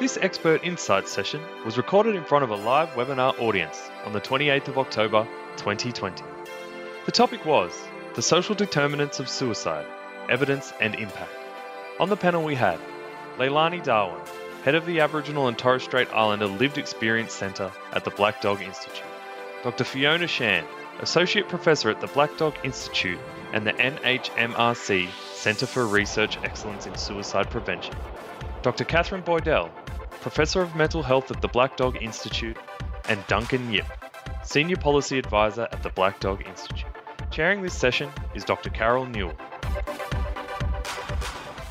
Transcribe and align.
This 0.00 0.16
expert 0.22 0.64
insight 0.64 1.06
session 1.08 1.42
was 1.62 1.76
recorded 1.76 2.14
in 2.14 2.24
front 2.24 2.42
of 2.42 2.48
a 2.48 2.56
live 2.56 2.88
webinar 2.94 3.38
audience 3.38 3.90
on 4.06 4.14
the 4.14 4.20
28th 4.22 4.68
of 4.68 4.78
October 4.78 5.28
2020. 5.58 6.24
The 7.04 7.12
topic 7.12 7.44
was 7.44 7.70
The 8.14 8.22
Social 8.22 8.54
Determinants 8.54 9.20
of 9.20 9.28
Suicide 9.28 9.84
Evidence 10.30 10.72
and 10.80 10.94
Impact. 10.94 11.30
On 12.00 12.08
the 12.08 12.16
panel, 12.16 12.42
we 12.42 12.54
had 12.54 12.80
Leilani 13.36 13.84
Darwin, 13.84 14.22
head 14.64 14.74
of 14.74 14.86
the 14.86 15.00
Aboriginal 15.00 15.48
and 15.48 15.58
Torres 15.58 15.82
Strait 15.82 16.08
Islander 16.14 16.46
Lived 16.46 16.78
Experience 16.78 17.34
Centre 17.34 17.70
at 17.92 18.02
the 18.02 18.10
Black 18.10 18.40
Dog 18.40 18.62
Institute, 18.62 19.04
Dr. 19.62 19.84
Fiona 19.84 20.26
Shand, 20.26 20.66
Associate 21.00 21.46
Professor 21.46 21.90
at 21.90 22.00
the 22.00 22.06
Black 22.06 22.34
Dog 22.38 22.54
Institute 22.64 23.20
and 23.52 23.66
the 23.66 23.74
NHMRC 23.74 25.10
Centre 25.34 25.66
for 25.66 25.86
Research 25.86 26.38
Excellence 26.42 26.86
in 26.86 26.96
Suicide 26.96 27.50
Prevention, 27.50 27.94
Dr. 28.62 28.84
Katherine 28.84 29.22
Boydell, 29.22 29.70
Professor 30.20 30.60
of 30.60 30.76
Mental 30.76 31.02
Health 31.02 31.30
at 31.30 31.40
the 31.40 31.48
Black 31.48 31.78
Dog 31.78 31.96
Institute, 32.02 32.58
and 33.08 33.26
Duncan 33.26 33.72
Yip, 33.72 33.86
Senior 34.44 34.76
Policy 34.76 35.18
Advisor 35.18 35.66
at 35.72 35.82
the 35.82 35.88
Black 35.88 36.20
Dog 36.20 36.46
Institute. 36.46 36.84
Chairing 37.30 37.62
this 37.62 37.72
session 37.72 38.10
is 38.34 38.44
Dr. 38.44 38.68
Carol 38.68 39.06
Newell. 39.06 39.34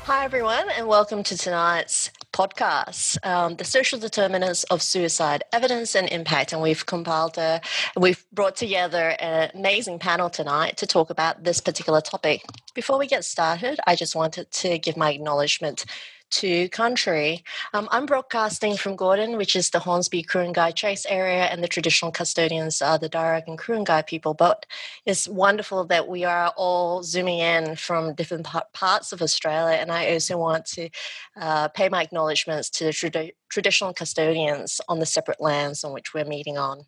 Hi, 0.04 0.24
everyone, 0.24 0.68
and 0.70 0.88
welcome 0.88 1.22
to 1.22 1.38
tonight's 1.38 2.10
podcast, 2.32 3.24
um, 3.24 3.54
The 3.54 3.64
Social 3.64 4.00
Determinants 4.00 4.64
of 4.64 4.82
Suicide 4.82 5.44
Evidence 5.52 5.94
and 5.94 6.08
Impact. 6.08 6.52
And 6.52 6.60
we've 6.60 6.84
compiled 6.84 7.38
a, 7.38 7.60
we've 7.96 8.24
brought 8.32 8.56
together 8.56 9.14
an 9.20 9.52
amazing 9.54 10.00
panel 10.00 10.28
tonight 10.28 10.76
to 10.78 10.88
talk 10.88 11.10
about 11.10 11.44
this 11.44 11.60
particular 11.60 12.00
topic. 12.00 12.44
Before 12.74 12.98
we 12.98 13.06
get 13.06 13.24
started, 13.24 13.78
I 13.86 13.94
just 13.94 14.16
wanted 14.16 14.50
to 14.50 14.78
give 14.78 14.96
my 14.96 15.12
acknowledgement 15.12 15.84
to 16.30 16.68
country. 16.68 17.44
Um, 17.72 17.88
I'm 17.90 18.06
broadcasting 18.06 18.76
from 18.76 18.96
Gordon, 18.96 19.36
which 19.36 19.56
is 19.56 19.70
the 19.70 19.78
Hornsby 19.78 20.22
Ku-ring-gai 20.22 20.72
Chase 20.72 21.06
area, 21.08 21.44
and 21.44 21.62
the 21.62 21.68
traditional 21.68 22.10
custodians 22.10 22.80
are 22.82 22.98
the 22.98 23.08
Darug 23.08 23.46
and 23.46 23.58
Ku-ring-gai 23.58 24.02
people. 24.02 24.34
But 24.34 24.66
it's 25.06 25.28
wonderful 25.28 25.84
that 25.86 26.08
we 26.08 26.24
are 26.24 26.52
all 26.56 27.02
zooming 27.02 27.40
in 27.40 27.76
from 27.76 28.14
different 28.14 28.46
parts 28.72 29.12
of 29.12 29.22
Australia, 29.22 29.76
and 29.76 29.90
I 29.90 30.12
also 30.12 30.38
want 30.38 30.66
to 30.66 30.88
uh, 31.36 31.68
pay 31.68 31.88
my 31.88 32.02
acknowledgements 32.02 32.70
to 32.70 32.84
the 32.84 32.90
trad- 32.90 33.32
traditional 33.48 33.92
custodians 33.92 34.80
on 34.88 35.00
the 35.00 35.06
separate 35.06 35.40
lands 35.40 35.84
on 35.84 35.92
which 35.92 36.14
we're 36.14 36.24
meeting 36.24 36.58
on. 36.58 36.84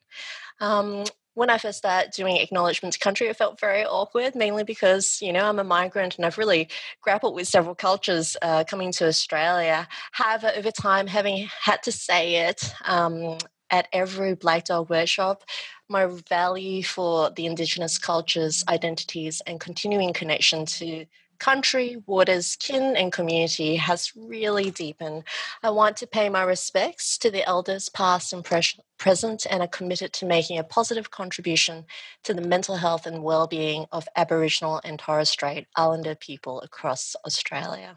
Um, 0.61 1.05
when 1.35 1.51
I 1.51 1.59
first 1.59 1.79
started 1.79 2.13
doing 2.13 2.37
acknowledgement 2.37 2.95
to 2.95 2.99
country, 2.99 3.29
it 3.29 3.37
felt 3.37 3.59
very 3.59 3.85
awkward, 3.85 4.35
mainly 4.35 4.65
because, 4.65 5.19
you 5.23 5.33
know, 5.33 5.45
I'm 5.49 5.59
a 5.59 5.65
migrant 5.65 6.17
and 6.17 6.27
I've 6.27 6.39
really 6.39 6.69
grappled 7.01 7.35
with 7.35 7.49
several 7.49 7.75
cultures 7.75 8.37
uh, 8.43 8.65
coming 8.65 8.93
to 8.93 9.07
Australia. 9.07 9.89
However, 10.13 10.53
over 10.55 10.71
time, 10.71 11.07
having 11.07 11.49
had 11.61 11.83
to 11.85 11.93
say 11.93 12.49
it 12.49 12.73
um, 12.87 13.39
at 13.71 13.89
every 13.93 14.35
Black 14.35 14.67
Dog 14.67 14.91
workshop, 14.91 15.43
my 15.89 16.07
value 16.29 16.83
for 16.83 17.31
the 17.31 17.47
Indigenous 17.47 17.99
cultures, 17.99 18.63
identities, 18.69 19.41
and 19.47 19.59
continuing 19.59 20.13
connection 20.13 20.67
to 20.67 21.07
country, 21.43 21.97
waters, 22.07 22.55
kin, 22.55 22.97
and 22.97 23.13
community 23.13 23.75
has 23.75 24.13
really 24.15 24.71
deepened. 24.71 25.25
I 25.61 25.71
want 25.71 25.97
to 25.97 26.07
pay 26.07 26.29
my 26.29 26.45
respects 26.45 27.19
to 27.19 27.33
the 27.33 27.45
elders, 27.45 27.89
past 27.89 28.33
and 28.33 28.45
present, 28.45 29.47
and 29.51 29.61
are 29.61 29.67
committed 29.67 30.13
to 30.13 30.25
making 30.25 30.59
a 30.59 30.63
positive 30.63 31.11
contribution 31.11 31.85
to 32.23 32.33
the 32.33 32.43
mental 32.43 32.77
health 32.77 33.07
and 33.07 33.25
well-being 33.25 33.87
of 33.91 34.09
Aboriginal 34.15 34.81
and 34.85 35.01
Torres 35.01 35.31
Strait 35.31 35.67
Islander 35.75 36.15
people 36.15 36.61
across 36.61 37.17
Australia. 37.27 37.97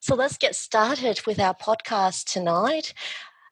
So 0.00 0.14
let's 0.14 0.36
get 0.36 0.54
started 0.54 1.22
with 1.26 1.40
our 1.40 1.54
podcast 1.54 2.30
tonight 2.30 2.92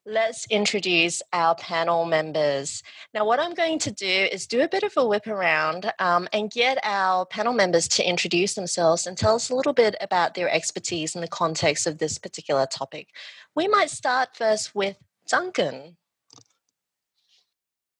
let's 0.04 0.46
introduce 0.50 1.22
our 1.32 1.54
panel 1.54 2.04
members. 2.04 2.82
Now, 3.14 3.24
what 3.24 3.38
I'm 3.38 3.54
going 3.54 3.78
to 3.80 3.90
do 3.90 4.06
is 4.06 4.46
do 4.46 4.62
a 4.62 4.68
bit 4.68 4.82
of 4.82 4.92
a 4.96 5.06
whip 5.06 5.26
around 5.26 5.92
um, 5.98 6.28
and 6.32 6.50
get 6.50 6.78
our 6.82 7.24
panel 7.24 7.52
members 7.52 7.86
to 7.88 8.08
introduce 8.08 8.54
themselves 8.54 9.06
and 9.06 9.16
tell 9.16 9.36
us 9.36 9.50
a 9.50 9.54
little 9.54 9.72
bit 9.72 9.94
about 10.00 10.34
their 10.34 10.50
expertise 10.50 11.14
in 11.14 11.20
the 11.20 11.28
context 11.28 11.86
of 11.86 11.98
this 11.98 12.18
particular 12.18 12.66
topic. 12.66 13.08
We 13.54 13.68
might 13.68 13.90
start 13.90 14.30
first 14.34 14.74
with 14.74 14.98
Duncan. 15.28 15.96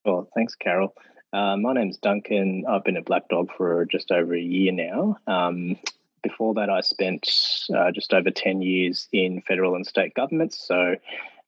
Well, 0.05 0.29
thanks, 0.35 0.57
Carol. 0.57 0.95
Uh, 1.33 1.57
my 1.57 1.73
name's 1.73 1.99
Duncan. 1.99 2.65
I've 2.69 2.85
been 2.85 2.97
at 2.97 3.05
Black 3.05 3.29
Dog 3.29 3.51
for 3.57 3.85
just 3.87 4.11
over 4.11 4.35
a 4.35 4.41
year 4.41 4.73
now. 4.73 5.19
Um, 5.27 5.79
before 6.23 6.55
that, 6.55 6.69
I 6.69 6.81
spent 6.81 7.29
uh, 7.75 7.91
just 7.93 8.13
over 8.13 8.31
10 8.31 8.61
years 8.63 9.09
in 9.13 9.41
federal 9.43 9.75
and 9.77 9.87
state 9.87 10.15
governments. 10.15 10.67
So 10.67 10.97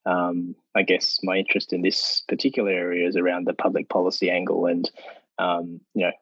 um, 0.07 0.55
I 0.75 0.83
guess 0.83 1.21
my 1.23 1.37
interest 1.37 1.73
in 1.73 1.83
this 1.83 2.23
particular 2.29 2.71
area 2.71 3.09
is 3.09 3.17
around 3.17 3.47
the 3.47 3.55
public 3.55 3.89
policy 3.89 4.31
angle 4.31 4.67
and 4.67 4.91
um, 5.39 5.81
you 5.95 6.07
know 6.07 6.13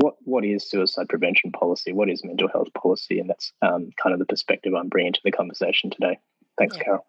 what 0.00 0.14
what 0.24 0.44
is 0.44 0.68
suicide 0.68 1.08
prevention 1.08 1.52
policy, 1.52 1.92
what 1.92 2.10
is 2.10 2.24
mental 2.24 2.48
health 2.48 2.68
policy, 2.74 3.18
and 3.20 3.28
that's 3.28 3.52
um, 3.62 3.90
kind 4.02 4.12
of 4.12 4.18
the 4.18 4.24
perspective 4.24 4.74
I'm 4.74 4.88
bringing 4.88 5.12
to 5.12 5.20
the 5.22 5.30
conversation 5.30 5.90
today. 5.90 6.18
Thanks, 6.58 6.76
yeah. 6.76 6.84
Carol. 6.84 7.06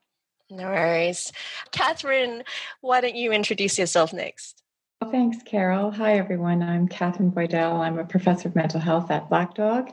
No 0.49 0.65
worries, 0.65 1.31
Katherine. 1.71 2.43
Why 2.81 2.99
don't 2.99 3.15
you 3.15 3.31
introduce 3.31 3.79
yourself 3.79 4.11
next? 4.11 4.60
Well, 5.01 5.09
thanks, 5.09 5.41
Carol. 5.41 5.89
Hi, 5.89 6.19
everyone. 6.19 6.61
I'm 6.61 6.87
Katherine 6.87 7.31
Boydell. 7.31 7.79
I'm 7.79 7.97
a 7.97 8.05
professor 8.05 8.49
of 8.49 8.55
mental 8.55 8.79
health 8.79 9.09
at 9.09 9.29
Black 9.29 9.55
Dog. 9.55 9.89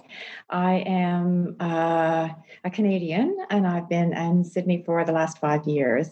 I 0.51 0.85
am 0.87 1.57
uh, 1.61 2.29
a 2.63 2.71
Canadian 2.71 3.39
and 3.49 3.67
I've 3.67 3.89
been 3.89 4.13
in 4.13 4.45
Sydney 4.45 4.83
for 4.85 5.03
the 5.07 5.13
last 5.13 5.39
five 5.39 5.67
years. 5.67 6.11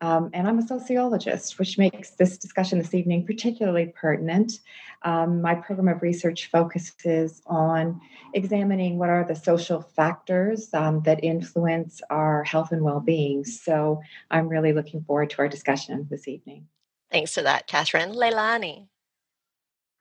Um, 0.00 0.30
and 0.34 0.48
I'm 0.48 0.58
a 0.58 0.66
sociologist, 0.66 1.60
which 1.60 1.78
makes 1.78 2.10
this 2.10 2.36
discussion 2.36 2.78
this 2.78 2.92
evening 2.92 3.24
particularly 3.24 3.94
pertinent. 3.94 4.58
Um, 5.02 5.40
my 5.40 5.54
program 5.54 5.86
of 5.86 6.02
research 6.02 6.50
focuses 6.50 7.40
on 7.46 8.00
examining 8.32 8.98
what 8.98 9.10
are 9.10 9.24
the 9.24 9.36
social 9.36 9.80
factors 9.80 10.74
um, 10.74 11.02
that 11.02 11.22
influence 11.22 12.00
our 12.10 12.42
health 12.42 12.72
and 12.72 12.82
well 12.82 12.98
being. 12.98 13.44
So 13.44 14.02
I'm 14.32 14.48
really 14.48 14.72
looking 14.72 15.04
forward 15.04 15.30
to 15.30 15.38
our 15.38 15.48
discussion 15.48 16.08
this 16.10 16.26
evening. 16.26 16.66
Thanks 17.14 17.34
for 17.34 17.42
that, 17.44 17.68
Katherine. 17.68 18.14
Leilani. 18.14 18.88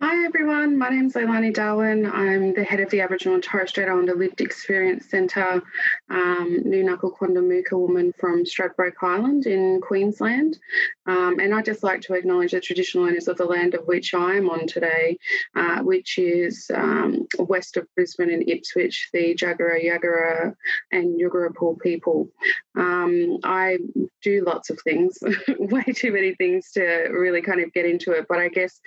Hi 0.01 0.25
everyone, 0.25 0.77
my 0.77 0.89
name 0.89 1.05
is 1.05 1.13
Leilani 1.13 1.53
Darwin. 1.53 2.05
I'm 2.05 2.53
the 2.53 2.63
head 2.63 2.81
of 2.81 2.89
the 2.89 2.99
Aboriginal 2.99 3.35
and 3.35 3.43
Torres 3.43 3.69
Strait 3.69 3.87
Islander 3.87 4.15
Lived 4.15 4.41
Experience 4.41 5.09
Centre, 5.09 5.61
um, 6.09 6.59
Noonuccal 6.65 7.15
Quandamooka 7.17 7.79
woman 7.79 8.13
from 8.19 8.43
Stradbroke 8.43 9.01
Island 9.01 9.45
in 9.45 9.79
Queensland. 9.79 10.57
Um, 11.05 11.39
and 11.39 11.53
I'd 11.53 11.65
just 11.65 11.83
like 11.83 12.01
to 12.01 12.15
acknowledge 12.15 12.51
the 12.51 12.59
traditional 12.59 13.05
owners 13.05 13.29
of 13.29 13.37
the 13.37 13.45
land 13.45 13.75
of 13.75 13.85
which 13.85 14.13
I 14.13 14.35
am 14.35 14.49
on 14.49 14.67
today, 14.67 15.17
uh, 15.55 15.79
which 15.79 16.17
is 16.17 16.69
um, 16.73 17.25
west 17.39 17.77
of 17.77 17.87
Brisbane 17.95 18.31
and 18.31 18.49
Ipswich, 18.49 19.09
the 19.13 19.35
Jagera, 19.35 19.81
Yagara, 19.81 20.53
and 20.91 21.19
Yugara 21.19 21.53
people. 21.79 22.29
Um, 22.75 23.37
I 23.43 23.77
do 24.21 24.43
lots 24.45 24.69
of 24.69 24.79
things, 24.83 25.17
way 25.59 25.83
too 25.95 26.11
many 26.11 26.35
things 26.35 26.71
to 26.71 26.83
really 27.11 27.41
kind 27.41 27.61
of 27.61 27.71
get 27.73 27.85
into 27.85 28.11
it. 28.11 28.25
But 28.27 28.39
I 28.39 28.49
guess 28.49 28.81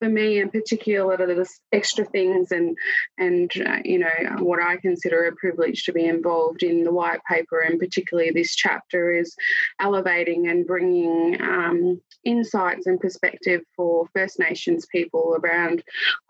for 0.00 0.08
me 0.08 0.40
in 0.40 0.50
particular, 0.52 1.16
the 1.16 1.48
extra 1.72 2.04
things 2.04 2.52
and 2.52 2.76
and 3.18 3.50
uh, 3.66 3.78
you 3.84 3.98
know 3.98 4.08
what 4.38 4.62
I 4.62 4.76
consider 4.76 5.26
a 5.26 5.36
privilege 5.36 5.84
to 5.84 5.92
be 5.92 6.04
involved 6.04 6.62
in 6.62 6.84
the 6.84 6.92
white 6.92 7.20
paper, 7.28 7.60
and 7.60 7.78
particularly 7.78 8.30
this 8.30 8.54
chapter, 8.54 9.12
is 9.12 9.34
elevating 9.80 10.48
and 10.48 10.66
bringing 10.66 11.40
um, 11.40 12.00
insights 12.24 12.86
and 12.86 13.00
perspective 13.00 13.62
for 13.76 14.06
First 14.14 14.38
Nations 14.38 14.86
people 14.86 15.36
around 15.42 15.82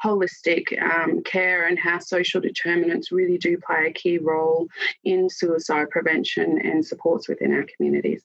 holistic 0.05 0.81
um, 0.83 1.23
care 1.23 1.67
and 1.67 1.79
how 1.79 1.99
social 1.99 2.41
determinants 2.41 3.13
really 3.13 3.39
do 3.39 3.59
play 3.59 3.87
a 3.87 3.93
key 3.93 4.19
role 4.19 4.69
in 5.05 5.29
suicide 5.29 5.91
prevention 5.91 6.59
and 6.63 6.85
supports 6.85 7.29
within 7.29 7.53
our 7.53 7.67
communities. 7.77 8.23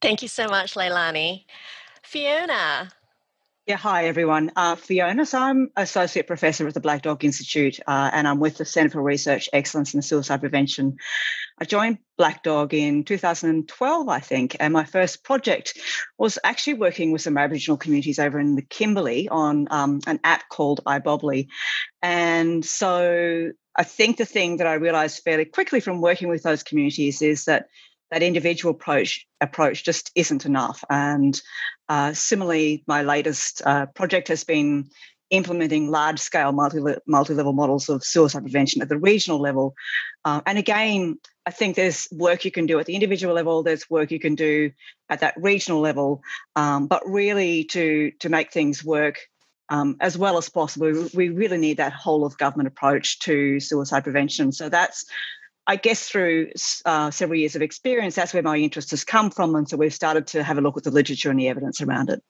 Thank 0.00 0.22
you 0.22 0.28
so 0.28 0.48
much, 0.48 0.74
Leilani. 0.74 1.44
Fiona. 2.02 2.90
Yeah, 3.66 3.76
hi 3.76 4.08
everyone. 4.08 4.52
Uh, 4.56 4.76
Fiona, 4.76 5.24
so 5.24 5.38
I'm 5.38 5.70
Associate 5.74 6.26
Professor 6.26 6.68
at 6.68 6.74
the 6.74 6.80
Black 6.80 7.00
Dog 7.00 7.24
Institute 7.24 7.80
uh, 7.86 8.10
and 8.12 8.28
I'm 8.28 8.38
with 8.38 8.58
the 8.58 8.66
Centre 8.66 8.90
for 8.90 9.02
Research 9.02 9.48
Excellence 9.54 9.94
in 9.94 10.02
Suicide 10.02 10.40
Prevention. 10.40 10.98
I 11.58 11.64
joined 11.64 11.96
Black 12.18 12.42
Dog 12.42 12.74
in 12.74 13.04
2012, 13.04 14.06
I 14.06 14.20
think, 14.20 14.56
and 14.60 14.74
my 14.74 14.84
first 14.84 15.24
project 15.24 15.78
was 16.18 16.38
actually 16.44 16.74
working 16.74 17.10
with 17.10 17.22
some 17.22 17.38
Aboriginal 17.38 17.78
communities 17.78 18.18
over 18.18 18.38
in 18.38 18.54
the 18.54 18.60
Kimberley 18.60 19.30
on 19.30 19.66
um, 19.70 20.00
an 20.06 20.20
app 20.24 20.46
called 20.50 20.82
iBobbly. 20.84 21.48
And 22.02 22.62
so 22.62 23.50
I 23.74 23.84
think 23.84 24.18
the 24.18 24.26
thing 24.26 24.58
that 24.58 24.66
I 24.66 24.74
realized 24.74 25.22
fairly 25.24 25.46
quickly 25.46 25.80
from 25.80 26.02
working 26.02 26.28
with 26.28 26.42
those 26.42 26.64
communities 26.64 27.22
is 27.22 27.46
that 27.46 27.68
that 28.10 28.22
individual 28.22 28.74
approach 28.74 29.26
approach 29.40 29.84
just 29.84 30.10
isn't 30.14 30.46
enough. 30.46 30.84
And 30.88 31.40
uh, 31.88 32.12
similarly, 32.12 32.84
my 32.86 33.02
latest 33.02 33.62
uh, 33.64 33.86
project 33.86 34.28
has 34.28 34.44
been 34.44 34.90
implementing 35.30 35.90
large 35.90 36.20
scale 36.20 36.52
multi 36.52 36.80
multi 37.06 37.34
level 37.34 37.52
models 37.52 37.88
of 37.88 38.04
suicide 38.04 38.42
prevention 38.42 38.82
at 38.82 38.88
the 38.88 38.98
regional 38.98 39.40
level. 39.40 39.74
Uh, 40.24 40.40
and 40.46 40.58
again, 40.58 41.18
I 41.46 41.50
think 41.50 41.76
there's 41.76 42.08
work 42.12 42.44
you 42.44 42.50
can 42.50 42.66
do 42.66 42.78
at 42.78 42.86
the 42.86 42.94
individual 42.94 43.34
level. 43.34 43.62
There's 43.62 43.88
work 43.90 44.10
you 44.10 44.20
can 44.20 44.34
do 44.34 44.70
at 45.08 45.20
that 45.20 45.34
regional 45.36 45.80
level, 45.80 46.22
um, 46.56 46.86
but 46.86 47.02
really 47.06 47.64
to 47.64 48.12
to 48.20 48.28
make 48.28 48.52
things 48.52 48.84
work 48.84 49.18
um, 49.70 49.96
as 50.00 50.16
well 50.16 50.36
as 50.36 50.48
possible, 50.48 51.08
we 51.14 51.30
really 51.30 51.58
need 51.58 51.78
that 51.78 51.92
whole 51.92 52.24
of 52.24 52.36
government 52.36 52.68
approach 52.68 53.18
to 53.20 53.60
suicide 53.60 54.04
prevention. 54.04 54.52
So 54.52 54.68
that's 54.68 55.04
I 55.66 55.76
guess 55.76 56.08
through 56.08 56.50
uh, 56.84 57.10
several 57.10 57.38
years 57.38 57.56
of 57.56 57.62
experience, 57.62 58.14
that's 58.14 58.34
where 58.34 58.42
my 58.42 58.58
interest 58.58 58.90
has 58.90 59.04
come 59.04 59.30
from. 59.30 59.54
And 59.54 59.68
so 59.68 59.76
we've 59.76 59.94
started 59.94 60.26
to 60.28 60.42
have 60.42 60.58
a 60.58 60.60
look 60.60 60.76
at 60.76 60.84
the 60.84 60.90
literature 60.90 61.30
and 61.30 61.40
the 61.40 61.48
evidence 61.48 61.80
around 61.80 62.10
it. 62.10 62.22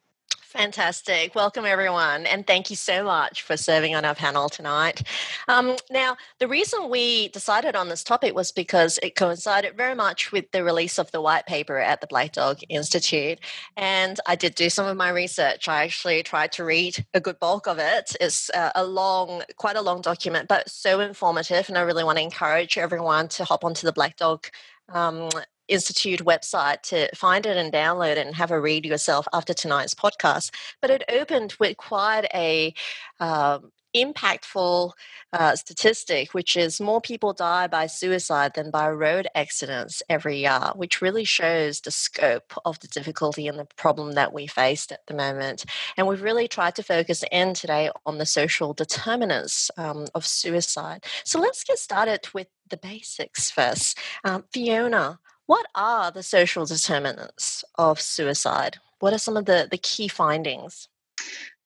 Fantastic. 0.54 1.34
Welcome, 1.34 1.64
everyone. 1.64 2.26
And 2.26 2.46
thank 2.46 2.70
you 2.70 2.76
so 2.76 3.02
much 3.02 3.42
for 3.42 3.56
serving 3.56 3.96
on 3.96 4.04
our 4.04 4.14
panel 4.14 4.48
tonight. 4.48 5.02
Um, 5.48 5.74
now, 5.90 6.16
the 6.38 6.46
reason 6.46 6.90
we 6.90 7.26
decided 7.30 7.74
on 7.74 7.88
this 7.88 8.04
topic 8.04 8.36
was 8.36 8.52
because 8.52 9.00
it 9.02 9.16
coincided 9.16 9.76
very 9.76 9.96
much 9.96 10.30
with 10.30 10.48
the 10.52 10.62
release 10.62 10.96
of 10.96 11.10
the 11.10 11.20
white 11.20 11.46
paper 11.46 11.78
at 11.78 12.00
the 12.00 12.06
Black 12.06 12.30
Dog 12.34 12.60
Institute. 12.68 13.40
And 13.76 14.20
I 14.28 14.36
did 14.36 14.54
do 14.54 14.70
some 14.70 14.86
of 14.86 14.96
my 14.96 15.08
research. 15.08 15.66
I 15.66 15.82
actually 15.82 16.22
tried 16.22 16.52
to 16.52 16.64
read 16.64 17.04
a 17.14 17.20
good 17.20 17.40
bulk 17.40 17.66
of 17.66 17.80
it. 17.80 18.14
It's 18.20 18.48
a 18.54 18.84
long, 18.84 19.42
quite 19.56 19.74
a 19.74 19.82
long 19.82 20.02
document, 20.02 20.46
but 20.46 20.70
so 20.70 21.00
informative. 21.00 21.68
And 21.68 21.76
I 21.76 21.80
really 21.80 22.04
want 22.04 22.18
to 22.18 22.24
encourage 22.24 22.78
everyone 22.78 23.26
to 23.30 23.44
hop 23.44 23.64
onto 23.64 23.88
the 23.88 23.92
Black 23.92 24.16
Dog 24.18 24.46
um, 24.88 25.30
Institute 25.68 26.20
website 26.20 26.82
to 26.82 27.08
find 27.14 27.46
it 27.46 27.56
and 27.56 27.72
download 27.72 28.16
it 28.16 28.26
and 28.26 28.34
have 28.34 28.50
a 28.50 28.60
read 28.60 28.84
yourself 28.84 29.26
after 29.32 29.54
tonight's 29.54 29.94
podcast. 29.94 30.50
But 30.80 30.90
it 30.90 31.04
opened 31.08 31.54
with 31.58 31.76
quite 31.76 32.26
a 32.34 32.74
um, 33.20 33.72
impactful 33.94 34.92
uh, 35.32 35.56
statistic, 35.56 36.34
which 36.34 36.56
is 36.56 36.80
more 36.80 37.00
people 37.00 37.32
die 37.32 37.66
by 37.66 37.86
suicide 37.86 38.52
than 38.54 38.70
by 38.70 38.90
road 38.90 39.26
accidents 39.34 40.02
every 40.08 40.40
year, 40.40 40.72
which 40.74 41.00
really 41.00 41.24
shows 41.24 41.80
the 41.80 41.90
scope 41.90 42.52
of 42.64 42.78
the 42.80 42.88
difficulty 42.88 43.46
and 43.46 43.58
the 43.58 43.66
problem 43.76 44.12
that 44.12 44.32
we 44.32 44.46
faced 44.46 44.92
at 44.92 45.06
the 45.06 45.14
moment. 45.14 45.64
And 45.96 46.06
we've 46.06 46.22
really 46.22 46.48
tried 46.48 46.74
to 46.76 46.82
focus 46.82 47.24
in 47.30 47.54
today 47.54 47.90
on 48.04 48.18
the 48.18 48.26
social 48.26 48.74
determinants 48.74 49.70
um, 49.76 50.06
of 50.14 50.26
suicide. 50.26 51.04
So 51.24 51.40
let's 51.40 51.64
get 51.64 51.78
started 51.78 52.28
with 52.34 52.48
the 52.68 52.76
basics 52.76 53.50
first. 53.50 53.98
Um, 54.24 54.44
Fiona, 54.52 55.18
what 55.46 55.66
are 55.74 56.10
the 56.10 56.22
social 56.22 56.66
determinants 56.66 57.64
of 57.76 58.00
suicide? 58.00 58.78
What 59.00 59.12
are 59.12 59.18
some 59.18 59.36
of 59.36 59.44
the, 59.44 59.68
the 59.70 59.78
key 59.78 60.08
findings? 60.08 60.88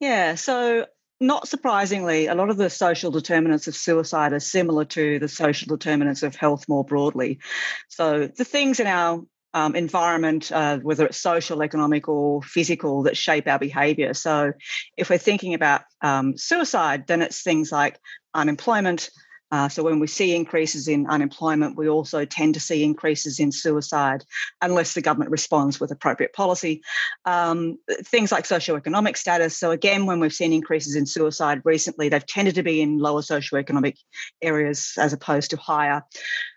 Yeah, 0.00 0.34
so 0.34 0.86
not 1.20 1.48
surprisingly, 1.48 2.26
a 2.26 2.34
lot 2.34 2.50
of 2.50 2.56
the 2.56 2.70
social 2.70 3.10
determinants 3.10 3.66
of 3.66 3.74
suicide 3.74 4.32
are 4.32 4.40
similar 4.40 4.84
to 4.86 5.18
the 5.18 5.28
social 5.28 5.76
determinants 5.76 6.22
of 6.22 6.36
health 6.36 6.68
more 6.68 6.84
broadly. 6.84 7.40
So 7.88 8.28
the 8.28 8.44
things 8.44 8.78
in 8.78 8.86
our 8.86 9.22
um, 9.54 9.74
environment, 9.74 10.52
uh, 10.52 10.78
whether 10.78 11.06
it's 11.06 11.18
social, 11.18 11.62
economic, 11.62 12.08
or 12.08 12.42
physical, 12.42 13.04
that 13.04 13.16
shape 13.16 13.48
our 13.48 13.58
behaviour. 13.58 14.14
So 14.14 14.52
if 14.96 15.10
we're 15.10 15.18
thinking 15.18 15.54
about 15.54 15.82
um, 16.02 16.36
suicide, 16.36 17.06
then 17.06 17.22
it's 17.22 17.42
things 17.42 17.72
like 17.72 17.98
unemployment, 18.34 19.10
uh, 19.50 19.68
so 19.68 19.82
when 19.82 19.98
we 19.98 20.06
see 20.06 20.34
increases 20.34 20.88
in 20.88 21.06
unemployment, 21.06 21.76
we 21.76 21.88
also 21.88 22.24
tend 22.24 22.54
to 22.54 22.60
see 22.60 22.84
increases 22.84 23.40
in 23.40 23.50
suicide 23.50 24.24
unless 24.60 24.94
the 24.94 25.00
government 25.00 25.30
responds 25.30 25.80
with 25.80 25.90
appropriate 25.90 26.32
policy. 26.34 26.82
Um, 27.24 27.78
things 28.04 28.30
like 28.30 28.44
socioeconomic 28.44 29.16
status. 29.16 29.56
So 29.56 29.70
again, 29.70 30.06
when 30.06 30.20
we've 30.20 30.32
seen 30.32 30.52
increases 30.52 30.96
in 30.96 31.06
suicide 31.06 31.62
recently, 31.64 32.08
they've 32.08 32.26
tended 32.26 32.56
to 32.56 32.62
be 32.62 32.80
in 32.80 32.98
lower 32.98 33.22
socioeconomic 33.22 33.96
areas 34.42 34.92
as 34.98 35.12
opposed 35.12 35.50
to 35.50 35.56
higher 35.56 36.02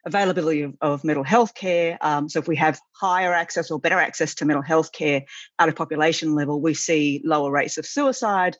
availability 0.05 0.63
of, 0.63 0.73
of 0.81 1.03
mental 1.03 1.23
health 1.23 1.53
care. 1.53 1.97
Um, 2.01 2.27
so 2.27 2.39
if 2.39 2.47
we 2.47 2.55
have 2.57 2.79
higher 2.93 3.33
access 3.33 3.71
or 3.71 3.79
better 3.79 3.99
access 3.99 4.35
to 4.35 4.45
mental 4.45 4.63
health 4.63 4.91
care 4.91 5.23
at 5.59 5.69
a 5.69 5.73
population 5.73 6.35
level, 6.35 6.61
we 6.61 6.73
see 6.73 7.21
lower 7.23 7.51
rates 7.51 7.77
of 7.77 7.85
suicide. 7.85 8.57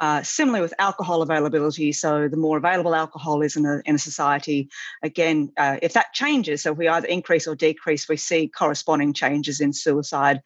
Uh, 0.00 0.22
similarly 0.24 0.60
with 0.60 0.74
alcohol 0.80 1.22
availability, 1.22 1.92
so 1.92 2.26
the 2.26 2.36
more 2.36 2.58
available 2.58 2.96
alcohol 2.96 3.42
is 3.42 3.54
in 3.54 3.64
a, 3.64 3.80
in 3.84 3.94
a 3.94 3.98
society, 3.98 4.68
again, 5.04 5.52
uh, 5.56 5.76
if 5.82 5.92
that 5.92 6.12
changes, 6.12 6.62
so 6.62 6.72
if 6.72 6.78
we 6.78 6.88
either 6.88 7.06
increase 7.06 7.46
or 7.46 7.54
decrease, 7.54 8.08
we 8.08 8.16
see 8.16 8.48
corresponding 8.48 9.12
changes 9.12 9.60
in 9.60 9.72
suicide. 9.72 10.40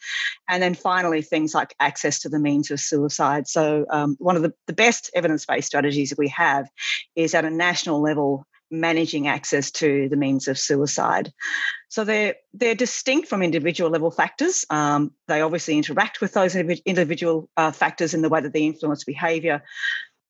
And 0.48 0.62
then 0.62 0.74
finally, 0.74 1.22
things 1.22 1.54
like 1.54 1.74
access 1.80 2.18
to 2.20 2.28
the 2.28 2.38
means 2.38 2.70
of 2.70 2.78
suicide. 2.78 3.48
So 3.48 3.86
um, 3.90 4.16
one 4.18 4.36
of 4.36 4.42
the, 4.42 4.52
the 4.66 4.74
best 4.74 5.10
evidence-based 5.14 5.66
strategies 5.66 6.10
that 6.10 6.18
we 6.18 6.28
have 6.28 6.68
is 7.16 7.34
at 7.34 7.46
a 7.46 7.50
national 7.50 8.02
level 8.02 8.46
managing 8.70 9.26
access 9.28 9.70
to 9.70 10.08
the 10.08 10.16
means 10.16 10.48
of 10.48 10.58
suicide. 10.58 11.32
So 11.88 12.04
they're 12.04 12.34
they're 12.52 12.74
distinct 12.74 13.28
from 13.28 13.42
individual 13.42 13.90
level 13.90 14.10
factors. 14.10 14.64
Um, 14.70 15.12
they 15.26 15.40
obviously 15.40 15.76
interact 15.76 16.20
with 16.20 16.32
those 16.34 16.54
individual 16.54 17.48
uh, 17.56 17.72
factors 17.72 18.14
in 18.14 18.22
the 18.22 18.28
way 18.28 18.40
that 18.40 18.52
they 18.52 18.66
influence 18.66 19.04
behaviour. 19.04 19.62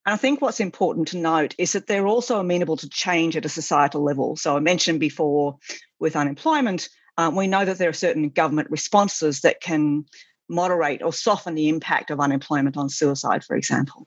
And 0.06 0.14
I 0.14 0.16
think 0.16 0.40
what's 0.40 0.60
important 0.60 1.08
to 1.08 1.18
note 1.18 1.54
is 1.58 1.72
that 1.72 1.86
they're 1.86 2.06
also 2.06 2.38
amenable 2.38 2.76
to 2.78 2.88
change 2.88 3.36
at 3.36 3.44
a 3.44 3.48
societal 3.50 4.02
level. 4.02 4.36
So 4.36 4.56
I 4.56 4.60
mentioned 4.60 5.00
before 5.00 5.58
with 5.98 6.16
unemployment, 6.16 6.88
um, 7.18 7.34
we 7.34 7.48
know 7.48 7.64
that 7.64 7.78
there 7.78 7.90
are 7.90 7.94
certain 7.94 8.30
government 8.30 8.70
responses 8.70 9.40
that 9.40 9.60
can 9.60 10.06
moderate 10.48 11.02
or 11.02 11.12
soften 11.12 11.54
the 11.54 11.68
impact 11.68 12.10
of 12.10 12.20
unemployment 12.20 12.76
on 12.76 12.88
suicide, 12.88 13.44
for 13.44 13.56
example. 13.56 14.06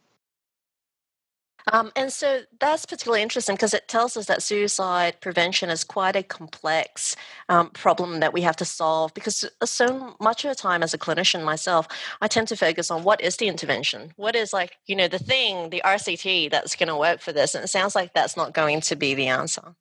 Um, 1.72 1.92
and 1.96 2.12
so 2.12 2.42
that's 2.60 2.86
particularly 2.86 3.22
interesting 3.22 3.56
because 3.56 3.74
it 3.74 3.88
tells 3.88 4.18
us 4.18 4.26
that 4.28 4.44
suicide 4.44 5.20
prevention 5.22 5.70
is 5.70 5.84
quite 5.84 6.16
a 6.16 6.24
complex 6.24 7.16
um, 7.50 7.70
problem 7.72 8.20
that 8.20 8.34
we 8.34 8.42
have 8.42 8.56
to 8.58 8.66
solve. 8.66 9.14
Because 9.14 9.44
uh, 9.44 9.66
so 9.66 10.16
much 10.20 10.44
of 10.44 10.50
the 10.50 10.56
time, 10.56 10.84
as 10.84 10.94
a 10.94 10.98
clinician 10.98 11.44
myself, 11.44 11.88
I 12.22 12.28
tend 12.28 12.48
to 12.50 12.56
focus 12.56 12.92
on 12.92 13.04
what 13.04 13.22
is 13.22 13.38
the 13.38 13.48
intervention? 13.48 14.14
What 14.16 14.36
is 14.36 14.54
like, 14.54 14.78
you 14.88 14.96
know, 14.96 15.08
the 15.08 15.20
thing, 15.20 15.70
the 15.70 15.82
RCT 15.86 16.52
that's 16.52 16.76
going 16.76 16.90
to 16.90 16.98
work 16.98 17.22
for 17.22 17.32
this? 17.32 17.56
And 17.56 17.64
it 17.64 17.68
sounds 17.68 17.96
like 17.96 18.14
that's 18.14 18.38
not 18.38 18.54
going 18.54 18.82
to 18.82 18.96
be 18.96 19.14
the 19.14 19.28
answer. 19.28 19.76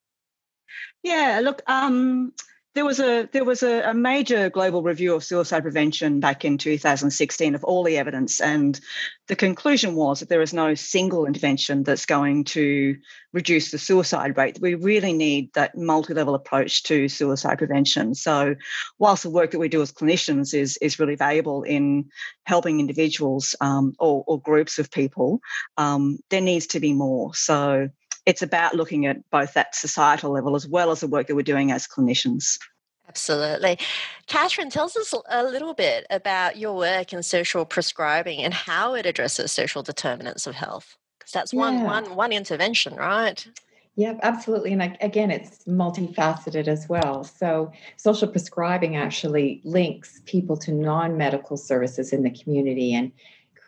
Yeah, 1.02 1.40
look, 1.42 1.62
um, 1.66 2.32
there 2.74 2.84
was 2.84 3.00
a 3.00 3.28
there 3.32 3.44
was 3.44 3.62
a, 3.62 3.90
a, 3.90 3.94
major 3.94 4.48
global 4.48 4.82
review 4.82 5.14
of 5.14 5.24
suicide 5.24 5.62
prevention 5.62 6.20
back 6.20 6.44
in 6.44 6.56
2016 6.56 7.54
of 7.54 7.64
all 7.64 7.82
the 7.82 7.98
evidence, 7.98 8.40
and 8.40 8.78
the 9.26 9.34
conclusion 9.34 9.96
was 9.96 10.20
that 10.20 10.28
there 10.28 10.42
is 10.42 10.54
no 10.54 10.74
single 10.74 11.26
intervention 11.26 11.82
that's 11.82 12.06
going 12.06 12.44
to 12.44 12.96
reduce 13.32 13.72
the 13.72 13.78
suicide 13.78 14.36
rate. 14.36 14.58
We 14.60 14.74
really 14.76 15.12
need 15.12 15.52
that 15.54 15.76
multi-level 15.76 16.34
approach 16.34 16.84
to 16.84 17.08
suicide 17.08 17.58
prevention. 17.58 18.14
So, 18.14 18.54
whilst 18.98 19.24
the 19.24 19.30
work 19.30 19.50
that 19.50 19.58
we 19.58 19.68
do 19.68 19.82
as 19.82 19.92
clinicians 19.92 20.54
is 20.54 20.76
is 20.76 21.00
really 21.00 21.16
valuable 21.16 21.64
in 21.64 22.10
helping 22.44 22.78
individuals 22.78 23.56
um, 23.60 23.94
or, 23.98 24.22
or, 24.28 24.40
groups 24.40 24.78
of 24.78 24.90
people, 24.90 25.40
um, 25.76 26.18
there 26.30 26.40
needs 26.40 26.68
to 26.68 26.80
be 26.80 26.92
more. 26.92 27.34
So 27.34 27.90
it's 28.26 28.42
about 28.42 28.74
looking 28.74 29.06
at 29.06 29.18
both 29.30 29.54
that 29.54 29.74
societal 29.74 30.32
level 30.32 30.54
as 30.54 30.66
well 30.66 30.90
as 30.90 31.00
the 31.00 31.06
work 31.06 31.26
that 31.26 31.34
we're 31.34 31.42
doing 31.42 31.72
as 31.72 31.86
clinicians. 31.86 32.58
Absolutely. 33.08 33.76
Katherine, 34.28 34.70
tells 34.70 34.96
us 34.96 35.12
a 35.28 35.42
little 35.42 35.74
bit 35.74 36.06
about 36.10 36.56
your 36.56 36.76
work 36.76 37.12
in 37.12 37.24
social 37.24 37.64
prescribing 37.64 38.38
and 38.38 38.54
how 38.54 38.94
it 38.94 39.04
addresses 39.04 39.50
social 39.50 39.82
determinants 39.82 40.46
of 40.46 40.54
health. 40.54 40.96
Because 41.18 41.32
that's 41.32 41.52
one, 41.52 41.78
yeah. 41.78 41.84
one, 41.84 42.14
one 42.14 42.32
intervention, 42.32 42.94
right? 42.94 43.44
Yep, 43.96 44.20
absolutely. 44.22 44.72
And 44.72 44.96
again, 45.00 45.32
it's 45.32 45.64
multifaceted 45.64 46.68
as 46.68 46.88
well. 46.88 47.24
So, 47.24 47.72
social 47.96 48.28
prescribing 48.28 48.96
actually 48.96 49.60
links 49.64 50.22
people 50.24 50.56
to 50.58 50.72
non 50.72 51.16
medical 51.16 51.56
services 51.56 52.12
in 52.12 52.22
the 52.22 52.30
community 52.30 52.94
and 52.94 53.10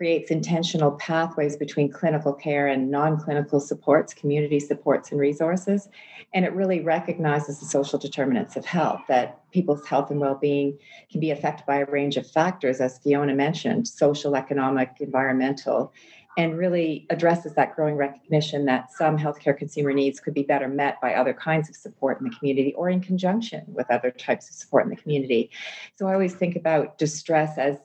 creates 0.03 0.33
intentional 0.33 0.91
pathways 0.99 1.57
between 1.57 1.89
clinical 1.89 2.33
care 2.33 2.67
and 2.67 2.91
non 2.91 3.17
clinical 3.17 3.61
supports, 3.61 4.13
community 4.13 4.59
supports, 4.59 5.13
and 5.13 5.21
resources. 5.21 5.89
And 6.35 6.45
it 6.45 6.53
really 6.55 6.81
recognizes 6.81 7.61
the 7.61 7.67
social 7.67 8.01
determinants 8.01 8.57
of 8.57 8.65
health, 8.65 9.03
that 9.07 9.49
people's 9.53 9.87
health 9.87 10.11
and 10.11 10.19
well 10.19 10.35
being 10.35 10.77
can 11.09 11.21
be 11.21 11.31
affected 11.31 11.67
by 11.67 11.77
a 11.77 11.87
range 11.87 12.17
of 12.17 12.29
factors, 12.29 12.81
as 12.81 12.99
Fiona 12.99 13.33
mentioned 13.33 13.87
social, 13.87 14.35
economic, 14.35 14.91
environmental. 14.99 15.93
And 16.37 16.59
really 16.59 17.07
addresses 17.11 17.55
that 17.55 17.77
growing 17.77 17.95
recognition 17.95 18.65
that 18.65 18.91
some 18.91 19.17
healthcare 19.17 19.57
consumer 19.57 19.93
needs 19.93 20.19
could 20.19 20.35
be 20.35 20.43
better 20.43 20.67
met 20.67 21.01
by 21.01 21.15
other 21.15 21.35
kinds 21.35 21.69
of 21.69 21.77
support 21.77 22.19
in 22.19 22.25
the 22.29 22.35
community 22.35 22.75
or 22.75 22.89
in 22.89 23.01
conjunction 23.01 23.63
with 23.69 23.89
other 23.89 24.11
types 24.11 24.49
of 24.49 24.57
support 24.57 24.83
in 24.83 24.91
the 24.91 24.97
community. 24.97 25.51
So 25.95 26.09
I 26.09 26.15
always 26.15 26.35
think 26.35 26.57
about 26.57 26.99
distress 26.99 27.57
as 27.57 27.77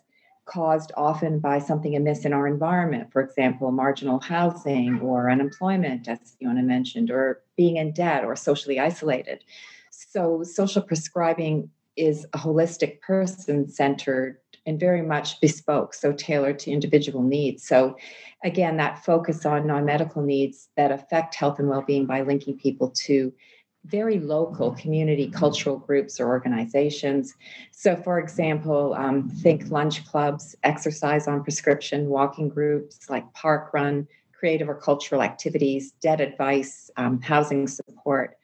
caused 0.47 0.91
often 0.97 1.39
by 1.39 1.59
something 1.59 1.95
amiss 1.95 2.25
in 2.25 2.33
our 2.33 2.47
environment, 2.47 3.11
for 3.11 3.21
example, 3.21 3.71
marginal 3.71 4.19
housing 4.19 4.99
or 5.01 5.29
unemployment, 5.29 6.07
as 6.07 6.19
Fiona 6.39 6.63
mentioned, 6.63 7.11
or 7.11 7.41
being 7.55 7.77
in 7.77 7.91
debt 7.91 8.23
or 8.23 8.35
socially 8.35 8.79
isolated. 8.79 9.43
So, 9.91 10.43
social 10.43 10.81
prescribing 10.81 11.69
is 11.95 12.25
a 12.33 12.37
holistic, 12.37 13.01
person 13.01 13.69
centered, 13.69 14.37
and 14.65 14.79
very 14.79 15.01
much 15.01 15.39
bespoke, 15.41 15.93
so 15.93 16.11
tailored 16.11 16.59
to 16.59 16.71
individual 16.71 17.23
needs. 17.23 17.67
So, 17.67 17.97
again, 18.43 18.77
that 18.77 19.03
focus 19.03 19.45
on 19.45 19.67
non 19.67 19.85
medical 19.85 20.21
needs 20.21 20.69
that 20.77 20.91
affect 20.91 21.35
health 21.35 21.59
and 21.59 21.69
well 21.69 21.81
being 21.81 22.05
by 22.05 22.21
linking 22.21 22.57
people 22.57 22.91
to 23.05 23.33
very 23.87 24.19
local 24.19 24.71
community 24.71 25.29
cultural 25.29 25.77
groups 25.77 26.19
or 26.19 26.27
organizations. 26.27 27.33
So, 27.71 27.95
for 27.95 28.19
example, 28.19 28.93
um, 28.95 29.29
think 29.29 29.69
lunch 29.71 30.05
clubs, 30.05 30.55
exercise 30.63 31.27
on 31.27 31.43
prescription, 31.43 32.07
walking 32.07 32.49
groups 32.49 33.09
like 33.09 33.31
Park 33.33 33.73
Run, 33.73 34.07
creative 34.33 34.69
or 34.69 34.75
cultural 34.75 35.23
activities, 35.23 35.91
debt 36.01 36.21
advice, 36.21 36.91
um, 36.97 37.21
housing 37.21 37.67
support 37.67 38.37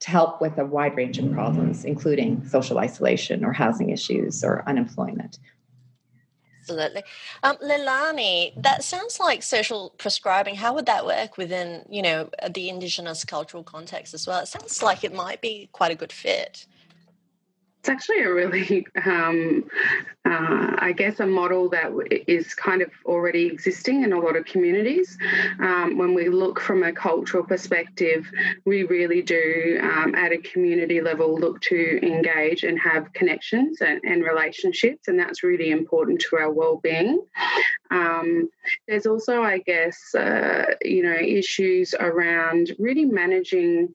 to 0.00 0.10
help 0.10 0.40
with 0.40 0.58
a 0.58 0.64
wide 0.64 0.96
range 0.96 1.18
of 1.18 1.32
problems, 1.32 1.84
including 1.84 2.44
social 2.46 2.78
isolation 2.78 3.44
or 3.44 3.52
housing 3.52 3.90
issues 3.90 4.44
or 4.44 4.62
unemployment. 4.68 5.38
Absolutely. 6.68 7.02
Um, 7.42 7.56
Leilani, 7.56 8.52
that 8.62 8.84
sounds 8.84 9.18
like 9.18 9.42
social 9.42 9.94
prescribing. 9.96 10.54
How 10.56 10.74
would 10.74 10.86
that 10.86 11.06
work 11.06 11.38
within, 11.38 11.84
you 11.88 12.02
know, 12.02 12.28
the 12.50 12.68
Indigenous 12.68 13.24
cultural 13.24 13.62
context 13.62 14.12
as 14.12 14.26
well? 14.26 14.40
It 14.40 14.48
sounds 14.48 14.82
like 14.82 15.02
it 15.02 15.14
might 15.14 15.40
be 15.40 15.68
quite 15.72 15.90
a 15.90 15.94
good 15.94 16.12
fit. 16.12 16.66
It's 17.78 17.88
actually 17.88 18.22
a 18.22 18.32
really, 18.32 18.86
um, 19.04 19.64
uh, 20.24 20.74
I 20.78 20.92
guess, 20.96 21.20
a 21.20 21.26
model 21.26 21.68
that 21.70 21.92
is 22.26 22.54
kind 22.54 22.82
of 22.82 22.90
already 23.06 23.46
existing 23.46 24.02
in 24.02 24.12
a 24.12 24.18
lot 24.18 24.36
of 24.36 24.44
communities. 24.44 25.16
Um, 25.60 25.96
when 25.96 26.12
we 26.14 26.28
look 26.28 26.60
from 26.60 26.82
a 26.82 26.92
cultural 26.92 27.44
perspective, 27.44 28.28
we 28.66 28.82
really 28.84 29.22
do, 29.22 29.78
um, 29.82 30.14
at 30.14 30.32
a 30.32 30.38
community 30.38 31.00
level, 31.00 31.38
look 31.38 31.60
to 31.62 32.04
engage 32.04 32.64
and 32.64 32.78
have 32.80 33.12
connections 33.12 33.80
and, 33.80 34.00
and 34.04 34.24
relationships, 34.24 35.08
and 35.08 35.18
that's 35.18 35.42
really 35.44 35.70
important 35.70 36.20
to 36.28 36.36
our 36.36 36.50
well-being. 36.50 37.24
Um, 37.90 38.48
there's 38.86 39.06
also, 39.06 39.42
I 39.42 39.58
guess, 39.58 40.14
uh, 40.14 40.66
you 40.82 41.02
know, 41.02 41.14
issues 41.14 41.94
around 41.98 42.72
really 42.78 43.04
managing 43.04 43.94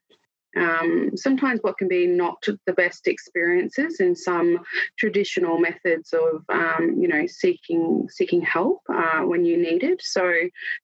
um, 0.56 1.12
sometimes 1.16 1.60
what 1.62 1.78
can 1.78 1.88
be 1.88 2.06
not 2.06 2.44
the 2.66 2.74
best 2.74 3.08
experiences 3.08 4.00
in 4.00 4.16
some 4.16 4.60
traditional 4.98 5.60
methods 5.60 6.14
of 6.14 6.44
um, 6.50 6.96
you 7.00 7.08
know 7.08 7.26
seeking 7.28 8.08
seeking 8.10 8.42
help 8.42 8.82
uh, 8.94 9.22
when 9.22 9.46
you 9.46 9.58
need 9.58 9.84
it. 9.84 10.02
So 10.04 10.32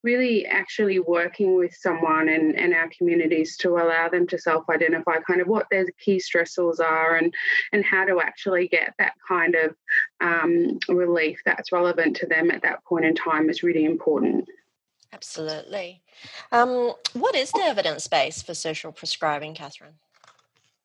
really 0.04 0.46
actually 0.46 1.00
working 1.00 1.56
with 1.56 1.74
someone 1.74 2.30
and, 2.30 2.58
and 2.58 2.74
our 2.74 2.90
communities 2.98 3.58
to 3.58 3.70
allow 3.78 4.10
them 4.10 4.28
to 4.28 4.38
self-identify 4.38 5.20
kind 5.28 5.42
of 5.42 5.48
what 5.48 5.68
their 5.70 5.86
key 6.04 6.18
stressors 6.18 6.80
are 6.80 7.16
and 7.16 7.34
and 7.72 7.86
how 7.86 8.06
to 8.06 8.20
actually 8.20 8.68
get 8.68 8.94
that 8.98 9.14
kind 9.28 9.56
of 9.56 9.76
um, 10.22 10.80
relief 10.88 11.40
that's 11.46 11.72
relevant 11.72 12.16
to 12.18 12.26
them 12.26 12.52
at 12.52 12.64
that 12.64 12.84
point 12.86 13.06
in 13.06 13.16
time 13.16 13.50
is 13.50 13.64
really 13.64 13.86
important 13.86 14.48
Absolutely. 15.14 16.02
Um, 16.52 16.94
what 17.14 17.36
is 17.36 17.52
the 17.52 17.62
evidence 17.62 18.08
base 18.08 18.42
for 18.42 18.54
social 18.54 18.92
prescribing, 18.92 19.56
Katherine? 19.56 19.96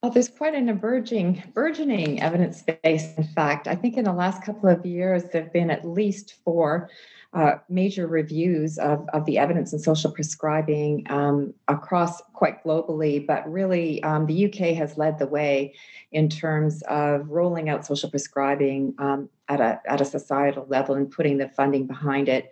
Well, 0.03 0.13
there's 0.13 0.29
quite 0.29 0.55
an 0.55 0.69
emerging, 0.69 1.43
burgeoning 1.55 2.21
evidence 2.21 2.63
base. 2.83 3.15
In 3.17 3.25
fact, 3.25 3.67
I 3.67 3.75
think 3.75 3.97
in 3.97 4.05
the 4.05 4.13
last 4.13 4.43
couple 4.43 4.69
of 4.69 4.85
years, 4.85 5.25
there 5.33 5.45
have 5.45 5.53
been 5.53 5.71
at 5.71 5.87
least 5.87 6.35
four 6.45 6.91
uh, 7.33 7.55
major 7.69 8.07
reviews 8.07 8.77
of, 8.77 9.09
of 9.13 9.25
the 9.25 9.39
evidence 9.39 9.73
in 9.73 9.79
social 9.79 10.11
prescribing 10.11 11.07
um, 11.11 11.55
across 11.69 12.21
quite 12.35 12.63
globally, 12.63 13.27
but 13.27 13.51
really 13.51 14.03
um, 14.03 14.27
the 14.27 14.45
UK 14.45 14.77
has 14.77 14.99
led 14.99 15.19
the 15.19 15.27
way 15.27 15.75
in 16.13 16.29
terms 16.29 16.83
of 16.83 17.29
rolling 17.31 17.71
out 17.71 17.87
social 17.87 18.11
prescribing 18.11 18.95
um, 18.99 19.29
at, 19.49 19.61
a, 19.61 19.81
at 19.87 20.01
a 20.01 20.05
societal 20.05 20.67
level 20.69 20.95
and 20.95 21.11
putting 21.11 21.39
the 21.39 21.49
funding 21.49 21.87
behind 21.87 22.29
it 22.29 22.51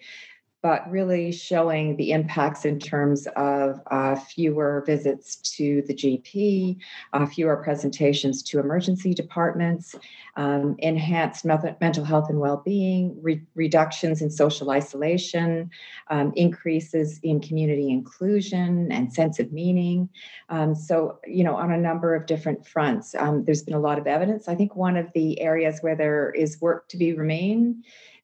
but 0.62 0.88
really 0.88 1.32
showing 1.32 1.96
the 1.96 2.12
impacts 2.12 2.64
in 2.64 2.78
terms 2.78 3.26
of 3.34 3.80
uh, 3.90 4.14
fewer 4.14 4.84
visits 4.86 5.36
to 5.36 5.82
the 5.88 5.94
GP, 5.94 6.76
uh, 7.12 7.26
fewer 7.26 7.56
presentations 7.56 8.44
to 8.44 8.60
emergency 8.60 9.12
departments, 9.12 9.96
um, 10.36 10.76
enhanced 10.78 11.44
mental 11.44 12.04
health 12.04 12.30
and 12.30 12.38
well-being, 12.38 13.18
re- 13.20 13.42
reductions 13.56 14.22
in 14.22 14.30
social 14.30 14.70
isolation, 14.70 15.68
um, 16.10 16.32
increases 16.36 17.18
in 17.24 17.40
community 17.40 17.90
inclusion 17.90 18.90
and 18.92 19.12
sense 19.12 19.40
of 19.40 19.52
meaning. 19.52 20.08
Um, 20.48 20.76
so, 20.76 21.18
you 21.26 21.42
know, 21.42 21.56
on 21.56 21.72
a 21.72 21.76
number 21.76 22.14
of 22.14 22.26
different 22.26 22.64
fronts, 22.66 23.16
um, 23.16 23.44
there's 23.44 23.64
been 23.64 23.74
a 23.74 23.80
lot 23.80 23.98
of 23.98 24.06
evidence. 24.06 24.46
I 24.46 24.54
think 24.54 24.76
one 24.76 24.96
of 24.96 25.08
the 25.12 25.40
areas 25.40 25.80
where 25.80 25.96
there 25.96 26.30
is 26.30 26.60
work 26.60 26.88
to 26.90 26.96
be 26.96 27.12
remain 27.12 27.82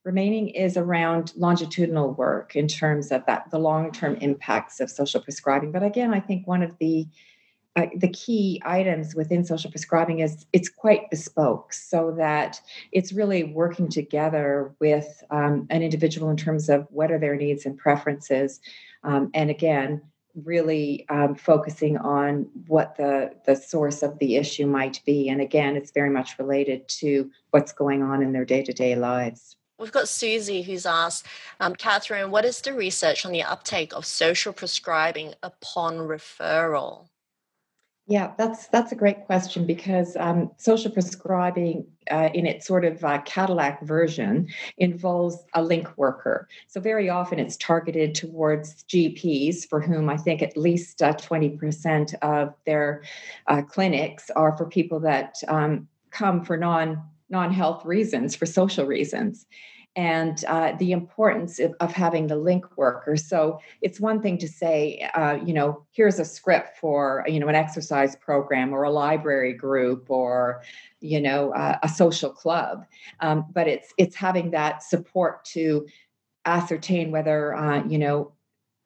remaining 0.09 0.49
is 0.49 0.79
around 0.79 1.35
longitudinal 1.37 2.15
work 2.15 2.57
in 2.57 2.67
terms 2.67 3.12
of 3.12 3.21
that 3.27 3.50
the 3.50 3.59
long-term 3.59 4.15
impacts 4.23 4.81
of 4.81 4.91
social 4.91 5.21
prescribing. 5.21 5.71
But 5.71 5.83
again 5.83 6.15
i 6.15 6.21
think 6.21 6.47
one 6.47 6.62
of 6.62 6.73
the 6.79 7.07
uh, 7.77 7.87
the 7.95 8.09
key 8.09 8.61
items 8.65 9.15
within 9.15 9.45
social 9.45 9.71
prescribing 9.71 10.21
is 10.21 10.47
it's 10.55 10.71
quite 10.71 11.11
bespoke 11.11 11.75
so 11.75 12.15
that 12.17 12.59
it's 12.91 13.12
really 13.12 13.45
working 13.45 13.88
together 13.88 14.75
with 14.81 15.23
um, 15.31 15.67
an 15.69 15.83
individual 15.83 16.31
in 16.31 16.37
terms 16.37 16.71
of 16.71 16.87
what 16.91 17.12
are 17.12 17.21
their 17.21 17.37
needs 17.37 17.67
and 17.67 17.77
preferences 17.77 18.61
um, 19.05 19.31
and 19.35 19.50
again 19.50 20.00
really 20.45 21.05
um, 21.11 21.35
focusing 21.35 21.99
on 21.99 22.49
what 22.67 22.97
the 22.97 23.31
the 23.45 23.57
source 23.57 24.03
of 24.03 24.19
the 24.21 24.37
issue 24.37 24.67
might 24.67 25.03
be. 25.05 25.29
And 25.29 25.41
again 25.41 25.77
it's 25.77 25.91
very 25.91 26.11
much 26.19 26.38
related 26.38 26.88
to 27.00 27.31
what's 27.50 27.73
going 27.73 28.03
on 28.03 28.23
in 28.23 28.33
their 28.33 28.47
day-to-day 28.47 28.95
lives 28.97 29.59
We've 29.78 29.92
got 29.92 30.08
Susie 30.08 30.62
who's 30.62 30.87
asked, 30.87 31.26
um, 31.61 31.75
Katherine, 31.75 32.30
what 32.30 32.44
is 32.44 32.61
the 32.61 32.73
research 32.73 33.25
on 33.25 33.32
the 33.32 33.42
uptake 33.42 33.92
of 33.94 34.04
social 34.04 34.52
prescribing 34.52 35.35
upon 35.42 35.99
referral? 35.99 37.06
Yeah, 38.11 38.32
that's 38.38 38.68
that's 38.68 38.90
a 38.90 38.94
great 38.94 39.26
question 39.26 39.66
because 39.66 40.16
um, 40.16 40.50
social 40.56 40.90
prescribing, 40.90 41.87
uh, 42.11 42.30
in 42.32 42.47
its 42.47 42.66
sort 42.66 42.87
of 42.87 43.04
uh, 43.04 43.20
Cadillac 43.26 43.82
version, 43.82 44.49
involves 44.78 45.37
a 45.52 45.62
link 45.62 45.87
worker. 45.99 46.49
So 46.68 46.80
very 46.80 47.11
often 47.11 47.38
it's 47.38 47.58
targeted 47.58 48.14
towards 48.14 48.82
GPs, 48.85 49.68
for 49.68 49.78
whom 49.78 50.08
I 50.08 50.16
think 50.16 50.40
at 50.40 50.56
least 50.56 51.02
uh, 51.02 51.12
twenty 51.12 51.50
percent 51.50 52.14
of 52.23 52.54
their 52.64 53.02
uh, 53.47 53.61
clinics 53.61 54.30
are 54.30 54.56
for 54.56 54.64
people 54.64 55.00
that 55.00 55.37
um, 55.47 55.87
come 56.11 56.47
for 56.47 56.56
non 56.56 57.02
non-health 57.30 57.85
reasons 57.85 58.35
for 58.35 58.47
social 58.47 58.87
reasons 58.87 59.47
and 59.97 60.44
uh, 60.44 60.73
the 60.78 60.92
importance 60.92 61.58
of, 61.58 61.75
of, 61.80 61.92
having 61.92 62.28
the 62.28 62.37
link 62.37 62.64
worker. 62.76 63.16
So 63.16 63.58
it's 63.82 63.99
one 63.99 64.23
thing 64.23 64.38
to 64.38 64.47
say, 64.47 65.11
uh, 65.14 65.38
you 65.44 65.52
know, 65.52 65.85
here's 65.90 66.20
a 66.20 66.25
script 66.25 66.78
for 66.78 67.25
you 67.26 67.40
know 67.40 67.49
an 67.49 67.56
exercise 67.56 68.14
program 68.14 68.73
or 68.73 68.85
a 68.85 68.90
library 68.90 69.54
group 69.54 70.08
or 70.08 70.62
you 71.00 71.20
know 71.20 71.52
uh, 71.52 71.78
a 71.82 71.88
social 71.88 72.30
club, 72.30 72.85
um, 73.20 73.47
but 73.52 73.66
it's 73.66 73.92
it's 73.99 74.14
having 74.14 74.52
that 74.52 74.85
support 74.85 75.44
to 75.47 75.85
ascertain 76.44 77.11
whether 77.11 77.56
uh, 77.56 77.85
you 77.85 77.99
know 77.99 78.32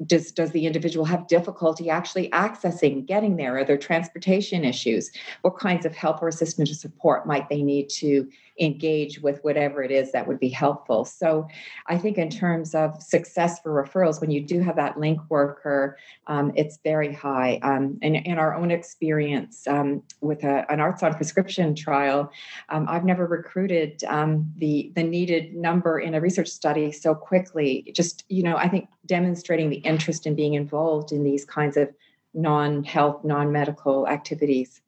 does 0.06 0.32
does 0.32 0.50
the 0.52 0.66
individual 0.66 1.04
have 1.04 1.26
difficulty 1.28 1.90
actually 1.90 2.28
accessing 2.30 3.06
getting 3.06 3.37
there? 3.37 3.59
Are 3.59 3.64
there 3.64 3.76
transportation 3.76 4.64
issues? 4.64 5.11
What 5.42 5.59
kinds 5.59 5.85
of 5.85 5.94
help 5.94 6.23
or 6.23 6.28
assistance 6.28 6.71
or 6.71 6.75
support 6.75 7.26
might 7.26 7.49
they 7.49 7.62
need 7.62 7.88
to 7.90 8.28
engage 8.61 9.21
with 9.21 9.40
whatever 9.42 9.82
it 9.82 9.90
is 9.90 10.12
that 10.12 10.26
would 10.26 10.38
be 10.38 10.49
helpful. 10.49 11.04
So 11.04 11.49
i 11.87 11.97
think 11.97 12.18
in 12.18 12.30
terms 12.30 12.75
of 12.75 13.02
success 13.02 13.61
for 13.61 13.73
referrals 13.73 14.21
when 14.21 14.30
you 14.30 14.40
do 14.40 14.61
have 14.61 14.76
that 14.76 14.99
link 14.99 15.21
worker 15.28 15.97
um, 16.26 16.52
it's 16.54 16.78
very 16.85 17.12
high. 17.12 17.59
Um, 17.62 17.99
and 18.02 18.16
in 18.16 18.38
our 18.38 18.54
own 18.54 18.71
experience 18.71 19.66
um, 19.66 20.02
with 20.21 20.44
a, 20.44 20.71
an 20.71 20.80
arts 20.80 21.02
on 21.02 21.14
prescription 21.14 21.75
trial 21.75 22.30
um, 22.68 22.87
i've 22.88 23.04
never 23.04 23.26
recruited 23.26 24.02
um, 24.04 24.52
the 24.59 24.92
the 24.94 25.02
needed 25.02 25.54
number 25.54 25.99
in 25.99 26.14
a 26.14 26.21
research 26.21 26.49
study 26.49 26.92
so 26.92 27.14
quickly. 27.14 27.92
Just 27.94 28.25
you 28.28 28.42
know 28.42 28.56
i 28.56 28.68
think 28.68 28.88
demonstrating 29.06 29.71
the 29.71 29.76
interest 29.76 30.26
in 30.26 30.35
being 30.35 30.54
involved 30.54 31.12
in 31.12 31.25
these 31.25 31.44
kinds 31.44 31.76
of 31.76 31.88
non-health, 32.35 33.25
non-medical 33.25 34.09
activities. 34.09 34.80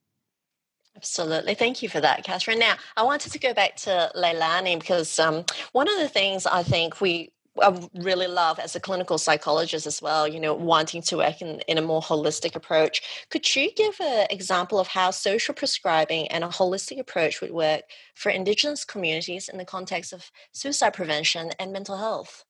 Absolutely. 0.96 1.54
Thank 1.54 1.82
you 1.82 1.88
for 1.88 2.00
that, 2.00 2.24
Katherine. 2.24 2.58
Now, 2.60 2.76
I 2.96 3.02
wanted 3.02 3.32
to 3.32 3.38
go 3.38 3.54
back 3.54 3.76
to 3.78 4.10
Leilani 4.16 4.78
because 4.80 5.18
um, 5.18 5.44
one 5.72 5.88
of 5.90 5.98
the 5.98 6.08
things 6.08 6.46
I 6.46 6.62
think 6.62 7.00
we 7.00 7.32
I 7.62 7.78
really 7.94 8.26
love 8.28 8.58
as 8.58 8.74
a 8.76 8.80
clinical 8.80 9.18
psychologist 9.18 9.86
as 9.86 10.02
well, 10.02 10.26
you 10.26 10.40
know, 10.40 10.54
wanting 10.54 11.02
to 11.02 11.18
work 11.18 11.42
in, 11.42 11.60
in 11.68 11.78
a 11.78 11.82
more 11.82 12.02
holistic 12.02 12.56
approach. 12.56 13.02
Could 13.30 13.54
you 13.56 13.70
give 13.76 13.94
an 14.00 14.26
example 14.30 14.80
of 14.80 14.88
how 14.88 15.12
social 15.12 15.54
prescribing 15.54 16.28
and 16.28 16.44
a 16.44 16.48
holistic 16.48 16.98
approach 16.98 17.42
would 17.42 17.52
work 17.52 17.82
for 18.14 18.30
Indigenous 18.30 18.84
communities 18.84 19.48
in 19.50 19.58
the 19.58 19.66
context 19.66 20.12
of 20.14 20.32
suicide 20.52 20.94
prevention 20.94 21.50
and 21.60 21.72
mental 21.72 21.98
health? 21.98 22.43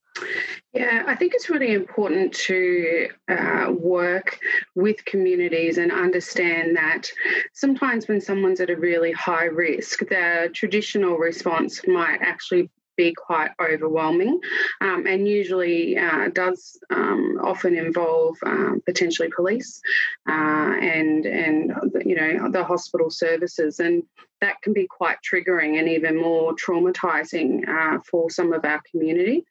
Yeah, 0.72 1.04
I 1.06 1.14
think 1.14 1.34
it's 1.34 1.50
really 1.50 1.72
important 1.72 2.32
to 2.32 3.08
uh, 3.28 3.72
work 3.72 4.38
with 4.74 5.04
communities 5.04 5.78
and 5.78 5.92
understand 5.92 6.76
that 6.76 7.08
sometimes 7.52 8.08
when 8.08 8.20
someone's 8.20 8.60
at 8.60 8.70
a 8.70 8.76
really 8.76 9.12
high 9.12 9.44
risk, 9.44 10.00
the 10.00 10.50
traditional 10.52 11.16
response 11.16 11.86
might 11.86 12.18
actually 12.22 12.70
be 12.96 13.14
quite 13.14 13.50
overwhelming 13.60 14.40
um, 14.80 15.06
and 15.06 15.26
usually 15.28 15.96
uh, 15.96 16.28
does 16.28 16.78
um, 16.90 17.38
often 17.42 17.76
involve 17.76 18.36
um, 18.44 18.80
potentially 18.86 19.30
police 19.34 19.80
uh, 20.28 20.32
and 20.80 21.26
and 21.26 21.72
you 22.04 22.14
know 22.14 22.50
the 22.50 22.64
hospital 22.64 23.10
services 23.10 23.80
and 23.80 24.02
that 24.44 24.60
can 24.60 24.74
be 24.74 24.86
quite 24.86 25.16
triggering 25.22 25.78
and 25.78 25.88
even 25.88 26.20
more 26.20 26.54
traumatizing 26.54 27.66
uh, 27.66 27.98
for 28.10 28.28
some 28.28 28.52
of 28.52 28.62
our 28.64 28.82
community. 28.90 29.46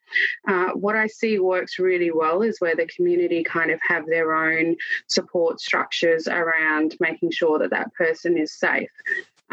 Uh, 0.48 0.70
what 0.74 0.96
I 0.96 1.08
see 1.08 1.40
works 1.40 1.80
really 1.80 2.12
well 2.12 2.44
is 2.44 2.60
where 2.60 2.76
the 2.76 2.86
community 2.86 3.44
kind 3.44 3.72
of 3.72 3.80
have 3.88 4.06
their 4.06 4.36
own 4.36 4.76
support 5.08 5.60
structures 5.60 6.28
around 6.28 6.96
making 7.00 7.32
sure 7.32 7.58
that 7.58 7.72
that 7.72 7.92
person 7.96 8.38
is 8.38 8.54
safe. 8.54 8.90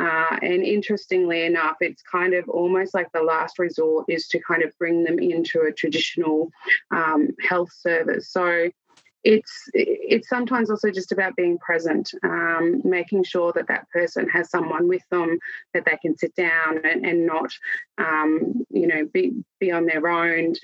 Uh, 0.01 0.37
and 0.41 0.63
interestingly 0.63 1.45
enough, 1.45 1.77
it's 1.81 2.03
kind 2.03 2.33
of 2.33 2.49
almost 2.49 2.95
like 2.95 3.11
the 3.13 3.23
last 3.23 3.59
resort 3.59 4.07
is 4.09 4.27
to 4.29 4.39
kind 4.41 4.63
of 4.63 4.71
bring 4.79 5.05
them 5.05 5.19
into 5.19 5.61
a 5.61 5.73
traditional 5.73 6.51
um, 6.91 7.29
health 7.47 7.73
service. 7.73 8.33
So 8.33 8.71
it's 9.23 9.53
it's 9.75 10.29
sometimes 10.29 10.71
also 10.71 10.91
just 10.91 11.13
about 11.13 11.37
being 11.37 11.59
present, 11.59 12.15
um, 12.23 12.81
making 12.85 13.25
sure 13.25 13.53
that 13.53 13.69
that 13.69 13.87
person 13.91 14.27
has 14.31 14.49
someone 14.49 14.89
with 14.89 15.03
them 15.11 15.39
that 15.75 15.85
they 15.85 15.99
can 16.01 16.17
sit 16.17 16.35
down 16.35 16.79
and, 16.85 17.05
and 17.05 17.27
not, 17.27 17.53
um, 18.01 18.65
you 18.71 18.87
know, 18.87 19.07
be 19.13 19.33
be 19.59 19.71
on 19.71 19.85
their 19.85 20.09
own. 20.09 20.55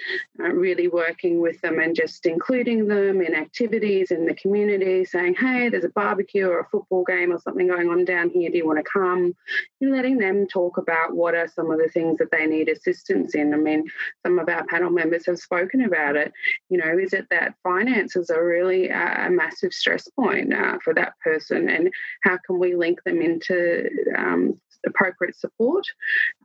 Uh, 0.41 0.49
really 0.49 0.89
working 0.89 1.41
with 1.41 1.61
them 1.61 1.79
and 1.79 1.95
just 1.95 2.25
including 2.25 2.89
them 2.89 3.21
in 3.21 3.35
activities 3.35 4.11
in 4.11 4.27
the 4.27 4.35
community, 4.35 5.05
saying, 5.05 5.35
"Hey, 5.35 5.69
there's 5.69 5.85
a 5.85 5.91
barbecue 5.91 6.49
or 6.49 6.61
a 6.61 6.69
football 6.69 7.05
game 7.05 7.33
or 7.33 7.39
something 7.39 7.67
going 7.67 7.89
on 7.89 8.05
down 8.05 8.31
here. 8.31 8.51
Do 8.51 8.57
you 8.57 8.67
want 8.67 8.79
to 8.79 8.91
come?" 8.91 9.35
You're 9.81 9.95
letting 9.95 10.19
them 10.19 10.47
talk 10.47 10.79
about 10.79 11.15
what 11.15 11.35
are 11.35 11.49
some 11.49 11.71
of 11.71 11.79
the 11.79 11.89
things 11.89 12.19
that 12.19 12.31
they 12.31 12.47
need 12.47 12.69
assistance 12.69 13.35
in. 13.35 13.53
I 13.53 13.59
mean, 13.59 13.85
some 14.25 14.39
of 14.39 14.49
our 14.49 14.65
panel 14.67 14.91
members 14.91 15.27
have 15.27 15.39
spoken 15.39 15.83
about 15.83 16.17
it. 16.17 16.33
You 16.71 16.79
know, 16.79 16.99
is 16.99 17.13
it 17.13 17.27
that 17.31 17.55
finances 17.63 18.31
are 18.31 18.45
really 18.45 18.89
a, 18.89 19.29
massive 19.31 19.73
stress 19.73 20.09
point 20.09 20.55
uh, 20.55 20.79
for 20.83 20.95
that 20.95 21.13
person, 21.23 21.69
and 21.69 21.93
how 22.23 22.39
can 22.47 22.59
we 22.59 22.75
link 22.75 23.03
them 23.05 23.21
into 23.21 23.91
um, 24.17 24.59
appropriate 24.87 25.37
support? 25.37 25.85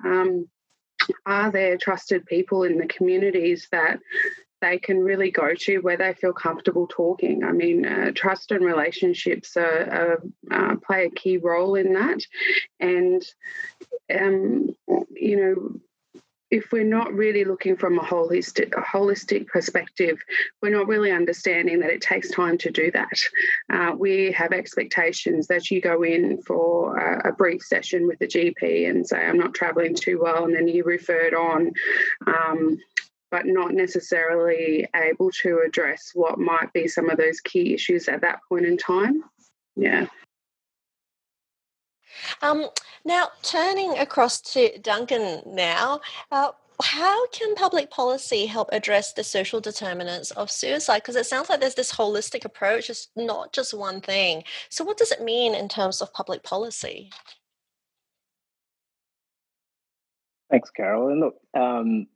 Um, 0.03 0.48
are 1.25 1.51
there 1.51 1.77
trusted 1.77 2.25
people 2.25 2.63
in 2.63 2.77
the 2.77 2.88
communities 2.88 3.67
that 3.72 4.00
they 4.62 4.77
can 4.77 5.00
really 5.00 5.31
go 5.31 5.53
to 5.55 5.79
where 5.79 5.98
they 5.98 6.13
feel 6.13 6.34
comfortable 6.34 6.88
talking. 6.88 7.43
I 7.43 7.51
mean, 7.51 7.86
uh, 7.86 8.12
trust 8.13 8.51
and 8.51 8.63
relationships 8.63 9.58
are, 9.58 9.63
are, 9.89 10.24
uh, 10.51 10.75
play 10.86 11.05
a 11.05 11.10
key 11.10 11.38
role 11.38 11.75
in 11.75 11.93
that. 11.93 12.20
And, 12.79 13.24
um, 14.15 14.70
you 15.10 15.36
know, 15.36 15.81
if 16.51 16.72
we're 16.74 16.84
not 16.84 17.13
really 17.13 17.46
looking 17.46 17.77
from 17.77 17.98
a 17.98 18.03
holistic, 18.03 18.74
a 18.77 18.81
holistic 18.81 19.48
perspective, 19.48 20.20
we're 20.62 20.70
not 20.70 20.88
really 20.88 21.12
understanding 21.12 21.79
that 21.79 21.89
it 21.89 22.01
takes 22.01 22.29
time 22.29 22.58
to 22.60 22.70
do 22.70 22.91
that. 22.91 23.17
Uh, 23.72 23.96
we 23.98 24.34
have 24.34 24.51
expectations 24.51 25.48
that 25.48 25.72
you 25.72 25.79
go 25.79 26.03
in 26.03 26.41
for 26.41 26.98
a, 26.98 27.29
a, 27.29 27.31
brief 27.31 27.62
session 27.63 28.05
with 28.05 28.20
the 28.20 28.27
GP 28.27 28.89
and 28.89 29.08
say, 29.08 29.25
I'm 29.25 29.38
not 29.38 29.53
traveling 29.53 29.96
too 29.96 30.20
well, 30.22 30.43
and 30.43 30.53
then 30.53 30.67
you 30.67 30.84
referred 30.84 31.34
on. 31.34 31.72
Um, 32.27 32.77
but 33.31 33.46
not 33.46 33.74
necessarily 33.74 34.86
able 34.93 35.31
to 35.31 35.62
address 35.65 36.12
what 36.13 36.38
might 36.38 36.74
be 36.74 36.86
some 36.86 37.10
of 37.10 37.17
those 37.17 37.39
key 37.39 37.74
issues 37.74 38.10
at 38.10 38.20
that 38.20 38.39
point 38.50 38.65
in 38.65 38.75
time. 38.75 39.24
Yeah. 39.77 40.08
Um, 42.41 42.68
now, 43.06 43.30
turning 43.41 43.98
across 43.98 44.41
to 44.53 44.77
Duncan 44.80 45.41
now, 45.46 46.01
uh, 46.32 46.51
how 46.84 47.27
can 47.27 47.56
public 47.56 47.91
policy 47.91 48.46
help 48.46 48.70
address 48.72 49.13
the 49.13 49.24
social 49.24 49.60
determinants 49.60 50.32
of 50.32 50.50
suicide? 50.50 51.00
Because 51.00 51.15
it 51.15 51.25
sounds 51.25 51.50
like 51.50 51.60
there's 51.60 51.75
this 51.75 51.94
holistic 51.94 52.46
approach, 52.46 52.89
it's 52.89 53.08
not 53.15 53.53
just 53.53 53.74
one 53.74 54.01
thing. 54.01 54.44
So, 54.70 54.84
what 54.84 54.98
does 54.98 55.12
it 55.12 55.22
mean 55.22 55.53
in 55.53 55.68
terms 55.68 56.01
of 56.01 56.13
public 56.13 56.44
policy? 56.44 57.12
Thanks, 60.50 60.70
Carol. 60.70 61.09
And 61.09 61.20
look, 61.22 61.35
um, 61.53 62.07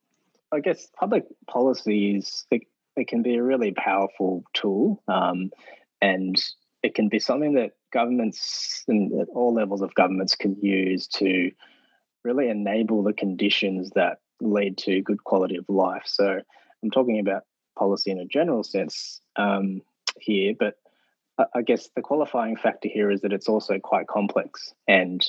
I 0.51 0.59
guess 0.59 0.87
public 0.99 1.23
policies 1.47 2.45
it, 2.51 2.63
it 2.95 3.07
can 3.07 3.21
be 3.21 3.35
a 3.35 3.43
really 3.43 3.71
powerful 3.71 4.43
tool, 4.53 5.01
um, 5.07 5.51
and 6.01 6.35
it 6.85 6.93
can 6.93 7.09
be 7.09 7.19
something 7.19 7.53
that 7.55 7.71
governments 7.91 8.83
and 8.87 9.19
at 9.19 9.27
all 9.29 9.53
levels 9.53 9.81
of 9.81 9.95
governments 9.95 10.35
can 10.35 10.55
use 10.61 11.07
to 11.07 11.51
really 12.23 12.49
enable 12.49 13.01
the 13.01 13.13
conditions 13.13 13.89
that 13.95 14.19
lead 14.39 14.77
to 14.77 15.01
good 15.01 15.23
quality 15.23 15.55
of 15.55 15.65
life. 15.67 16.03
So 16.05 16.39
I'm 16.83 16.91
talking 16.91 17.19
about 17.19 17.43
policy 17.77 18.11
in 18.11 18.19
a 18.19 18.25
general 18.25 18.63
sense 18.63 19.19
um, 19.35 19.81
here, 20.19 20.53
but 20.57 20.75
I 21.53 21.63
guess 21.63 21.89
the 21.95 22.01
qualifying 22.01 22.55
factor 22.55 22.87
here 22.87 23.09
is 23.11 23.21
that 23.21 23.33
it's 23.33 23.49
also 23.49 23.79
quite 23.79 24.07
complex. 24.07 24.71
And 24.87 25.25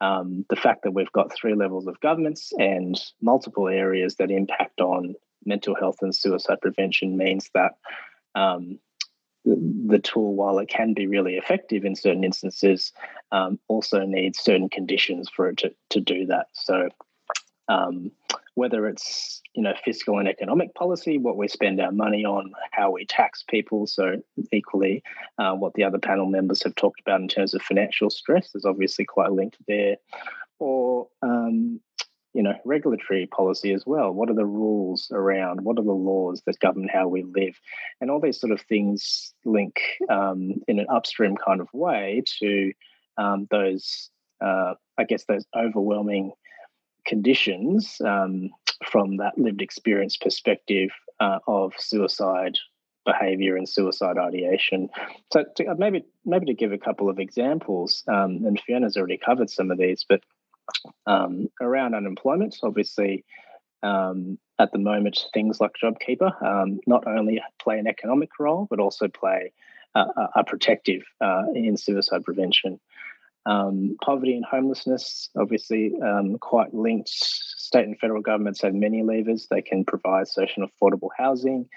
um, 0.00 0.46
the 0.50 0.56
fact 0.56 0.84
that 0.84 0.94
we've 0.94 1.12
got 1.12 1.34
three 1.34 1.54
levels 1.54 1.86
of 1.86 2.00
governments 2.00 2.52
and 2.58 2.98
multiple 3.20 3.68
areas 3.68 4.16
that 4.16 4.30
impact 4.30 4.80
on 4.80 5.14
mental 5.44 5.74
health 5.74 5.96
and 6.00 6.14
suicide 6.14 6.60
prevention 6.62 7.16
means 7.16 7.50
that 7.54 7.72
um, 8.34 8.78
the 9.44 9.98
tool, 9.98 10.34
while 10.34 10.58
it 10.58 10.68
can 10.68 10.94
be 10.94 11.06
really 11.06 11.34
effective 11.34 11.84
in 11.84 11.96
certain 11.96 12.24
instances, 12.24 12.92
um, 13.32 13.58
also 13.68 14.00
needs 14.04 14.38
certain 14.38 14.68
conditions 14.68 15.28
for 15.34 15.48
it 15.48 15.58
to, 15.58 15.74
to 15.90 16.00
do 16.00 16.26
that. 16.26 16.46
So, 16.52 16.88
um, 17.68 18.10
whether 18.54 18.86
it's 18.86 19.40
you 19.54 19.62
know 19.62 19.72
fiscal 19.84 20.18
and 20.18 20.28
economic 20.28 20.74
policy, 20.74 21.18
what 21.18 21.36
we 21.36 21.48
spend 21.48 21.80
our 21.80 21.92
money 21.92 22.24
on, 22.24 22.52
how 22.70 22.90
we 22.90 23.04
tax 23.06 23.42
people, 23.48 23.86
so 23.86 24.22
equally, 24.52 25.02
uh, 25.38 25.54
what 25.54 25.74
the 25.74 25.84
other 25.84 25.98
panel 25.98 26.26
members 26.26 26.62
have 26.62 26.74
talked 26.74 27.00
about 27.00 27.20
in 27.20 27.28
terms 27.28 27.54
of 27.54 27.62
financial 27.62 28.10
stress 28.10 28.54
is 28.54 28.64
obviously 28.64 29.04
quite 29.04 29.32
linked 29.32 29.56
there, 29.66 29.96
or 30.58 31.08
um, 31.22 31.80
you 32.34 32.42
know, 32.42 32.54
regulatory 32.64 33.26
policy 33.26 33.72
as 33.72 33.84
well. 33.86 34.10
What 34.10 34.30
are 34.30 34.34
the 34.34 34.46
rules 34.46 35.10
around? 35.12 35.64
What 35.64 35.78
are 35.78 35.84
the 35.84 35.92
laws 35.92 36.42
that 36.46 36.58
govern 36.60 36.88
how 36.88 37.08
we 37.08 37.22
live? 37.22 37.58
And 38.00 38.10
all 38.10 38.20
these 38.20 38.40
sort 38.40 38.52
of 38.52 38.60
things 38.62 39.34
link 39.44 39.80
um, 40.08 40.54
in 40.66 40.78
an 40.78 40.86
upstream 40.90 41.36
kind 41.36 41.60
of 41.60 41.68
way 41.72 42.22
to 42.40 42.72
um, 43.18 43.46
those, 43.50 44.10
uh, 44.42 44.74
I 44.98 45.04
guess, 45.04 45.24
those 45.24 45.44
overwhelming 45.54 46.32
conditions 47.06 48.00
um, 48.04 48.50
from 48.86 49.18
that 49.18 49.36
lived 49.36 49.60
experience 49.60 50.16
perspective 50.16 50.90
uh, 51.20 51.38
of 51.46 51.74
suicide 51.78 52.56
behavior 53.04 53.56
and 53.56 53.68
suicide 53.68 54.16
ideation. 54.16 54.88
So 55.32 55.44
to, 55.56 55.66
uh, 55.66 55.74
maybe 55.76 56.04
maybe 56.24 56.46
to 56.46 56.54
give 56.54 56.72
a 56.72 56.78
couple 56.78 57.10
of 57.10 57.18
examples, 57.18 58.04
um, 58.08 58.44
and 58.46 58.60
Fiona's 58.60 58.96
already 58.96 59.18
covered 59.18 59.50
some 59.50 59.70
of 59.70 59.78
these, 59.78 60.04
but 60.08 60.22
um, 61.06 61.48
around 61.60 61.94
unemployment, 61.94 62.56
obviously, 62.62 63.24
um, 63.82 64.38
at 64.58 64.72
the 64.72 64.78
moment, 64.78 65.24
things 65.34 65.60
like 65.60 65.72
JobKeeper 65.82 66.42
um, 66.42 66.80
not 66.86 67.06
only 67.06 67.40
play 67.60 67.78
an 67.78 67.86
economic 67.86 68.30
role, 68.38 68.66
but 68.70 68.78
also 68.78 69.08
play 69.08 69.52
a 69.94 70.42
protective 70.46 71.02
uh, 71.20 71.42
in 71.54 71.76
suicide 71.76 72.24
prevention. 72.24 72.80
Um, 73.44 73.96
poverty 74.02 74.34
and 74.36 74.44
homelessness, 74.44 75.28
obviously, 75.36 75.92
um, 76.00 76.38
quite 76.38 76.72
linked. 76.72 77.08
State 77.08 77.86
and 77.86 77.98
federal 77.98 78.22
governments 78.22 78.62
have 78.62 78.74
many 78.74 79.02
levers. 79.02 79.48
They 79.50 79.62
can 79.62 79.84
provide 79.84 80.28
social 80.28 80.62
and 80.62 80.70
affordable 80.70 81.08
housing. 81.16 81.68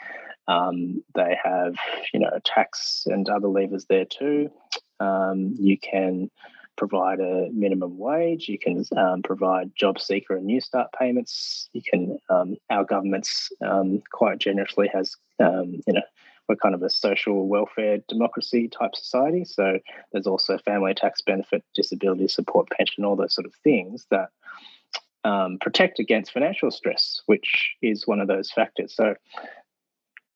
Um, 0.47 1.03
they 1.15 1.35
have, 1.43 1.75
you 2.13 2.19
know, 2.19 2.29
tax 2.43 3.03
and 3.07 3.27
other 3.27 3.47
levers 3.47 3.85
there 3.89 4.05
too. 4.05 4.51
Um, 4.99 5.55
you 5.59 5.77
can 5.77 6.29
provide 6.77 7.19
a 7.19 7.49
minimum 7.51 7.97
wage. 7.97 8.49
You 8.49 8.59
can 8.59 8.83
um, 8.97 9.21
provide 9.21 9.75
job 9.75 9.99
seeker 9.99 10.35
and 10.35 10.45
new 10.45 10.61
start 10.61 10.89
payments. 10.97 11.69
You 11.73 11.81
can, 11.81 12.19
um, 12.29 12.57
our 12.69 12.83
government's 12.83 13.51
um, 13.61 14.01
quite 14.11 14.39
generously 14.39 14.89
has, 14.93 15.15
um, 15.39 15.81
you 15.87 15.93
know, 15.93 16.01
we're 16.47 16.55
kind 16.55 16.75
of 16.75 16.83
a 16.83 16.89
social 16.89 17.47
welfare 17.47 17.99
democracy 18.07 18.67
type 18.67 18.95
society. 18.95 19.45
So 19.45 19.79
there's 20.11 20.27
also 20.27 20.57
family 20.59 20.93
tax 20.93 21.21
benefit, 21.21 21.63
disability 21.73 22.27
support, 22.27 22.69
pension, 22.69 23.03
all 23.03 23.15
those 23.15 23.33
sort 23.33 23.47
of 23.47 23.53
things 23.63 24.05
that 24.11 24.29
um, 25.23 25.57
protect 25.59 25.99
against 25.99 26.31
financial 26.31 26.69
stress, 26.69 27.21
which 27.25 27.75
is 27.81 28.05
one 28.05 28.19
of 28.19 28.27
those 28.27 28.51
factors. 28.51 28.93
So 28.95 29.15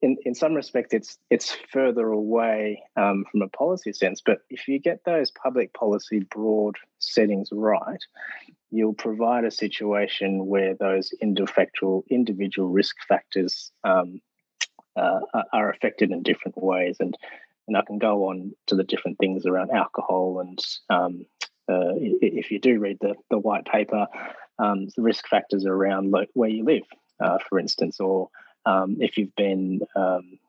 in, 0.02 0.18
in 0.26 0.34
some 0.34 0.54
respect, 0.54 0.94
it's 0.94 1.18
it's 1.30 1.56
further 1.72 2.08
away 2.08 2.84
um, 2.96 3.26
from 3.32 3.42
a 3.42 3.50
policy 3.50 3.92
sense. 3.92 4.22
But 4.26 4.40
if 4.50 4.68
you 4.68 4.80
get 4.80 5.04
those 5.06 5.32
public 5.32 5.74
policy 5.74 6.20
broad 6.32 6.78
settings 7.00 7.50
right, 7.52 8.04
you'll 8.72 8.94
provide 8.94 9.44
a 9.44 9.52
situation 9.52 10.46
where 10.48 10.76
those 10.76 11.12
individual 11.22 12.06
individual 12.10 12.70
risk 12.70 12.96
factors 13.08 13.72
um, 13.84 14.22
uh, 14.96 15.20
are 15.52 15.70
affected 15.70 16.12
in 16.12 16.24
different 16.24 16.62
ways. 16.62 16.98
And 17.00 17.18
and 17.68 17.78
I 17.78 17.82
can 17.86 18.00
go 18.00 18.30
on 18.30 18.54
to 18.68 18.76
the 18.76 18.84
different 18.84 19.18
things 19.20 19.46
around 19.46 19.72
alcohol 19.72 20.40
and 20.40 20.60
um, 20.90 21.26
uh, 21.70 21.94
if 21.96 22.50
you 22.50 22.60
do 22.60 22.80
read 22.80 22.98
the 23.02 23.16
the 23.30 23.38
white 23.38 23.66
paper, 23.66 24.08
um, 24.58 24.88
the 24.96 25.04
risk 25.04 25.28
factors 25.28 25.66
around 25.66 26.12
lo- 26.12 26.26
where 26.34 26.50
you 26.50 26.64
live, 26.64 26.84
uh, 27.20 27.38
for 27.48 27.60
instance, 27.60 28.00
or 28.00 28.30
um, 28.66 28.98
if 29.00 29.18
you've 29.18 29.36
been 29.36 29.82
um, 29.96 30.40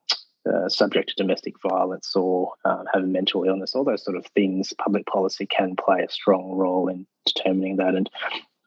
uh, 0.50 0.68
subject 0.68 1.10
to 1.10 1.14
domestic 1.16 1.54
violence 1.62 2.14
or 2.16 2.52
uh, 2.64 2.84
have 2.92 3.02
a 3.02 3.06
mental 3.06 3.44
illness, 3.44 3.74
all 3.74 3.84
those 3.84 4.04
sort 4.04 4.16
of 4.16 4.26
things, 4.34 4.72
public 4.78 5.06
policy 5.06 5.46
can 5.46 5.76
play 5.76 6.02
a 6.02 6.10
strong 6.10 6.52
role 6.52 6.88
in 6.88 7.06
determining 7.26 7.76
that. 7.76 7.94
And 7.94 8.08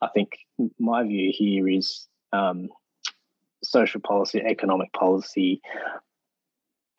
I 0.02 0.08
think 0.14 0.38
my 0.80 1.04
view 1.04 1.32
here 1.36 1.68
is 1.68 2.08
um, 2.32 2.70
social 3.64 4.02
policy, 4.02 4.42
economic 4.42 4.94
policy 4.94 5.62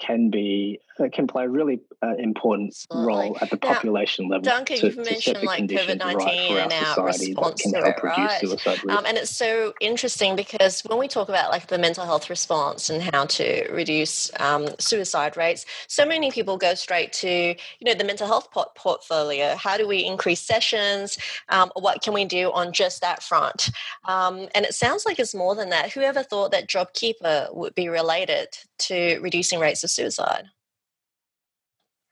can 0.00 0.30
be 0.30 0.80
can 1.12 1.26
play 1.26 1.44
a 1.44 1.48
really 1.48 1.80
uh, 2.02 2.14
important 2.18 2.74
role 2.92 3.36
at 3.40 3.50
the 3.50 3.56
population 3.56 4.28
now, 4.28 4.36
level. 4.36 4.44
Duncan, 4.44 4.78
to, 4.78 4.86
you've 4.86 4.96
mentioned 4.96 5.42
like 5.42 5.64
COVID 5.64 5.98
nineteen 5.98 6.54
right 6.54 6.72
and 6.72 6.72
our 6.72 7.06
response 7.06 7.62
to 7.62 7.68
it, 7.70 8.02
right? 8.02 8.42
Um, 8.88 9.04
and 9.06 9.16
it's 9.16 9.34
so 9.34 9.74
interesting 9.80 10.36
because 10.36 10.82
when 10.82 10.98
we 10.98 11.08
talk 11.08 11.28
about 11.28 11.50
like 11.50 11.66
the 11.66 11.78
mental 11.78 12.04
health 12.04 12.30
response 12.30 12.90
and 12.90 13.02
how 13.02 13.26
to 13.26 13.68
reduce 13.72 14.30
um, 14.38 14.68
suicide 14.78 15.36
rates, 15.36 15.66
so 15.88 16.06
many 16.06 16.30
people 16.30 16.56
go 16.56 16.74
straight 16.74 17.12
to 17.14 17.28
you 17.28 17.84
know 17.84 17.94
the 17.94 18.04
mental 18.04 18.26
health 18.26 18.50
port- 18.52 18.74
portfolio. 18.74 19.56
How 19.56 19.76
do 19.76 19.88
we 19.88 20.04
increase 20.04 20.40
sessions? 20.40 21.18
Um, 21.48 21.72
what 21.74 22.02
can 22.02 22.14
we 22.14 22.24
do 22.24 22.52
on 22.52 22.72
just 22.72 23.00
that 23.00 23.22
front? 23.22 23.70
Um, 24.04 24.48
and 24.54 24.64
it 24.64 24.74
sounds 24.74 25.04
like 25.04 25.18
it's 25.18 25.34
more 25.34 25.54
than 25.54 25.70
that. 25.70 25.92
Whoever 25.92 26.22
thought 26.22 26.52
that 26.52 26.68
JobKeeper 26.68 27.54
would 27.54 27.74
be 27.74 27.88
related 27.88 28.48
to 28.78 29.18
reducing 29.20 29.58
rates 29.58 29.82
of 29.82 29.90
suicide? 29.90 30.44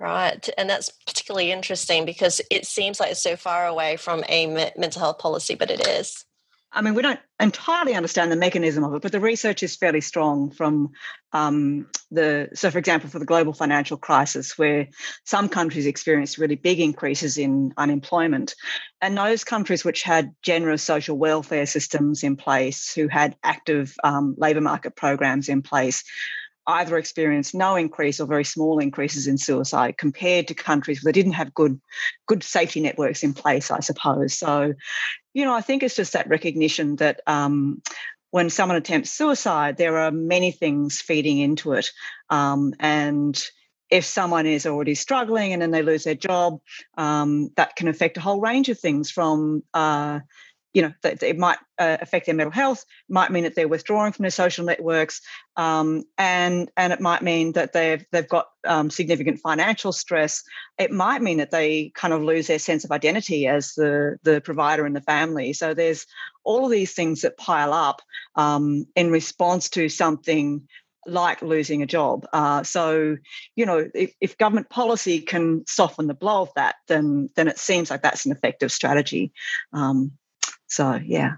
Right. 0.03 0.49
And 0.59 0.69
that's 0.69 0.91
particularly 1.07 1.53
interesting 1.53 2.05
because 2.05 2.41
it 2.51 2.67
seems 2.67 2.99
like 2.99 3.13
it's 3.13 3.23
so 3.23 3.37
far 3.37 3.69
away 3.69 3.97
from 3.97 4.25
a 4.29 4.49
mental 4.77 5.01
health 5.01 5.21
policy, 5.21 5.55
but 5.55 5.71
it 5.71 5.87
is. 5.87 6.25
I 6.73 6.83
mean, 6.83 6.95
we 6.95 7.03
don't 7.03 7.21
entirely 7.39 7.95
understand 7.95 8.33
the 8.33 8.37
mechanism 8.37 8.83
of 8.83 8.95
it, 8.95 9.03
but 9.03 9.13
the 9.13 9.21
research 9.21 9.63
is 9.63 9.77
fairly 9.77 10.01
strong 10.01 10.51
from 10.51 10.91
um, 11.33 11.87
the. 12.11 12.49
So, 12.55 12.71
for 12.73 12.79
example, 12.79 13.11
for 13.11 13.21
the 13.21 13.27
global 13.27 13.53
financial 13.53 13.97
crisis, 13.97 14.59
where 14.59 14.89
some 15.25 15.49
countries 15.49 15.87
experienced 15.87 16.39
really 16.39 16.57
big 16.57 16.81
increases 16.81 17.39
in 17.39 17.73
unemployment, 17.77 18.57
and 19.01 19.17
those 19.17 19.45
countries 19.45 19.85
which 19.85 20.03
had 20.03 20.35
generous 20.43 20.83
social 20.83 21.17
welfare 21.17 21.67
systems 21.67 22.25
in 22.25 22.35
place, 22.35 22.93
who 22.93 23.07
had 23.07 23.37
active 23.45 23.95
um, 24.03 24.35
labour 24.37 24.63
market 24.63 24.97
programs 24.97 25.49
in 25.49 25.63
place, 25.63 26.03
either 26.67 26.97
experienced 26.97 27.55
no 27.55 27.77
increase 27.77 28.21
or 28.21 28.27
very 28.27 28.45
small 28.45 28.79
increases 28.79 29.27
in 29.27 29.39
suicide 29.39 29.99
compared 29.99 30.49
to 30.49 30.55
countries 30.55 31.01
that 31.01 31.13
didn't 31.13 31.33
have 31.33 31.55
good 31.55 31.81
good 32.27 32.43
safety 32.43 32.81
networks 32.81 33.23
in 33.23 33.35
place 33.35 33.71
i 33.71 33.81
suppose. 33.81 34.35
So 34.35 34.75
you 35.35 35.45
know 35.45 35.55
i 35.55 35.61
think 35.61 35.83
it's 35.83 35.97
just 35.97 36.13
that 36.13 36.29
recognition 36.29 36.97
that 36.97 37.21
um, 37.27 37.83
when 38.31 38.51
someone 38.51 38.77
attempts 38.77 39.11
suicide 39.11 39.77
there 39.77 39.99
are 39.99 40.11
many 40.11 40.53
things 40.53 41.01
feeding 41.01 41.39
into 41.39 41.73
it. 41.73 41.91
Um, 42.31 42.75
and 42.81 43.43
if 43.93 44.07
someone 44.07 44.47
is 44.47 44.65
already 44.65 44.95
struggling 44.95 45.53
and 45.53 45.61
then 45.61 45.71
they 45.71 45.83
lose 45.83 46.05
their 46.05 46.15
job, 46.15 46.61
um, 46.97 47.51
that 47.57 47.77
can 47.77 47.89
affect 47.89 48.17
a 48.17 48.21
whole 48.21 48.41
range 48.41 48.71
of 48.71 48.79
things 48.79 49.11
from 49.11 49.63
uh, 49.75 50.21
you 50.73 50.83
know, 50.83 50.93
it 51.05 51.39
might 51.39 51.59
uh, 51.79 51.99
affect 52.01 52.27
their 52.27 52.35
mental 52.35 52.53
health, 52.53 52.85
might 53.09 53.31
mean 53.31 53.45
that 53.45 53.55
they're 53.55 53.69
withdrawing 53.69 54.13
from 54.13 54.23
their 54.23 54.31
social 54.31 54.65
networks, 54.65 55.21
um, 55.57 56.05
and 56.17 56.71
and 56.77 56.93
it 56.93 57.01
might 57.01 57.23
mean 57.23 57.53
that 57.53 57.73
they've 57.73 58.05
they've 58.11 58.29
got 58.29 58.47
um, 58.67 58.89
significant 58.91 59.41
financial 59.41 59.93
stress. 59.93 60.43
It 60.79 60.91
might 60.91 61.21
mean 61.21 61.39
that 61.39 61.51
they 61.51 61.93
kind 61.95 62.15
of 62.15 62.23
lose 62.23 62.47
their 62.47 62.59
sense 62.59 62.85
of 62.85 62.91
identity 62.91 63.47
as 63.47 63.75
the 63.75 64.17
the 64.23 64.41
provider 64.41 64.87
in 64.87 64.95
the 64.95 65.03
family. 65.03 65.53
So 65.53 65.75
there's 65.75 66.07
all 66.43 66.65
of 66.65 66.71
these 66.71 66.95
things 66.95 67.21
that 67.21 67.37
pile 67.37 67.75
up 67.75 68.01
um, 68.35 68.87
in 68.97 69.11
response 69.11 69.69
to 69.71 69.89
something 69.91 70.67
like 71.07 71.43
losing 71.43 71.83
a 71.83 71.87
job. 71.87 72.27
Uh, 72.33 72.63
so, 72.63 73.17
you 73.57 73.67
know, 73.67 73.91
if, 73.95 74.15
if, 74.21 74.39
government 74.39 74.71
policy 74.71 75.21
can 75.21 75.65
soften 75.67 76.07
the 76.07 76.15
blow 76.15 76.43
of 76.43 76.51
that, 76.55 76.77
then 76.89 77.29
then 77.35 77.49
it 77.49 77.59
seems 77.59 77.91
like 77.91 78.03
that's 78.03 78.25
an 78.25 78.33
effective 78.33 78.71
strategy. 78.71 79.33
Um, 79.73 80.13
so, 80.67 80.95
yeah. 81.05 81.37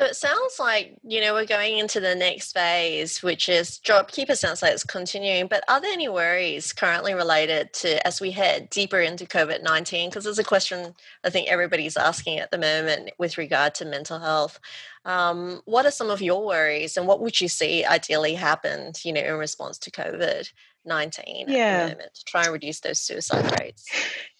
So 0.00 0.06
it 0.06 0.16
sounds 0.16 0.58
like, 0.58 0.96
you 1.02 1.20
know, 1.20 1.34
we're 1.34 1.44
going 1.44 1.76
into 1.76 2.00
the 2.00 2.14
next 2.14 2.52
phase, 2.52 3.22
which 3.22 3.50
is 3.50 3.78
JobKeeper 3.84 4.34
sounds 4.34 4.62
like 4.62 4.72
it's 4.72 4.82
continuing. 4.82 5.46
But 5.46 5.62
are 5.68 5.78
there 5.78 5.92
any 5.92 6.08
worries 6.08 6.72
currently 6.72 7.12
related 7.12 7.74
to 7.74 8.06
as 8.06 8.18
we 8.18 8.30
head 8.30 8.70
deeper 8.70 8.98
into 8.98 9.26
COVID 9.26 9.62
19? 9.62 10.08
Because 10.08 10.24
there's 10.24 10.38
a 10.38 10.44
question 10.44 10.94
I 11.22 11.28
think 11.28 11.50
everybody's 11.50 11.98
asking 11.98 12.38
at 12.38 12.50
the 12.50 12.56
moment 12.56 13.10
with 13.18 13.36
regard 13.36 13.74
to 13.74 13.84
mental 13.84 14.18
health. 14.18 14.58
Um, 15.04 15.60
what 15.66 15.84
are 15.84 15.90
some 15.90 16.08
of 16.08 16.22
your 16.22 16.46
worries 16.46 16.96
and 16.96 17.06
what 17.06 17.20
would 17.20 17.38
you 17.38 17.48
see 17.48 17.84
ideally 17.84 18.32
happen, 18.32 18.92
you 19.04 19.12
know, 19.12 19.20
in 19.20 19.34
response 19.34 19.76
to 19.80 19.90
COVID 19.90 20.50
19 20.86 21.44
yeah. 21.48 21.58
at 21.58 21.82
the 21.82 21.94
moment 21.96 22.14
to 22.14 22.24
try 22.24 22.44
and 22.44 22.52
reduce 22.54 22.80
those 22.80 23.00
suicide 23.00 23.60
rates? 23.60 23.84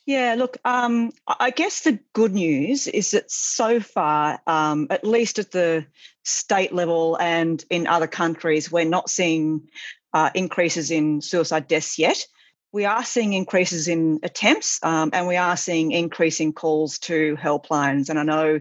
Yeah, 0.06 0.34
look, 0.36 0.56
um, 0.64 1.12
I 1.26 1.50
guess 1.50 1.82
the 1.82 1.98
good 2.14 2.32
news 2.32 2.86
is 2.86 3.12
that 3.12 3.30
so 3.30 3.80
far, 3.80 4.40
um, 4.46 4.86
at 4.90 5.04
least 5.04 5.38
at 5.38 5.50
the 5.50 5.86
state 6.24 6.72
level 6.72 7.16
and 7.20 7.62
in 7.70 7.86
other 7.86 8.06
countries, 8.06 8.72
we're 8.72 8.84
not 8.84 9.10
seeing 9.10 9.68
uh, 10.12 10.30
increases 10.34 10.90
in 10.90 11.20
suicide 11.20 11.68
deaths 11.68 11.98
yet. 11.98 12.26
We 12.72 12.84
are 12.84 13.04
seeing 13.04 13.32
increases 13.32 13.88
in 13.88 14.20
attempts 14.22 14.78
um, 14.84 15.10
and 15.12 15.26
we 15.26 15.36
are 15.36 15.56
seeing 15.56 15.90
increasing 15.90 16.52
calls 16.52 17.00
to 17.00 17.36
helplines. 17.36 18.08
And 18.08 18.18
I 18.18 18.22
know 18.22 18.60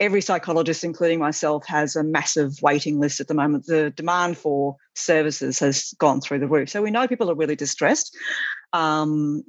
every 0.00 0.22
psychologist, 0.22 0.82
including 0.82 1.20
myself, 1.20 1.64
has 1.68 1.94
a 1.94 2.02
massive 2.02 2.60
waiting 2.62 2.98
list 2.98 3.20
at 3.20 3.28
the 3.28 3.34
moment. 3.34 3.66
The 3.66 3.90
demand 3.90 4.38
for 4.38 4.76
services 4.96 5.60
has 5.60 5.94
gone 5.98 6.20
through 6.20 6.40
the 6.40 6.48
roof. 6.48 6.68
So 6.68 6.82
we 6.82 6.90
know 6.90 7.06
people 7.06 7.30
are 7.30 7.36
really 7.36 7.56
distressed. 7.56 8.16
Um, 8.74 9.44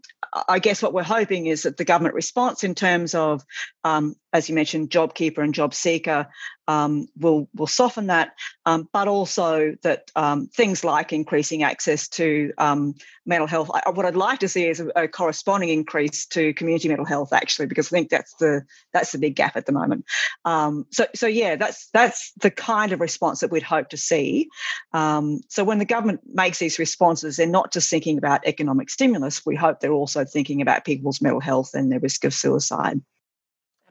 I 0.47 0.59
guess 0.59 0.83
what 0.83 0.93
we're 0.93 1.03
hoping 1.03 1.47
is 1.47 1.63
that 1.63 1.77
the 1.77 1.83
government 1.83 2.13
response 2.13 2.63
in 2.63 2.75
terms 2.75 3.15
of, 3.15 3.43
um, 3.83 4.15
as 4.35 4.49
you 4.49 4.55
mentioned, 4.55 4.89
JobKeeper 4.89 5.37
and 5.37 5.53
JobSeeker 5.53 6.27
um, 6.67 7.07
will 7.17 7.47
will 7.55 7.67
soften 7.67 8.07
that, 8.07 8.33
um, 8.65 8.89
but 8.91 9.07
also 9.07 9.75
that 9.83 10.11
um, 10.13 10.47
things 10.47 10.83
like 10.83 11.13
increasing 11.13 11.63
access 11.63 12.09
to 12.09 12.51
um, 12.57 12.95
mental 13.25 13.47
health. 13.47 13.71
I, 13.73 13.89
what 13.91 14.05
I'd 14.05 14.17
like 14.17 14.39
to 14.39 14.49
see 14.49 14.67
is 14.67 14.81
a, 14.81 14.87
a, 15.03 15.07
corresponding 15.07 15.69
increase 15.69 16.25
to 16.27 16.53
community 16.53 16.89
mental 16.89 17.05
health, 17.05 17.31
actually, 17.31 17.67
because 17.67 17.87
I 17.87 17.95
think 17.95 18.09
that's 18.09 18.33
the 18.33 18.63
that's 18.91 19.13
the 19.13 19.19
big 19.19 19.37
gap 19.37 19.55
at 19.55 19.67
the 19.67 19.71
moment. 19.71 20.03
so 20.43 21.05
so 21.15 21.27
yeah, 21.27 21.55
that's 21.55 21.87
that's 21.93 22.33
the 22.41 22.51
kind 22.51 22.91
of 22.91 22.99
response 22.99 23.39
that 23.39 23.51
we'd 23.51 23.63
hope 23.63 23.89
to 23.89 23.97
see. 23.97 24.49
so 24.91 25.63
when 25.63 25.79
the 25.79 25.85
government 25.85 26.21
makes 26.25 26.59
these 26.59 26.77
responses, 26.77 27.37
they're 27.37 27.47
not 27.47 27.71
just 27.71 27.89
thinking 27.89 28.17
about 28.17 28.45
economic 28.45 28.89
stimulus, 28.89 29.45
we 29.45 29.55
hope 29.55 29.79
they're 29.79 29.93
also 29.93 30.25
thinking 30.25 30.61
about 30.61 30.83
people's 30.83 31.21
mental 31.21 31.39
health 31.39 31.73
and 31.73 31.89
their 31.89 32.01
risk 32.01 32.25
of 32.25 32.33
suicide. 32.33 32.99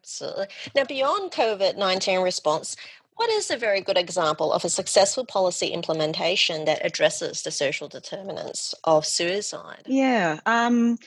Absolutely. 0.05 0.47
Now, 0.77 0.85
beyond 0.85 1.33
COVID 1.33 1.79
19 1.79 2.21
response, 2.21 2.77
what 3.17 3.31
is 3.31 3.51
a 3.51 3.57
very 3.57 3.81
good 3.81 3.97
example 3.97 4.53
of 4.53 4.65
a 4.65 4.69
successful 4.69 5.25
policy 5.25 5.69
implementation 5.69 6.67
that 6.67 6.85
addresses 6.85 7.43
the 7.43 7.51
social 7.51 7.89
determinants 7.89 8.75
of 8.85 9.07
suicide? 9.07 9.85
Yeah. 9.87 10.41
Um, 10.45 10.99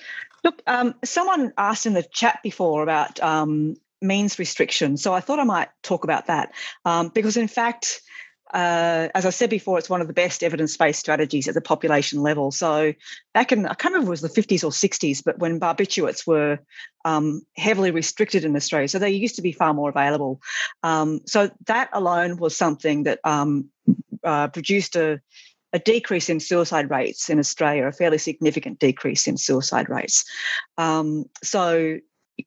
look, 0.43 0.63
um, 0.65 0.95
someone 1.03 1.53
asked 1.57 1.86
in 1.86 1.93
the 1.93 2.03
chat 2.03 2.39
before 2.41 2.81
about 2.81 3.21
um, 3.21 3.75
means 4.01 4.39
restriction. 4.39 4.97
So 4.97 5.13
I 5.13 5.19
thought 5.19 5.39
I 5.39 5.43
might 5.43 5.69
talk 5.83 6.03
about 6.03 6.25
that 6.25 6.53
um, 6.83 7.10
because, 7.10 7.38
in 7.38 7.47
fact, 7.47 8.01
uh, 8.53 9.10
as 9.13 9.25
I 9.25 9.29
said 9.29 9.49
before, 9.49 9.77
it's 9.77 9.89
one 9.89 10.01
of 10.01 10.07
the 10.07 10.13
best 10.13 10.43
evidence-based 10.43 10.99
strategies 10.99 11.47
at 11.47 11.53
the 11.53 11.62
population 11.62 12.21
level. 12.21 12.51
So 12.51 12.93
back 13.33 13.51
in, 13.51 13.65
I 13.65 13.73
can't 13.73 13.93
remember 13.93 14.13
if 14.13 14.19
it 14.19 14.23
was 14.23 14.33
the 14.33 14.41
50s 14.41 14.63
or 14.63 14.71
60s, 14.71 15.23
but 15.23 15.39
when 15.39 15.60
barbiturates 15.60 16.25
were 16.25 16.60
um, 17.03 17.41
heavily 17.57 17.91
restricted 17.91 18.45
in 18.45 18.55
Australia, 18.55 18.88
so 18.88 18.99
they 18.99 19.12
used 19.12 19.36
to 19.36 19.41
be 19.41 19.51
far 19.51 19.73
more 19.73 19.89
available. 19.89 20.41
Um, 20.83 21.21
so 21.25 21.51
that 21.65 21.89
alone 21.93 22.38
was 22.38 22.55
something 22.55 23.03
that 23.03 23.19
um, 23.23 23.69
uh, 24.23 24.47
produced 24.47 24.95
a, 24.95 25.19
a 25.73 25.79
decrease 25.79 26.29
in 26.29 26.39
suicide 26.39 26.89
rates 26.89 27.29
in 27.29 27.39
Australia, 27.39 27.88
a 27.88 27.91
fairly 27.91 28.17
significant 28.17 28.79
decrease 28.79 29.27
in 29.27 29.38
suicide 29.38 29.89
rates. 29.89 30.23
Um, 30.77 31.25
so 31.43 31.99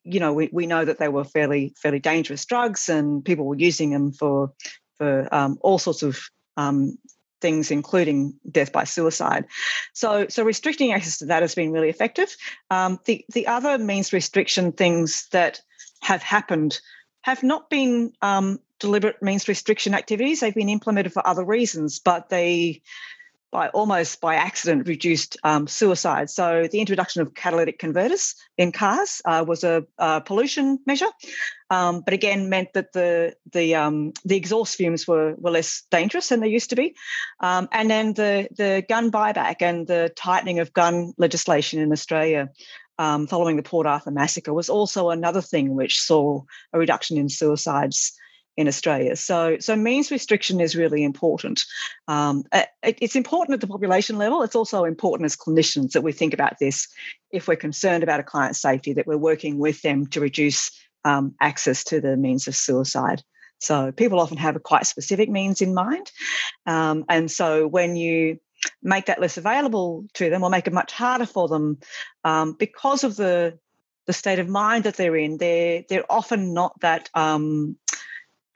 you 0.03 0.19
know, 0.19 0.33
we, 0.33 0.49
we 0.51 0.67
know 0.67 0.85
that 0.85 0.99
they 0.99 1.09
were 1.09 1.23
fairly 1.25 1.73
fairly 1.77 1.99
dangerous 1.99 2.45
drugs, 2.45 2.89
and 2.89 3.23
people 3.23 3.45
were 3.45 3.57
using 3.57 3.91
them 3.91 4.11
for 4.11 4.53
for 5.01 5.27
um, 5.33 5.57
all 5.61 5.79
sorts 5.79 6.03
of 6.03 6.19
um, 6.57 6.99
things, 7.41 7.71
including 7.71 8.35
death 8.49 8.71
by 8.71 8.83
suicide. 8.83 9.45
So, 9.93 10.27
so 10.29 10.43
restricting 10.43 10.93
access 10.93 11.17
to 11.17 11.25
that 11.25 11.41
has 11.41 11.55
been 11.55 11.71
really 11.71 11.89
effective. 11.89 12.35
Um, 12.69 12.99
the 13.05 13.25
the 13.33 13.47
other 13.47 13.79
means 13.79 14.13
restriction 14.13 14.73
things 14.73 15.27
that 15.31 15.59
have 16.03 16.21
happened 16.21 16.79
have 17.21 17.41
not 17.41 17.67
been 17.67 18.13
um, 18.21 18.59
deliberate 18.79 19.23
means 19.23 19.47
restriction 19.47 19.95
activities. 19.95 20.39
They've 20.39 20.53
been 20.53 20.69
implemented 20.69 21.13
for 21.13 21.25
other 21.25 21.43
reasons, 21.43 21.97
but 21.97 22.29
they 22.29 22.83
by 23.51 23.67
almost 23.69 24.21
by 24.21 24.35
accident 24.35 24.87
reduced 24.87 25.37
um, 25.43 25.67
suicide. 25.67 26.29
So 26.29 26.67
the 26.71 26.79
introduction 26.79 27.21
of 27.21 27.33
catalytic 27.33 27.79
converters 27.79 28.35
in 28.57 28.71
cars 28.71 29.21
uh, 29.25 29.43
was 29.45 29.63
a, 29.63 29.85
a, 29.97 30.21
pollution 30.21 30.79
measure, 30.87 31.09
um, 31.69 32.01
but 32.01 32.13
again 32.13 32.49
meant 32.49 32.73
that 32.73 32.93
the 32.93 33.35
the 33.51 33.75
um, 33.75 34.13
the 34.23 34.37
exhaust 34.37 34.75
fumes 34.75 35.07
were 35.07 35.35
were 35.37 35.51
less 35.51 35.83
dangerous 35.91 36.29
than 36.29 36.39
they 36.39 36.47
used 36.47 36.69
to 36.69 36.75
be. 36.75 36.95
Um, 37.41 37.67
and 37.71 37.89
then 37.89 38.13
the 38.13 38.47
the 38.55 38.83
gun 38.87 39.11
buyback 39.11 39.57
and 39.61 39.85
the 39.85 40.11
tightening 40.15 40.59
of 40.59 40.73
gun 40.73 41.13
legislation 41.17 41.79
in 41.81 41.91
Australia. 41.91 42.49
Um, 42.99 43.25
following 43.25 43.57
the 43.57 43.63
Port 43.63 43.87
Arthur 43.87 44.11
massacre 44.11 44.53
was 44.53 44.69
also 44.69 45.09
another 45.09 45.41
thing 45.41 45.73
which 45.75 45.99
saw 45.99 46.43
a 46.71 46.77
reduction 46.77 47.17
in 47.17 47.29
suicides 47.29 48.15
in 48.57 48.67
Australia. 48.67 49.15
So, 49.15 49.57
so 49.59 49.75
means 49.75 50.11
restriction 50.11 50.59
is 50.59 50.75
really 50.75 51.03
important. 51.03 51.63
Um, 52.07 52.43
it, 52.53 52.69
it's 52.83 53.15
important 53.15 53.53
at 53.53 53.61
the 53.61 53.67
population 53.67 54.17
level. 54.17 54.43
It's 54.43 54.55
also 54.55 54.83
important 54.83 55.25
as 55.25 55.37
clinicians 55.37 55.91
that 55.93 56.01
we 56.01 56.11
think 56.11 56.33
about 56.33 56.59
this 56.59 56.87
if 57.31 57.47
we're 57.47 57.55
concerned 57.55 58.03
about 58.03 58.19
a 58.19 58.23
client's 58.23 58.61
safety, 58.61 58.93
that 58.93 59.07
we're 59.07 59.17
working 59.17 59.57
with 59.57 59.81
them 59.81 60.05
to 60.07 60.19
reduce 60.19 60.71
um, 61.05 61.33
access 61.41 61.83
to 61.85 62.01
the 62.01 62.17
means 62.17 62.47
of 62.47 62.55
suicide. 62.55 63.23
So 63.59 63.91
people 63.91 64.19
often 64.19 64.37
have 64.37 64.55
a 64.55 64.59
quite 64.59 64.85
specific 64.85 65.29
means 65.29 65.61
in 65.61 65.73
mind. 65.73 66.11
Um, 66.65 67.05
and 67.07 67.29
so 67.29 67.67
when 67.67 67.95
you 67.95 68.39
make 68.83 69.05
that 69.05 69.21
less 69.21 69.37
available 69.37 70.05
to 70.15 70.29
them 70.29 70.43
or 70.43 70.49
make 70.49 70.67
it 70.67 70.73
much 70.73 70.91
harder 70.91 71.25
for 71.25 71.47
them 71.47 71.79
um, 72.23 72.53
because 72.53 73.03
of 73.03 73.15
the 73.15 73.57
the 74.07 74.13
state 74.13 74.39
of 74.39 74.49
mind 74.49 74.85
that 74.85 74.95
they're 74.95 75.15
in, 75.15 75.37
they're 75.37 75.83
they're 75.87 76.11
often 76.11 76.53
not 76.53 76.79
that 76.81 77.09
um, 77.13 77.77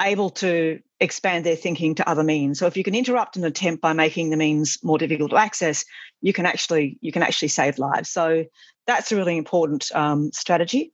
able 0.01 0.29
to 0.29 0.79
expand 0.99 1.45
their 1.45 1.55
thinking 1.55 1.95
to 1.95 2.09
other 2.09 2.23
means. 2.23 2.59
So 2.59 2.67
if 2.67 2.77
you 2.77 2.83
can 2.83 2.95
interrupt 2.95 3.37
an 3.37 3.43
attempt 3.43 3.81
by 3.81 3.93
making 3.93 4.29
the 4.29 4.37
means 4.37 4.79
more 4.83 4.97
difficult 4.97 5.31
to 5.31 5.37
access, 5.37 5.85
you 6.21 6.33
can 6.33 6.45
actually 6.45 6.97
you 7.01 7.11
can 7.11 7.23
actually 7.23 7.49
save 7.49 7.77
lives. 7.77 8.09
So 8.09 8.45
that's 8.87 9.11
a 9.11 9.15
really 9.15 9.37
important 9.37 9.89
um, 9.93 10.31
strategy. 10.31 10.93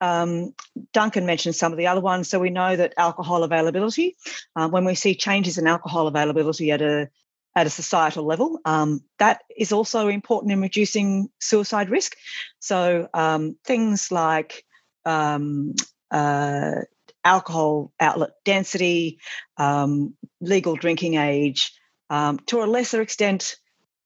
Um, 0.00 0.54
Duncan 0.92 1.26
mentioned 1.26 1.54
some 1.54 1.72
of 1.72 1.78
the 1.78 1.88
other 1.88 2.00
ones. 2.00 2.28
So 2.28 2.38
we 2.38 2.50
know 2.50 2.74
that 2.74 2.94
alcohol 2.96 3.44
availability, 3.44 4.16
uh, 4.56 4.68
when 4.68 4.84
we 4.84 4.94
see 4.94 5.14
changes 5.14 5.58
in 5.58 5.66
alcohol 5.66 6.06
availability 6.06 6.70
at 6.70 6.82
a 6.82 7.10
at 7.56 7.66
a 7.66 7.70
societal 7.70 8.24
level, 8.24 8.60
um, 8.64 9.02
that 9.18 9.42
is 9.56 9.72
also 9.72 10.06
important 10.06 10.52
in 10.52 10.60
reducing 10.60 11.28
suicide 11.40 11.90
risk. 11.90 12.16
So 12.60 13.08
um, 13.12 13.56
things 13.64 14.12
like 14.12 14.64
um, 15.04 15.74
uh, 16.10 16.82
alcohol 17.24 17.92
outlet 18.00 18.30
density, 18.44 19.18
um, 19.56 20.14
legal 20.40 20.76
drinking 20.76 21.14
age, 21.14 21.72
um, 22.08 22.38
to 22.46 22.62
a 22.62 22.66
lesser 22.66 23.00
extent, 23.02 23.56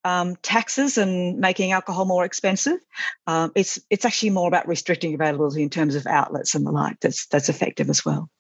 um, 0.05 0.37
taxes 0.37 0.99
and 0.99 1.39
making 1.39 1.73
alcohol 1.73 2.05
more 2.05 2.25
expensive. 2.25 2.79
Um, 3.27 3.53
it's 3.55 3.79
it's 3.89 4.05
actually 4.05 4.31
more 4.31 4.49
about 4.49 4.69
restricting 4.69 5.15
availability 5.15 5.63
in 5.63 5.71
terms 5.71 5.95
of 5.95 6.07
outlets 6.07 6.55
and 6.55 6.67
the 6.67 6.73
like. 6.73 7.01
That's 7.01 7.27
that's 7.27 7.49
effective 7.49 7.89
as 7.89 8.05
well 8.05 8.31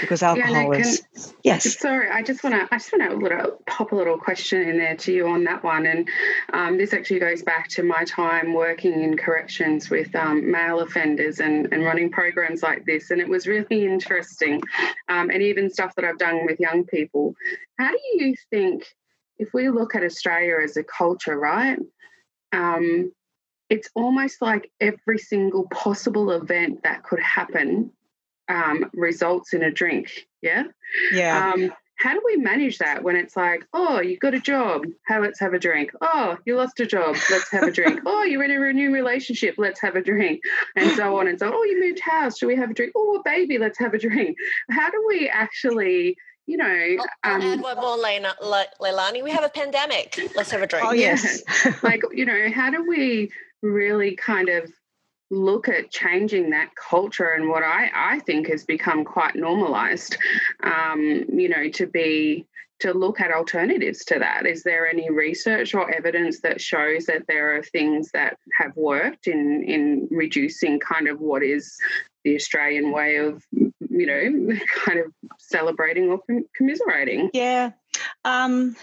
because 0.00 0.22
alcohol 0.22 0.52
yeah, 0.52 0.62
no, 0.62 0.72
is 0.72 1.00
can, 1.14 1.34
yes. 1.42 1.78
Sorry, 1.78 2.08
I 2.08 2.22
just 2.22 2.42
want 2.42 2.54
to 2.54 2.74
I 2.74 2.78
just 2.78 2.92
want 2.92 3.10
to 3.10 3.16
little, 3.16 3.62
pop 3.66 3.92
a 3.92 3.94
little 3.94 4.18
question 4.18 4.62
in 4.62 4.78
there 4.78 4.96
to 4.96 5.12
you 5.12 5.28
on 5.28 5.44
that 5.44 5.62
one, 5.62 5.86
and 5.86 6.08
um, 6.52 6.78
this 6.78 6.92
actually 6.92 7.20
goes 7.20 7.42
back 7.42 7.68
to 7.70 7.82
my 7.82 8.04
time 8.04 8.54
working 8.54 9.02
in 9.02 9.16
corrections 9.16 9.90
with 9.90 10.14
um, 10.14 10.50
male 10.50 10.80
offenders 10.80 11.40
and, 11.40 11.72
and 11.72 11.84
running 11.84 12.10
programs 12.10 12.62
like 12.62 12.84
this, 12.86 13.10
and 13.10 13.20
it 13.20 13.28
was 13.28 13.46
really 13.46 13.84
interesting, 13.84 14.60
um, 15.08 15.30
and 15.30 15.42
even 15.42 15.70
stuff 15.70 15.94
that 15.96 16.04
I've 16.04 16.18
done 16.18 16.46
with 16.46 16.60
young 16.60 16.84
people. 16.84 17.34
How 17.78 17.90
do 17.90 18.00
you 18.14 18.34
think 18.50 18.84
if 19.38 19.52
we 19.52 19.68
look 19.68 19.94
at 19.94 20.04
Australia 20.04 20.56
as 20.62 20.76
a 20.76 20.84
culture, 20.84 21.38
right? 21.38 21.78
Um, 22.52 23.12
it's 23.70 23.88
almost 23.94 24.40
like 24.40 24.70
every 24.80 25.18
single 25.18 25.66
possible 25.68 26.30
event 26.30 26.82
that 26.84 27.02
could 27.02 27.20
happen 27.20 27.90
um, 28.48 28.90
results 28.94 29.52
in 29.52 29.62
a 29.62 29.70
drink. 29.70 30.26
Yeah. 30.42 30.64
Yeah. 31.12 31.52
Um, 31.54 31.72
how 31.96 32.12
do 32.12 32.20
we 32.24 32.36
manage 32.36 32.78
that 32.78 33.02
when 33.02 33.16
it's 33.16 33.36
like, 33.36 33.64
oh, 33.72 34.00
you 34.00 34.18
got 34.18 34.34
a 34.34 34.40
job, 34.40 34.84
how 35.06 35.20
let's 35.22 35.38
have 35.40 35.54
a 35.54 35.58
drink. 35.58 35.92
Oh, 36.00 36.36
you 36.44 36.56
lost 36.56 36.80
a 36.80 36.86
job, 36.86 37.16
let's 37.30 37.50
have 37.50 37.62
a 37.62 37.70
drink. 37.70 38.00
oh, 38.06 38.24
you're 38.24 38.44
in 38.44 38.50
a 38.50 38.72
new 38.72 38.92
relationship, 38.92 39.54
let's 39.58 39.80
have 39.80 39.94
a 39.94 40.02
drink, 40.02 40.42
and 40.76 40.90
so 40.96 41.18
on 41.18 41.28
and 41.28 41.38
so 41.38 41.46
on. 41.46 41.54
Oh, 41.54 41.62
you 41.62 41.80
moved 41.80 42.00
house, 42.00 42.38
should 42.38 42.48
we 42.48 42.56
have 42.56 42.70
a 42.70 42.74
drink? 42.74 42.92
Oh, 42.96 43.16
a 43.16 43.22
baby, 43.22 43.58
let's 43.58 43.78
have 43.78 43.94
a 43.94 43.98
drink. 43.98 44.36
How 44.70 44.90
do 44.90 45.04
we 45.06 45.28
actually 45.28 46.16
you 46.46 46.58
know, 46.58 46.96
um, 47.22 47.40
add 47.40 47.62
one 47.62 47.76
more, 47.76 47.96
Lena, 47.96 48.34
Le- 48.42 48.66
Leilani. 48.78 49.24
We 49.24 49.30
have 49.30 49.44
a 49.44 49.48
pandemic. 49.48 50.30
Let's 50.36 50.50
have 50.50 50.60
a 50.60 50.66
drink. 50.66 50.84
Oh 50.86 50.92
yes. 50.92 51.42
like 51.82 52.02
you 52.12 52.26
know, 52.26 52.50
how 52.54 52.70
do 52.70 52.86
we 52.86 53.30
really 53.62 54.14
kind 54.14 54.50
of 54.50 54.70
look 55.30 55.68
at 55.68 55.90
changing 55.90 56.50
that 56.50 56.70
culture 56.76 57.30
and 57.30 57.48
what 57.48 57.62
I, 57.62 57.90
I 57.94 58.18
think 58.20 58.48
has 58.48 58.64
become 58.64 59.04
quite 59.04 59.34
normalized, 59.34 60.16
um, 60.62 61.24
you 61.28 61.48
know, 61.48 61.68
to 61.70 61.86
be 61.86 62.46
to 62.80 62.92
look 62.92 63.20
at 63.20 63.32
alternatives 63.32 64.04
to 64.04 64.18
that. 64.18 64.46
Is 64.46 64.62
there 64.62 64.86
any 64.88 65.10
research 65.10 65.74
or 65.74 65.90
evidence 65.94 66.40
that 66.40 66.60
shows 66.60 67.06
that 67.06 67.22
there 67.28 67.56
are 67.56 67.62
things 67.62 68.10
that 68.12 68.36
have 68.60 68.76
worked 68.76 69.26
in 69.26 69.64
in 69.66 70.08
reducing 70.10 70.80
kind 70.80 71.08
of 71.08 71.20
what 71.20 71.42
is 71.42 71.76
the 72.24 72.34
Australian 72.34 72.90
way 72.90 73.16
of, 73.16 73.42
you 73.52 74.06
know, 74.06 74.56
kind 74.84 74.98
of 74.98 75.12
celebrating 75.38 76.10
or 76.10 76.20
commiserating? 76.56 77.30
Yeah, 77.32 77.70
um, 78.24 78.76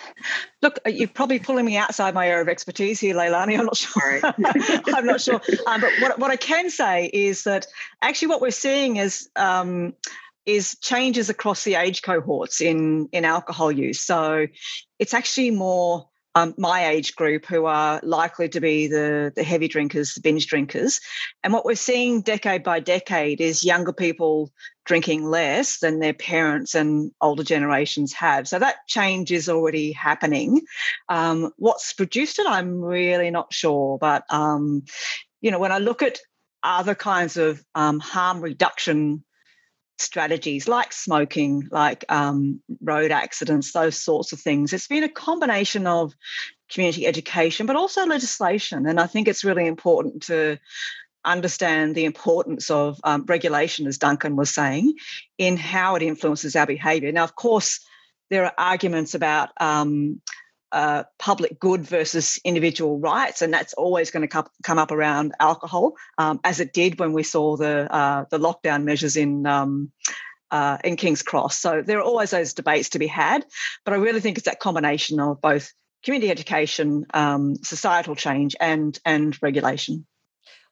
look, 0.62 0.80
uh, 0.86 0.90
you're 0.90 1.08
probably 1.08 1.40
pulling 1.40 1.66
me 1.66 1.78
outside 1.78 2.14
my 2.14 2.28
area 2.28 2.42
of 2.42 2.50
expertise 2.50 3.00
here, 3.00 3.16
Leilani. 3.16 3.58
I'm 3.60 3.66
not 3.66 3.78
sure. 3.78 4.22
I'm 4.96 5.06
not 5.06 5.22
sure. 5.22 5.42
Um, 5.68 5.82
but 5.82 5.92
what, 6.00 6.20
what 6.20 6.32
I 6.32 6.36
can 6.36 6.70
say 6.70 7.10
is 7.12 7.44
that 7.44 7.68
actually 8.02 8.30
what 8.30 8.42
we're 8.42 8.52
seeing 8.52 8.98
is 8.98 9.30
um, 9.36 9.94
is 10.46 10.78
changes 10.80 11.30
across 11.30 11.64
the 11.64 11.76
age 11.76 12.02
cohorts 12.02 12.62
in 12.62 13.10
in 13.12 13.26
alcohol 13.26 13.72
use. 13.72 14.02
So 14.02 14.48
it's 15.00 15.14
actually 15.14 15.52
more 15.52 16.08
um, 16.36 16.54
my 16.58 16.88
age 16.88 17.16
group 17.16 17.46
who 17.46 17.66
are 17.66 18.00
likely 18.04 18.48
to 18.50 18.62
be 18.62 18.88
the, 18.88 19.34
the 19.36 19.44
heavy 19.44 19.68
drinkers, 19.68 20.14
the 20.14 20.22
binge 20.22 20.48
drinkers. 20.48 21.02
And 21.44 21.52
what 21.54 21.66
we're 21.66 21.76
seeing 21.76 22.22
decade 22.22 22.64
by 22.64 22.80
decade 22.80 23.42
is 23.42 23.64
younger 23.64 23.94
people 23.94 24.52
drinking 24.86 25.26
less 25.26 25.80
than 25.80 26.00
their 26.00 26.14
parents 26.14 26.74
and 26.74 27.12
older 27.22 27.44
generations 27.44 28.14
have. 28.14 28.48
So 28.48 28.60
that 28.60 28.88
change 28.88 29.32
is 29.32 29.50
already 29.50 29.92
happening. 29.92 30.62
Um, 31.10 31.52
what's 31.58 31.94
produced 31.94 32.40
it, 32.40 32.48
I'm 32.48 32.82
really 32.82 33.30
not 33.30 33.54
sure. 33.54 33.98
But, 33.98 34.24
um, 34.30 34.84
you 35.42 35.52
know, 35.52 35.60
when 35.60 35.72
I 35.72 35.80
look 35.80 36.02
at 36.02 36.20
other 36.64 36.96
kinds 36.96 37.38
of 37.38 37.64
um, 37.76 38.00
harm 38.00 38.42
reduction 38.42 39.24
strategies 40.02 40.68
like 40.68 40.94
smoking, 40.94 41.68
like 41.72 42.06
um, 42.10 42.62
road 42.82 43.12
accidents, 43.12 43.72
those 43.72 43.98
sorts 43.98 44.34
of 44.34 44.40
things. 44.40 44.74
It's 44.74 44.88
been 44.88 45.04
a 45.04 45.10
combination 45.10 45.88
of 45.88 46.14
community 46.70 47.06
education, 47.06 47.66
but 47.66 47.76
also 47.76 48.06
legislation. 48.06 48.86
And 48.88 49.00
I 49.00 49.08
think 49.08 49.28
it's 49.28 49.44
really 49.44 49.68
important 49.68 50.24
to 50.24 50.58
understand 51.24 51.96
the 51.96 52.06
importance 52.06 52.72
of 52.72 53.00
um, 53.04 53.26
regulation, 53.28 53.88
as 53.88 53.98
Duncan 53.98 54.36
was 54.36 54.50
saying, 54.54 54.96
in 55.38 55.58
how 55.58 55.96
it 55.96 56.02
influences 56.02 56.56
our 56.56 56.66
behaviour. 56.66 57.12
Now, 57.12 57.24
of 57.24 57.36
course, 57.36 57.80
there 58.30 58.46
are 58.46 58.54
arguments 58.58 59.14
about 59.14 59.50
um, 59.60 60.22
uh, 60.72 61.04
public 61.20 61.60
good 61.60 61.82
versus 61.82 62.40
individual 62.44 63.00
rights, 63.00 63.42
and 63.42 63.54
that's 63.54 63.74
always 63.74 64.12
going 64.12 64.22
to 64.22 64.28
come, 64.28 64.48
come 64.64 64.80
up 64.80 64.92
around 64.92 65.34
alcohol, 65.40 65.96
um, 66.18 66.40
as 66.44 66.60
it 66.60 66.74
did 66.74 67.00
when 67.00 67.14
we 67.14 67.24
saw 67.24 67.58
the 67.58 67.94
uh, 67.94 68.26
the 68.30 68.40
lockdown 68.40 68.84
measures 68.84 69.16
in. 69.16 69.46
Um, 69.46 69.92
uh, 70.50 70.78
in 70.84 70.98
King's 70.98 71.24
Cross. 71.24 71.60
So 71.60 71.82
there 71.82 72.00
are 72.00 72.04
always 72.04 72.32
those 72.32 72.54
debates 72.54 72.90
to 72.90 73.00
be 73.00 73.08
had, 73.08 73.46
but 73.86 73.94
I 73.94 73.98
really 73.98 74.20
think 74.20 74.38
it's 74.38 74.48
that 74.48 74.60
combination 74.60 75.18
of 75.22 75.40
both 75.40 75.72
community 76.04 76.30
education, 76.30 77.06
um, 77.14 77.56
societal 77.64 78.16
change, 78.16 78.58
and 78.60 79.00
and 79.06 79.38
regulation. 79.42 80.06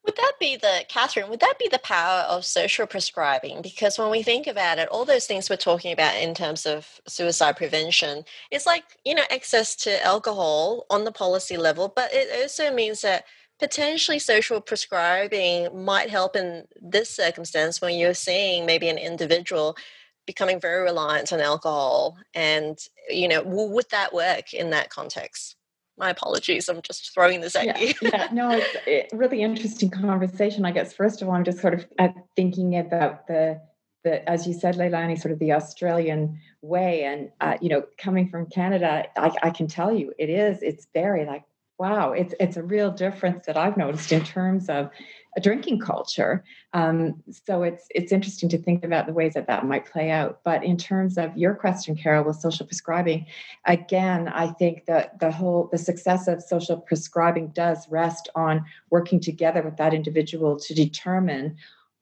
Would 0.10 0.18
that 0.18 0.40
be 0.40 0.56
the, 0.56 0.86
Katherine, 0.90 1.30
would 1.30 1.40
that 1.42 1.60
be 1.60 1.68
the 1.68 1.78
power 1.78 2.22
of 2.22 2.44
social 2.44 2.88
prescribing? 2.88 3.62
Because 3.62 4.00
when 4.00 4.10
we 4.10 4.24
think 4.24 4.48
about 4.48 4.80
it, 4.80 4.90
all 4.90 5.06
those 5.06 5.28
things 5.28 5.52
we're 5.52 5.56
talking 5.56 5.94
about 5.94 6.16
in 6.16 6.34
terms 6.34 6.66
of 6.66 7.00
suicide 7.08 7.58
prevention, 7.58 8.24
it's 8.50 8.66
like, 8.66 8.86
you 9.06 9.14
know, 9.14 9.22
access 9.30 9.76
to 9.76 10.04
alcohol 10.04 10.88
on 10.90 11.04
the 11.04 11.12
policy 11.12 11.58
level, 11.58 11.94
but 11.96 12.12
it 12.12 12.42
also 12.42 12.74
means 12.74 13.02
that 13.02 13.26
potentially 13.60 14.18
social 14.18 14.60
prescribing 14.60 15.86
might 15.86 16.10
help 16.10 16.36
in 16.36 16.66
this 16.82 17.12
circumstance 17.12 17.80
when 17.80 17.96
you're 17.96 18.16
seeing 18.16 18.66
maybe 18.66 18.90
an 18.90 18.98
individual 18.98 19.78
becoming 20.26 20.60
very 20.60 20.82
reliant 20.82 21.32
on 21.32 21.40
alcohol 21.40 22.18
and 22.34 22.80
you 23.10 23.28
know 23.28 23.42
would 23.44 23.90
that 23.90 24.14
work 24.14 24.54
in 24.54 24.70
that 24.70 24.90
context 24.90 25.56
my 26.00 26.10
apologies. 26.10 26.70
I'm 26.70 26.82
just 26.82 27.14
throwing 27.14 27.42
this 27.42 27.56
at 27.56 27.66
yeah, 27.66 27.80
you. 27.80 27.94
yeah, 28.02 28.28
no, 28.32 28.62
it's 28.88 29.14
a 29.14 29.18
really 29.18 29.42
interesting 29.42 29.90
conversation. 29.90 30.66
I 30.66 30.72
guess 30.72 30.94
first 30.94 31.22
of 31.22 31.28
all, 31.28 31.36
I'm 31.36 31.44
just 31.44 31.60
sort 31.60 31.74
of 31.74 31.86
uh, 32.00 32.10
thinking 32.36 32.78
about 32.78 33.28
the 33.28 33.62
the, 34.04 34.28
as 34.30 34.48
you 34.48 34.54
said, 34.54 34.76
Leilani, 34.76 35.20
sort 35.20 35.32
of 35.32 35.40
the 35.40 35.52
Australian 35.52 36.40
way. 36.62 37.04
And, 37.04 37.32
uh, 37.42 37.58
you 37.62 37.70
know, 37.70 37.84
coming 37.98 38.30
from 38.30 38.46
Canada, 38.48 39.06
I, 39.18 39.32
I, 39.44 39.50
can 39.50 39.68
tell 39.68 39.94
you 39.94 40.14
it 40.18 40.30
is, 40.30 40.62
it's 40.62 40.88
very 40.94 41.26
like, 41.26 41.44
wow, 41.78 42.14
it's, 42.14 42.34
it's 42.40 42.58
a 42.58 42.64
real 42.64 42.92
difference 42.92 43.46
that 43.46 43.58
I've 43.58 43.78
noticed 43.78 44.12
in 44.12 44.24
terms 44.24 44.70
of 44.70 44.90
a 45.38 45.42
drinking 45.42 45.80
culture. 45.80 46.44
Um, 46.74 47.24
so 47.46 47.64
it's, 47.64 47.86
it's 47.92 48.12
interesting 48.12 48.50
to 48.50 48.58
think 48.58 48.84
about 48.84 49.06
the 49.06 49.14
ways 49.14 49.34
that 49.36 49.48
that 49.48 49.66
might 49.66 49.86
play 49.86 50.10
out. 50.10 50.40
But 50.44 50.64
in 50.64 50.78
terms 50.78 51.18
of 51.18 51.38
your 51.38 51.54
question, 51.54 51.96
Carol, 51.96 52.26
with 52.26 52.38
social 52.38 52.66
prescribing, 52.66 53.26
again, 53.66 54.28
I 54.30 54.48
think 54.48 54.86
that 54.86 55.20
the 55.20 55.32
whole, 55.32 55.70
the 55.72 55.78
success 55.78 56.28
of 56.28 56.42
social 56.42 56.78
prescribing 56.78 57.50
does 57.50 57.88
rest 57.90 58.30
on 58.36 58.66
working 58.90 59.20
together 59.20 59.62
with 59.62 59.78
that 59.78 59.94
individual 59.94 60.60
to 60.60 60.74
determine 60.74 61.58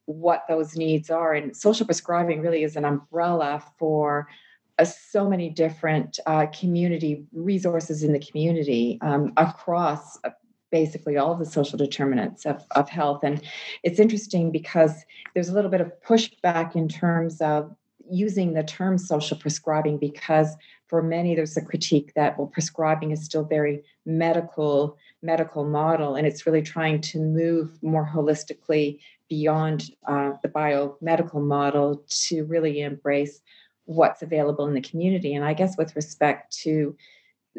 what 0.06 0.46
those 0.48 0.78
needs 0.78 1.10
are. 1.10 1.34
And 1.34 1.56
social 1.56 1.86
prescribing 1.86 2.42
really 2.42 2.64
is 2.64 2.78
an 2.78 2.86
umbrella 2.86 3.62
for 3.78 4.30
uh, 4.80 4.86
so 4.86 5.28
many 5.28 5.50
different 5.50 6.20
uh, 6.26 6.46
community 6.48 7.26
resources 7.34 8.04
in 8.04 8.14
the 8.14 8.20
community 8.20 9.00
um, 9.02 9.34
across 9.36 10.18
uh, 10.24 10.30
basically 10.72 11.18
all 11.18 11.34
of 11.34 11.40
the 11.40 11.46
social 11.46 11.78
determinants 11.78 12.46
of, 12.46 12.64
of 12.72 12.90
health. 12.90 13.24
And 13.24 13.42
it's 13.84 14.00
interesting 14.00 14.52
because 14.52 15.06
there's 15.34 15.50
a 15.50 15.54
little 15.54 15.72
bit 15.72 15.82
of 15.82 15.92
pushback 16.06 16.76
in 16.76 16.88
terms 16.88 17.42
of 17.42 17.76
using 18.10 18.54
the 18.54 18.64
term 18.64 18.98
social 18.98 19.38
prescribing 19.38 19.98
because 19.98 20.56
for 20.88 21.02
many 21.02 21.36
there's 21.36 21.58
a 21.58 21.62
critique 21.62 22.14
that 22.16 22.38
well 22.38 22.48
prescribing 22.48 23.12
is 23.12 23.26
still 23.26 23.44
very 23.44 23.84
medical 24.06 24.98
medical 25.22 25.66
model 25.66 26.16
and 26.16 26.26
it's 26.26 26.46
really 26.46 26.62
trying 26.62 27.02
to 27.02 27.20
move 27.20 27.78
more 27.84 28.10
holistically 28.10 28.98
beyond 29.30 29.92
uh, 30.08 30.34
the 30.42 30.48
biomedical 30.48 31.42
model 31.42 32.04
to 32.08 32.46
really 32.46 32.82
embrace 32.82 33.42
what's 33.86 34.22
available 34.22 34.68
in 34.68 34.74
the 34.74 34.82
community. 34.82 35.34
And 35.34 35.46
I 35.46 35.54
guess 35.54 35.78
with 35.78 35.96
respect 35.96 36.56
to 36.60 36.96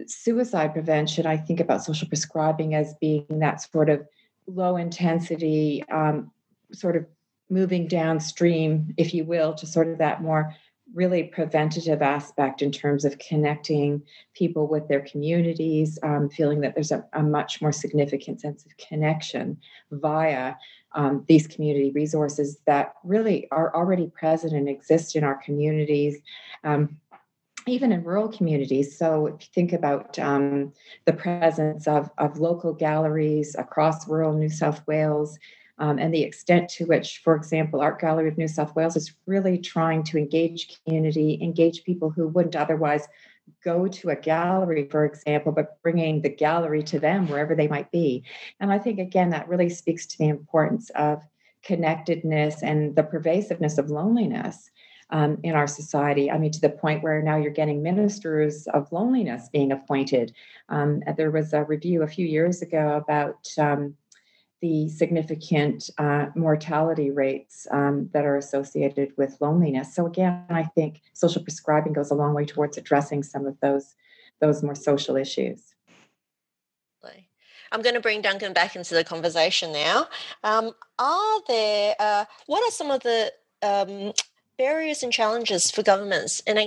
suicide 0.07 0.73
prevention, 0.73 1.27
I 1.27 1.37
think 1.37 1.61
about 1.61 1.85
social 1.85 2.09
prescribing 2.09 2.75
as 2.75 2.95
being 3.01 3.27
that 3.29 3.63
sort 3.63 3.89
of 3.89 4.07
low 4.47 4.77
intensity, 4.77 5.85
um, 5.91 6.31
sort 6.73 6.97
of 6.97 7.07
moving 7.51 7.89
downstream, 7.89 8.95
if 8.97 9.15
you 9.15 9.25
will, 9.25 9.55
to 9.55 9.67
sort 9.67 9.89
of 9.89 9.99
that 9.99 10.23
more 10.23 10.55
really 10.95 11.25
preventative 11.25 12.01
aspect 12.01 12.63
in 12.63 12.73
terms 12.73 13.05
of 13.05 13.19
connecting 13.19 14.03
people 14.35 14.67
with 14.67 14.89
their 14.89 15.01
communities, 15.01 15.99
um, 16.03 16.31
feeling 16.31 16.61
that 16.61 16.75
there's 16.75 16.91
a, 16.91 17.05
a, 17.13 17.23
much 17.23 17.61
more 17.61 17.73
significant 17.73 18.41
sense 18.41 18.65
of 18.65 18.75
connection 18.79 19.59
via 19.91 20.55
um, 20.95 21.25
these 21.29 21.47
community 21.47 21.91
resources 21.91 22.59
that 22.67 22.95
really 23.05 23.47
are 23.51 23.75
already 23.75 24.07
present 24.07 24.55
and 24.55 24.69
exist 24.69 25.15
in 25.15 25.25
our 25.25 25.37
communities. 25.37 26.17
Um, 26.65 26.97
even 27.69 27.93
in 27.93 28.05
rural 28.05 28.29
communities. 28.29 28.97
So, 28.99 29.27
if 29.27 29.35
you 29.41 29.49
think 29.55 29.73
about 29.73 30.19
um, 30.19 30.73
the 31.05 31.13
presence 31.13 31.87
of, 31.87 32.11
of 32.19 32.39
local 32.39 32.73
galleries 32.73 33.55
across 33.59 34.09
rural 34.09 34.33
New 34.35 34.51
South 34.51 34.87
Wales, 34.87 35.39
um, 35.79 35.99
and 35.99 36.13
the 36.13 36.23
extent 36.23 36.69
to 36.71 36.87
which, 36.87 37.21
for 37.23 37.37
example, 37.37 37.81
Art 37.81 38.01
Gallery 38.01 38.29
of 38.29 38.39
New 38.39 38.49
South 38.49 38.75
Wales 38.75 38.97
is 38.97 39.15
really 39.27 39.59
trying 39.59 40.03
to 40.05 40.19
engage 40.19 40.81
community, 40.85 41.39
engage 41.41 41.85
people 41.85 42.11
who 42.11 42.29
wouldn't 42.29 42.57
otherwise 42.57 43.07
go 43.65 43.87
to 43.87 44.11
a 44.11 44.17
gallery, 44.17 44.89
for 44.91 45.05
example, 45.05 45.53
but 45.53 45.81
bringing 45.83 46.21
the 46.21 46.29
gallery 46.29 46.83
to 46.83 46.99
them 46.99 47.29
wherever 47.29 47.55
they 47.55 47.69
might 47.69 47.91
be. 47.91 48.25
And 48.61 48.73
I 48.73 48.79
think, 48.79 48.99
again, 48.99 49.31
that 49.31 49.49
really 49.49 49.71
speaks 49.71 50.07
to 50.07 50.19
the 50.19 50.29
importance 50.29 50.91
of 50.91 51.23
connectedness 51.63 52.63
and 52.63 52.95
the 52.95 53.03
pervasiveness 53.03 53.79
of 53.79 53.91
loneliness. 53.91 54.71
Um, 55.11 55.39
in 55.43 55.55
our 55.55 55.67
society. 55.67 56.31
I 56.31 56.37
mean, 56.37 56.53
to 56.53 56.61
the 56.61 56.69
point 56.69 57.03
where 57.03 57.23
now 57.23 57.39
you're 57.39 57.51
getting 57.51 57.83
ministers 57.83 58.67
of 58.75 58.93
loneliness 58.93 59.49
being 59.51 59.73
appointed. 59.73 60.35
Um, 60.69 61.03
there 61.17 61.31
was 61.31 61.55
a 61.55 61.65
review 61.65 62.03
a 62.03 62.07
few 62.07 62.27
years 62.27 62.61
ago 62.61 62.95
about 63.03 63.49
um, 63.57 63.95
the 64.61 64.91
significant 64.91 65.89
uh, 65.97 66.27
mortality 66.35 67.11
rates 67.11 67.67
um, 67.71 68.11
that 68.13 68.27
are 68.27 68.37
associated 68.37 69.15
with 69.17 69.39
loneliness. 69.41 69.95
So 69.95 70.05
again, 70.05 70.45
I 70.51 70.65
think 70.65 71.01
social 71.15 71.43
prescribing 71.43 71.95
goes 71.95 72.11
a 72.11 72.15
long 72.15 72.35
way 72.35 72.45
towards 72.45 72.77
addressing 72.77 73.23
some 73.23 73.47
of 73.47 73.59
those 73.61 73.95
those 74.41 74.63
more 74.63 74.75
social 74.75 75.17
issues. 75.17 75.75
I'm 77.73 77.83
going 77.83 77.95
to 77.95 78.01
bring 78.01 78.23
Duncan 78.23 78.53
back 78.53 78.77
into 78.77 78.95
the 78.95 79.05
conversation 79.05 79.73
now. 79.73 80.07
Um, 80.43 80.73
are 80.99 81.41
there 81.47 81.95
uh, 81.99 82.25
what 82.47 82.67
are 82.67 82.71
some 82.71 82.91
of 82.91 83.03
the 83.03 83.33
um, 83.63 84.13
barriers 84.59 85.05
and 85.05 85.13
challenges 85.13 85.71
for 85.71 85.83
governments 85.85 86.43
in 86.47 86.59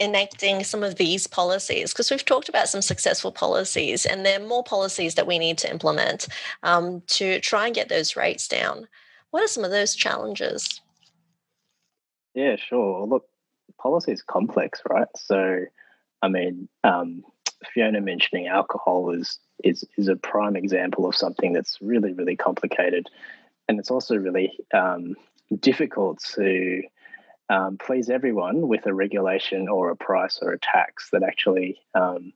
enacting 0.00 0.62
some 0.64 0.82
of 0.82 0.94
these 0.94 1.26
policies? 1.26 1.92
Because 1.92 2.10
we've 2.10 2.24
talked 2.24 2.48
about 2.48 2.68
some 2.68 2.80
successful 2.80 3.32
policies, 3.32 4.06
and 4.06 4.24
there 4.24 4.40
are 4.40 4.46
more 4.46 4.62
policies 4.62 5.16
that 5.16 5.26
we 5.26 5.38
need 5.38 5.58
to 5.58 5.70
implement 5.70 6.28
um, 6.62 7.02
to 7.08 7.40
try 7.40 7.66
and 7.66 7.74
get 7.74 7.88
those 7.88 8.16
rates 8.16 8.46
down. 8.46 8.86
What 9.32 9.42
are 9.42 9.48
some 9.48 9.64
of 9.64 9.72
those 9.72 9.94
challenges? 9.94 10.80
Yeah, 12.34 12.56
sure. 12.56 13.06
Look, 13.06 13.26
policy 13.78 14.12
is 14.12 14.22
complex, 14.22 14.80
right? 14.88 15.08
So, 15.16 15.64
I 16.22 16.28
mean, 16.28 16.68
um, 16.84 17.24
Fiona 17.74 18.00
mentioning 18.00 18.46
alcohol 18.46 19.10
is 19.10 19.38
is 19.64 19.84
is 19.96 20.08
a 20.08 20.16
prime 20.16 20.56
example 20.56 21.06
of 21.06 21.14
something 21.14 21.52
that's 21.52 21.78
really 21.80 22.12
really 22.12 22.36
complicated, 22.36 23.08
and 23.68 23.78
it's 23.78 23.90
also 23.90 24.16
really 24.16 24.58
um, 24.72 25.14
difficult 25.60 26.22
to 26.34 26.82
um, 27.52 27.76
please 27.76 28.08
everyone 28.08 28.66
with 28.66 28.86
a 28.86 28.94
regulation 28.94 29.68
or 29.68 29.90
a 29.90 29.96
price 29.96 30.38
or 30.40 30.52
a 30.52 30.58
tax 30.58 31.10
that 31.12 31.22
actually 31.22 31.78
um, 31.94 32.32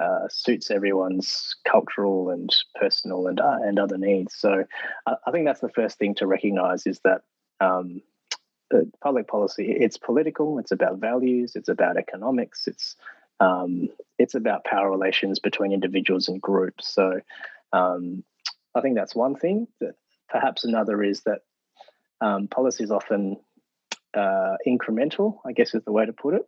uh, 0.00 0.28
suits 0.30 0.70
everyone's 0.70 1.56
cultural 1.68 2.30
and 2.30 2.54
personal 2.74 3.26
and 3.26 3.38
uh, 3.38 3.58
and 3.60 3.78
other 3.78 3.98
needs. 3.98 4.34
So 4.34 4.64
I, 5.06 5.14
I, 5.26 5.30
think 5.30 5.44
that's 5.44 5.60
the 5.60 5.68
first 5.68 5.98
thing 5.98 6.14
to 6.16 6.26
recognise 6.26 6.86
is 6.86 7.00
that 7.00 7.20
um, 7.60 8.00
public 9.02 9.28
policy 9.28 9.76
it's 9.78 9.98
political, 9.98 10.58
it's 10.58 10.72
about 10.72 10.96
values, 10.98 11.52
it's 11.54 11.68
about 11.68 11.98
economics, 11.98 12.66
it's 12.66 12.96
um, 13.40 13.90
it's 14.18 14.34
about 14.34 14.64
power 14.64 14.90
relations 14.90 15.38
between 15.38 15.72
individuals 15.72 16.28
and 16.28 16.40
groups. 16.40 16.88
So 16.88 17.20
um, 17.74 18.24
I 18.74 18.80
think 18.80 18.94
that's 18.94 19.14
one 19.14 19.36
thing. 19.36 19.68
That 19.80 19.96
perhaps 20.30 20.64
another 20.64 21.02
is 21.02 21.20
that 21.24 21.40
um, 22.22 22.48
policies 22.48 22.90
often 22.90 23.36
uh, 24.14 24.56
incremental, 24.66 25.38
I 25.46 25.52
guess 25.52 25.74
is 25.74 25.84
the 25.84 25.92
way 25.92 26.06
to 26.06 26.12
put 26.12 26.34
it. 26.34 26.42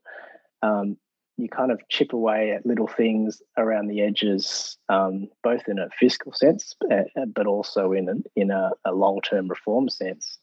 Um, 0.63 0.97
you 1.37 1.49
kind 1.49 1.73
of 1.73 1.81
chip 1.89 2.13
away 2.13 2.53
at 2.53 2.67
little 2.67 2.87
things 2.87 3.43
around 3.57 3.89
the 3.89 4.03
edges, 4.03 4.77
um, 4.89 5.29
both 5.43 5.63
in 5.67 5.79
a 5.79 5.89
fiscal 5.99 6.33
sense, 6.33 6.75
uh, 6.91 7.25
but 7.35 7.47
also 7.47 7.93
in 7.93 8.09
a, 8.09 8.15
in 8.37 8.51
a, 8.51 8.71
a 8.85 8.93
long 8.93 9.21
term 9.23 9.49
reform 9.49 9.89
sense. 9.89 10.39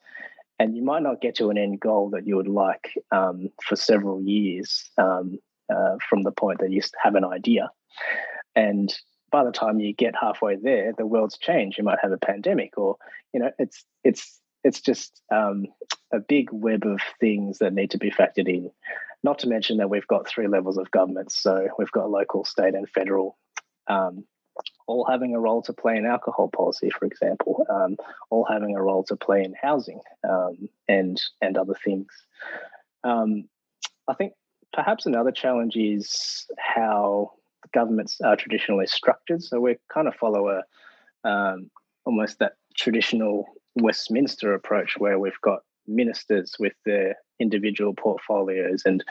And 0.58 0.76
you 0.76 0.84
might 0.84 1.04
not 1.04 1.22
get 1.22 1.36
to 1.36 1.50
an 1.50 1.58
end 1.58 1.80
goal 1.80 2.10
that 2.10 2.28
you 2.28 2.36
would 2.36 2.48
like 2.48 2.92
um, 3.12 3.50
for 3.64 3.76
several 3.76 4.22
years 4.22 4.90
um, 4.98 5.40
uh, 5.74 5.96
from 6.10 6.24
the 6.24 6.32
point 6.32 6.60
that 6.60 6.72
you 6.72 6.82
have 7.02 7.16
an 7.16 7.24
idea. 7.24 7.70
And 8.56 8.94
by 9.32 9.44
the 9.44 9.52
time 9.52 9.80
you 9.80 9.94
get 9.94 10.16
halfway 10.20 10.56
there, 10.56 10.94
the 10.98 11.06
world's 11.06 11.38
changed. 11.38 11.78
You 11.78 11.84
might 11.84 12.00
have 12.02 12.12
a 12.12 12.18
pandemic, 12.18 12.78
or 12.78 12.98
you 13.32 13.40
know, 13.40 13.52
it's 13.58 13.86
it's 14.04 14.40
it's 14.64 14.82
just 14.82 15.22
um, 15.32 15.66
a 16.14 16.20
big 16.20 16.50
web 16.52 16.86
of 16.86 17.00
things 17.20 17.60
that 17.60 17.74
need 17.74 17.92
to 17.92 17.98
be 17.98 18.12
factored 18.12 18.48
in. 18.48 18.72
Not 19.24 19.40
to 19.40 19.48
mention 19.48 19.78
that 19.78 19.90
we've 19.90 20.08
got 20.08 20.28
three 20.28 20.48
levels 20.48 20.78
of 20.78 20.92
government. 20.92 21.32
So 21.32 21.68
we've 21.78 21.92
got 21.92 22.10
local, 22.10 22.46
state, 22.46 22.74
and 22.74 22.90
federal, 22.90 23.38
um, 23.88 24.26
all 24.88 25.06
having 25.10 25.36
a 25.36 25.40
role 25.40 25.62
to 25.64 25.74
play 25.74 25.98
in 25.98 26.06
alcohol 26.06 26.50
policy, 26.50 26.90
for 26.90 27.06
example, 27.06 27.66
um, 27.70 27.98
all 28.30 28.46
having 28.50 28.76
a 28.76 28.82
role 28.82 29.04
to 29.06 29.16
play 29.16 29.44
in 29.44 29.54
housing 29.62 30.00
um, 30.28 30.70
and 30.88 31.22
and 31.42 31.58
other 31.58 31.76
things. 31.84 32.08
Um, 33.04 33.50
I 34.08 34.14
think 34.14 34.34
perhaps 34.74 35.06
another 35.06 35.32
challenge 35.32 35.76
is 35.76 36.46
how 36.58 37.34
governments 37.74 38.20
are 38.22 38.36
traditionally 38.36 38.88
structured. 38.88 39.44
So 39.44 39.60
we 39.60 39.78
kind 39.94 40.08
of 40.08 40.16
follow 40.16 40.50
a 40.50 41.28
um, 41.28 41.70
almost 42.06 42.40
that 42.40 42.54
traditional 42.76 43.46
Westminster 43.76 44.54
approach 44.54 44.98
where 44.98 45.20
we've 45.20 45.42
got 45.42 45.60
ministers 45.88 46.56
with 46.60 46.74
their 46.86 47.16
individual 47.40 47.94
portfolios 47.94 48.84
and 48.86 49.04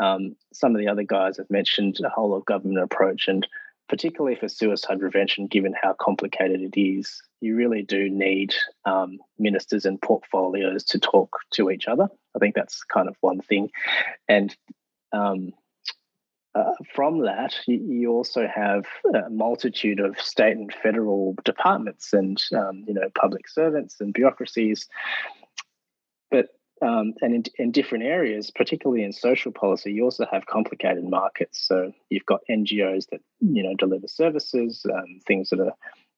um, 0.00 0.34
some 0.52 0.74
of 0.74 0.80
the 0.80 0.88
other 0.88 1.04
guys 1.04 1.36
have 1.36 1.50
mentioned 1.50 1.98
a 2.04 2.08
whole 2.08 2.34
of 2.34 2.44
government 2.44 2.82
approach 2.82 3.28
and 3.28 3.46
particularly 3.88 4.34
for 4.34 4.48
suicide 4.48 4.98
prevention 4.98 5.46
given 5.46 5.74
how 5.80 5.94
complicated 6.00 6.60
it 6.60 6.80
is 6.80 7.22
you 7.44 7.54
really 7.54 7.82
do 7.82 8.08
need 8.08 8.54
um, 8.86 9.18
ministers 9.38 9.84
and 9.84 10.00
portfolios 10.00 10.82
to 10.82 10.98
talk 10.98 11.36
to 11.52 11.70
each 11.70 11.86
other. 11.86 12.08
I 12.34 12.38
think 12.38 12.54
that's 12.54 12.82
kind 12.84 13.06
of 13.06 13.16
one 13.20 13.40
thing. 13.40 13.70
And 14.28 14.56
um, 15.12 15.52
uh, 16.54 16.72
from 16.94 17.22
that, 17.22 17.54
you, 17.66 17.80
you, 17.88 18.12
also 18.12 18.46
have 18.46 18.84
a 19.12 19.28
multitude 19.28 19.98
of 19.98 20.20
state 20.20 20.56
and 20.56 20.72
federal 20.82 21.34
departments 21.44 22.12
and 22.12 22.42
um, 22.56 22.84
you 22.86 22.94
know 22.94 23.08
public 23.18 23.48
servants 23.48 23.96
and 24.00 24.14
bureaucracies. 24.14 24.86
But 26.30 26.48
um, 26.80 27.14
and 27.22 27.34
in, 27.34 27.44
in, 27.58 27.72
different 27.72 28.04
areas, 28.04 28.50
particularly 28.50 29.02
in 29.02 29.12
social 29.12 29.50
policy, 29.50 29.92
you 29.92 30.04
also 30.04 30.26
have 30.30 30.46
complicated 30.46 31.04
markets. 31.04 31.66
So 31.66 31.92
you've 32.08 32.26
got 32.26 32.40
NGOs 32.48 33.08
that 33.10 33.20
you 33.40 33.62
know 33.62 33.74
deliver 33.74 34.06
services, 34.06 34.86
um, 34.92 35.20
things 35.26 35.50
that 35.50 35.60
are 35.60 35.74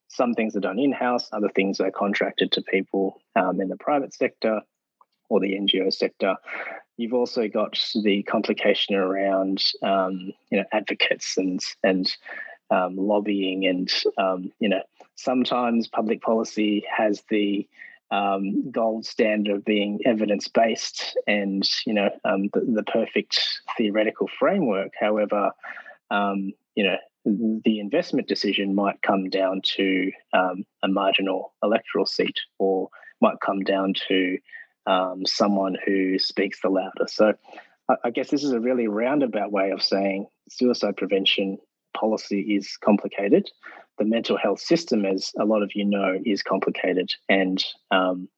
some 0.09 0.34
things 0.34 0.55
are 0.55 0.61
done 0.61 0.78
in 0.78 0.93
house, 0.93 1.28
other 1.32 1.51
things 1.55 1.80
are 1.80 1.91
contracted 1.91 2.53
to 2.53 2.62
people 2.62 3.20
um, 3.34 3.61
in 3.61 3.68
the 3.68 3.76
private 3.76 4.14
sector 4.14 4.61
or 5.28 5.41
the 5.41 5.55
NGO 5.55 5.93
sector. 5.93 6.37
You've 6.97 7.14
also 7.14 7.47
got 7.49 7.78
the 8.03 8.22
complication 8.22 8.94
around 8.94 9.62
um, 9.82 10.32
you 10.51 10.59
know 10.59 10.64
advocates 10.72 11.36
and 11.36 11.61
and 11.82 12.11
um, 12.70 12.97
lobbying, 12.97 13.66
and 13.66 13.92
um, 14.18 14.53
you 14.59 14.68
know 14.68 14.82
sometimes 15.14 15.88
public 15.88 16.22
policy 16.22 16.84
has 16.94 17.22
the 17.28 17.68
um, 18.11 18.70
gold 18.70 19.05
standard 19.05 19.57
of 19.57 19.64
being 19.64 20.01
evidence 20.07 20.49
based 20.49 21.18
and 21.26 21.68
you 21.86 21.92
know 21.92 22.09
um, 22.24 22.49
the, 22.55 22.61
the, 22.61 22.84
perfect 22.84 23.61
theoretical 23.76 24.28
framework. 24.38 24.92
However, 24.99 25.51
um, 26.11 26.53
you 26.74 26.84
know 26.84 26.97
the 27.26 27.80
investment 27.80 28.28
decision 28.28 28.74
might 28.74 29.03
come 29.03 29.28
down 29.28 29.61
to 29.76 30.12
a 30.32 30.88
marginal 30.88 31.53
electoral 31.62 32.07
seat, 32.07 32.38
or 32.59 32.88
might 33.20 33.40
come 33.44 33.61
down 33.61 33.92
to 34.09 34.38
um, 34.87 35.24
someone 35.26 35.76
who 35.84 36.18
speaks 36.18 36.61
the 36.61 36.68
louder. 36.68 37.07
So, 37.07 37.34
I, 37.89 37.95
I 38.05 38.11
guess 38.11 38.30
this 38.30 38.45
is 38.45 38.53
a 38.53 38.61
really 38.61 38.89
roundabout 38.89 39.53
way 39.53 39.70
of 39.70 39.82
saying 39.82 40.26
suicide 40.49 40.97
prevention 40.97 41.59
policy 41.95 42.41
is 42.41 42.76
complicated 42.76 43.49
the 43.99 44.05
mental 44.05 44.37
health 44.37 44.61
system, 44.61 45.05
as 45.05 45.32
a 45.39 45.45
lot 45.45 45.62
of 45.62 45.72
you 45.74 45.84
know, 45.84 46.18
is 46.24 46.43
complicated. 46.43 47.11
And 47.28 47.62
um, 47.91 48.28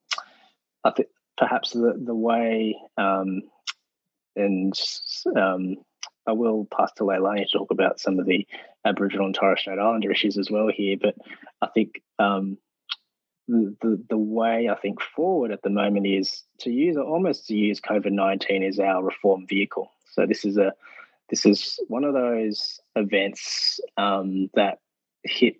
I 0.84 0.90
think 0.90 1.08
perhaps 1.36 1.72
the, 1.72 1.94
the 1.96 2.14
way, 2.14 2.76
um, 2.96 3.42
and 4.36 4.72
um, 5.36 5.76
I 6.26 6.32
will 6.32 6.68
pass 6.72 6.92
to 6.96 7.04
Leilani 7.04 7.48
to 7.48 7.58
talk 7.58 7.70
about 7.70 7.98
some 7.98 8.18
of 8.18 8.26
the 8.26 8.46
Aboriginal 8.84 9.26
and 9.26 9.34
Torres 9.34 9.60
Strait 9.60 9.78
Islander 9.78 10.12
issues 10.12 10.38
as 10.38 10.50
well 10.50 10.68
here. 10.72 10.96
But 11.00 11.16
I 11.60 11.68
think 11.68 12.02
um, 12.18 12.58
the, 13.48 14.04
the, 14.10 14.18
way 14.18 14.68
I 14.68 14.74
think 14.74 15.00
forward 15.00 15.52
at 15.52 15.62
the 15.62 15.70
moment 15.70 16.06
is 16.06 16.42
to 16.60 16.70
use 16.70 16.96
almost 16.96 17.46
to 17.46 17.54
use 17.54 17.80
COVID 17.80 18.12
nineteen 18.12 18.62
as 18.62 18.78
our 18.78 19.02
reform 19.02 19.46
vehicle. 19.46 19.90
So 20.12 20.26
this 20.26 20.44
is 20.44 20.58
a 20.58 20.74
this 21.30 21.44
is 21.46 21.78
one 21.88 22.04
of 22.04 22.14
those 22.14 22.80
events 22.94 23.80
um, 23.96 24.50
that 24.54 24.78
hit 25.24 25.56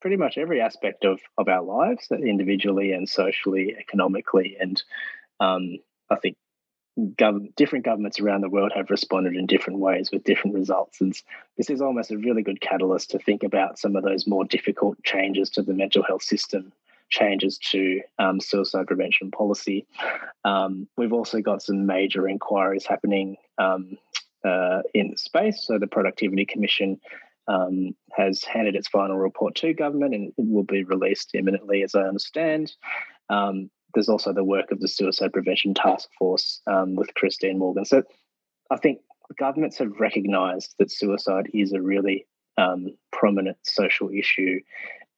pretty 0.00 0.16
much 0.16 0.38
every 0.38 0.60
aspect 0.60 1.04
of, 1.04 1.20
of 1.36 1.48
our 1.48 1.62
lives, 1.62 2.08
individually 2.10 2.92
and 2.92 3.08
socially, 3.08 3.76
economically. 3.78 4.56
And 4.58 4.82
um, 5.40 5.76
I 6.08 6.16
think 6.16 6.36
gov- 6.98 7.54
different 7.54 7.84
governments 7.84 8.18
around 8.18 8.40
the 8.40 8.48
world 8.48 8.72
have 8.74 8.90
responded 8.90 9.36
in 9.36 9.46
different 9.46 9.78
ways 9.78 10.10
with 10.10 10.24
different 10.24 10.56
results. 10.56 11.00
And 11.00 11.14
this 11.56 11.70
is 11.70 11.82
almost 11.82 12.10
a 12.10 12.18
really 12.18 12.42
good 12.42 12.60
catalyst 12.60 13.10
to 13.10 13.18
think 13.18 13.42
about 13.42 13.78
some 13.78 13.96
of 13.96 14.02
those 14.02 14.26
more 14.26 14.44
difficult 14.44 15.02
changes 15.02 15.50
to 15.50 15.62
the 15.62 15.74
mental 15.74 16.02
health 16.02 16.22
system. 16.22 16.72
Changes 17.10 17.58
to 17.70 18.00
um, 18.18 18.40
suicide 18.40 18.86
prevention 18.86 19.30
policy. 19.30 19.86
Um, 20.44 20.88
we've 20.96 21.12
also 21.12 21.40
got 21.40 21.62
some 21.62 21.86
major 21.86 22.28
inquiries 22.28 22.86
happening 22.86 23.36
um, 23.58 23.96
uh, 24.44 24.82
in 24.94 25.16
space. 25.16 25.66
So, 25.66 25.78
the 25.78 25.86
Productivity 25.86 26.46
Commission 26.46 27.00
um, 27.48 27.96
has 28.12 28.44
handed 28.44 28.76
its 28.76 28.88
final 28.88 29.16
report 29.18 29.54
to 29.56 29.74
government 29.74 30.14
and 30.14 30.28
it 30.28 30.34
will 30.36 30.62
be 30.64 30.84
released 30.84 31.34
imminently, 31.34 31.82
as 31.82 31.94
I 31.94 32.02
understand. 32.02 32.72
Um, 33.28 33.70
there's 33.92 34.08
also 34.08 34.32
the 34.32 34.44
work 34.44 34.70
of 34.70 34.80
the 34.80 34.88
Suicide 34.88 35.32
Prevention 35.32 35.74
Task 35.74 36.08
Force 36.16 36.60
um, 36.68 36.94
with 36.94 37.12
Christine 37.14 37.58
Morgan. 37.58 37.84
So 37.84 38.04
I 38.70 38.76
think 38.76 39.00
governments 39.36 39.78
have 39.78 39.98
recognised 39.98 40.76
that 40.78 40.92
suicide 40.92 41.48
is 41.52 41.72
a 41.72 41.82
really 41.82 42.26
prominent 43.12 43.56
social 43.62 44.10
issue 44.10 44.60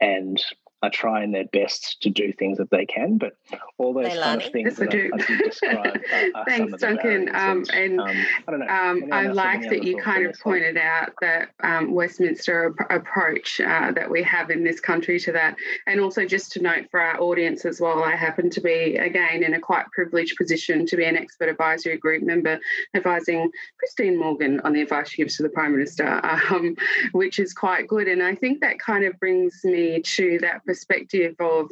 and 0.01 0.43
are 0.83 0.91
trying 0.91 1.31
their 1.31 1.45
best 1.45 2.03
to 2.03 2.11
do 2.11 2.33
things 2.33 2.59
that 2.59 2.71
they 2.71 2.85
can, 2.85 3.17
but 3.17 3.37
all 3.79 3.95
those 3.95 4.19
kind 4.19 4.43
of 4.43 4.51
things 4.51 4.77
that 4.77 4.93
I, 4.93 5.11
I 5.15 5.37
describe 5.37 5.97
are, 6.13 6.41
are 6.41 6.45
Thanks, 6.49 6.81
Duncan. 6.81 7.29
Um, 7.35 7.65
and 7.73 8.01
um, 8.01 8.27
I 8.49 8.51
don't 8.51 8.61
know. 8.61 8.67
Um, 8.67 9.05
I 9.13 9.29
like 9.29 9.63
that 9.71 9.85
you 9.85 9.97
kind 9.97 10.27
of 10.27 10.39
pointed 10.41 10.77
out 10.77 11.13
that 11.21 11.51
um, 11.63 11.93
Westminster 11.93 12.75
ap- 12.81 12.91
approach 12.91 13.61
uh, 13.61 13.93
that 13.93 14.11
we 14.11 14.25
have 14.25 14.51
in 14.51 14.65
this 14.65 14.81
country 14.81 15.21
to 15.21 15.33
that, 15.33 15.55
and 15.87 16.01
also 16.01 16.27
just 16.27 16.51
to 16.53 16.61
note 16.61 16.87
for 16.91 17.01
our 17.01 17.21
audience 17.21 17.65
as 17.65 17.81
well, 17.81 18.03
I 18.03 18.17
happen 18.17 18.51
to 18.51 18.61
be 18.61 18.97
again 18.97 19.45
in 19.45 19.55
a 19.55 19.61
quite 19.61 19.87
privileged 19.93 20.37
position 20.37 20.85
to 20.87 20.97
be 20.97 21.05
an 21.05 21.17
expert 21.17 21.49
advisory 21.49 21.97
group 21.97 22.25
member 22.25 22.59
advising 22.95 23.51
Christine 23.79 24.19
Morgan 24.19 24.61
on 24.61 24.73
the 24.73 24.83
advice 24.83 25.11
she 25.11 25.23
gives 25.23 25.37
to 25.37 25.45
the 25.45 25.49
Prime 25.49 25.73
Minister, 25.73 26.21
um, 26.51 26.75
which 27.13 27.39
is 27.39 27.53
quite 27.53 27.87
good, 27.87 28.09
and 28.09 28.21
I 28.21 28.35
think 28.35 28.61
that 28.63 28.81
kind 28.81 29.05
of 29.05 29.17
brings 29.21 29.61
me 29.63 30.03
to 30.03 30.39
that 30.41 30.67
perspective 30.73 31.35
of 31.39 31.71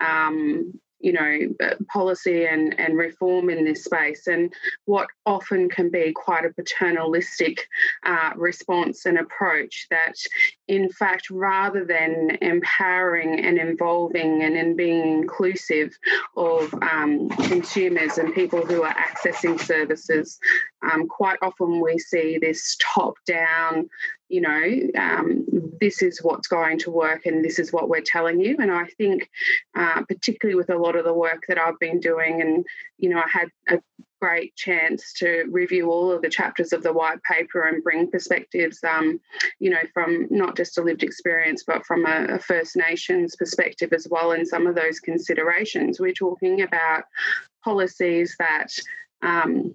um, 0.00 0.78
you 1.02 1.12
know, 1.12 1.38
policy 1.92 2.46
and, 2.46 2.78
and 2.78 2.96
reform 2.96 3.50
in 3.50 3.64
this 3.64 3.84
space, 3.84 4.28
and 4.28 4.52
what 4.84 5.08
often 5.26 5.68
can 5.68 5.90
be 5.90 6.12
quite 6.12 6.44
a 6.44 6.52
paternalistic 6.52 7.66
uh, 8.06 8.30
response 8.36 9.04
and 9.04 9.18
approach 9.18 9.88
that, 9.90 10.14
in 10.72 10.88
fact, 10.88 11.28
rather 11.28 11.84
than 11.84 12.38
empowering 12.40 13.38
and 13.44 13.58
involving 13.58 14.42
and 14.42 14.56
in 14.56 14.74
being 14.74 15.18
inclusive 15.20 15.94
of 16.34 16.72
um, 16.80 17.28
consumers 17.28 18.16
and 18.16 18.34
people 18.34 18.64
who 18.64 18.82
are 18.82 18.94
accessing 18.94 19.60
services, 19.60 20.40
um, 20.80 21.06
quite 21.08 21.36
often 21.42 21.78
we 21.78 21.98
see 21.98 22.38
this 22.38 22.78
top 22.80 23.14
down 23.26 23.86
you 24.28 24.40
know, 24.40 24.88
um, 24.98 25.44
this 25.78 26.00
is 26.00 26.20
what's 26.22 26.48
going 26.48 26.78
to 26.78 26.90
work 26.90 27.26
and 27.26 27.44
this 27.44 27.58
is 27.58 27.70
what 27.70 27.90
we're 27.90 28.00
telling 28.00 28.40
you. 28.40 28.56
And 28.58 28.72
I 28.72 28.86
think, 28.96 29.28
uh, 29.74 30.04
particularly 30.08 30.54
with 30.54 30.70
a 30.70 30.78
lot 30.78 30.96
of 30.96 31.04
the 31.04 31.12
work 31.12 31.42
that 31.48 31.58
I've 31.58 31.78
been 31.78 32.00
doing, 32.00 32.40
and, 32.40 32.64
you 32.96 33.10
know, 33.10 33.18
I 33.18 33.28
had 33.28 33.48
a 33.68 33.78
great 34.22 34.54
chance 34.54 35.12
to 35.14 35.44
review 35.50 35.90
all 35.90 36.12
of 36.12 36.22
the 36.22 36.28
chapters 36.28 36.72
of 36.72 36.84
the 36.84 36.92
white 36.92 37.20
paper 37.24 37.62
and 37.62 37.82
bring 37.82 38.08
perspectives, 38.08 38.78
um, 38.84 39.18
you 39.58 39.68
know, 39.68 39.82
from 39.92 40.28
not 40.30 40.56
just 40.56 40.78
a 40.78 40.82
lived 40.82 41.02
experience, 41.02 41.64
but 41.66 41.84
from 41.84 42.06
a, 42.06 42.26
a 42.34 42.38
First 42.38 42.76
Nations 42.76 43.34
perspective 43.34 43.92
as 43.92 44.06
well. 44.08 44.30
And 44.30 44.46
some 44.46 44.68
of 44.68 44.76
those 44.76 45.00
considerations, 45.00 45.98
we're 45.98 46.12
talking 46.12 46.62
about 46.62 47.02
policies 47.64 48.36
that 48.38 48.68
um, 49.22 49.74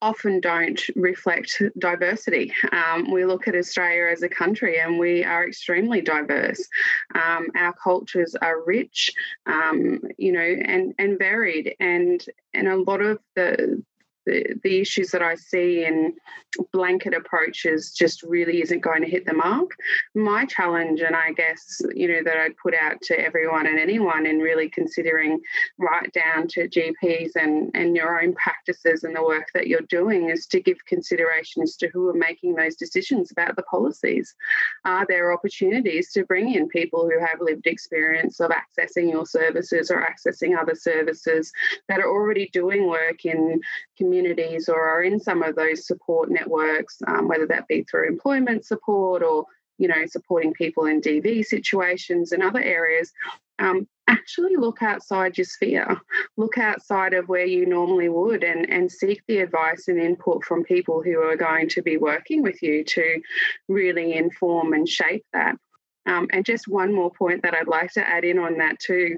often 0.00 0.40
don't 0.40 0.80
reflect 0.96 1.62
diversity. 1.78 2.52
Um, 2.72 3.10
we 3.10 3.24
look 3.24 3.48
at 3.48 3.54
Australia 3.54 4.10
as 4.12 4.22
a 4.22 4.28
country 4.28 4.78
and 4.80 4.98
we 4.98 5.24
are 5.24 5.46
extremely 5.46 6.00
diverse. 6.00 6.66
Um, 7.14 7.48
our 7.56 7.72
cultures 7.72 8.34
are 8.34 8.62
rich, 8.64 9.10
um, 9.46 10.00
you 10.18 10.32
know, 10.32 10.40
and, 10.40 10.94
and 10.98 11.18
varied. 11.18 11.74
And, 11.80 12.24
and 12.54 12.68
a 12.68 12.76
lot 12.76 13.00
of 13.00 13.18
the, 13.34 13.82
the, 14.26 14.80
issues 14.80 15.10
that 15.10 15.22
I 15.22 15.34
see 15.36 15.84
in 15.84 16.14
blanket 16.72 17.14
approaches 17.14 17.92
just 17.92 18.22
really 18.22 18.62
isn't 18.62 18.80
going 18.80 19.02
to 19.02 19.08
hit 19.08 19.24
the 19.26 19.32
mark. 19.32 19.70
My 20.14 20.44
challenge, 20.44 21.00
and 21.00 21.14
I 21.16 21.32
guess, 21.32 21.80
you 21.94 22.08
know, 22.08 22.22
that 22.24 22.36
I'd 22.36 22.56
put 22.56 22.74
out 22.74 23.00
to 23.02 23.18
everyone 23.18 23.66
and 23.66 23.78
anyone 23.78 24.26
in 24.26 24.38
really 24.38 24.68
considering 24.68 25.40
right 25.78 26.12
down 26.12 26.48
to 26.48 26.68
GPs 26.68 27.30
and, 27.36 27.70
and 27.74 27.96
your 27.96 28.20
own 28.20 28.34
practices 28.34 29.04
and 29.04 29.14
the 29.14 29.22
work 29.22 29.48
that 29.54 29.66
you're 29.66 29.80
doing 29.88 30.30
is 30.30 30.46
to 30.48 30.60
give 30.60 30.84
considerations 30.86 31.76
to 31.76 31.88
who 31.88 32.08
are 32.08 32.14
making 32.14 32.54
those 32.54 32.76
decisions 32.76 33.30
about 33.30 33.56
the 33.56 33.62
policies. 33.62 34.34
Are 34.84 35.06
there 35.08 35.32
opportunities 35.32 36.12
to 36.12 36.24
bring 36.24 36.54
in 36.54 36.68
people 36.68 37.08
who 37.08 37.18
have 37.20 37.40
lived 37.40 37.66
experience 37.66 38.40
of 38.40 38.50
accessing 38.50 39.10
your 39.10 39.26
services 39.26 39.90
or 39.90 40.06
accessing 40.06 40.58
other 40.58 40.74
services 40.74 41.52
that 41.88 42.00
are 42.00 42.10
already 42.10 42.50
doing 42.52 42.88
work 42.88 43.24
in 43.24 43.60
communities 44.02 44.68
or 44.68 44.80
are 44.80 45.02
in 45.02 45.20
some 45.20 45.42
of 45.42 45.54
those 45.54 45.86
support 45.86 46.30
networks, 46.30 46.98
um, 47.06 47.28
whether 47.28 47.46
that 47.46 47.68
be 47.68 47.84
through 47.84 48.08
employment 48.08 48.64
support 48.64 49.22
or 49.22 49.46
you 49.78 49.88
know 49.88 50.06
supporting 50.06 50.52
people 50.52 50.86
in 50.86 51.00
DV 51.00 51.44
situations 51.44 52.32
and 52.32 52.42
other 52.42 52.60
areas. 52.60 53.12
Um, 53.58 53.86
actually 54.08 54.56
look 54.56 54.82
outside 54.82 55.38
your 55.38 55.44
sphere 55.44 56.00
look 56.36 56.58
outside 56.58 57.14
of 57.14 57.28
where 57.28 57.46
you 57.46 57.64
normally 57.64 58.08
would 58.08 58.42
and, 58.42 58.68
and 58.68 58.90
seek 58.90 59.22
the 59.28 59.38
advice 59.38 59.86
and 59.86 59.98
input 60.00 60.44
from 60.44 60.64
people 60.64 61.02
who 61.02 61.20
are 61.20 61.36
going 61.36 61.68
to 61.68 61.82
be 61.82 61.96
working 61.96 62.42
with 62.42 62.60
you 62.62 62.82
to 62.82 63.20
really 63.68 64.14
inform 64.14 64.72
and 64.72 64.88
shape 64.88 65.24
that 65.32 65.54
um, 66.06 66.26
and 66.32 66.44
just 66.44 66.66
one 66.66 66.92
more 66.92 67.12
point 67.12 67.42
that 67.42 67.54
i'd 67.54 67.68
like 67.68 67.92
to 67.92 68.06
add 68.06 68.24
in 68.24 68.40
on 68.40 68.58
that 68.58 68.76
too 68.80 69.16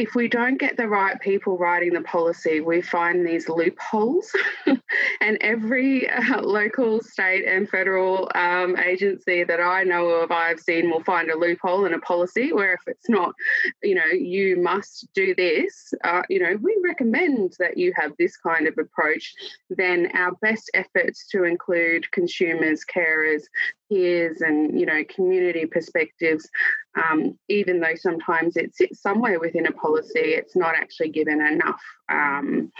if 0.00 0.14
we 0.14 0.28
don't 0.28 0.58
get 0.58 0.78
the 0.78 0.88
right 0.88 1.20
people 1.20 1.58
writing 1.58 1.92
the 1.92 2.00
policy, 2.00 2.60
we 2.60 2.80
find 2.80 3.26
these 3.26 3.48
loopholes. 3.48 4.34
and 5.20 5.36
every 5.42 6.08
uh, 6.08 6.40
local, 6.40 7.02
state, 7.02 7.44
and 7.46 7.68
federal 7.68 8.30
um, 8.34 8.78
agency 8.78 9.44
that 9.44 9.60
I 9.60 9.84
know 9.84 10.08
of, 10.08 10.30
I've 10.30 10.58
seen 10.58 10.90
will 10.90 11.04
find 11.04 11.30
a 11.30 11.36
loophole 11.36 11.84
in 11.84 11.92
a 11.92 11.98
policy 11.98 12.52
where 12.52 12.72
if 12.72 12.80
it's 12.86 13.10
not, 13.10 13.34
you 13.82 13.94
know, 13.94 14.06
you 14.06 14.56
must 14.56 15.06
do 15.14 15.34
this, 15.34 15.92
uh, 16.04 16.22
you 16.30 16.40
know, 16.40 16.56
we 16.62 16.76
recommend 16.82 17.56
that 17.58 17.76
you 17.76 17.92
have 17.96 18.12
this 18.18 18.36
kind 18.38 18.66
of 18.66 18.78
approach, 18.78 19.34
then 19.68 20.10
our 20.14 20.32
best 20.40 20.70
efforts 20.72 21.26
to 21.28 21.44
include 21.44 22.10
consumers, 22.10 22.84
carers, 22.84 23.42
peers 23.90 24.40
and 24.40 24.78
you 24.78 24.86
know 24.86 25.02
community 25.14 25.66
perspectives 25.66 26.48
um, 26.96 27.38
even 27.48 27.80
though 27.80 27.94
sometimes 27.94 28.56
it 28.56 28.74
sits 28.74 29.00
somewhere 29.00 29.38
within 29.40 29.66
a 29.66 29.72
policy 29.72 30.34
it's 30.34 30.56
not 30.56 30.74
actually 30.74 31.10
given 31.10 31.40
enough 31.40 31.80
um, 32.10 32.72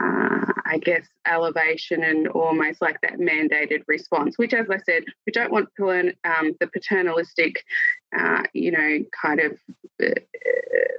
uh, 0.00 0.52
i 0.66 0.78
guess 0.82 1.06
elevation 1.26 2.04
and 2.04 2.28
almost 2.28 2.80
like 2.80 3.00
that 3.00 3.18
mandated 3.18 3.82
response 3.86 4.38
which 4.38 4.54
as 4.54 4.68
i 4.70 4.78
said 4.78 5.02
we 5.26 5.32
don't 5.32 5.52
want 5.52 5.68
to 5.76 5.86
learn 5.86 6.12
um, 6.24 6.52
the 6.60 6.66
paternalistic 6.66 7.64
uh, 8.16 8.42
you 8.52 8.70
know 8.70 8.98
kind 9.22 9.40
of 9.40 9.58
uh, 10.02 10.10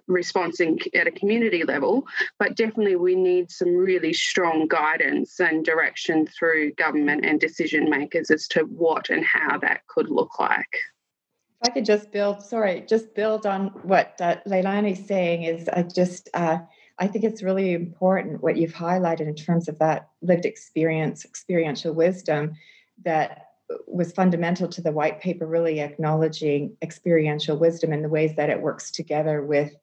response 0.07 0.59
in, 0.59 0.77
at 0.93 1.07
a 1.07 1.11
community 1.11 1.63
level, 1.63 2.05
but 2.38 2.55
definitely 2.55 2.95
we 2.95 3.15
need 3.15 3.51
some 3.51 3.75
really 3.75 4.13
strong 4.13 4.67
guidance 4.67 5.39
and 5.39 5.65
direction 5.65 6.27
through 6.27 6.73
government 6.73 7.25
and 7.25 7.39
decision 7.39 7.89
makers 7.89 8.29
as 8.29 8.47
to 8.49 8.61
what 8.61 9.09
and 9.09 9.25
how 9.25 9.57
that 9.59 9.86
could 9.88 10.09
look 10.09 10.39
like. 10.39 10.77
If 11.61 11.69
I 11.69 11.73
could 11.73 11.86
just 11.86 12.11
build, 12.11 12.43
sorry, 12.43 12.83
just 12.88 13.15
build 13.15 13.45
on 13.45 13.67
what 13.83 14.15
uh, 14.19 14.38
Leilani's 14.47 15.05
saying 15.07 15.43
is 15.43 15.67
I 15.69 15.83
just, 15.83 16.29
uh, 16.33 16.59
I 16.98 17.08
think 17.08 17.26
it's 17.26 17.43
really 17.43 17.74
important 17.74 18.41
what 18.41 18.58
you've 18.58 18.74
highlighted 18.74 19.28
in 19.28 19.36
terms 19.36 19.68
of 19.68 19.80
that 19.80 20.10
lived 20.22 20.46
experience, 20.46 21.26
experiential 21.26 21.93
wisdom 21.93 22.56
that 23.04 23.48
was 23.88 24.12
fundamental 24.12 24.68
to 24.70 24.82
the 24.82 24.91
white 24.91 25.20
paper, 25.20 25.46
really 25.46 25.82
acknowledging 25.82 26.78
experiential 26.82 27.58
wisdom 27.58 27.91
and 27.91 28.04
the 28.04 28.10
ways 28.10 28.36
that 28.36 28.50
it 28.50 28.62
works 28.62 28.91
together 28.91 29.43
with 29.43 29.76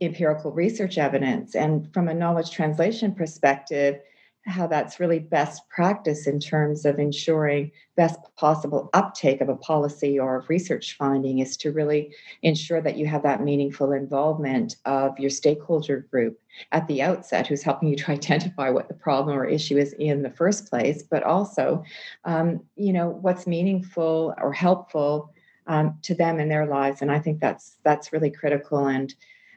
empirical 0.00 0.52
research 0.52 0.96
evidence. 0.96 1.54
And 1.54 1.92
from 1.92 2.08
a 2.08 2.14
knowledge 2.14 2.50
translation 2.50 3.14
perspective, 3.14 4.00
how 4.46 4.66
that's 4.66 4.98
really 4.98 5.18
best 5.18 5.68
practice 5.68 6.26
in 6.26 6.40
terms 6.40 6.84
of 6.84 6.98
ensuring 6.98 7.70
best 7.96 8.18
possible 8.36 8.88
uptake 8.94 9.40
of 9.40 9.48
a 9.48 9.56
policy 9.56 10.18
or 10.18 10.44
research 10.48 10.96
finding 10.96 11.40
is 11.40 11.56
to 11.58 11.70
really 11.70 12.14
ensure 12.42 12.80
that 12.80 12.96
you 12.96 13.06
have 13.06 13.22
that 13.22 13.42
meaningful 13.42 13.92
involvement 13.92 14.76
of 14.86 15.18
your 15.18 15.30
stakeholder 15.30 16.06
group 16.10 16.40
at 16.72 16.86
the 16.88 17.02
outset 17.02 17.46
who's 17.46 17.62
helping 17.62 17.88
you 17.88 17.96
to 17.96 18.10
identify 18.12 18.70
what 18.70 18.88
the 18.88 18.94
problem 18.94 19.36
or 19.36 19.44
issue 19.44 19.76
is 19.76 19.92
in 19.94 20.22
the 20.22 20.30
first 20.30 20.68
place 20.70 21.02
but 21.02 21.22
also 21.22 21.84
um, 22.24 22.60
you 22.76 22.92
know 22.92 23.08
what's 23.08 23.46
meaningful 23.46 24.34
or 24.38 24.52
helpful 24.52 25.32
um, 25.70 25.98
to 26.02 26.14
them 26.14 26.40
in 26.40 26.48
their 26.48 26.66
lives. 26.66 27.00
And 27.00 27.10
i 27.10 27.18
think 27.18 27.40
that's 27.40 27.78
that's 27.84 28.12
really 28.12 28.30
critical. 28.30 28.86
And 28.86 29.14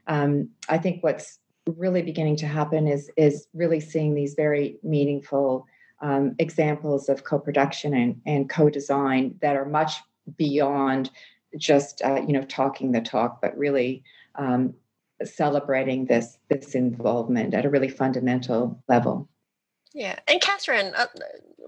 um, 0.08 0.50
I 0.70 0.78
think 0.78 1.04
what's 1.04 1.40
really 1.68 2.01
beginning 2.01 2.36
to 2.38 2.47
happen 2.47 2.88
is 2.88 3.09
is 3.18 3.47
really 3.53 3.80
seeing 3.80 4.16
these 4.16 4.34
very 4.34 4.78
meaningful 4.84 5.66
um, 6.01 6.36
examples 6.39 7.07
of 7.07 7.24
co-production 7.24 7.93
and, 7.93 8.22
and 8.26 8.49
co-design 8.49 9.36
that 9.41 9.55
are 9.55 9.66
much 9.66 9.95
beyond 10.38 11.09
just 11.57 12.01
uh, 12.03 12.22
you 12.26 12.34
know 12.34 12.43
talking 12.43 12.91
the 12.91 13.01
talk, 13.01 13.41
but 13.41 13.57
really 13.57 14.03
um, 14.36 14.74
celebrating 15.24 16.05
this 16.05 16.38
this 16.49 16.76
involvement 16.76 17.53
at 17.53 17.66
a 17.66 17.70
really 17.70 17.89
fundamental 17.89 18.82
level. 18.88 19.30
Yeah, 19.94 20.18
and 20.28 20.41
Katherine, 20.41 20.94
uh, 20.96 21.08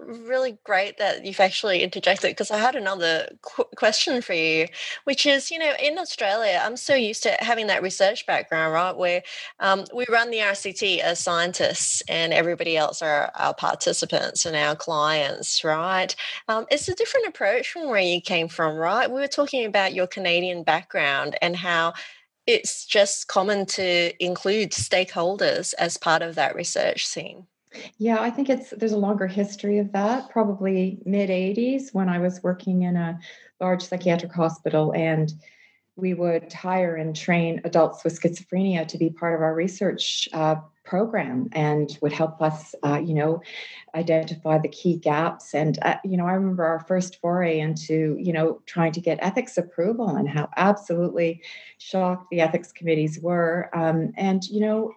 really 0.00 0.58
great 0.64 0.98
that 0.98 1.24
you've 1.24 1.40
actually 1.40 1.82
interjected 1.82 2.30
because 2.32 2.50
I 2.50 2.58
had 2.58 2.74
another 2.76 3.28
qu- 3.42 3.66
question 3.76 4.20
for 4.22 4.32
you, 4.34 4.66
which 5.04 5.26
is, 5.26 5.50
you 5.50 5.58
know, 5.60 5.72
in 5.80 5.98
Australia, 5.98 6.60
I'm 6.62 6.76
so 6.76 6.94
used 6.94 7.22
to 7.24 7.36
having 7.40 7.68
that 7.68 7.82
research 7.82 8.26
background, 8.26 8.72
right, 8.72 8.96
where 8.96 9.22
um, 9.60 9.84
we 9.94 10.06
run 10.10 10.30
the 10.30 10.38
RCT 10.38 10.98
as 11.00 11.20
scientists 11.20 12.02
and 12.08 12.32
everybody 12.32 12.76
else 12.76 13.02
are 13.02 13.30
our 13.36 13.54
participants 13.54 14.44
and 14.46 14.56
our 14.56 14.76
clients, 14.76 15.62
right? 15.64 16.14
Um, 16.48 16.66
it's 16.70 16.88
a 16.88 16.94
different 16.96 17.28
approach 17.28 17.70
from 17.70 17.88
where 17.88 18.00
you 18.00 18.20
came 18.20 18.48
from, 18.48 18.76
right? 18.76 19.10
We 19.10 19.20
were 19.20 19.28
talking 19.28 19.66
about 19.66 19.94
your 19.94 20.06
Canadian 20.08 20.64
background 20.64 21.36
and 21.42 21.56
how 21.56 21.94
it's 22.46 22.86
just 22.86 23.28
common 23.28 23.66
to 23.66 24.12
include 24.24 24.72
stakeholders 24.72 25.74
as 25.78 25.96
part 25.96 26.22
of 26.22 26.36
that 26.36 26.56
research 26.56 27.06
scene. 27.06 27.46
Yeah, 27.98 28.20
I 28.20 28.30
think 28.30 28.48
it's 28.50 28.70
there's 28.70 28.92
a 28.92 28.98
longer 28.98 29.26
history 29.26 29.78
of 29.78 29.92
that, 29.92 30.30
probably 30.30 30.98
mid 31.04 31.30
80s 31.30 31.92
when 31.92 32.08
I 32.08 32.18
was 32.18 32.42
working 32.42 32.82
in 32.82 32.96
a 32.96 33.18
large 33.60 33.82
psychiatric 33.82 34.32
hospital 34.32 34.92
and 34.94 35.32
we 35.96 36.12
would 36.12 36.52
hire 36.52 36.94
and 36.94 37.16
train 37.16 37.60
adults 37.64 38.04
with 38.04 38.20
schizophrenia 38.20 38.86
to 38.86 38.98
be 38.98 39.08
part 39.08 39.34
of 39.34 39.40
our 39.40 39.54
research 39.54 40.28
uh, 40.34 40.56
program 40.84 41.48
and 41.52 41.98
would 42.02 42.12
help 42.12 42.42
us, 42.42 42.74
uh, 42.84 43.00
you 43.02 43.14
know, 43.14 43.40
identify 43.94 44.58
the 44.58 44.68
key 44.68 44.98
gaps. 44.98 45.54
And, 45.54 45.78
uh, 45.82 45.96
you 46.04 46.18
know, 46.18 46.26
I 46.26 46.32
remember 46.32 46.64
our 46.64 46.80
first 46.80 47.18
foray 47.20 47.58
into, 47.58 48.16
you 48.20 48.32
know, 48.32 48.60
trying 48.66 48.92
to 48.92 49.00
get 49.00 49.18
ethics 49.22 49.56
approval 49.56 50.16
and 50.16 50.28
how 50.28 50.50
absolutely 50.56 51.42
shocked 51.78 52.26
the 52.30 52.42
ethics 52.42 52.72
committees 52.72 53.18
were. 53.20 53.70
Um, 53.72 54.12
and, 54.18 54.44
you 54.44 54.60
know, 54.60 54.92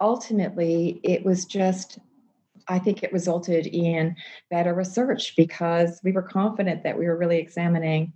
ultimately, 0.00 1.00
it 1.02 1.24
was 1.24 1.44
just 1.44 1.98
I 2.66 2.78
think 2.78 3.02
it 3.02 3.12
resulted 3.12 3.66
in 3.66 4.16
better 4.50 4.72
research 4.72 5.34
because 5.36 6.00
we 6.02 6.12
were 6.12 6.22
confident 6.22 6.82
that 6.82 6.98
we 6.98 7.06
were 7.06 7.16
really 7.16 7.38
examining 7.38 8.12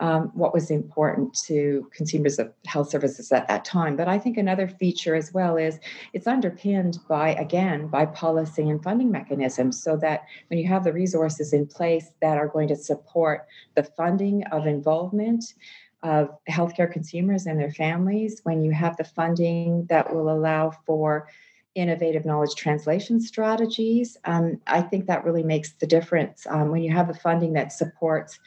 um, 0.00 0.30
what 0.34 0.54
was 0.54 0.70
important 0.70 1.36
to 1.46 1.90
consumers 1.92 2.38
of 2.38 2.52
health 2.66 2.90
services 2.90 3.32
at 3.32 3.48
that 3.48 3.64
time. 3.64 3.96
But 3.96 4.08
I 4.08 4.18
think 4.18 4.36
another 4.36 4.68
feature 4.68 5.14
as 5.14 5.32
well 5.32 5.56
is 5.56 5.80
it's 6.12 6.26
underpinned 6.26 6.98
by, 7.08 7.30
again, 7.34 7.88
by 7.88 8.06
policy 8.06 8.68
and 8.68 8.82
funding 8.82 9.10
mechanisms 9.10 9.82
so 9.82 9.96
that 9.96 10.24
when 10.48 10.58
you 10.58 10.68
have 10.68 10.84
the 10.84 10.92
resources 10.92 11.52
in 11.52 11.66
place 11.66 12.10
that 12.20 12.38
are 12.38 12.48
going 12.48 12.68
to 12.68 12.76
support 12.76 13.46
the 13.74 13.82
funding 13.82 14.44
of 14.52 14.66
involvement, 14.66 15.54
of 16.02 16.30
healthcare 16.48 16.90
consumers 16.90 17.46
and 17.46 17.58
their 17.58 17.72
families, 17.72 18.40
when 18.44 18.62
you 18.62 18.70
have 18.70 18.96
the 18.96 19.04
funding 19.04 19.86
that 19.86 20.14
will 20.14 20.30
allow 20.30 20.70
for 20.86 21.28
innovative 21.74 22.24
knowledge 22.24 22.54
translation 22.54 23.20
strategies, 23.20 24.16
um, 24.24 24.60
I 24.66 24.82
think 24.82 25.06
that 25.06 25.24
really 25.24 25.42
makes 25.42 25.72
the 25.72 25.86
difference. 25.86 26.46
Um, 26.48 26.70
when 26.70 26.82
you 26.82 26.92
have 26.92 27.08
the 27.08 27.14
funding 27.14 27.52
that 27.54 27.72
supports 27.72 28.38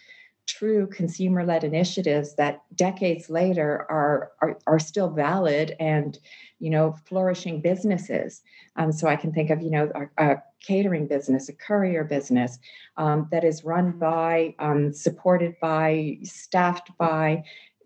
true 0.47 0.87
consumer 0.87 1.45
led 1.45 1.63
initiatives 1.63 2.35
that 2.35 2.61
decades 2.75 3.29
later 3.29 3.85
are, 3.89 4.31
are, 4.41 4.57
are 4.67 4.79
still 4.79 5.09
valid 5.09 5.75
and 5.79 6.19
you 6.59 6.69
know 6.69 6.95
flourishing 7.05 7.61
businesses. 7.61 8.41
Um, 8.75 8.91
so 8.91 9.07
i 9.07 9.15
can 9.15 9.31
think 9.33 9.49
of 9.49 9.61
you 9.61 9.69
know 9.69 9.91
a, 10.17 10.31
a 10.31 10.43
catering 10.61 11.07
business 11.07 11.49
a 11.49 11.53
courier 11.53 12.03
business 12.03 12.59
um, 12.97 13.27
that 13.31 13.43
is 13.43 13.63
run 13.63 13.91
by 13.97 14.55
um, 14.59 14.93
supported 14.93 15.55
by 15.61 16.17
staffed 16.23 16.91
by 16.97 17.43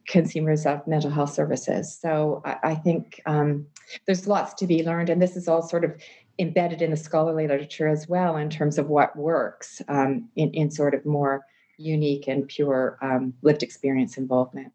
consumers 0.08 0.68
of 0.68 0.86
mental 0.86 1.10
health 1.10 1.34
services. 1.34 1.98
So 1.98 2.42
i, 2.46 2.58
I 2.64 2.76
think 2.76 3.22
um, 3.26 3.68
there's 4.06 4.28
lots 4.28 4.54
to 4.56 4.68
be 4.68 4.84
learned 4.84 5.10
and 5.10 5.22
this 5.22 5.36
is 5.36 5.48
all 5.48 5.62
sort 5.62 5.84
of 5.84 5.94
embedded 6.40 6.82
in 6.82 6.92
the 6.92 6.98
scholarly 6.98 7.48
literature 7.48 7.88
as 7.88 8.08
well 8.08 8.36
in 8.38 8.50
terms 8.50 8.78
of 8.78 8.90
what 8.90 9.16
works 9.16 9.82
um, 9.88 10.30
in, 10.36 10.52
in 10.54 10.70
sort 10.70 10.94
of 10.94 11.06
more 11.06 11.46
unique 11.78 12.28
and 12.28 12.48
pure 12.48 12.98
um, 13.02 13.34
lived 13.42 13.64
experience 13.64 14.18
involvement. 14.18 14.72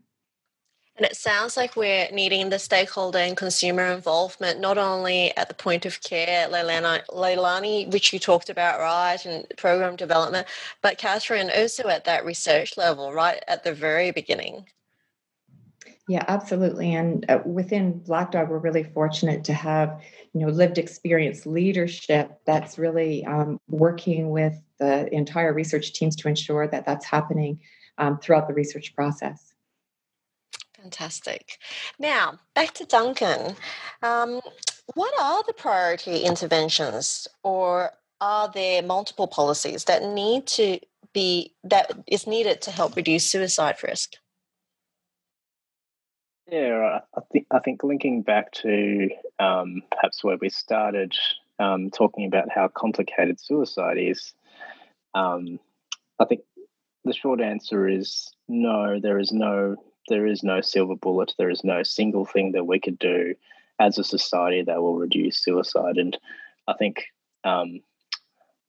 And 0.96 1.06
it 1.06 1.16
sounds 1.16 1.56
like 1.56 1.76
we're 1.76 2.08
needing 2.12 2.50
the 2.50 2.58
stakeholder 2.58 3.20
and 3.20 3.34
consumer 3.34 3.86
involvement, 3.86 4.60
not 4.60 4.76
only 4.76 5.34
at 5.34 5.48
the 5.48 5.54
point 5.54 5.86
of 5.86 6.02
care, 6.02 6.46
Leilani, 6.46 7.06
Leilani, 7.06 7.90
which 7.90 8.12
you 8.12 8.18
talked 8.18 8.50
about, 8.50 8.80
right, 8.80 9.24
and 9.24 9.46
program 9.56 9.96
development, 9.96 10.46
but 10.82 10.98
Katherine, 10.98 11.50
also 11.56 11.88
at 11.88 12.04
that 12.04 12.26
research 12.26 12.76
level, 12.76 13.14
right 13.14 13.42
at 13.48 13.64
the 13.64 13.72
very 13.72 14.10
beginning. 14.10 14.66
Yeah, 16.10 16.24
absolutely. 16.26 16.92
And 16.92 17.24
uh, 17.30 17.38
within 17.46 18.00
Black 18.00 18.32
Dog, 18.32 18.48
we're 18.48 18.58
really 18.58 18.82
fortunate 18.82 19.44
to 19.44 19.52
have, 19.52 20.02
you 20.32 20.40
know, 20.40 20.48
lived 20.48 20.76
experience 20.76 21.46
leadership 21.46 22.32
that's 22.44 22.80
really 22.80 23.24
um, 23.26 23.60
working 23.68 24.30
with 24.30 24.60
the 24.80 25.08
entire 25.14 25.52
research 25.52 25.92
teams 25.92 26.16
to 26.16 26.26
ensure 26.26 26.66
that 26.66 26.84
that's 26.84 27.06
happening 27.06 27.60
um, 27.98 28.18
throughout 28.18 28.48
the 28.48 28.54
research 28.54 28.92
process. 28.96 29.54
Fantastic. 30.82 31.58
Now, 32.00 32.40
back 32.56 32.74
to 32.74 32.84
Duncan. 32.84 33.54
Um, 34.02 34.40
what 34.94 35.14
are 35.16 35.44
the 35.46 35.52
priority 35.52 36.24
interventions, 36.24 37.28
or 37.44 37.92
are 38.20 38.50
there 38.52 38.82
multiple 38.82 39.28
policies 39.28 39.84
that 39.84 40.02
need 40.02 40.48
to 40.48 40.80
be 41.12 41.54
that 41.62 41.92
is 42.08 42.26
needed 42.26 42.62
to 42.62 42.72
help 42.72 42.96
reduce 42.96 43.30
suicide 43.30 43.76
risk? 43.84 44.14
Yeah, 46.50 47.00
I 47.14 47.20
think 47.32 47.46
I 47.52 47.60
think 47.60 47.84
linking 47.84 48.22
back 48.22 48.50
to 48.52 49.08
um, 49.38 49.82
perhaps 49.92 50.24
where 50.24 50.36
we 50.40 50.48
started 50.48 51.16
um, 51.60 51.90
talking 51.90 52.26
about 52.26 52.50
how 52.50 52.66
complicated 52.66 53.38
suicide 53.38 53.98
is, 53.98 54.34
um, 55.14 55.60
I 56.18 56.24
think 56.24 56.40
the 57.04 57.12
short 57.12 57.40
answer 57.40 57.88
is 57.88 58.34
no. 58.48 58.98
There 59.00 59.20
is 59.20 59.30
no 59.30 59.76
there 60.08 60.26
is 60.26 60.42
no 60.42 60.60
silver 60.60 60.96
bullet. 60.96 61.34
There 61.38 61.50
is 61.50 61.62
no 61.62 61.84
single 61.84 62.24
thing 62.24 62.50
that 62.52 62.66
we 62.66 62.80
could 62.80 62.98
do 62.98 63.36
as 63.78 63.96
a 63.96 64.04
society 64.04 64.62
that 64.62 64.82
will 64.82 64.96
reduce 64.96 65.38
suicide. 65.38 65.98
And 65.98 66.18
I 66.66 66.74
think 66.74 67.04
um, 67.44 67.80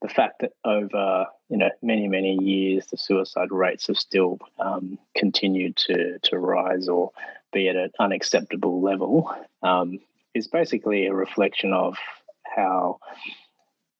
the 0.02 0.08
fact 0.08 0.40
that 0.40 0.52
over 0.64 1.26
you 1.48 1.56
know 1.56 1.70
many 1.82 2.06
many 2.06 2.38
years 2.40 2.86
the 2.86 2.96
suicide 2.96 3.50
rates 3.50 3.88
have 3.88 3.98
still 3.98 4.38
um, 4.60 5.00
continued 5.16 5.76
to 5.78 6.20
to 6.22 6.38
rise 6.38 6.88
or 6.88 7.10
be 7.52 7.68
at 7.68 7.76
an 7.76 7.90
unacceptable 7.98 8.82
level 8.82 9.34
um, 9.62 9.98
is 10.34 10.48
basically 10.48 11.06
a 11.06 11.14
reflection 11.14 11.72
of 11.72 11.96
how 12.44 12.98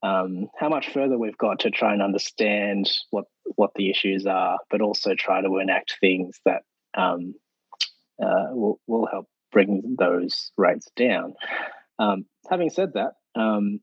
um, 0.02 0.48
how 0.58 0.68
much 0.68 0.92
further 0.92 1.16
we've 1.16 1.38
got 1.38 1.60
to 1.60 1.70
try 1.70 1.92
and 1.92 2.02
understand 2.02 2.90
what 3.10 3.26
what 3.56 3.72
the 3.74 3.90
issues 3.90 4.26
are, 4.26 4.58
but 4.70 4.80
also 4.80 5.14
try 5.14 5.40
to 5.40 5.58
enact 5.58 5.96
things 6.00 6.40
that 6.44 6.62
um, 6.94 7.34
uh, 8.20 8.48
will 8.50 8.80
will 8.86 9.06
help 9.06 9.28
bring 9.52 9.96
those 9.98 10.50
rates 10.56 10.90
down. 10.96 11.34
Um, 11.98 12.24
having 12.50 12.70
said 12.70 12.94
that, 12.94 13.12
um, 13.34 13.80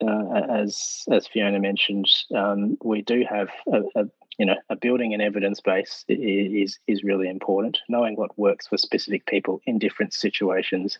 uh, 0.00 0.42
as 0.50 1.02
as 1.10 1.26
Fiona 1.26 1.58
mentioned, 1.58 2.06
um, 2.34 2.76
we 2.84 3.02
do 3.02 3.24
have 3.28 3.48
a, 3.72 3.80
a, 3.96 4.04
you 4.38 4.46
know 4.46 4.56
a 4.70 4.76
building 4.76 5.12
an 5.12 5.20
evidence 5.20 5.60
base 5.60 6.04
is 6.08 6.78
is 6.86 7.02
really 7.02 7.28
important. 7.28 7.78
Knowing 7.88 8.14
what 8.14 8.38
works 8.38 8.68
for 8.68 8.78
specific 8.78 9.26
people 9.26 9.60
in 9.66 9.78
different 9.78 10.14
situations, 10.14 10.98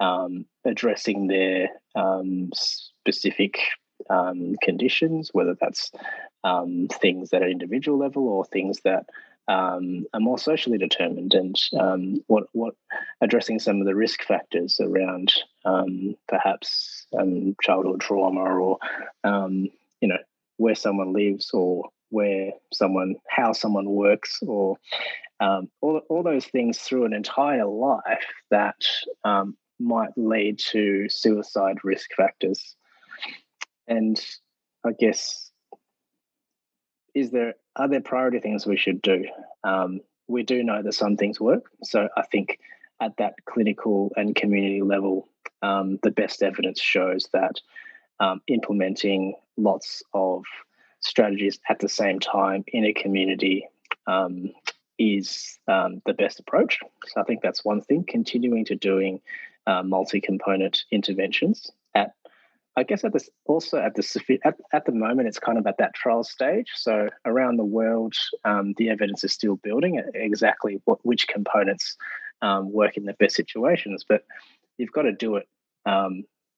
um, 0.00 0.44
addressing 0.64 1.26
their 1.26 1.70
um, 1.94 2.50
specific 2.54 3.58
um, 4.10 4.54
conditions, 4.62 5.30
whether 5.32 5.56
that's 5.58 5.90
um, 6.44 6.88
things 7.00 7.32
at 7.32 7.42
an 7.42 7.50
individual 7.50 7.98
level 7.98 8.28
or 8.28 8.44
things 8.44 8.80
that 8.84 9.06
um, 9.48 10.06
are 10.12 10.20
more 10.20 10.38
socially 10.38 10.78
determined, 10.78 11.32
and 11.32 11.56
um, 11.80 12.22
what 12.26 12.44
what 12.52 12.74
addressing 13.22 13.58
some 13.58 13.80
of 13.80 13.86
the 13.86 13.94
risk 13.94 14.22
factors 14.22 14.78
around 14.78 15.32
um, 15.64 16.14
perhaps 16.28 17.06
um, 17.18 17.56
childhood 17.62 18.00
trauma 18.00 18.40
or 18.40 18.78
you 19.24 20.08
know 20.08 20.18
where 20.58 20.74
someone 20.74 21.12
lives 21.12 21.50
or 21.52 21.88
where 22.14 22.52
someone 22.72 23.16
how 23.28 23.52
someone 23.52 23.88
works 23.90 24.40
or 24.46 24.76
all, 25.40 26.00
all 26.08 26.22
those 26.22 26.46
things 26.46 26.78
through 26.78 27.04
an 27.04 27.12
entire 27.12 27.66
life 27.66 28.26
that 28.50 28.80
might 29.80 30.16
lead 30.16 30.58
to 30.58 31.06
suicide 31.08 31.76
risk 31.84 32.08
factors 32.16 32.76
and 33.86 34.20
I 34.84 34.92
guess, 34.98 35.50
is 37.14 37.30
there 37.30 37.54
are 37.76 37.88
there 37.88 38.00
priority 38.00 38.40
things 38.40 38.66
we 38.66 38.76
should 38.76 39.02
do? 39.02 39.24
Um, 39.62 40.00
we 40.28 40.42
do 40.42 40.62
know 40.62 40.82
that 40.82 40.92
some 40.94 41.16
things 41.16 41.40
work, 41.40 41.64
so 41.82 42.08
I 42.16 42.22
think 42.22 42.58
at 43.00 43.16
that 43.18 43.34
clinical 43.44 44.12
and 44.16 44.34
community 44.34 44.82
level, 44.82 45.28
um, 45.62 45.98
the 46.02 46.10
best 46.10 46.42
evidence 46.42 46.80
shows 46.80 47.28
that 47.32 47.60
um, 48.20 48.40
implementing 48.46 49.34
lots 49.56 50.02
of 50.12 50.44
strategies 51.04 51.58
at 51.68 51.78
the 51.78 51.88
same 51.88 52.18
time 52.18 52.64
in 52.68 52.84
a 52.84 52.92
community 52.92 53.68
um, 54.06 54.50
is 54.98 55.58
um, 55.68 56.02
the 56.06 56.14
best 56.14 56.40
approach. 56.40 56.78
So 57.06 57.20
I 57.20 57.24
think 57.24 57.42
that's 57.42 57.64
one 57.64 57.80
thing. 57.82 58.04
Continuing 58.08 58.64
to 58.66 58.74
doing 58.74 59.20
uh, 59.66 59.82
multi-component 59.82 60.84
interventions 60.90 61.70
at 61.94 62.12
I 62.76 62.82
guess 62.82 63.04
at 63.04 63.12
this 63.12 63.30
also 63.44 63.78
at 63.78 63.94
the 63.94 64.38
at, 64.44 64.56
at 64.72 64.84
the 64.84 64.92
moment 64.92 65.28
it's 65.28 65.38
kind 65.38 65.58
of 65.58 65.66
at 65.66 65.78
that 65.78 65.94
trial 65.94 66.24
stage. 66.24 66.70
So 66.74 67.08
around 67.24 67.56
the 67.56 67.64
world, 67.64 68.14
um, 68.44 68.74
the 68.76 68.90
evidence 68.90 69.22
is 69.22 69.32
still 69.32 69.56
building 69.56 70.02
exactly 70.14 70.80
what 70.84 70.98
which 71.04 71.28
components 71.28 71.96
um, 72.42 72.72
work 72.72 72.96
in 72.96 73.04
the 73.04 73.14
best 73.14 73.36
situations. 73.36 74.04
But 74.08 74.24
you've 74.76 74.92
got 74.92 75.02
to 75.02 75.12
do 75.12 75.36
it. 75.36 75.48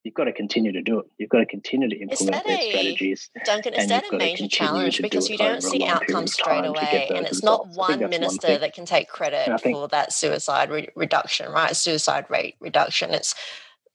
You've 0.07 0.13
got 0.13 0.23
to 0.23 0.31
continue 0.31 0.71
to 0.71 0.81
do 0.81 0.99
it. 0.99 1.05
You've 1.17 1.29
got 1.29 1.39
to 1.39 1.45
continue 1.45 1.89
to 1.89 1.95
implement 1.97 2.45
these 2.45 2.69
strategies. 2.69 3.29
Duncan, 3.43 3.73
is 3.73 3.89
that 3.89 4.05
a 4.09 4.15
major 4.15 4.47
challenge 4.47 5.01
because 5.01 5.29
you 5.29 5.37
don't 5.37 5.61
see 5.61 5.83
outcomes 5.83 6.31
straight 6.31 6.63
away, 6.63 7.09
and 7.13 7.25
it's 7.25 7.43
not 7.43 7.67
one 7.75 7.99
minister 7.99 8.51
one 8.51 8.61
that 8.61 8.73
can 8.73 8.85
take 8.85 9.09
credit 9.09 9.59
think, 9.59 9.75
for 9.75 9.89
that 9.89 10.13
suicide 10.13 10.69
re- 10.69 10.87
reduction, 10.95 11.51
right? 11.51 11.75
Suicide 11.75 12.23
rate 12.29 12.55
reduction. 12.61 13.13
It's 13.13 13.35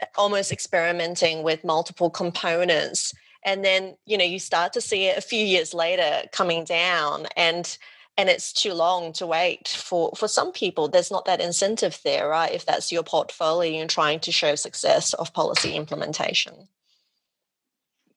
uh, 0.03 0.07
almost 0.19 0.53
experimenting 0.53 1.43
with 1.43 1.65
multiple 1.65 2.11
components 2.11 3.15
and 3.43 3.65
then 3.65 3.97
you 4.05 4.19
know 4.19 4.25
you 4.25 4.39
start 4.39 4.75
to 4.75 4.83
see 4.83 5.07
it 5.07 5.17
a 5.17 5.23
few 5.23 5.43
years 5.43 5.73
later 5.73 6.29
coming 6.31 6.63
down 6.63 7.27
and 7.37 7.79
and 8.17 8.29
it's 8.29 8.53
too 8.53 8.75
long 8.75 9.13
to 9.15 9.27
wait 9.27 9.69
for 9.69 10.13
for 10.17 10.29
some 10.29 10.53
people 10.53 10.89
there's 10.89 11.11
not 11.11 11.25
that 11.25 11.41
incentive 11.41 11.99
there 12.05 12.29
right 12.29 12.53
if 12.53 12.67
that's 12.67 12.93
your 12.93 13.03
portfolio 13.03 13.81
and 13.81 13.91
trying 13.91 14.21
to 14.21 14.33
show 14.33 14.55
success 14.55 15.15
of 15.15 15.33
policy 15.33 15.75
implementation. 15.75 16.69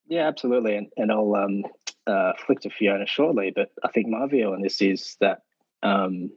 Yeah 0.07 0.27
absolutely 0.27 0.75
and, 0.75 0.87
and 0.97 1.11
i'll 1.11 1.35
um, 1.35 1.63
uh, 2.05 2.33
flick 2.45 2.59
to 2.61 2.69
fiona 2.69 3.07
shortly 3.07 3.51
but 3.55 3.71
i 3.83 3.87
think 3.87 4.07
my 4.07 4.27
view 4.27 4.53
on 4.53 4.61
this 4.61 4.81
is 4.81 5.17
that 5.19 5.41
um, 5.81 6.29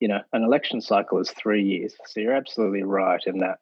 you 0.00 0.08
know 0.08 0.20
an 0.32 0.42
election 0.42 0.80
cycle 0.80 1.18
is 1.18 1.30
three 1.30 1.64
years 1.64 1.94
so 2.06 2.20
you're 2.20 2.32
absolutely 2.32 2.82
right 2.82 3.22
in 3.26 3.38
that 3.38 3.58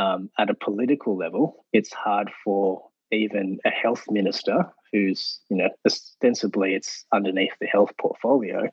um, 0.00 0.30
at 0.38 0.50
a 0.50 0.54
political 0.54 1.16
level, 1.16 1.66
it's 1.72 1.92
hard 1.92 2.30
for 2.42 2.88
even 3.12 3.58
a 3.64 3.70
health 3.70 4.04
minister 4.08 4.66
who's, 4.92 5.40
you 5.48 5.56
know, 5.56 5.70
ostensibly 5.86 6.74
it's 6.74 7.04
underneath 7.12 7.52
the 7.60 7.66
health 7.66 7.92
portfolio, 7.98 8.68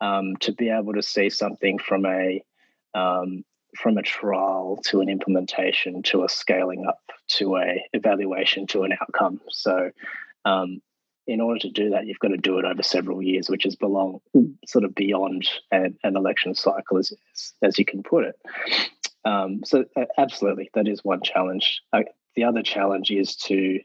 um, 0.00 0.36
to 0.36 0.52
be 0.52 0.70
able 0.70 0.94
to 0.94 1.02
see 1.02 1.30
something 1.30 1.78
from 1.78 2.06
a 2.06 2.42
um, 2.94 3.44
from 3.76 3.98
a 3.98 4.02
trial 4.02 4.80
to 4.86 5.00
an 5.00 5.08
implementation 5.08 6.02
to 6.02 6.24
a 6.24 6.28
scaling 6.28 6.86
up 6.86 7.00
to 7.28 7.56
a 7.56 7.84
evaluation 7.92 8.66
to 8.66 8.82
an 8.84 8.92
outcome. 9.00 9.40
So, 9.50 9.90
um, 10.44 10.80
in 11.26 11.42
order 11.42 11.60
to 11.60 11.70
do 11.70 11.90
that, 11.90 12.06
you've 12.06 12.18
got 12.18 12.28
to 12.28 12.38
do 12.38 12.58
it 12.58 12.64
over 12.64 12.82
several 12.82 13.22
years, 13.22 13.50
which 13.50 13.66
is 13.66 13.76
belong 13.76 14.20
sort 14.66 14.84
of 14.84 14.94
beyond 14.94 15.46
an, 15.70 15.98
an 16.02 16.16
election 16.16 16.54
cycle, 16.54 16.96
as, 16.96 17.12
as 17.62 17.78
you 17.78 17.84
can 17.84 18.02
put 18.02 18.24
it. 18.24 18.36
Um, 19.26 19.60
so 19.62 19.84
absolutely, 20.16 20.70
that 20.72 20.88
is 20.88 21.04
one 21.04 21.20
challenge. 21.22 21.82
Uh, 21.92 22.04
the 22.34 22.44
other 22.44 22.62
challenge 22.62 23.10
is 23.10 23.36
to 23.36 23.80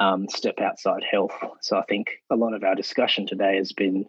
um, 0.00 0.28
step 0.28 0.58
outside 0.60 1.04
health. 1.08 1.34
So 1.60 1.76
I 1.76 1.82
think 1.82 2.08
a 2.30 2.36
lot 2.36 2.54
of 2.54 2.64
our 2.64 2.74
discussion 2.74 3.26
today 3.26 3.56
has 3.56 3.72
been 3.72 4.06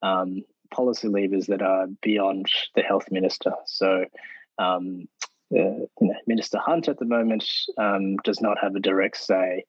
um, 0.00 0.42
policy 0.72 1.08
levers 1.08 1.46
that 1.46 1.60
are 1.60 1.86
beyond 2.00 2.46
the 2.74 2.82
health 2.82 3.06
minister. 3.10 3.52
So 3.66 4.04
um, 4.58 5.08
uh, 5.54 5.58
you 5.58 5.88
know, 6.00 6.14
Minister 6.26 6.58
Hunt 6.58 6.88
at 6.88 6.98
the 6.98 7.04
moment 7.04 7.44
um, 7.76 8.16
does 8.18 8.40
not 8.40 8.56
have 8.62 8.74
a 8.74 8.80
direct 8.80 9.18
say 9.18 9.64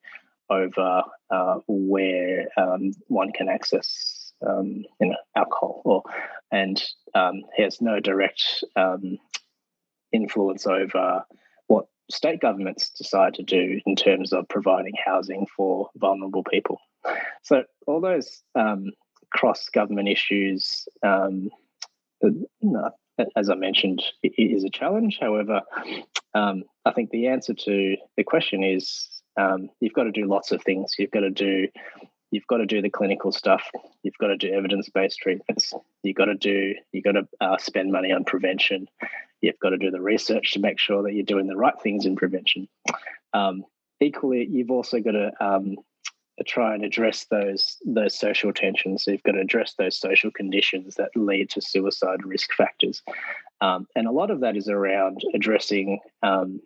over 0.48 1.02
uh, 1.30 1.58
where 1.66 2.46
um, 2.56 2.92
one 3.08 3.32
can 3.32 3.48
access 3.48 4.32
um, 4.46 4.84
you 5.00 5.08
know 5.08 5.16
alcohol 5.36 5.82
or 5.84 6.02
and 6.52 6.82
he 7.56 7.62
has 7.62 7.80
no 7.80 7.98
direct 8.00 8.64
influence 10.12 10.66
over 10.66 11.24
what 11.66 11.86
state 12.10 12.40
governments 12.40 12.90
decide 12.90 13.34
to 13.34 13.42
do 13.42 13.80
in 13.86 13.96
terms 13.96 14.32
of 14.32 14.48
providing 14.48 14.94
housing 15.04 15.46
for 15.56 15.88
vulnerable 15.96 16.44
people. 16.44 16.78
So 17.42 17.64
all 17.86 18.00
those 18.00 18.42
um, 18.54 18.92
cross 19.32 19.68
government 19.68 20.08
issues, 20.08 20.86
um, 21.02 21.50
as 23.36 23.50
I 23.50 23.54
mentioned, 23.54 24.02
is 24.22 24.64
a 24.64 24.70
challenge. 24.70 25.18
However, 25.20 25.62
um, 26.34 26.64
I 26.84 26.92
think 26.92 27.10
the 27.10 27.28
answer 27.28 27.54
to 27.54 27.96
the 28.16 28.24
question 28.24 28.62
is 28.62 29.08
um, 29.36 29.68
you've 29.80 29.92
got 29.92 30.04
to 30.04 30.12
do 30.12 30.26
lots 30.26 30.52
of 30.52 30.62
things. 30.62 30.94
You've 30.98 31.10
got 31.10 31.20
to 31.20 31.30
do 31.30 31.68
you've 32.34 32.46
got 32.48 32.56
to 32.56 32.66
do 32.66 32.82
the 32.82 32.90
clinical 32.90 33.30
stuff. 33.30 33.62
You've 34.02 34.18
got 34.18 34.26
to 34.26 34.36
do 34.36 34.52
evidence 34.52 34.88
based 34.88 35.20
treatments. 35.20 35.72
You've 36.02 36.16
got 36.16 36.24
to 36.24 36.34
do 36.34 36.74
you've 36.90 37.04
got 37.04 37.12
to 37.12 37.28
uh, 37.40 37.58
spend 37.58 37.92
money 37.92 38.10
on 38.10 38.24
prevention. 38.24 38.88
You've 39.40 39.58
got 39.60 39.70
to 39.70 39.78
do 39.78 39.92
the 39.92 40.00
research 40.00 40.52
to 40.52 40.58
make 40.58 40.80
sure 40.80 41.04
that 41.04 41.14
you're 41.14 41.24
doing 41.24 41.46
the 41.46 41.56
right 41.56 41.80
things 41.80 42.06
in 42.06 42.16
prevention. 42.16 42.66
Um, 43.32 43.64
equally, 44.00 44.48
you've 44.50 44.72
also 44.72 44.98
got 44.98 45.12
to 45.12 45.30
um, 45.40 45.76
try 46.44 46.74
and 46.74 46.84
address 46.84 47.26
those 47.30 47.76
those 47.86 48.18
social 48.18 48.52
tensions. 48.52 49.04
So 49.04 49.12
you've 49.12 49.22
got 49.22 49.32
to 49.32 49.40
address 49.40 49.74
those 49.78 49.96
social 49.96 50.32
conditions 50.32 50.96
that 50.96 51.10
lead 51.14 51.50
to 51.50 51.60
suicide 51.60 52.24
risk 52.24 52.52
factors, 52.52 53.00
um, 53.60 53.86
and 53.94 54.08
a 54.08 54.12
lot 54.12 54.32
of 54.32 54.40
that 54.40 54.56
is 54.56 54.68
around 54.68 55.22
addressing 55.34 56.00
um, 56.24 56.60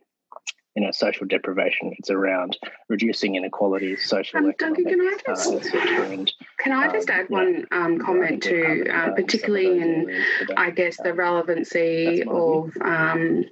you 0.79 0.85
know 0.85 0.93
social 0.93 1.26
deprivation. 1.26 1.93
It's 1.99 2.09
around 2.09 2.57
reducing 2.89 3.35
inequalities, 3.35 4.09
social 4.09 4.39
um, 4.39 4.55
Duncan, 4.57 4.85
can 4.85 5.01
I 5.01 5.16
just, 5.26 5.74
uh, 5.74 5.79
and, 5.79 6.33
can 6.59 6.72
I 6.72 6.93
just 6.93 7.11
um, 7.11 7.16
add 7.16 7.29
one 7.31 7.66
um, 7.72 7.99
comment 7.99 8.45
to, 8.45 8.89
uh, 8.89 9.11
particularly 9.11 9.81
in, 9.81 10.24
I 10.57 10.70
guess, 10.70 10.97
the 11.03 11.14
relevancy 11.14 12.22
of 12.22 12.70
um, 12.81 13.45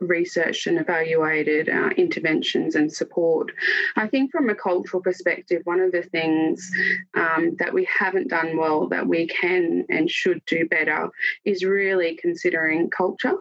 researched 0.00 0.66
and 0.66 0.78
evaluated 0.78 1.68
uh, 1.68 1.90
interventions 1.98 2.74
and 2.74 2.90
support. 2.90 3.52
I 3.96 4.06
think 4.06 4.32
from 4.32 4.48
a 4.48 4.54
cultural 4.54 5.02
perspective, 5.02 5.60
one 5.64 5.80
of 5.80 5.92
the 5.92 6.02
things 6.02 6.70
um, 7.12 7.54
that 7.58 7.74
we 7.74 7.84
haven't 7.84 8.28
done 8.28 8.56
well 8.56 8.88
that 8.88 9.06
we 9.06 9.26
can 9.26 9.84
and 9.90 10.10
should 10.10 10.40
do 10.46 10.66
better 10.68 11.10
is 11.44 11.64
really 11.64 12.16
considering 12.16 12.88
culture 12.88 13.36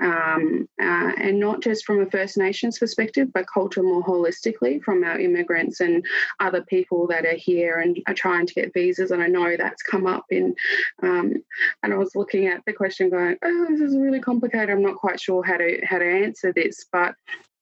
um, 0.00 0.68
uh, 0.80 1.12
and 1.16 1.38
not 1.38 1.60
just 1.60 1.84
from 1.84 2.00
a 2.00 2.10
First 2.10 2.36
Nations 2.36 2.78
perspective, 2.78 3.32
but 3.32 3.46
culture 3.52 3.82
more 3.82 4.02
holistically 4.02 4.82
from 4.82 5.04
our 5.04 5.18
immigrants 5.18 5.80
and 5.80 6.04
other 6.40 6.62
people 6.62 7.06
that 7.08 7.24
are 7.24 7.36
here 7.36 7.78
and 7.78 7.98
are 8.06 8.14
trying 8.14 8.46
to 8.46 8.54
get 8.54 8.74
visas. 8.74 9.10
And 9.10 9.22
I 9.22 9.28
know 9.28 9.56
that's 9.56 9.82
come 9.82 10.06
up 10.06 10.26
in, 10.30 10.54
um, 11.02 11.34
and 11.82 11.92
I 11.92 11.96
was 11.96 12.14
looking 12.14 12.46
at 12.46 12.62
the 12.66 12.72
question 12.72 13.10
going, 13.10 13.36
oh, 13.42 13.66
this 13.70 13.80
is 13.80 13.96
really 13.96 14.20
complicated. 14.20 14.70
I'm 14.70 14.82
not 14.82 14.96
quite 14.96 15.20
sure 15.20 15.42
how 15.42 15.56
to 15.56 15.80
how 15.84 15.98
to 15.98 16.24
answer 16.24 16.52
this, 16.52 16.86
but 16.90 17.14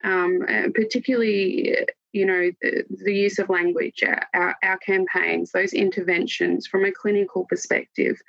um, 0.03 0.46
particularly 0.74 1.76
you 2.12 2.26
know 2.26 2.51
the, 2.61 2.84
the, 3.05 3.14
use 3.14 3.38
of 3.38 3.48
language 3.48 4.03
our, 4.34 4.57
our, 4.62 4.78
campaigns 4.78 5.53
those 5.53 5.72
interventions 5.72 6.66
from 6.66 6.84
a 6.84 6.92
clinical 6.92 7.44
perspective 7.44 8.20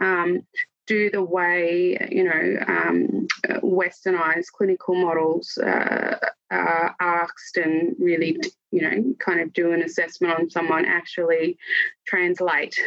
um, 0.00 0.46
do 0.86 1.10
the 1.10 1.22
way 1.22 1.96
you 2.10 2.24
know 2.24 2.56
um, 2.66 3.26
westernized 3.62 4.52
clinical 4.56 4.94
models 4.94 5.58
uh, 5.58 6.16
are 6.50 6.94
asked 7.00 7.56
and 7.56 7.94
really 7.98 8.38
you 8.70 8.82
know 8.82 9.14
kind 9.18 9.40
of 9.40 9.52
do 9.52 9.72
an 9.72 9.82
assessment 9.82 10.38
on 10.38 10.50
someone 10.50 10.84
actually 10.84 11.58
translate 12.06 12.78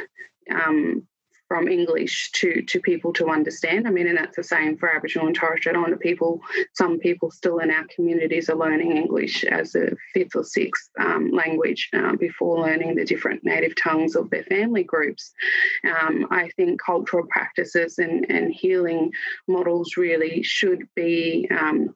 um, 0.52 1.06
from 1.50 1.68
English 1.68 2.32
to 2.32 2.62
to 2.62 2.80
people 2.80 3.12
to 3.14 3.30
understand. 3.30 3.88
I 3.88 3.92
mean, 3.92 4.08
and 4.08 4.18
that's 4.18 4.38
the 4.38 4.44
same 4.44 4.78
for 4.78 4.88
Aboriginal 4.96 5.28
and 5.28 5.36
Torres 5.36 5.60
Strait 5.60 5.76
Islander 5.76 5.98
people. 5.98 6.40
Some 6.76 7.00
people 7.00 7.32
still 7.32 7.58
in 7.60 7.72
our 7.72 7.86
communities 7.94 8.50
are 8.50 8.56
learning 8.56 8.96
English 8.96 9.44
as 9.44 9.76
a 9.76 9.92
fifth 10.14 10.36
or 10.36 10.44
sixth 10.44 10.90
um, 11.00 11.32
language 11.32 11.90
uh, 11.94 12.16
before 12.16 12.62
learning 12.62 12.96
the 12.96 13.04
different 13.04 13.44
native 13.44 13.76
tongues 13.76 14.16
of 14.16 14.30
their 14.30 14.44
family 14.44 14.84
groups. 14.84 15.34
Um, 15.84 16.28
I 16.30 16.50
think 16.56 16.80
cultural 16.82 17.26
practices 17.30 17.98
and, 17.98 18.26
and 18.30 18.54
healing 18.54 19.12
models 19.48 19.98
really 19.98 20.44
should 20.44 20.84
be 20.96 21.50
um, 21.52 21.96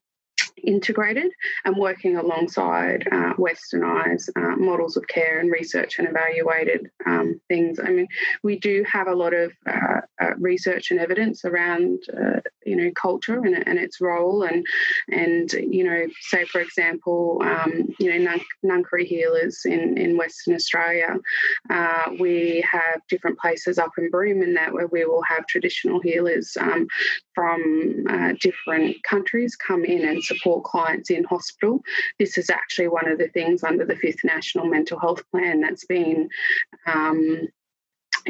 integrated 0.61 1.31
and 1.65 1.75
working 1.75 2.17
alongside 2.17 3.07
uh, 3.11 3.33
westernized 3.35 4.29
uh, 4.35 4.55
models 4.55 4.97
of 4.97 5.07
care 5.07 5.39
and 5.39 5.51
research 5.51 5.99
and 5.99 6.07
evaluated 6.07 6.89
um, 7.05 7.39
things. 7.47 7.79
I 7.79 7.89
mean, 7.89 8.07
we 8.43 8.59
do 8.59 8.85
have 8.89 9.07
a 9.07 9.15
lot 9.15 9.33
of 9.33 9.51
uh, 9.65 10.01
uh 10.21 10.35
research 10.37 10.91
and 10.91 10.99
evidence 10.99 11.43
around, 11.45 11.99
uh, 12.15 12.39
you 12.65 12.75
know, 12.75 12.91
culture 12.99 13.39
and, 13.39 13.67
and, 13.67 13.79
its 13.79 13.99
role, 13.99 14.43
and 14.43 14.65
and 15.11 15.51
you 15.53 15.83
know, 15.83 16.05
say 16.21 16.45
for 16.45 16.61
example, 16.61 17.41
um, 17.43 17.89
you 17.99 18.09
know, 18.09 18.37
Ngangkari 18.65 19.05
healers 19.05 19.61
in 19.65 19.97
in 19.97 20.17
Western 20.17 20.55
Australia, 20.55 21.15
uh, 21.69 22.05
we 22.19 22.63
have 22.69 23.01
different 23.09 23.37
places 23.39 23.77
up 23.77 23.91
in 23.97 24.09
Broome 24.09 24.41
in 24.41 24.53
that 24.53 24.73
where 24.73 24.87
we 24.87 25.05
will 25.05 25.23
have 25.23 25.45
traditional 25.47 25.99
healers 25.99 26.55
um, 26.59 26.87
from 27.35 28.05
different 28.39 29.01
countries 29.03 29.55
come 29.55 29.83
in 29.83 30.07
and 30.07 30.23
support 30.23 30.42
clients 30.61 31.09
in 31.09 31.23
hospital. 31.23 31.81
This 32.19 32.37
is 32.37 32.49
actually 32.49 32.87
one 32.87 33.07
of 33.09 33.17
the 33.17 33.29
things 33.29 33.63
under 33.63 33.85
the 33.85 33.95
fifth 33.95 34.23
national 34.23 34.65
mental 34.65 34.99
health 34.99 35.23
plan 35.31 35.61
that's 35.61 35.85
been 35.85 36.29
um, 36.85 37.47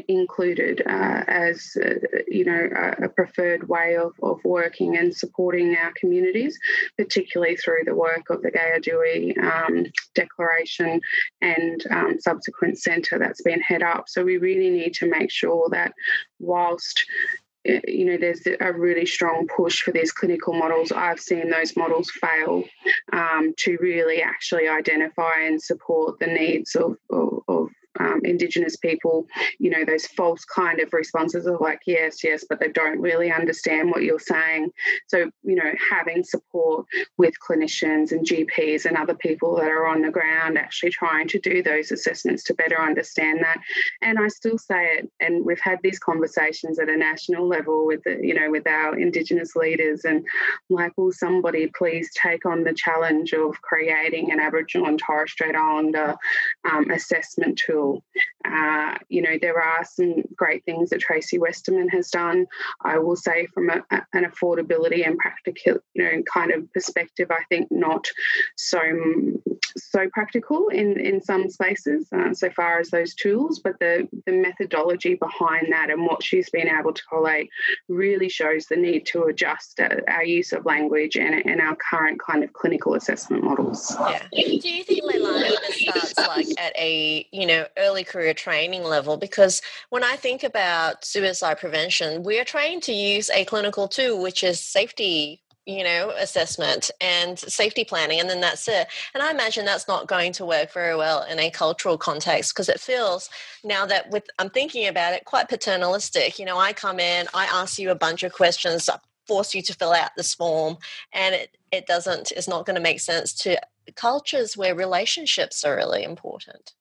included 0.08 0.82
uh, 0.86 1.24
as 1.28 1.78
uh, 1.84 1.94
you 2.28 2.46
know 2.46 2.70
a, 3.02 3.10
preferred 3.10 3.68
way 3.68 3.96
of, 3.96 4.14
of 4.22 4.40
working 4.44 4.98
and 4.98 5.16
supporting 5.16 5.76
our 5.76 5.92
communities, 6.00 6.58
particularly 6.98 7.56
through 7.56 7.84
the 7.86 7.96
work 7.96 8.30
of 8.30 8.42
the 8.42 8.52
Gayaa 8.52 8.84
Dhuwi 8.84 9.38
um, 9.44 9.86
Declaration 10.16 11.00
and 11.42 11.84
um, 11.92 12.20
subsequent 12.20 12.80
centre 12.80 13.20
that's 13.20 13.42
been 13.44 13.62
head 13.62 13.84
up. 13.84 14.06
So 14.08 14.24
we 14.24 14.38
really 14.38 14.70
need 14.70 14.94
to 14.96 15.10
make 15.10 15.32
sure 15.32 15.70
that 15.72 15.94
whilst 16.40 17.06
you 17.66 18.06
know, 18.06 18.18
there's 18.18 18.42
a 18.60 18.74
really 18.74 19.06
strong 19.06 19.48
push 19.48 19.82
for 19.82 19.92
these 19.92 20.12
clinical 20.12 20.54
models. 20.54 20.92
I've 20.92 21.20
seen 21.20 21.50
those 21.50 21.76
models 21.78 22.12
fail 22.12 22.64
um, 23.14 23.54
to 23.60 23.78
really 23.80 24.22
actually 24.22 24.68
identify 24.68 25.42
and 25.42 25.62
support 25.62 26.20
the 26.20 26.28
needs 26.28 26.76
of, 26.76 26.98
of, 27.10 27.40
of 27.48 27.70
um, 28.00 28.22
Indigenous 28.24 28.76
people, 28.76 29.28
you 29.60 29.70
know, 29.70 29.86
those 29.86 30.08
false 30.08 30.44
kind 30.46 30.80
of 30.80 30.92
responses 30.94 31.46
of 31.46 31.62
like, 31.62 31.80
yes, 31.86 32.24
yes, 32.24 32.44
but 32.48 32.60
they 32.60 32.70
don't 32.70 33.00
really 33.00 33.32
understand 33.32 33.92
what 33.92 34.04
you're 34.04 34.20
saying. 34.20 34.72
So, 35.08 35.30
you 35.44 35.56
know, 35.56 35.72
having 35.92 36.24
support 36.24 36.86
with 37.18 37.34
clinicians 37.48 38.12
and 38.12 38.26
GPs 38.26 38.86
and 38.86 38.98
other 38.98 39.14
people 39.14 39.56
that 39.58 39.70
are 39.70 39.88
on 39.88 40.02
the 40.02 40.10
ground 40.10 40.58
actually 40.58 40.92
trying 40.92 41.28
to 41.30 41.40
do 41.40 41.62
those 41.62 41.92
assessments 41.92 42.44
to 42.46 42.54
better 42.56 42.80
understand 42.80 43.40
that. 43.44 43.58
And 44.02 44.18
I 44.18 44.28
still 44.28 44.58
say 44.58 44.86
it, 44.98 45.12
and 45.20 45.46
we've 45.46 45.60
had 45.60 45.80
these 45.84 46.00
conversations 46.00 46.80
at 46.80 46.90
a 46.90 46.98
national 46.98 47.48
level 47.48 47.86
with, 47.86 48.04
the, 48.04 48.20
you 48.22 48.34
know, 48.34 48.50
with 48.50 48.68
our 48.68 48.98
Indigenous 48.98 49.56
leaders, 49.56 50.04
and 50.04 50.26
like, 50.70 50.94
will 50.98 51.12
somebody 51.12 51.72
please 51.78 52.10
take 52.20 52.46
on 52.46 52.64
the 52.64 52.74
challenge 52.74 53.34
of 53.34 53.62
creating 53.62 54.32
an 54.32 54.40
Aboriginal 54.40 54.88
and 54.88 55.00
Torres 55.00 55.32
Strait 55.32 55.56
Islander 55.56 56.16
um, 56.70 56.90
assessment 56.90 57.62
tool 57.64 57.83
uh, 58.46 58.96
you 59.10 59.22
know, 59.22 59.38
there 59.42 59.60
are 59.62 59.84
some 59.84 60.16
great 60.36 60.64
things 60.66 60.90
that 60.90 61.00
Tracy 61.00 61.38
Westerman 61.38 61.90
has 61.90 62.10
done. 62.10 62.46
I 62.84 62.98
will 63.00 63.16
say, 63.16 63.48
from 63.54 63.70
a, 63.70 63.84
an 64.14 64.26
affordability 64.26 65.06
and 65.06 65.18
practical, 65.18 65.78
you 65.94 66.04
know, 66.04 66.24
kind 66.32 66.52
of 66.52 66.72
perspective, 66.74 67.30
I 67.32 67.44
think 67.50 67.68
not 67.72 68.06
so 68.56 68.80
so 69.78 70.08
practical 70.14 70.68
in 70.70 71.00
in 71.00 71.22
some 71.22 71.50
spaces 71.50 72.08
uh, 72.16 72.34
so 72.34 72.50
far 72.52 72.80
as 72.80 72.90
those 72.90 73.16
tools, 73.16 73.60
but 73.60 73.80
the 73.80 74.08
the 74.26 74.32
methodology 74.32 75.16
behind 75.16 75.72
that 75.72 75.90
and 75.90 76.06
what 76.06 76.24
she's 76.24 76.50
been 76.50 76.68
able 76.68 76.94
to 76.94 77.04
collate 77.06 77.50
really 77.90 78.30
shows 78.30 78.66
the 78.68 78.76
need 78.76 79.06
to 79.08 79.24
adjust 79.24 79.80
uh, 79.80 79.96
our 80.08 80.24
use 80.24 80.52
of 80.52 80.66
language 80.66 81.16
and, 81.16 81.46
and 81.46 81.62
our 81.62 81.76
current 81.76 82.20
kind 82.20 82.44
of 82.44 82.54
clinical 82.54 82.96
assessment 82.96 83.44
models. 83.44 83.96
Yeah. 84.00 84.24
Do 84.32 84.70
you 84.70 84.84
think 84.84 85.04
Leilani 85.04 85.56
starts 85.72 86.18
like 86.18 86.48
at 86.60 86.76
a 86.76 87.28
you 87.32 87.46
know 87.46 87.66
early 87.78 88.04
career 88.04 88.34
training 88.34 88.84
level 88.84 89.18
because 89.18 89.62
when 89.90 90.04
I 90.04 90.16
think 90.16 90.44
about 90.44 91.06
suicide 91.06 91.60
prevention, 91.60 92.24
we 92.24 92.40
are 92.40 92.46
trained 92.46 92.84
to 92.84 92.94
use 92.94 93.30
a 93.30 93.46
clinical 93.46 93.88
tool, 93.88 94.22
which 94.22 94.44
is 94.44 94.60
safety 94.60 95.44
you 95.66 95.84
know 95.84 96.12
assessment 96.18 96.92
and 97.00 97.40
safety 97.40 97.86
planning 97.86 98.20
and 98.20 98.30
then 98.30 98.42
that's 98.42 98.68
it. 98.68 98.88
And 99.14 99.24
i 99.24 99.32
imagine 99.32 99.66
that's 99.66 99.88
not 99.88 100.08
going 100.08 100.34
to 100.34 100.46
work 100.46 100.74
very 100.74 100.96
well 100.96 101.24
in 101.24 101.40
a 101.40 101.50
cultural 101.50 101.98
context 101.98 102.54
because 102.54 102.70
it 102.70 102.80
feels 102.80 103.30
now 103.64 103.86
that 103.86 104.10
with 104.12 104.26
i'm 104.40 104.50
thinking 104.50 104.88
about 104.88 105.14
it 105.14 105.26
quite 105.26 105.48
paternalistic. 105.50 106.38
You 106.38 106.46
know 106.46 106.58
i 106.58 106.74
come 106.74 107.00
in 107.00 107.28
i 107.34 107.46
ask 107.46 107.80
you 107.80 107.92
a 107.92 107.96
bunch 107.96 108.24
of 108.24 108.34
questions 108.34 108.90
I 108.90 108.98
force 109.26 109.56
you 109.56 109.62
to 109.62 109.74
fill 109.74 109.94
out 109.94 110.12
this 110.18 110.34
form 110.34 110.78
and 111.14 111.34
it, 111.34 111.58
it 111.72 111.86
doesn't 111.86 112.32
it's 112.32 112.48
not 112.48 112.66
going 112.66 112.76
to 112.76 112.82
make 112.82 113.00
sense 113.00 113.34
to 113.34 113.58
cultures 113.92 114.56
where 114.56 114.76
relationships 114.76 115.64
are 115.64 115.76
really 115.76 116.04
important? 116.04 116.74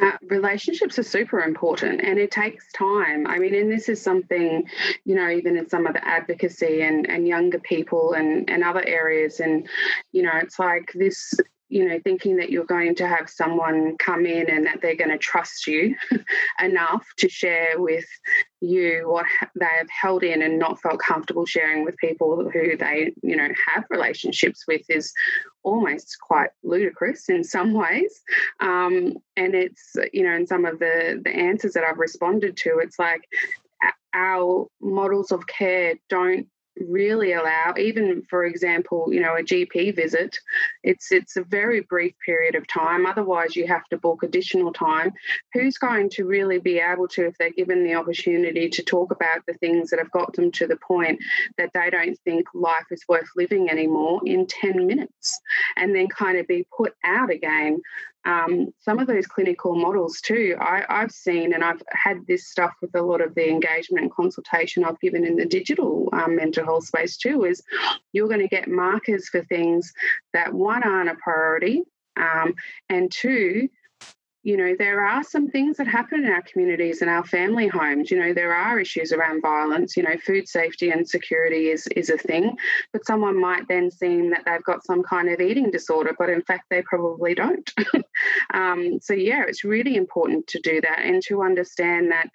Uh, 0.00 0.12
relationships 0.28 0.98
are 0.98 1.02
super 1.02 1.40
important 1.40 2.02
and 2.02 2.18
it 2.18 2.30
takes 2.30 2.70
time. 2.72 3.26
I 3.26 3.38
mean, 3.38 3.54
and 3.54 3.72
this 3.72 3.88
is 3.88 4.00
something, 4.00 4.68
you 5.04 5.14
know, 5.14 5.30
even 5.30 5.56
in 5.56 5.68
some 5.68 5.86
of 5.86 5.94
the 5.94 6.06
advocacy 6.06 6.82
and, 6.82 7.08
and 7.08 7.26
younger 7.26 7.58
people 7.58 8.12
and, 8.12 8.48
and 8.50 8.62
other 8.62 8.84
areas. 8.86 9.40
And, 9.40 9.66
you 10.12 10.22
know, 10.22 10.32
it's 10.34 10.58
like 10.58 10.92
this 10.94 11.34
you 11.68 11.88
know, 11.88 11.98
thinking 12.04 12.36
that 12.36 12.50
you're 12.50 12.64
going 12.64 12.94
to 12.94 13.08
have 13.08 13.28
someone 13.28 13.96
come 13.98 14.24
in 14.24 14.48
and 14.48 14.66
that 14.66 14.80
they're 14.80 14.94
going 14.94 15.10
to 15.10 15.18
trust 15.18 15.66
you 15.66 15.96
enough 16.62 17.04
to 17.18 17.28
share 17.28 17.80
with 17.80 18.06
you 18.60 19.02
what 19.06 19.26
they 19.58 19.66
have 19.66 19.88
held 19.90 20.22
in 20.22 20.42
and 20.42 20.58
not 20.58 20.80
felt 20.80 21.00
comfortable 21.00 21.44
sharing 21.44 21.84
with 21.84 21.96
people 21.96 22.48
who 22.50 22.76
they, 22.76 23.12
you 23.22 23.34
know, 23.34 23.48
have 23.66 23.84
relationships 23.90 24.64
with 24.68 24.82
is 24.88 25.12
almost 25.64 26.16
quite 26.20 26.50
ludicrous 26.62 27.28
in 27.28 27.42
some 27.42 27.72
ways. 27.74 28.22
Um, 28.60 29.14
and 29.36 29.54
it's, 29.54 29.96
you 30.12 30.22
know, 30.22 30.34
in 30.34 30.46
some 30.46 30.64
of 30.64 30.78
the 30.78 31.20
the 31.22 31.30
answers 31.30 31.72
that 31.72 31.84
I've 31.84 31.98
responded 31.98 32.56
to, 32.58 32.78
it's 32.78 32.98
like 32.98 33.22
our 34.14 34.66
models 34.80 35.32
of 35.32 35.46
care 35.46 35.94
don't 36.08 36.46
really 36.78 37.32
allow 37.32 37.74
even 37.78 38.22
for 38.28 38.44
example 38.44 39.06
you 39.10 39.20
know 39.20 39.34
a 39.34 39.42
gp 39.42 39.94
visit 39.94 40.38
it's 40.82 41.10
it's 41.10 41.36
a 41.36 41.42
very 41.42 41.80
brief 41.80 42.14
period 42.24 42.54
of 42.54 42.66
time 42.66 43.06
otherwise 43.06 43.56
you 43.56 43.66
have 43.66 43.84
to 43.86 43.96
book 43.96 44.22
additional 44.22 44.72
time 44.72 45.12
who's 45.52 45.78
going 45.78 46.10
to 46.10 46.24
really 46.24 46.58
be 46.58 46.78
able 46.78 47.08
to 47.08 47.26
if 47.26 47.36
they're 47.38 47.50
given 47.50 47.84
the 47.84 47.94
opportunity 47.94 48.68
to 48.68 48.82
talk 48.82 49.10
about 49.10 49.40
the 49.46 49.54
things 49.54 49.90
that 49.90 49.98
have 49.98 50.10
got 50.10 50.32
them 50.34 50.50
to 50.52 50.66
the 50.66 50.76
point 50.76 51.18
that 51.56 51.70
they 51.72 51.90
don't 51.90 52.18
think 52.24 52.46
life 52.54 52.86
is 52.90 53.04
worth 53.08 53.28
living 53.36 53.70
anymore 53.70 54.20
in 54.24 54.46
10 54.46 54.86
minutes 54.86 55.40
and 55.76 55.94
then 55.94 56.08
kind 56.08 56.38
of 56.38 56.46
be 56.46 56.66
put 56.76 56.94
out 57.04 57.30
again. 57.30 57.80
Um, 58.26 58.74
some 58.80 58.98
of 58.98 59.06
those 59.06 59.26
clinical 59.26 59.76
models 59.76 60.20
too, 60.20 60.56
I, 60.60 60.84
have 60.88 61.12
seen, 61.12 61.54
and 61.54 61.62
I've 61.62 61.80
had 61.90 62.26
this 62.26 62.48
stuff 62.48 62.72
with 62.82 62.94
a 62.96 63.02
lot 63.02 63.20
of 63.20 63.36
the 63.36 63.48
engagement 63.48 64.02
and 64.02 64.12
consultation 64.12 64.84
I've 64.84 65.00
given 65.00 65.24
in 65.24 65.36
the 65.36 65.46
digital 65.46 66.08
um, 66.12 66.34
mental 66.34 66.64
health 66.64 66.86
space 66.86 67.16
too, 67.16 67.44
is 67.44 67.62
you're 68.12 68.28
going 68.28 68.40
to 68.40 68.48
get 68.48 68.68
markers 68.68 69.28
for 69.28 69.42
things 69.44 69.92
that 70.32 70.52
one 70.52 70.82
aren't 70.82 71.08
a 71.08 71.14
priority, 71.14 71.84
um, 72.16 72.54
and 72.88 73.12
two, 73.12 73.68
you 74.46 74.56
know, 74.56 74.76
there 74.78 75.04
are 75.04 75.24
some 75.24 75.50
things 75.50 75.76
that 75.76 75.88
happen 75.88 76.24
in 76.24 76.30
our 76.30 76.42
communities 76.42 77.02
and 77.02 77.10
our 77.10 77.24
family 77.24 77.66
homes. 77.66 78.12
You 78.12 78.20
know, 78.20 78.32
there 78.32 78.54
are 78.54 78.78
issues 78.78 79.10
around 79.10 79.42
violence. 79.42 79.96
You 79.96 80.04
know, 80.04 80.16
food 80.24 80.46
safety 80.46 80.88
and 80.90 81.06
security 81.06 81.70
is 81.70 81.88
is 81.88 82.10
a 82.10 82.16
thing, 82.16 82.56
but 82.92 83.04
someone 83.04 83.40
might 83.40 83.66
then 83.66 83.90
seem 83.90 84.30
that 84.30 84.44
they've 84.46 84.62
got 84.62 84.86
some 84.86 85.02
kind 85.02 85.28
of 85.30 85.40
eating 85.40 85.72
disorder, 85.72 86.14
but 86.16 86.30
in 86.30 86.42
fact 86.42 86.66
they 86.70 86.82
probably 86.82 87.34
don't. 87.34 87.68
um, 88.54 89.00
so 89.02 89.14
yeah, 89.14 89.42
it's 89.48 89.64
really 89.64 89.96
important 89.96 90.46
to 90.46 90.60
do 90.60 90.80
that 90.80 91.00
and 91.00 91.20
to 91.24 91.42
understand 91.42 92.12
that. 92.12 92.28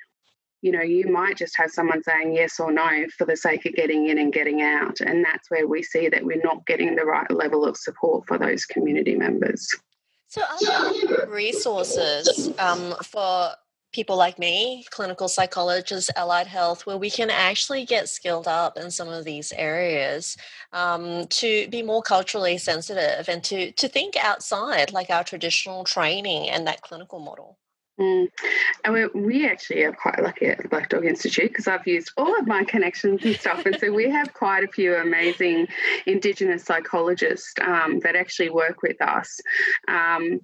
You 0.61 0.73
know, 0.73 0.81
you 0.81 1.07
might 1.07 1.37
just 1.37 1.57
have 1.57 1.71
someone 1.71 2.03
saying 2.03 2.33
yes 2.33 2.59
or 2.59 2.73
no 2.73 3.05
for 3.17 3.25
the 3.25 3.37
sake 3.37 3.65
of 3.65 3.73
getting 3.73 4.09
in 4.09 4.19
and 4.19 4.33
getting 4.33 4.61
out. 4.61 4.99
And 4.99 5.25
that's 5.25 5.49
where 5.49 5.65
we 5.67 5.81
see 5.81 6.07
that 6.09 6.23
we're 6.23 6.43
not 6.43 6.67
getting 6.67 6.95
the 6.95 7.05
right 7.05 7.31
level 7.31 7.65
of 7.65 7.77
support 7.77 8.27
for 8.27 8.37
those 8.37 8.65
community 8.65 9.15
members. 9.15 9.67
So, 10.31 10.41
are 10.71 11.27
resources 11.27 12.51
um, 12.57 12.95
for 13.03 13.49
people 13.91 14.15
like 14.15 14.39
me, 14.39 14.85
clinical 14.89 15.27
psychologists, 15.27 16.09
allied 16.15 16.47
health, 16.47 16.85
where 16.85 16.95
we 16.95 17.09
can 17.09 17.29
actually 17.29 17.83
get 17.83 18.07
skilled 18.07 18.47
up 18.47 18.77
in 18.77 18.91
some 18.91 19.09
of 19.09 19.25
these 19.25 19.51
areas 19.51 20.37
um, 20.71 21.27
to 21.27 21.67
be 21.67 21.83
more 21.83 22.01
culturally 22.01 22.57
sensitive 22.57 23.27
and 23.27 23.43
to 23.43 23.73
to 23.73 23.89
think 23.89 24.15
outside 24.15 24.93
like 24.93 25.09
our 25.09 25.25
traditional 25.25 25.83
training 25.83 26.49
and 26.49 26.65
that 26.65 26.81
clinical 26.81 27.19
model? 27.19 27.57
Mm. 28.01 28.27
And 28.83 28.93
we, 28.93 29.07
we 29.13 29.47
actually 29.47 29.83
are 29.83 29.93
quite 29.93 30.21
lucky 30.21 30.47
at 30.47 30.57
the 30.61 30.67
Black 30.67 30.89
Dog 30.89 31.05
Institute 31.05 31.49
because 31.49 31.67
I've 31.67 31.85
used 31.85 32.11
all 32.17 32.37
of 32.39 32.47
my 32.47 32.63
connections 32.63 33.23
and 33.23 33.35
stuff. 33.35 33.65
And 33.65 33.77
so 33.79 33.91
we 33.91 34.09
have 34.09 34.33
quite 34.33 34.63
a 34.63 34.67
few 34.67 34.95
amazing 34.95 35.67
Indigenous 36.07 36.63
psychologists 36.63 37.53
um, 37.61 37.99
that 37.99 38.15
actually 38.15 38.49
work 38.49 38.81
with 38.81 38.99
us. 39.01 39.39
Um, 39.87 40.39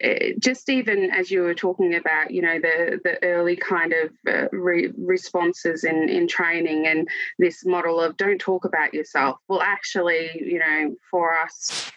eh, 0.00 0.34
just 0.38 0.68
even 0.68 1.10
as 1.10 1.32
you 1.32 1.42
were 1.42 1.54
talking 1.54 1.96
about, 1.96 2.30
you 2.30 2.42
know, 2.42 2.60
the 2.60 3.00
the 3.02 3.20
early 3.24 3.56
kind 3.56 3.92
of 3.92 4.10
uh, 4.28 4.48
re- 4.52 4.92
responses 4.96 5.82
in 5.82 6.08
in 6.08 6.28
training 6.28 6.86
and 6.86 7.08
this 7.40 7.66
model 7.66 8.00
of 8.00 8.16
don't 8.16 8.38
talk 8.38 8.64
about 8.64 8.94
yourself. 8.94 9.38
Well, 9.48 9.62
actually, 9.62 10.30
you 10.40 10.60
know, 10.60 10.94
for 11.10 11.36
us 11.36 11.90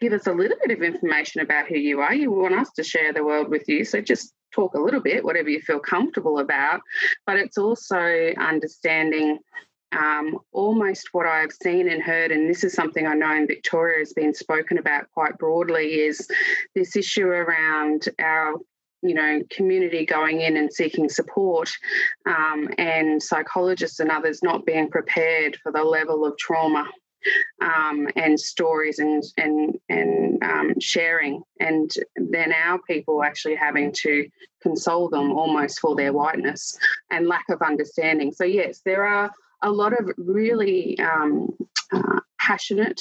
give 0.00 0.12
us 0.12 0.26
a 0.26 0.32
little 0.32 0.56
bit 0.64 0.76
of 0.76 0.82
information 0.82 1.40
about 1.40 1.66
who 1.66 1.76
you 1.76 2.00
are. 2.00 2.14
You 2.14 2.30
want 2.30 2.54
us 2.54 2.70
to 2.76 2.84
share 2.84 3.12
the 3.12 3.24
world 3.24 3.48
with 3.48 3.68
you. 3.68 3.84
So 3.84 4.00
just 4.00 4.32
talk 4.54 4.74
a 4.74 4.80
little 4.80 5.00
bit, 5.00 5.24
whatever 5.24 5.48
you 5.48 5.60
feel 5.60 5.80
comfortable 5.80 6.38
about. 6.38 6.80
But 7.26 7.36
it's 7.36 7.58
also 7.58 8.32
understanding 8.38 9.38
um, 9.92 10.38
almost 10.52 11.08
what 11.12 11.26
I've 11.26 11.52
seen 11.52 11.88
and 11.88 12.02
heard, 12.02 12.30
and 12.30 12.48
this 12.48 12.64
is 12.64 12.74
something 12.74 13.06
I 13.06 13.14
know 13.14 13.34
in 13.34 13.46
Victoria 13.46 14.00
has 14.00 14.12
been 14.12 14.34
spoken 14.34 14.78
about 14.78 15.10
quite 15.12 15.38
broadly, 15.38 16.00
is 16.00 16.28
this 16.74 16.96
issue 16.96 17.26
around 17.26 18.08
our 18.20 18.54
you 19.02 19.14
know 19.14 19.40
community 19.50 20.04
going 20.04 20.40
in 20.40 20.56
and 20.56 20.72
seeking 20.72 21.08
support 21.08 21.70
um, 22.26 22.68
and 22.78 23.22
psychologists 23.22 24.00
and 24.00 24.10
others 24.10 24.42
not 24.42 24.66
being 24.66 24.90
prepared 24.90 25.56
for 25.62 25.70
the 25.70 25.84
level 25.84 26.24
of 26.24 26.36
trauma 26.36 26.84
um, 27.60 28.08
and 28.16 28.38
stories 28.38 28.98
and 28.98 29.22
and 29.36 29.78
and 29.88 30.42
um, 30.42 30.80
sharing, 30.80 31.42
and 31.60 31.90
then 32.16 32.52
our 32.52 32.78
people 32.82 33.22
actually 33.22 33.54
having 33.54 33.92
to 34.02 34.28
console 34.62 35.08
them 35.08 35.32
almost 35.32 35.80
for 35.80 35.94
their 35.96 36.12
whiteness 36.12 36.76
and 37.10 37.28
lack 37.28 37.44
of 37.48 37.62
understanding. 37.62 38.32
So 38.32 38.44
yes, 38.44 38.80
there 38.84 39.04
are 39.06 39.30
a 39.62 39.70
lot 39.70 39.92
of 39.92 40.10
really 40.16 40.98
um, 40.98 41.48
uh, 41.92 42.20
passionate 42.38 43.00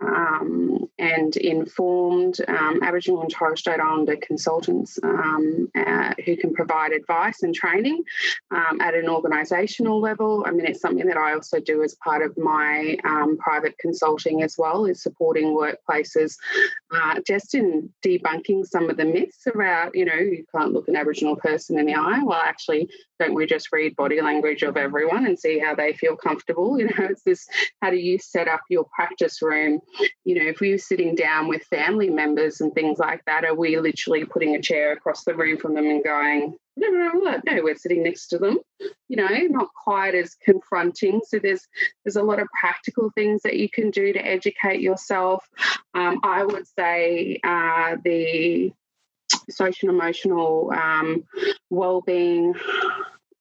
um, 0.00 0.88
and 0.98 1.36
informed 1.36 2.38
um, 2.48 2.82
Aboriginal 2.82 3.22
and 3.22 3.30
Torres 3.30 3.60
Strait 3.60 3.80
Islander 3.80 4.16
consultants 4.16 4.98
um, 5.02 5.68
uh, 5.74 6.14
who 6.24 6.36
can 6.36 6.54
provide 6.54 6.92
advice 6.92 7.42
and 7.42 7.54
training 7.54 8.02
um, 8.50 8.80
at 8.80 8.94
an 8.94 9.06
organisational 9.06 10.00
level. 10.00 10.44
I 10.46 10.52
mean, 10.52 10.66
it's 10.66 10.80
something 10.80 11.06
that 11.06 11.16
I 11.16 11.34
also 11.34 11.60
do 11.60 11.82
as 11.82 11.94
part 11.96 12.22
of 12.22 12.36
my 12.38 12.96
um, 13.04 13.36
private 13.38 13.76
consulting 13.78 14.42
as 14.42 14.56
well, 14.58 14.86
is 14.86 15.02
supporting 15.02 15.56
workplaces 15.56 16.36
uh, 16.94 17.20
just 17.26 17.54
in 17.54 17.90
debunking 18.04 18.64
some 18.64 18.88
of 18.88 18.96
the 18.96 19.04
myths 19.04 19.46
about, 19.46 19.94
you 19.94 20.04
know, 20.04 20.14
you 20.14 20.44
can't 20.54 20.72
look 20.72 20.88
an 20.88 20.96
Aboriginal 20.96 21.36
person 21.36 21.78
in 21.78 21.86
the 21.86 21.94
eye. 21.94 22.22
Well, 22.22 22.40
actually, 22.42 22.88
don't 23.18 23.34
we 23.34 23.46
just 23.46 23.72
read 23.72 23.96
body 23.96 24.20
language 24.20 24.62
of 24.62 24.76
everyone 24.76 25.26
and 25.26 25.38
see 25.38 25.58
how 25.58 25.74
they 25.74 25.92
feel 25.92 26.16
comfortable? 26.16 26.78
You 26.78 26.86
know, 26.86 26.92
it's 27.10 27.22
this 27.22 27.46
how 27.82 27.90
do 27.90 27.96
you 27.96 28.18
set 28.18 28.48
up 28.48 28.60
your 28.68 28.86
practice 28.94 29.42
room 29.42 29.80
you 30.24 30.34
know, 30.34 30.48
if 30.48 30.60
we 30.60 30.72
are 30.72 30.78
sitting 30.78 31.14
down 31.14 31.48
with 31.48 31.62
family 31.64 32.10
members 32.10 32.60
and 32.60 32.74
things 32.74 32.98
like 32.98 33.24
that, 33.26 33.44
are 33.44 33.54
we 33.54 33.78
literally 33.78 34.24
putting 34.24 34.54
a 34.54 34.60
chair 34.60 34.92
across 34.92 35.24
the 35.24 35.34
room 35.34 35.56
from 35.56 35.74
them 35.74 35.86
and 35.86 36.02
going, 36.02 36.56
no, 36.76 36.88
no, 36.88 37.12
no, 37.12 37.40
no, 37.46 37.62
we're 37.62 37.76
sitting 37.76 38.02
next 38.02 38.26
to 38.28 38.38
them, 38.38 38.58
you 39.08 39.16
know, 39.16 39.28
not 39.48 39.68
quite 39.84 40.14
as 40.14 40.34
confronting. 40.44 41.20
So 41.26 41.38
there's 41.38 41.66
there's 42.04 42.16
a 42.16 42.22
lot 42.22 42.40
of 42.40 42.48
practical 42.60 43.10
things 43.14 43.42
that 43.42 43.56
you 43.56 43.70
can 43.70 43.90
do 43.90 44.12
to 44.12 44.18
educate 44.18 44.80
yourself. 44.80 45.44
Um, 45.94 46.20
I 46.22 46.44
would 46.44 46.66
say 46.78 47.38
uh, 47.42 47.96
the 48.04 48.72
social 49.50 49.88
emotional 49.88 50.72
um, 50.74 51.24
well-being 51.70 52.54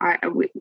I, 0.01 0.17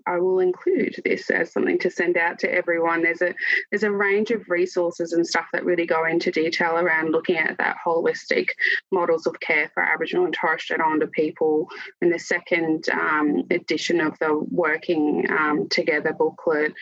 I 0.06 0.18
will 0.18 0.38
include 0.38 1.00
this 1.04 1.28
as 1.30 1.52
something 1.52 1.78
to 1.80 1.90
send 1.90 2.16
out 2.16 2.38
to 2.40 2.52
everyone. 2.52 3.02
There's 3.02 3.22
a 3.22 3.34
there's 3.70 3.82
a 3.82 3.90
range 3.90 4.30
of 4.30 4.48
resources 4.48 5.12
and 5.12 5.26
stuff 5.26 5.46
that 5.52 5.64
really 5.64 5.86
go 5.86 6.04
into 6.04 6.30
detail 6.30 6.76
around 6.76 7.10
looking 7.10 7.36
at 7.36 7.58
that 7.58 7.76
holistic 7.84 8.48
models 8.92 9.26
of 9.26 9.38
care 9.40 9.70
for 9.74 9.82
Aboriginal 9.82 10.24
and 10.24 10.34
Torres 10.34 10.62
Strait 10.62 10.80
Islander 10.80 11.08
people. 11.08 11.68
In 12.00 12.10
the 12.10 12.18
second 12.18 12.88
um, 12.90 13.42
edition 13.50 14.00
of 14.00 14.18
the 14.20 14.38
Working 14.50 15.26
um, 15.30 15.68
Together 15.68 16.12
booklet, 16.12 16.72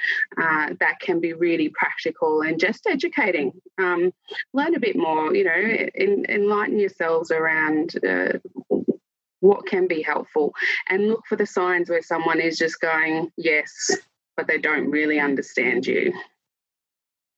uh, 0.41 0.71
that 0.81 1.01
can 1.01 1.21
be 1.21 1.33
really 1.33 1.71
practical 1.71 2.43
and 2.43 2.61
just 2.61 2.87
educating. 2.87 3.53
Um, 3.79 4.13
learn 4.53 4.75
a 4.75 4.81
bit 4.81 4.97
more, 4.97 5.35
you 5.35 5.45
know, 5.45 5.89
in, 5.95 6.27
enlighten 6.29 6.79
yourselves 6.79 7.31
around 7.31 7.95
uh, 8.07 8.39
what 9.43 9.67
can 9.67 9.87
be 9.87 10.03
helpful 10.03 10.53
and 10.89 11.09
look 11.09 11.23
for 11.29 11.37
the 11.37 11.47
signs 11.47 11.91
where 11.91 12.03
someone 12.03 12.41
is 12.41 12.57
just 12.57 12.81
going 12.81 13.31
yes 13.37 13.91
but 14.37 14.47
they 14.47 14.59
don't 14.59 14.91
really 14.91 15.21
understand 15.21 15.87
you. 15.87 16.13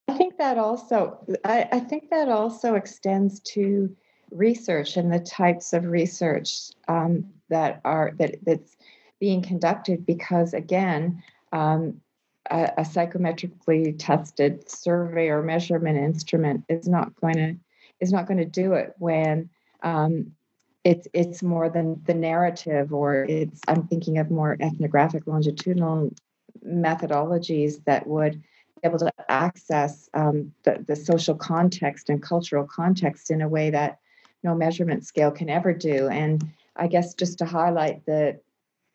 I 0.09 0.15
think 0.15 0.37
that 0.39 0.59
also 0.59 1.19
I, 1.45 1.69
I 1.73 1.81
think 1.81 2.11
that 2.11 2.29
also 2.29 2.75
extends 2.75 3.41
to 3.41 3.95
research 4.31 4.97
and 4.97 5.13
the 5.13 5.21
types 5.21 5.73
of 5.73 5.87
research 5.87 6.71
um, 6.89 7.27
that 7.49 7.81
are 7.85 8.13
that 8.19 8.37
that's 8.45 8.77
being 9.21 9.43
conducted 9.43 10.05
because 10.05 10.53
again 10.53 11.23
um, 11.53 12.01
a, 12.51 12.71
a, 12.79 12.83
psychometrically 12.83 13.95
tested 13.97 14.69
survey 14.69 15.29
or 15.29 15.43
measurement 15.43 15.97
instrument 15.97 16.65
is 16.69 16.87
not 16.87 17.15
going 17.21 17.37
to 17.37 17.57
is 18.01 18.13
not 18.13 18.27
going 18.27 18.39
to 18.39 18.45
do 18.45 18.75
it 18.75 18.95
when 18.99 19.49
um, 19.83 20.33
it's 20.85 21.09
it's 21.15 21.43
more 21.43 21.69
than 21.69 22.01
the 22.07 22.15
narrative 22.15 22.93
or 22.93 23.25
it's 23.25 23.61
i'm 23.69 23.87
thinking 23.89 24.19
of 24.19 24.31
more 24.31 24.57
ethnographic 24.61 25.27
longitudinal 25.27 26.11
methodologies 26.67 27.83
that 27.85 28.07
would 28.07 28.35
be 28.35 28.89
able 28.89 28.99
to 28.99 29.11
access 29.29 30.09
um, 30.15 30.53
the, 30.63 30.85
the 30.87 30.97
social 30.97 31.35
context 31.35 32.09
and 32.11 32.23
cultural 32.23 32.65
context 32.65 33.31
in 33.31 33.43
a 33.43 33.49
way 33.49 33.71
that 33.71 33.99
no 34.43 34.55
measurement 34.55 35.05
scale 35.07 35.31
can 35.31 35.49
ever 35.49 35.73
do. 35.73 36.09
And 36.09 36.47
i 36.77 36.87
guess 36.87 37.15
just 37.15 37.39
to 37.39 37.45
highlight 37.45 38.05
the 38.07 38.39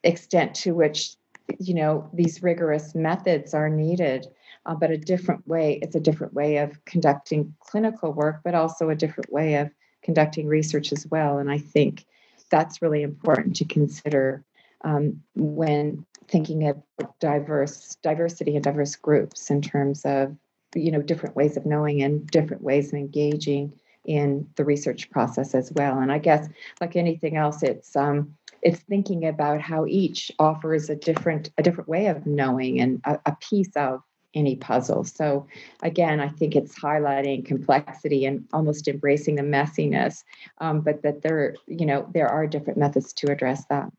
extent 0.04 0.56
to 0.56 0.74
which 0.74 1.16
you 1.60 1.74
know 1.74 2.10
these 2.14 2.44
rigorous 2.44 2.94
methods 2.94 3.54
are 3.54 3.70
needed 3.70 4.28
uh, 4.66 4.76
but 4.76 4.92
a 4.92 4.98
different 4.98 5.46
way 5.48 5.80
it's 5.82 5.96
a 5.96 6.00
different 6.00 6.34
way 6.34 6.58
of 6.58 6.84
conducting 6.86 7.54
clinical 7.60 8.14
work 8.14 8.42
but 8.44 8.56
also 8.56 8.90
a 8.90 8.96
different 8.96 9.32
way 9.32 9.56
of 9.56 9.70
conducting 10.04 10.48
research 10.48 10.92
as 10.92 11.06
well. 11.08 11.38
And 11.38 11.52
I 11.52 11.58
think 11.58 12.06
that's 12.50 12.82
really 12.82 13.04
important 13.04 13.56
to 13.58 13.66
consider 13.66 14.44
um, 14.84 15.22
when 15.36 16.06
thinking 16.28 16.68
of 16.68 16.82
diverse 17.20 17.98
diversity 18.02 18.56
and 18.56 18.64
diverse 18.64 18.96
groups 18.96 19.50
in 19.50 19.62
terms 19.62 20.06
of 20.06 20.36
you 20.76 20.92
know 20.92 21.02
different 21.02 21.36
ways 21.36 21.58
of 21.58 21.66
knowing 21.66 22.02
and 22.04 22.28
different 22.28 22.62
ways 22.62 22.90
of 22.90 23.00
engaging 23.00 23.74
in 24.06 24.48
the 24.56 24.64
research 24.64 25.10
process 25.12 25.54
as 25.54 25.72
well. 25.74 26.00
And 26.00 26.12
I 26.12 26.20
guess 26.20 26.48
like 26.80 26.96
anything 26.96 27.36
else, 27.36 27.64
it's 27.64 27.96
um, 27.96 28.36
it's 28.62 28.80
thinking 28.80 29.28
about 29.28 29.62
how 29.62 29.86
each 29.86 30.32
offers 30.40 30.90
a 30.90 30.96
different 30.96 31.52
a 31.58 31.64
different 31.64 31.90
way 31.90 32.08
of 32.08 32.26
knowing 32.26 32.80
and 32.80 33.02
a, 33.06 33.20
a 33.26 33.36
piece 33.40 33.76
of 33.76 34.02
any 34.34 34.56
puzzle. 34.56 35.04
So 35.04 35.48
again, 35.82 36.20
I 36.20 36.30
think 36.30 36.56
it's 36.56 36.78
highlighting 36.78 37.46
complexity 37.46 38.26
and 38.26 38.48
almost 38.54 38.88
embracing 38.88 39.36
the 39.36 39.42
messiness, 39.42 40.24
um, 40.60 40.82
but 40.82 41.02
that 41.04 41.22
there, 41.22 41.56
you 41.68 41.86
know, 41.86 42.08
there 42.14 42.28
are 42.28 42.48
different 42.48 42.78
methods 42.78 43.14
to 43.14 43.32
address 43.32 43.66
that. 43.70 43.90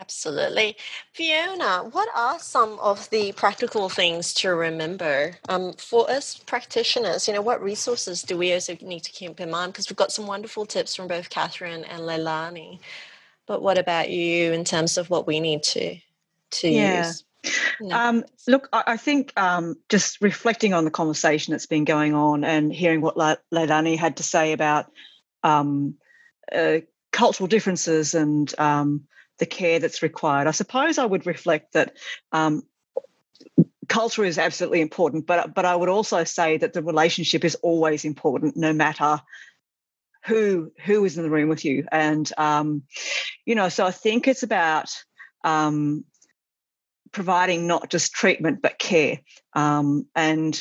Absolutely. 0.00 0.76
Fiona, 1.12 1.84
what 1.92 2.08
are 2.16 2.38
some 2.38 2.78
of 2.78 3.08
the 3.10 3.32
practical 3.32 3.90
things 3.90 4.32
to 4.34 4.48
remember 4.48 5.36
um, 5.50 5.74
for 5.74 6.10
us 6.10 6.38
practitioners? 6.38 7.28
You 7.28 7.34
know, 7.34 7.42
what 7.42 7.62
resources 7.62 8.22
do 8.22 8.38
we 8.38 8.54
also 8.54 8.76
need 8.80 9.00
to 9.00 9.12
keep 9.12 9.38
in 9.40 9.50
mind? 9.50 9.74
Because 9.74 9.90
we've 9.90 9.98
got 9.98 10.10
some 10.10 10.26
wonderful 10.26 10.64
tips 10.64 10.96
from 10.96 11.06
both 11.06 11.28
Katherine 11.28 11.84
and 11.84 12.02
Leilani. 12.02 12.80
But 13.46 13.60
what 13.60 13.76
about 13.76 14.08
you 14.08 14.52
in 14.52 14.64
terms 14.64 14.96
of 14.96 15.10
what 15.10 15.26
we 15.26 15.38
need 15.38 15.62
to 15.64 15.98
to 16.52 16.68
yeah. 16.68 17.06
use? 17.06 17.24
No. 17.80 17.96
Um, 17.96 18.24
look, 18.46 18.68
I, 18.72 18.96
think 18.96 19.32
um, 19.40 19.76
just 19.88 20.20
reflecting 20.20 20.74
on 20.74 20.84
the 20.84 20.90
conversation 20.90 21.52
that's 21.52 21.66
been 21.66 21.84
going 21.84 22.14
on 22.14 22.44
and 22.44 22.72
hearing 22.72 23.00
what 23.00 23.16
Leilani 23.16 23.96
had 23.98 24.18
to 24.18 24.22
say 24.22 24.52
about 24.52 24.90
um, 25.42 25.94
uh, 26.52 26.78
cultural 27.12 27.46
differences 27.46 28.14
and 28.14 28.52
um, 28.58 29.04
the 29.38 29.46
care 29.46 29.78
that's 29.78 30.02
required, 30.02 30.46
I 30.46 30.52
suppose 30.52 30.98
I 30.98 31.06
would 31.06 31.26
reflect 31.26 31.72
that 31.72 31.96
um, 32.30 32.62
culture 33.88 34.24
is 34.24 34.38
absolutely 34.38 34.80
important, 34.80 35.26
but 35.26 35.54
but 35.54 35.64
I 35.64 35.74
would 35.74 35.88
also 35.88 36.24
say 36.24 36.58
that 36.58 36.72
the 36.72 36.82
relationship 36.82 37.44
is 37.44 37.56
always 37.56 38.04
important, 38.04 38.56
no 38.56 38.72
matter 38.72 39.20
who 40.24 40.72
who 40.84 41.04
is 41.04 41.16
in 41.16 41.24
the 41.24 41.30
room 41.30 41.48
with 41.48 41.64
you. 41.64 41.86
And 41.90 42.30
um, 42.38 42.82
you 43.44 43.54
know, 43.54 43.68
so 43.68 43.84
I 43.84 43.90
think 43.90 44.28
it's 44.28 44.42
about 44.42 44.90
um, 45.42 46.04
providing 47.12 47.66
not 47.66 47.90
just 47.90 48.12
treatment 48.12 48.62
but 48.62 48.78
care. 48.78 49.20
Um, 49.54 50.06
and 50.14 50.60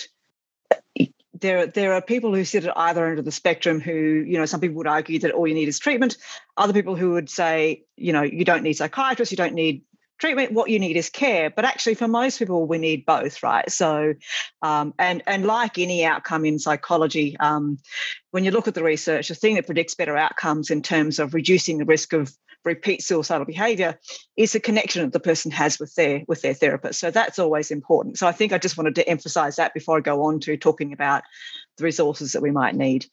there, 1.34 1.68
there 1.68 1.94
are 1.94 2.02
people 2.02 2.34
who 2.34 2.44
sit 2.44 2.66
at 2.66 2.78
either 2.78 3.08
end 3.08 3.20
of 3.20 3.26
the 3.26 3.32
spectrum 3.32 3.80
who, 3.80 3.94
you 3.94 4.38
know, 4.38 4.46
some 4.46 4.60
people 4.60 4.78
would 4.78 4.88
argue 4.88 5.20
that 5.20 5.32
all 5.32 5.48
you 5.48 5.54
need 5.54 5.68
is 5.68 5.80
treatment. 5.80 6.18
Other 6.58 6.74
people 6.74 6.96
who 6.96 7.12
would 7.12 7.30
say, 7.30 7.84
you 7.96 8.14
know, 8.14 8.24
you 8.24 8.44
don't 8.44 8.64
need 8.64 8.74
psychiatrists, 8.74 9.32
you 9.32 9.38
don't 9.38 9.54
need 9.54 9.84
treatment 10.20 10.52
what 10.52 10.70
you 10.70 10.80
need 10.80 10.98
is 10.98 11.10
care 11.10 11.50
but 11.50 11.66
actually 11.66 11.96
for 11.96 12.08
most 12.08 12.38
people 12.38 12.68
we 12.68 12.78
need 12.78 13.06
both 13.06 13.42
right 13.42 13.72
so 13.72 14.14
um, 14.62 14.94
and 15.00 15.24
and 15.26 15.46
like 15.46 15.78
any 15.78 16.06
outcome 16.06 16.46
in 16.46 16.60
psychology 16.60 17.38
um, 17.40 17.80
when 18.32 18.44
you 18.44 18.52
look 18.52 18.68
at 18.68 18.76
the 18.76 18.84
research 18.84 19.30
the 19.30 19.36
thing 19.36 19.56
that 19.56 19.66
predicts 19.66 19.96
better 19.96 20.18
outcomes 20.18 20.70
in 20.70 20.82
terms 20.82 21.20
of 21.20 21.34
reducing 21.34 21.78
the 21.78 21.86
risk 21.86 22.14
of 22.14 22.32
repeat 22.66 23.02
suicidal 23.02 23.46
behavior 23.46 23.98
is 24.36 24.52
the 24.52 24.60
connection 24.60 25.04
that 25.04 25.14
the 25.14 25.20
person 25.20 25.52
has 25.52 25.80
with 25.80 25.94
their 25.96 26.24
with 26.28 26.42
their 26.42 26.54
therapist. 26.54 27.00
So 27.00 27.12
that's 27.12 27.40
always 27.40 27.72
important. 27.72 28.18
So 28.18 28.28
i 28.28 28.32
think 28.32 28.52
i 28.52 28.58
just 28.58 28.78
wanted 28.78 28.96
to 28.96 29.08
emphasize 29.08 29.56
that 29.56 29.74
before 29.74 29.98
i 29.98 30.02
go 30.02 30.24
on 30.24 30.40
to 30.42 30.58
talking 30.58 30.94
about 30.94 31.24
the 31.78 31.84
resources 31.84 32.34
that 32.34 32.42
we 32.42 32.52
might 32.52 32.76
need. 32.76 33.06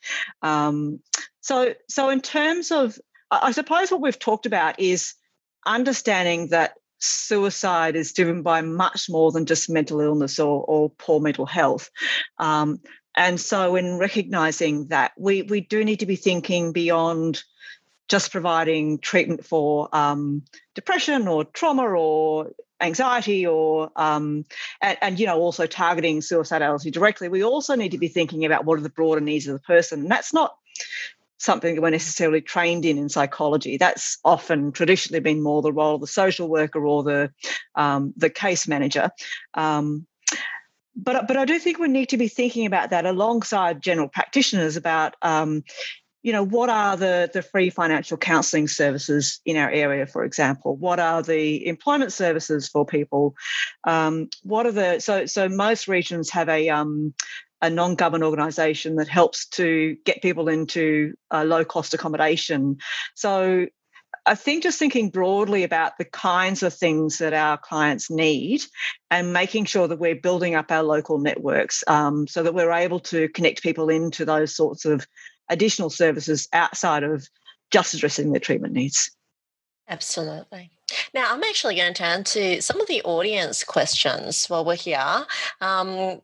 Um, 0.42 1.01
so 1.40 1.74
so 1.88 2.09
in 2.11 2.20
terms 2.20 2.70
of 2.70 2.99
i 3.30 3.53
suppose 3.53 3.90
what 3.90 4.01
we've 4.01 4.18
talked 4.18 4.47
about 4.47 4.80
is 4.80 5.14
understanding 5.64 6.49
that 6.49 6.74
suicide 6.99 7.97
is 7.97 8.12
driven 8.12 8.42
by 8.42 8.62
much 8.62 9.09
more 9.09 9.30
than 9.32 9.47
just 9.47 9.68
mental 9.68 10.01
illness 10.01 10.38
or, 10.38 10.64
or 10.64 10.90
poor 10.90 11.20
mental 11.20 11.47
health. 11.47 11.90
Um, 12.38 12.80
and 13.16 13.40
so 13.40 13.76
in 13.76 13.99
recognizing 13.99 14.88
that 14.88 15.12
we 15.18 15.42
we 15.42 15.62
do 15.62 15.84
need 15.84 16.01
to 16.01 16.07
be 16.07 16.16
thinking 16.16 16.72
beyond 16.72 17.42
just 18.09 18.30
providing 18.30 18.98
treatment 18.98 19.44
for 19.44 19.88
um, 19.94 20.42
depression 20.74 21.28
or 21.28 21.44
trauma 21.44 21.82
or 21.82 22.50
anxiety 22.80 23.46
or 23.46 23.90
um, 23.96 24.44
and, 24.80 24.98
and, 25.00 25.20
you 25.20 25.26
know 25.26 25.38
also 25.38 25.66
targeting 25.66 26.20
suicidality 26.20 26.92
directly. 26.92 27.28
We 27.28 27.42
also 27.42 27.74
need 27.74 27.92
to 27.92 27.98
be 27.98 28.09
thinking 28.09 28.44
about 28.44 28.64
what 28.64 28.78
are 28.78 28.82
the 28.82 28.90
broader 28.90 29.20
needs 29.20 29.46
of 29.46 29.54
the 29.54 29.61
person. 29.61 30.00
And 30.00 30.11
that's 30.11 30.34
not 30.34 30.57
something 31.38 31.74
that 31.74 31.82
we're 31.82 31.90
necessarily 31.90 32.40
trained 32.40 32.84
in 32.84 32.98
in 32.98 33.09
psychology. 33.09 33.76
That's 33.76 34.18
often 34.24 34.72
traditionally 34.72 35.20
been 35.20 35.42
more 35.42 35.62
the 35.62 35.72
role 35.72 35.96
of 35.96 36.00
the 36.00 36.07
social 36.07 36.48
worker 36.48 36.84
or 36.84 37.02
the 37.02 37.32
um, 37.74 38.12
the 38.16 38.30
case 38.30 38.68
manager. 38.68 39.11
Um, 39.54 40.07
but 40.94 41.26
but 41.28 41.36
I 41.36 41.44
do 41.44 41.59
think 41.59 41.78
we 41.78 41.88
need 41.88 42.11
to 42.11 42.16
be 42.16 42.28
thinking 42.28 42.66
about 42.66 42.90
that 42.90 43.04
alongside 43.04 43.82
general 43.82 44.09
practitioners 44.09 44.76
about 44.76 45.14
um, 45.22 45.62
you 46.27 46.33
know 46.33 46.45
what 46.45 46.68
are 46.68 46.97
the 46.97 47.31
the 47.33 47.41
free 47.41 47.70
financial 47.70 48.16
counselling 48.16 48.66
services 48.66 49.41
in 49.47 49.57
our 49.57 49.70
area 49.70 50.07
for 50.07 50.24
example? 50.24 50.77
What 50.77 50.99
are 50.99 51.22
the 51.22 51.64
employment 51.68 52.12
services 52.12 52.66
for 52.66 52.85
people? 52.85 53.37
Um, 53.85 54.29
what 54.43 54.66
are 54.66 54.72
the 54.72 54.99
so 54.99 55.27
so 55.27 55.49
most 55.49 55.87
regions 55.87 56.31
have 56.31 56.49
a 56.49 56.68
um, 56.68 57.14
a 57.62 57.70
non-government 57.70 58.24
organisation 58.24 58.97
that 58.97 59.07
helps 59.07 59.47
to 59.51 59.97
get 60.05 60.20
people 60.20 60.49
into 60.49 61.14
uh, 61.31 61.45
low 61.45 61.64
cost 61.64 61.95
accommodation. 61.95 62.79
So 63.14 63.68
I 64.27 64.35
think 64.35 64.64
just 64.64 64.81
thinking 64.81 65.11
broadly 65.11 65.62
about 65.62 65.97
the 65.97 66.05
kinds 66.05 66.64
of 66.64 66.74
things 66.74 67.18
that 67.18 67.35
our 67.35 67.57
clients 67.57 68.11
need 68.11 68.62
and 69.12 69.33
making 69.33 69.66
sure 69.66 69.87
that 69.87 70.01
we're 70.01 70.16
building 70.16 70.57
up 70.57 70.72
our 70.72 70.83
local 70.83 71.18
networks 71.18 71.85
um, 71.87 72.27
so 72.27 72.43
that 72.43 72.53
we're 72.53 72.72
able 72.72 72.99
to 72.99 73.29
connect 73.29 73.62
people 73.62 73.89
into 73.89 74.24
those 74.24 74.57
sorts 74.57 74.85
of 74.85 75.07
additional 75.49 75.90
services 75.90 76.49
outside 76.53 77.03
of 77.03 77.28
just 77.70 77.94
addressing 77.94 78.32
their 78.32 78.40
treatment 78.40 78.72
needs. 78.72 79.11
Absolutely. 79.88 80.70
Now, 81.14 81.32
I'm 81.32 81.42
actually 81.42 81.76
going 81.76 81.94
to 81.94 82.03
turn 82.03 82.24
to 82.24 82.61
some 82.61 82.80
of 82.80 82.86
the 82.86 83.03
audience 83.03 83.64
questions 83.64 84.47
while 84.47 84.64
we're 84.64 84.76
here. 84.76 85.26
Um, 85.61 86.20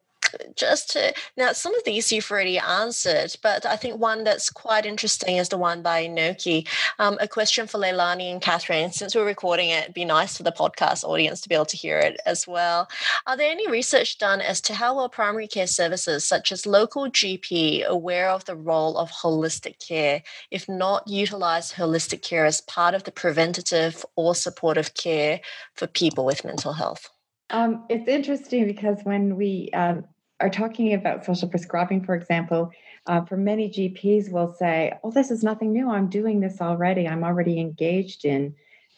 just 0.56 0.90
to 0.90 1.12
now 1.36 1.52
some 1.52 1.74
of 1.74 1.84
these 1.84 2.12
you've 2.12 2.30
already 2.30 2.58
answered 2.58 3.34
but 3.42 3.64
i 3.66 3.76
think 3.76 3.98
one 3.98 4.24
that's 4.24 4.50
quite 4.50 4.86
interesting 4.86 5.36
is 5.36 5.48
the 5.48 5.58
one 5.58 5.82
by 5.82 6.06
noki. 6.06 6.66
Um, 6.98 7.18
a 7.20 7.28
question 7.28 7.66
for 7.66 7.78
leilani 7.78 8.30
and 8.30 8.40
katherine. 8.40 8.92
Since 8.92 9.14
we're 9.14 9.26
recording 9.26 9.70
it 9.70 9.82
it'd 9.82 9.94
be 9.94 10.04
nice 10.04 10.36
for 10.36 10.42
the 10.42 10.52
podcast 10.52 11.04
audience 11.04 11.40
to 11.40 11.48
be 11.48 11.54
able 11.54 11.66
to 11.66 11.76
hear 11.76 11.98
it 11.98 12.20
as 12.26 12.46
well. 12.46 12.88
Are 13.26 13.36
there 13.36 13.50
any 13.50 13.68
research 13.70 14.18
done 14.18 14.40
as 14.40 14.60
to 14.62 14.74
how 14.74 14.96
well 14.96 15.08
primary 15.08 15.48
care 15.48 15.66
services 15.66 16.24
such 16.24 16.52
as 16.52 16.66
local 16.66 17.10
gp 17.10 17.84
aware 17.84 18.30
of 18.30 18.44
the 18.44 18.56
role 18.56 18.96
of 18.96 19.10
holistic 19.10 19.78
care 19.86 20.22
if 20.50 20.68
not 20.68 21.06
utilize 21.08 21.72
holistic 21.72 22.22
care 22.22 22.44
as 22.44 22.60
part 22.62 22.94
of 22.94 23.04
the 23.04 23.12
preventative 23.12 24.04
or 24.16 24.34
supportive 24.34 24.94
care 24.94 25.40
for 25.74 25.86
people 25.86 26.24
with 26.24 26.44
mental 26.44 26.72
health? 26.72 27.08
Um, 27.50 27.84
it's 27.90 28.08
interesting 28.08 28.66
because 28.66 28.98
when 29.02 29.36
we 29.36 29.68
um, 29.74 30.04
are 30.42 30.50
talking 30.50 30.92
about 30.92 31.24
social 31.24 31.48
prescribing, 31.48 32.04
for 32.04 32.14
example, 32.14 32.70
uh, 33.06 33.24
for 33.24 33.36
many 33.36 33.70
GPs 33.70 34.30
will 34.30 34.52
say, 34.52 34.92
"Oh, 35.02 35.10
this 35.10 35.30
is 35.30 35.42
nothing 35.42 35.72
new. 35.72 35.90
I'm 35.90 36.08
doing 36.08 36.40
this 36.40 36.60
already. 36.60 37.08
I'm 37.08 37.24
already 37.24 37.58
engaged 37.60 38.24
in." 38.24 38.54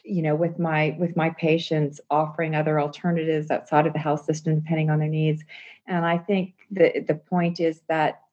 you 0.07 0.21
know 0.21 0.35
with 0.35 0.59
my 0.59 0.95
with 0.99 1.17
my 1.17 1.31
patients 1.31 1.99
offering 2.11 2.55
other 2.55 2.79
alternatives 2.79 3.51
outside 3.51 3.87
of 3.87 3.95
the 3.95 3.99
health 3.99 4.25
system 4.25 4.57
depending 4.57 4.91
on 4.91 4.99
their 4.99 5.09
needs 5.09 5.43
and 5.87 6.05
i 6.05 6.19
think 6.19 6.53
the 6.71 7.03
the 7.09 7.15
point 7.15 7.59
is 7.59 7.81
that 7.89 8.24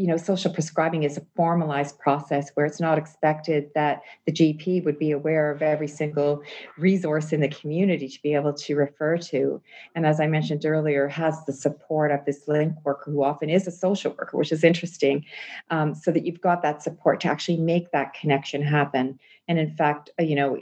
you 0.00 0.06
know, 0.06 0.16
social 0.16 0.50
prescribing 0.50 1.02
is 1.02 1.18
a 1.18 1.26
formalized 1.36 1.98
process 1.98 2.50
where 2.54 2.64
it's 2.64 2.80
not 2.80 2.96
expected 2.96 3.68
that 3.74 4.00
the 4.24 4.32
GP 4.32 4.82
would 4.82 4.98
be 4.98 5.10
aware 5.10 5.50
of 5.50 5.60
every 5.60 5.88
single 5.88 6.42
resource 6.78 7.34
in 7.34 7.40
the 7.42 7.48
community 7.48 8.08
to 8.08 8.22
be 8.22 8.32
able 8.32 8.54
to 8.54 8.76
refer 8.76 9.18
to. 9.18 9.60
And 9.94 10.06
as 10.06 10.18
I 10.18 10.26
mentioned 10.26 10.64
earlier, 10.64 11.06
has 11.08 11.44
the 11.44 11.52
support 11.52 12.12
of 12.12 12.24
this 12.24 12.48
link 12.48 12.72
worker 12.82 13.10
who 13.10 13.22
often 13.22 13.50
is 13.50 13.66
a 13.66 13.70
social 13.70 14.12
worker, 14.12 14.38
which 14.38 14.52
is 14.52 14.64
interesting, 14.64 15.26
um, 15.68 15.94
so 15.94 16.10
that 16.12 16.24
you've 16.24 16.40
got 16.40 16.62
that 16.62 16.82
support 16.82 17.20
to 17.20 17.28
actually 17.28 17.58
make 17.58 17.92
that 17.92 18.14
connection 18.14 18.62
happen. 18.62 19.18
And 19.48 19.58
in 19.58 19.70
fact, 19.76 20.08
uh, 20.18 20.22
you 20.22 20.34
know, 20.34 20.58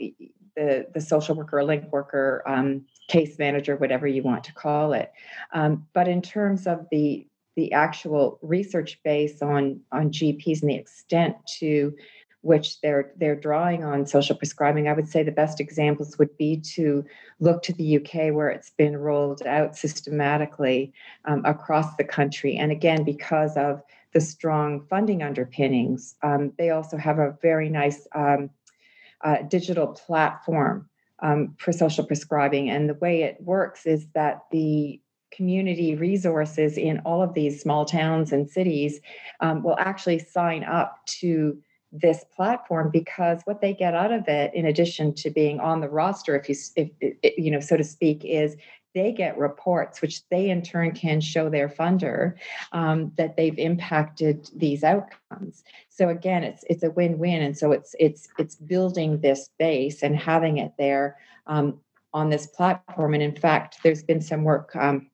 the, 0.57 0.85
the 0.93 0.99
social 0.99 1.35
worker, 1.35 1.63
link 1.63 1.89
worker, 1.93 2.43
um, 2.45 2.83
case 3.07 3.39
manager, 3.39 3.77
whatever 3.77 4.05
you 4.05 4.21
want 4.21 4.43
to 4.43 4.53
call 4.53 4.91
it. 4.91 5.13
Um, 5.53 5.87
but 5.93 6.09
in 6.09 6.21
terms 6.21 6.67
of 6.67 6.85
the 6.91 7.25
the 7.59 7.73
actual 7.73 8.39
research 8.41 8.97
base 9.03 9.41
on 9.41 9.81
on 9.91 10.11
GPs 10.11 10.61
and 10.61 10.71
the 10.71 10.75
extent 10.75 11.35
to 11.59 11.93
which 12.41 12.79
they're 12.79 13.11
they're 13.17 13.35
drawing 13.35 13.83
on 13.83 14.05
social 14.05 14.33
prescribing 14.33 14.87
i 14.87 14.93
would 14.93 15.09
say 15.09 15.23
the 15.23 15.39
best 15.43 15.59
examples 15.59 16.17
would 16.17 16.37
be 16.37 16.55
to 16.55 17.03
look 17.41 17.61
to 17.61 17.73
the 17.73 17.97
uk 17.97 18.13
where 18.13 18.47
it's 18.47 18.69
been 18.69 18.95
rolled 18.95 19.41
out 19.45 19.75
systematically 19.75 20.93
um, 21.25 21.43
across 21.43 21.93
the 21.97 22.03
country. 22.05 22.55
And 22.55 22.71
again 22.71 23.03
because 23.03 23.57
of 23.57 23.81
the 24.13 24.21
strong 24.21 24.85
funding 24.89 25.21
underpinnings 25.21 26.15
um, 26.23 26.53
they 26.57 26.69
also 26.69 26.95
have 26.95 27.19
a 27.19 27.37
very 27.41 27.67
nice 27.67 28.07
um, 28.15 28.49
uh, 29.21 29.41
digital 29.49 29.87
platform 29.87 30.87
um, 31.21 31.55
for 31.57 31.73
social 31.73 32.05
prescribing. 32.05 32.69
And 32.69 32.89
the 32.89 32.93
way 32.93 33.23
it 33.23 33.35
works 33.41 33.85
is 33.85 34.07
that 34.13 34.43
the 34.49 35.01
community 35.31 35.95
resources 35.95 36.77
in 36.77 36.99
all 36.99 37.21
of 37.21 37.33
these 37.33 37.61
small 37.61 37.85
towns 37.85 38.31
and 38.31 38.49
cities 38.49 38.99
um, 39.39 39.63
will 39.63 39.77
actually 39.79 40.19
sign 40.19 40.63
up 40.63 40.99
to 41.05 41.57
this 41.91 42.23
platform 42.35 42.91
because 42.91 43.41
what 43.45 43.61
they 43.61 43.73
get 43.73 43.95
out 43.95 44.11
of 44.11 44.27
it 44.27 44.53
in 44.53 44.67
addition 44.67 45.13
to 45.13 45.31
being 45.31 45.59
on 45.59 45.81
the 45.81 45.89
roster 45.89 46.35
if 46.35 46.47
you 46.47 46.55
if, 46.75 46.89
if, 47.01 47.37
you 47.37 47.49
know 47.49 47.59
so 47.59 47.75
to 47.75 47.83
speak 47.83 48.23
is 48.23 48.55
they 48.95 49.11
get 49.11 49.37
reports, 49.37 50.01
which 50.01 50.27
they 50.29 50.49
in 50.49 50.61
turn 50.61 50.91
can 50.91 51.21
show 51.21 51.49
their 51.49 51.69
funder 51.69 52.33
um, 52.71 53.11
that 53.17 53.37
they've 53.37 53.57
impacted 53.57 54.49
these 54.55 54.83
outcomes. 54.83 55.63
So 55.89 56.09
again, 56.09 56.43
it's 56.43 56.63
it's 56.69 56.83
a 56.83 56.91
win-win, 56.91 57.41
and 57.41 57.57
so 57.57 57.71
it's 57.71 57.95
it's 57.99 58.27
it's 58.37 58.55
building 58.55 59.21
this 59.21 59.49
base 59.59 60.01
and 60.01 60.15
having 60.15 60.57
it 60.57 60.73
there 60.77 61.17
um, 61.47 61.79
on 62.13 62.29
this 62.29 62.47
platform. 62.47 63.13
And 63.13 63.21
in 63.21 63.35
fact, 63.35 63.77
there's 63.83 64.03
been 64.03 64.21
some 64.21 64.43
work, 64.43 64.75
um, 64.75 65.09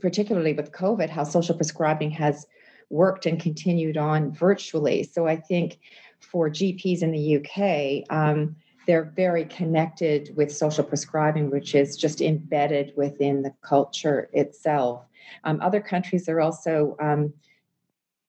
particularly 0.00 0.52
with 0.52 0.72
COVID, 0.72 1.08
how 1.10 1.24
social 1.24 1.54
prescribing 1.54 2.10
has 2.12 2.46
worked 2.90 3.26
and 3.26 3.40
continued 3.40 3.96
on 3.96 4.32
virtually. 4.32 5.02
So 5.02 5.26
I 5.26 5.36
think 5.36 5.78
for 6.20 6.48
GPs 6.50 7.02
in 7.02 7.12
the 7.12 7.36
UK, 7.36 8.04
um, 8.14 8.56
they're 8.86 9.12
very 9.16 9.44
connected 9.46 10.34
with 10.36 10.54
social 10.54 10.84
prescribing, 10.84 11.50
which 11.50 11.74
is 11.74 11.96
just 11.96 12.20
embedded 12.20 12.92
within 12.96 13.42
the 13.42 13.54
culture 13.62 14.28
itself. 14.32 15.06
Um, 15.44 15.60
other 15.62 15.80
countries 15.80 16.28
are 16.28 16.40
also, 16.40 16.96
um, 17.00 17.32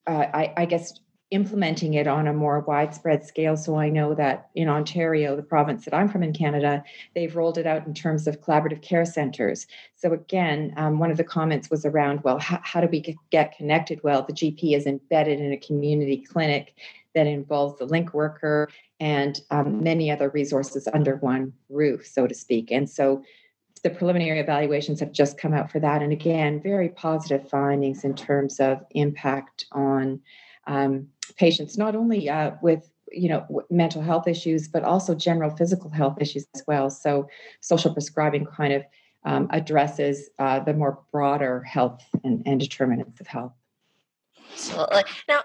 uh, 0.08 0.26
I, 0.34 0.54
I, 0.56 0.66
guess, 0.66 1.00
implementing 1.36 1.96
it 1.96 2.08
on 2.08 2.28
a 2.28 2.34
more 2.34 2.62
widespread 2.62 3.26
scale. 3.26 3.58
So 3.58 3.76
I 3.76 3.90
know 3.90 4.16
that 4.16 4.50
in 4.56 4.70
Ontario, 4.70 5.36
the 5.36 5.44
province 5.44 5.84
that 5.84 5.94
I'm 5.94 6.08
from 6.08 6.24
in 6.24 6.32
Canada, 6.32 6.82
they've 7.14 7.36
rolled 7.36 7.58
it 7.58 7.68
out 7.68 7.86
in 7.86 7.94
terms 7.94 8.26
of 8.26 8.40
collaborative 8.40 8.82
care 8.82 9.06
centers. 9.06 9.68
So 9.98 10.14
again, 10.14 10.74
um, 10.78 10.98
one 10.98 11.12
of 11.12 11.18
the 11.18 11.26
comments 11.26 11.70
was 11.70 11.86
around, 11.86 12.24
well, 12.24 12.40
how, 12.40 12.60
how 12.64 12.80
do 12.80 12.88
we 12.88 13.16
get 13.32 13.56
connected? 13.58 14.02
Well, 14.02 14.24
the 14.24 14.34
GP 14.34 14.78
is 14.78 14.88
embedded 14.88 15.42
in 15.42 15.52
a 15.52 15.58
community 15.58 16.18
clinic 16.18 16.74
that 17.14 17.28
involves 17.28 17.78
the 17.80 17.86
link 17.86 18.14
worker 18.14 18.70
and 19.00 19.42
um, 19.52 19.84
many 19.84 20.10
other 20.10 20.30
resources 20.30 20.88
under 20.94 21.18
one 21.18 21.52
roof, 21.70 22.08
so 22.08 22.28
to 22.28 22.34
speak. 22.34 22.72
And 22.72 22.90
so 22.90 23.24
the 23.84 23.90
preliminary 23.90 24.40
evaluations 24.40 25.02
have 25.02 25.12
just 25.12 25.38
come 25.38 25.54
out 25.54 25.70
for 25.70 25.80
that. 25.80 26.02
And 26.02 26.12
again, 26.12 26.62
very 26.62 26.90
positive 26.90 27.50
findings 27.50 28.04
in 28.04 28.16
terms 28.16 28.60
of 28.60 28.84
impact 28.92 29.66
on 29.74 30.22
um, 30.68 31.08
patients, 31.38 31.78
not 31.78 31.96
only 31.96 32.30
uh, 32.30 32.52
with 32.62 32.90
you 33.12 33.30
know 33.30 33.46
mental 33.70 34.02
health 34.02 34.28
issues, 34.28 34.68
but 34.68 34.84
also 34.84 35.16
general 35.16 35.56
physical 35.56 35.90
health 35.90 36.18
issues 36.20 36.46
as 36.56 36.64
well. 36.68 36.90
So 36.90 37.28
social 37.62 37.94
prescribing 37.94 38.46
kind 38.46 38.74
of 38.74 38.84
um, 39.24 39.48
addresses 39.52 40.30
uh, 40.40 40.60
the 40.60 40.74
more 40.74 41.00
broader 41.12 41.62
health 41.64 42.04
and, 42.24 42.44
and 42.46 42.60
determinants 42.60 43.20
of 43.20 43.28
health. 43.28 43.54
Absolutely. 44.52 45.04
Now, 45.28 45.42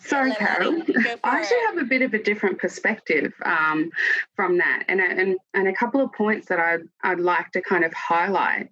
Sorry, 0.00 0.32
Carol. 0.32 0.82
I 1.24 1.40
actually 1.40 1.58
have 1.66 1.78
a 1.78 1.84
bit 1.84 2.02
of 2.02 2.14
a 2.14 2.22
different 2.22 2.58
perspective 2.58 3.32
um, 3.44 3.90
from 4.36 4.58
that, 4.58 4.84
and, 4.88 5.00
and 5.00 5.36
and 5.54 5.68
a 5.68 5.72
couple 5.72 6.00
of 6.00 6.12
points 6.12 6.48
that 6.48 6.60
I'd 6.60 6.82
I'd 7.02 7.20
like 7.20 7.50
to 7.52 7.60
kind 7.60 7.84
of 7.84 7.92
highlight. 7.92 8.68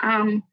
Um, 0.00 0.44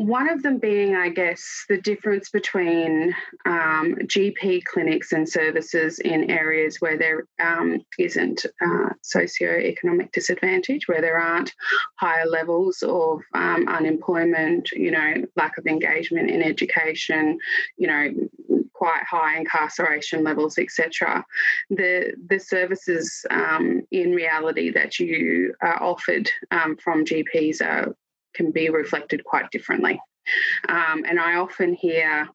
one 0.00 0.30
of 0.30 0.42
them 0.42 0.56
being, 0.56 0.96
I 0.96 1.10
guess, 1.10 1.66
the 1.68 1.78
difference 1.78 2.30
between 2.30 3.14
um, 3.44 3.96
GP 4.06 4.64
clinics 4.64 5.12
and 5.12 5.28
services 5.28 5.98
in 5.98 6.30
areas 6.30 6.78
where 6.80 6.96
there 6.96 7.26
um, 7.38 7.84
not 7.98 8.44
uh, 8.64 8.94
socio-economic 9.02 10.10
disadvantage, 10.12 10.88
where 10.88 11.02
there 11.02 11.18
aren't 11.18 11.52
higher 11.96 12.24
levels 12.24 12.82
of 12.82 13.20
um, 13.34 13.68
unemployment, 13.68 14.70
you 14.72 14.90
know, 14.90 15.16
lack 15.36 15.58
of 15.58 15.66
engagement 15.66 16.30
in 16.30 16.42
education, 16.42 17.38
you 17.76 17.86
know, 17.86 18.10
quite 18.80 19.04
high 19.04 19.36
incarceration 19.36 20.24
levels, 20.24 20.56
etc. 20.56 21.22
The 21.68 22.14
the 22.26 22.40
services 22.40 23.26
um, 23.28 23.82
in 23.90 24.12
reality 24.12 24.70
that 24.70 24.98
you 24.98 25.52
are 25.60 25.82
offered 25.82 26.30
um, 26.50 26.78
from 26.78 27.04
GPs 27.04 27.60
are, 27.60 27.94
can 28.34 28.50
be 28.50 28.68
reflected 28.68 29.24
quite 29.24 29.50
differently. 29.50 30.00
Um, 30.68 31.04
and 31.08 31.18
I 31.18 31.36
often 31.36 31.74
hear 31.74 32.28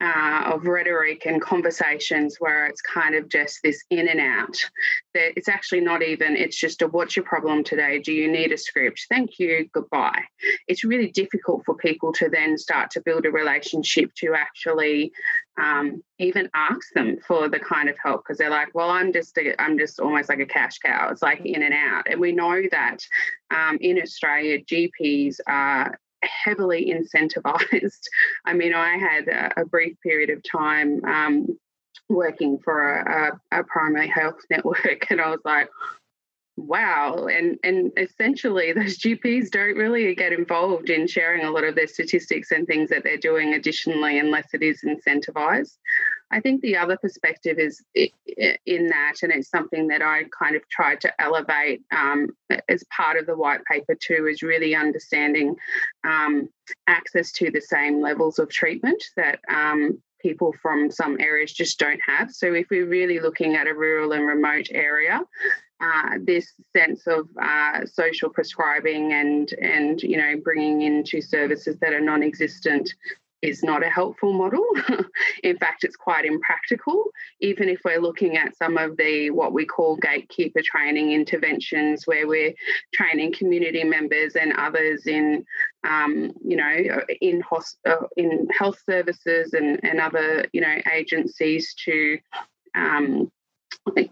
uh, 0.00 0.52
of 0.54 0.66
rhetoric 0.66 1.26
and 1.26 1.42
conversations 1.42 2.36
where 2.38 2.66
it's 2.66 2.80
kind 2.80 3.14
of 3.14 3.28
just 3.28 3.60
this 3.62 3.84
in 3.90 4.08
and 4.08 4.20
out. 4.20 4.56
That 5.14 5.32
it's 5.36 5.48
actually 5.48 5.80
not 5.80 6.02
even, 6.02 6.36
it's 6.36 6.56
just 6.56 6.82
a 6.82 6.88
what's 6.88 7.16
your 7.16 7.24
problem 7.24 7.64
today? 7.64 7.98
Do 7.98 8.12
you 8.12 8.30
need 8.30 8.52
a 8.52 8.58
script? 8.58 9.06
Thank 9.08 9.38
you, 9.38 9.68
goodbye. 9.72 10.22
It's 10.68 10.84
really 10.84 11.10
difficult 11.10 11.64
for 11.64 11.74
people 11.74 12.12
to 12.14 12.28
then 12.28 12.56
start 12.56 12.90
to 12.92 13.02
build 13.02 13.26
a 13.26 13.30
relationship 13.30 14.14
to 14.16 14.34
actually 14.34 15.12
um, 15.60 16.02
even 16.18 16.48
ask 16.54 16.92
them 16.94 17.18
for 17.26 17.48
the 17.48 17.58
kind 17.58 17.88
of 17.88 17.96
help 18.02 18.22
because 18.22 18.38
they're 18.38 18.50
like, 18.50 18.74
well, 18.74 18.90
I'm 18.90 19.12
just 19.12 19.38
I'm 19.58 19.78
just 19.78 20.00
almost 20.00 20.28
like 20.28 20.40
a 20.40 20.46
cash 20.46 20.78
cow. 20.78 21.08
It's 21.10 21.22
like 21.22 21.40
in 21.44 21.62
and 21.62 21.74
out, 21.74 22.06
and 22.10 22.20
we 22.20 22.32
know 22.32 22.62
that 22.70 22.98
um, 23.50 23.78
in 23.80 24.00
Australia, 24.00 24.58
GPs 24.64 25.36
are 25.46 25.98
heavily 26.22 26.92
incentivized. 26.94 28.00
I 28.44 28.52
mean, 28.54 28.74
I 28.74 28.96
had 28.96 29.28
a, 29.28 29.62
a 29.62 29.64
brief 29.64 29.96
period 30.02 30.30
of 30.30 30.42
time 30.42 31.04
um, 31.04 31.58
working 32.08 32.58
for 32.58 33.00
a, 33.00 33.38
a, 33.52 33.60
a 33.60 33.64
primary 33.64 34.08
health 34.08 34.40
network, 34.50 35.10
and 35.10 35.20
I 35.20 35.30
was 35.30 35.40
like, 35.44 35.68
wow 36.56 37.26
and 37.26 37.58
and 37.62 37.90
essentially 37.96 38.72
those 38.74 38.98
gps 38.98 39.50
don't 39.50 39.76
really 39.76 40.14
get 40.14 40.32
involved 40.32 40.90
in 40.90 41.06
sharing 41.06 41.44
a 41.44 41.50
lot 41.50 41.64
of 41.64 41.74
their 41.74 41.86
statistics 41.86 42.50
and 42.50 42.66
things 42.66 42.90
that 42.90 43.02
they're 43.02 43.16
doing 43.16 43.54
additionally 43.54 44.18
unless 44.18 44.48
it 44.52 44.62
is 44.62 44.82
incentivized 44.84 45.78
i 46.30 46.40
think 46.40 46.60
the 46.60 46.76
other 46.76 46.96
perspective 46.96 47.58
is 47.58 47.82
in 47.94 48.86
that 48.88 49.14
and 49.22 49.32
it's 49.32 49.50
something 49.50 49.88
that 49.88 50.02
i 50.02 50.24
kind 50.38 50.56
of 50.56 50.68
tried 50.68 51.00
to 51.00 51.12
elevate 51.20 51.82
um, 51.92 52.28
as 52.68 52.84
part 52.84 53.16
of 53.16 53.26
the 53.26 53.36
white 53.36 53.64
paper 53.64 53.94
too 53.94 54.26
is 54.26 54.42
really 54.42 54.74
understanding 54.74 55.54
um, 56.04 56.48
access 56.86 57.32
to 57.32 57.50
the 57.50 57.60
same 57.60 58.00
levels 58.00 58.38
of 58.38 58.48
treatment 58.48 59.02
that 59.16 59.40
um, 59.48 60.00
people 60.20 60.54
from 60.60 60.90
some 60.90 61.18
areas 61.20 61.52
just 61.52 61.78
don't 61.78 62.00
have. 62.06 62.30
So, 62.30 62.52
if 62.52 62.66
we're 62.70 62.86
really 62.86 63.20
looking 63.20 63.56
at 63.56 63.66
a 63.66 63.74
rural 63.74 64.12
and 64.12 64.26
remote 64.26 64.68
area, 64.70 65.20
uh, 65.80 66.18
this 66.22 66.52
sense 66.76 67.06
of 67.06 67.28
uh, 67.40 67.86
social 67.86 68.28
prescribing 68.28 69.12
and 69.12 69.52
and 69.54 70.02
you 70.02 70.16
know 70.16 70.34
bringing 70.42 70.82
into 70.82 71.20
services 71.20 71.78
that 71.80 71.92
are 71.92 72.00
non-existent 72.00 72.92
is 73.42 73.62
not 73.62 73.84
a 73.84 73.88
helpful 73.88 74.32
model. 74.32 74.64
in 75.42 75.56
fact, 75.58 75.84
it's 75.84 75.96
quite 75.96 76.24
impractical. 76.24 77.04
Even 77.40 77.68
if 77.68 77.80
we're 77.84 78.00
looking 78.00 78.36
at 78.36 78.56
some 78.56 78.76
of 78.76 78.96
the 78.96 79.30
what 79.30 79.52
we 79.52 79.64
call 79.64 79.96
gatekeeper 79.96 80.60
training 80.62 81.12
interventions, 81.12 82.06
where 82.06 82.26
we're 82.26 82.52
training 82.92 83.32
community 83.32 83.84
members 83.84 84.36
and 84.36 84.52
others 84.54 85.06
in, 85.06 85.44
um, 85.88 86.32
you 86.44 86.56
know, 86.56 87.02
in 87.20 87.42
hosp- 87.42 87.76
uh, 87.86 88.06
in 88.16 88.48
health 88.56 88.78
services 88.88 89.54
and 89.54 89.80
and 89.82 90.00
other 90.00 90.44
you 90.52 90.60
know 90.60 90.76
agencies 90.92 91.74
to 91.84 92.18
um, 92.74 93.30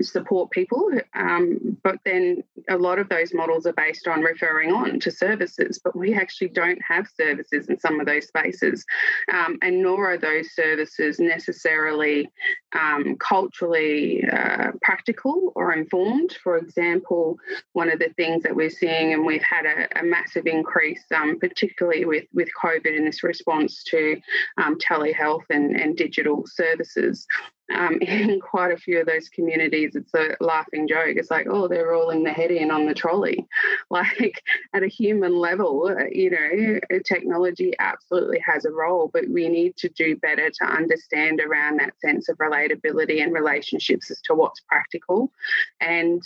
support 0.00 0.50
people. 0.50 0.90
Um, 1.14 1.76
but 1.82 1.96
then 2.04 2.42
a 2.68 2.76
lot 2.76 2.98
of 2.98 3.08
those 3.08 3.34
models 3.34 3.66
are 3.66 3.72
based 3.72 4.08
on 4.08 4.20
referring 4.20 4.72
on 4.72 5.00
to 5.00 5.10
services, 5.10 5.80
but 5.82 5.96
we 5.96 6.14
actually 6.14 6.48
don't 6.48 6.80
have 6.82 7.06
services 7.16 7.68
in 7.68 7.78
some 7.78 8.00
of 8.00 8.06
those 8.06 8.26
spaces. 8.26 8.84
Um, 9.32 9.58
and 9.62 9.82
nor 9.82 10.12
are 10.12 10.18
those 10.18 10.52
services 10.52 11.18
necessarily 11.18 12.30
um, 12.72 13.16
culturally 13.18 14.24
uh, 14.30 14.72
practical 14.82 15.52
or 15.54 15.72
informed. 15.72 16.36
For 16.42 16.56
example, 16.56 17.38
one 17.72 17.90
of 17.90 17.98
the 17.98 18.12
things 18.16 18.42
that 18.42 18.54
we're 18.54 18.70
seeing, 18.70 19.12
and 19.12 19.24
we've 19.24 19.42
had 19.42 19.66
a, 19.66 20.00
a 20.00 20.04
massive 20.04 20.46
increase, 20.46 21.04
um, 21.14 21.38
particularly 21.38 22.04
with, 22.04 22.24
with 22.32 22.48
COVID 22.62 22.96
in 22.96 23.04
this 23.04 23.22
response 23.22 23.82
to 23.84 24.20
um, 24.58 24.78
telehealth 24.78 25.44
and, 25.50 25.78
and 25.78 25.96
digital 25.96 26.44
services, 26.46 27.26
um, 27.74 27.98
in 28.00 28.40
quite 28.40 28.72
a 28.72 28.76
few 28.76 29.00
of 29.00 29.06
those 29.06 29.28
communities, 29.28 29.96
it's 29.96 30.14
a 30.14 30.36
laughing 30.40 30.88
joke. 30.88 31.16
It's 31.16 31.30
like, 31.30 31.46
oh, 31.48 31.68
they're 31.68 31.88
rolling 31.88 32.24
their 32.24 32.34
head 32.34 32.50
in 32.50 32.70
on 32.70 32.86
the 32.86 32.94
trolley. 32.94 33.46
Like 33.90 34.42
at 34.74 34.82
a 34.82 34.88
human 34.88 35.34
level, 35.38 35.90
you 36.12 36.30
know, 36.30 37.00
technology 37.04 37.72
absolutely 37.78 38.38
has 38.46 38.66
a 38.66 38.70
role, 38.70 39.10
but 39.12 39.24
we 39.30 39.48
need 39.48 39.76
to 39.78 39.88
do 39.88 40.14
better 40.16 40.50
to 40.50 40.64
understand 40.64 41.40
around 41.40 41.80
that 41.80 41.98
sense 42.00 42.28
of 42.28 42.36
relatability 42.36 43.22
and 43.22 43.32
relationships 43.32 44.10
as 44.10 44.20
to 44.26 44.34
what's 44.34 44.60
practical. 44.60 45.32
And 45.80 46.22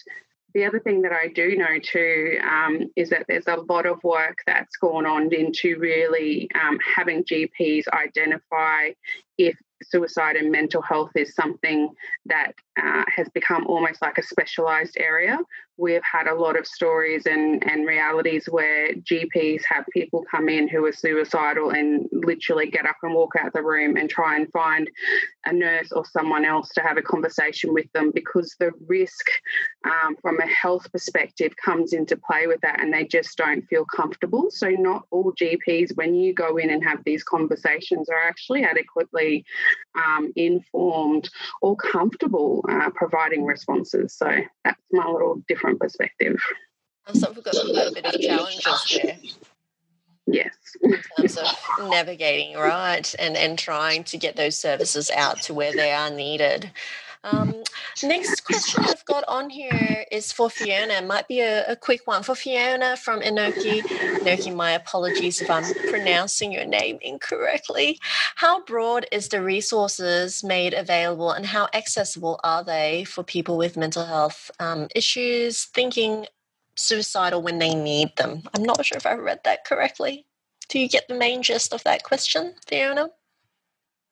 the 0.55 0.65
other 0.65 0.81
thing 0.81 1.03
that 1.03 1.13
I 1.13 1.29
do 1.29 1.57
know 1.57 1.79
too 1.83 2.39
um, 2.43 2.91
is 2.97 3.11
that 3.11 3.27
there's 3.29 3.47
a 3.47 3.57
lot 3.57 3.87
of 3.87 4.03
work 4.05 4.39
that's 4.47 4.77
gone 4.77 5.07
on 5.07 5.33
into 5.33 5.79
really 5.79 6.51
um, 6.55 6.79
having 6.97 7.25
GPs 7.25 7.85
identify 7.89 8.91
if 9.39 9.57
suicide 9.83 10.37
and 10.37 10.51
mental 10.51 10.83
health 10.83 11.11
is 11.17 11.35
something 11.35 11.91
that 12.27 12.53
uh, 12.81 13.05
has 13.15 13.29
become 13.31 13.67
almost 13.67 14.01
like 14.03 14.19
a 14.19 14.23
specialized 14.23 14.97
area 14.99 15.39
we've 15.79 16.03
had 16.05 16.27
a 16.27 16.35
lot 16.35 16.59
of 16.59 16.67
stories 16.67 17.27
and, 17.27 17.63
and 17.69 17.87
realities 17.87 18.47
where 18.51 18.95
GPs 18.95 19.63
have 19.69 19.85
people 19.93 20.25
come 20.31 20.49
in 20.49 20.69
who 20.69 20.85
are 20.85 20.93
suicidal 20.93 21.71
and 21.71 22.07
literally 22.13 22.71
get 22.71 22.87
up 22.87 22.97
and 23.03 23.15
walk 23.15 23.33
out 23.41 23.53
the 23.53 23.63
room 23.63 23.97
and 23.97 24.11
try 24.11 24.37
and 24.37 24.51
find 24.53 24.89
a 25.47 25.53
nurse 25.53 25.91
or 25.91 26.05
someone 26.05 26.45
else 26.45 26.69
to 26.71 26.81
have 26.83 26.99
a 26.99 27.03
conversation 27.03 27.73
with 27.73 27.91
them 27.93 28.13
because 28.15 28.55
the 28.61 28.71
risk 28.87 29.27
um, 29.85 30.15
from 30.21 30.39
a 30.41 30.47
health 30.47 30.91
perspective 30.93 31.53
comes 31.63 31.93
into 31.93 32.17
play 32.17 32.47
with 32.47 32.61
that 32.61 32.81
and 32.81 32.93
they 32.93 33.05
just 33.05 33.37
don't 33.37 33.67
feel 33.69 33.85
comfortable. 33.85 34.51
So, 34.51 34.69
not 34.69 35.07
all 35.11 35.33
GPs, 35.33 35.97
when 35.97 36.15
you 36.15 36.35
go 36.35 36.59
in 36.59 36.71
and 36.71 36.85
have 36.85 37.03
these 37.05 37.25
conversations, 37.25 38.09
are 38.09 38.29
actually 38.29 38.63
adequately 38.63 39.45
um, 39.97 40.33
informed 40.37 41.29
or 41.61 41.77
comfortable 41.77 42.62
uh, 42.69 42.91
providing 42.95 43.45
responses. 43.45 44.15
So, 44.15 44.31
that's 44.65 44.81
my 44.93 45.07
little 45.07 45.43
different 45.49 45.81
perspective. 45.81 46.37
So, 47.13 47.33
we've 47.33 47.45
got 47.45 47.55
a 47.55 47.65
little 47.65 47.95
bit 47.95 48.05
of 48.07 48.21
challenges 48.21 49.01
there. 49.03 49.19
Yes. 50.27 50.55
in 50.83 50.99
terms 51.19 51.37
of 51.37 51.91
navigating, 51.91 52.57
right, 52.57 53.15
and, 53.19 53.37
and 53.37 53.59
trying 53.59 54.05
to 54.05 54.17
get 54.17 54.37
those 54.37 54.57
services 54.57 55.11
out 55.11 55.43
to 55.43 55.55
where 55.55 55.73
they 55.73 55.91
are 55.91 56.11
needed. 56.11 56.71
Um, 57.25 57.63
next 58.03 58.45
question 58.45 58.85
I've 58.85 59.05
got 59.05 59.23
on 59.29 59.49
here 59.49 60.05
is 60.11 60.33
for 60.33 60.51
Fiona. 60.51 60.95
It 60.95 61.07
might 61.07 61.29
be 61.29 61.41
a, 61.41 61.65
a, 61.67 61.77
quick 61.77 62.01
one 62.05 62.25
for 62.25 62.35
Fiona 62.35 62.97
from 62.97 63.21
Inoki. 63.21 63.81
Inoki, 63.83 64.55
my 64.55 64.73
apologies 64.73 65.41
if 65.41 65.49
I'm 65.49 65.63
pronouncing 65.89 66.51
your 66.51 66.65
name 66.65 66.99
incorrectly. 67.01 68.01
How 68.35 68.65
broad 68.65 69.07
is 69.13 69.29
the 69.29 69.41
resources 69.41 70.43
made 70.43 70.75
available, 70.75 71.31
and 71.31 71.47
how 71.47 71.69
accessible 71.75 72.41
are 72.43 72.65
they 72.65 73.05
for 73.05 73.23
people 73.23 73.57
with 73.57 73.77
mental 73.77 74.05
health 74.05 74.51
um, 74.59 74.89
issues 74.95 75.67
thinking 75.67 76.27
suicidal 76.77 77.41
when 77.41 77.59
they 77.59 77.75
need 77.75 78.17
them? 78.17 78.43
I'm 78.55 78.65
not 78.65 78.85
sure 78.85 78.99
if 78.99 79.07
I 79.07 79.15
read 79.15 79.41
that 79.45 79.65
correctly. 79.65 80.27
Do 80.69 80.81
you 80.81 80.89
get 80.89 81.07
the 81.07 81.15
main 81.15 81.43
gist 81.43 81.73
of 81.73 81.85
that 81.85 82.03
question, 82.03 82.55
Fiona? 82.67 83.11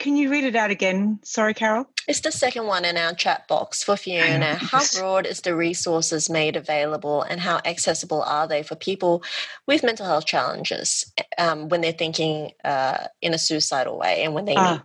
Can 0.00 0.16
you 0.16 0.30
read 0.30 0.44
it 0.44 0.56
out 0.56 0.70
again? 0.70 1.20
Sorry, 1.22 1.52
Carol. 1.52 1.84
It's 2.08 2.20
the 2.20 2.32
second 2.32 2.66
one 2.66 2.86
in 2.86 2.96
our 2.96 3.12
chat 3.12 3.46
box 3.46 3.82
for 3.82 3.98
Fiona. 3.98 4.54
How 4.54 4.80
broad 4.98 5.26
is 5.26 5.42
the 5.42 5.54
resources 5.54 6.30
made 6.30 6.56
available 6.56 7.20
and 7.20 7.38
how 7.38 7.60
accessible 7.66 8.22
are 8.22 8.48
they 8.48 8.62
for 8.62 8.76
people 8.76 9.22
with 9.66 9.82
mental 9.82 10.06
health 10.06 10.24
challenges 10.24 11.12
um, 11.36 11.68
when 11.68 11.82
they're 11.82 11.92
thinking 11.92 12.52
uh, 12.64 13.08
in 13.20 13.34
a 13.34 13.38
suicidal 13.38 13.98
way 13.98 14.24
and 14.24 14.32
when 14.32 14.46
they 14.46 14.54
uh, 14.54 14.72
need 14.72 14.80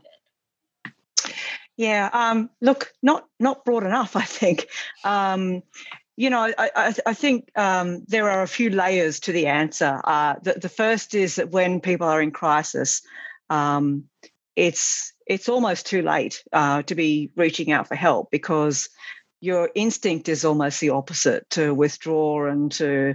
it? 1.23 1.33
Yeah, 1.77 2.09
um, 2.11 2.49
look, 2.59 2.91
not 3.01 3.25
not 3.39 3.63
broad 3.63 3.85
enough, 3.85 4.17
I 4.17 4.23
think. 4.23 4.67
Um, 5.05 5.63
you 6.17 6.29
know, 6.29 6.41
I, 6.57 6.69
I, 6.75 6.93
I 7.05 7.13
think 7.13 7.57
um, 7.57 8.03
there 8.07 8.29
are 8.29 8.43
a 8.43 8.47
few 8.47 8.69
layers 8.69 9.21
to 9.21 9.31
the 9.31 9.47
answer. 9.47 10.01
Uh, 10.03 10.35
the, 10.41 10.53
the, 10.53 10.69
first 10.69 11.15
is 11.15 11.35
that 11.35 11.51
when 11.51 11.81
people 11.81 12.07
are 12.07 12.21
in 12.21 12.31
crisis, 12.31 13.01
um, 13.49 14.05
it's 14.55 15.13
it's 15.27 15.49
almost 15.49 15.87
too 15.87 16.01
late 16.01 16.43
uh, 16.53 16.83
to 16.83 16.95
be 16.95 17.31
reaching 17.35 17.71
out 17.71 17.87
for 17.87 17.95
help 17.95 18.29
because 18.31 18.89
your 19.41 19.69
instinct 19.75 20.27
is 20.27 20.45
almost 20.45 20.79
the 20.79 20.89
opposite 20.89 21.47
to 21.51 21.73
withdraw 21.73 22.47
and 22.47 22.71
to 22.71 23.13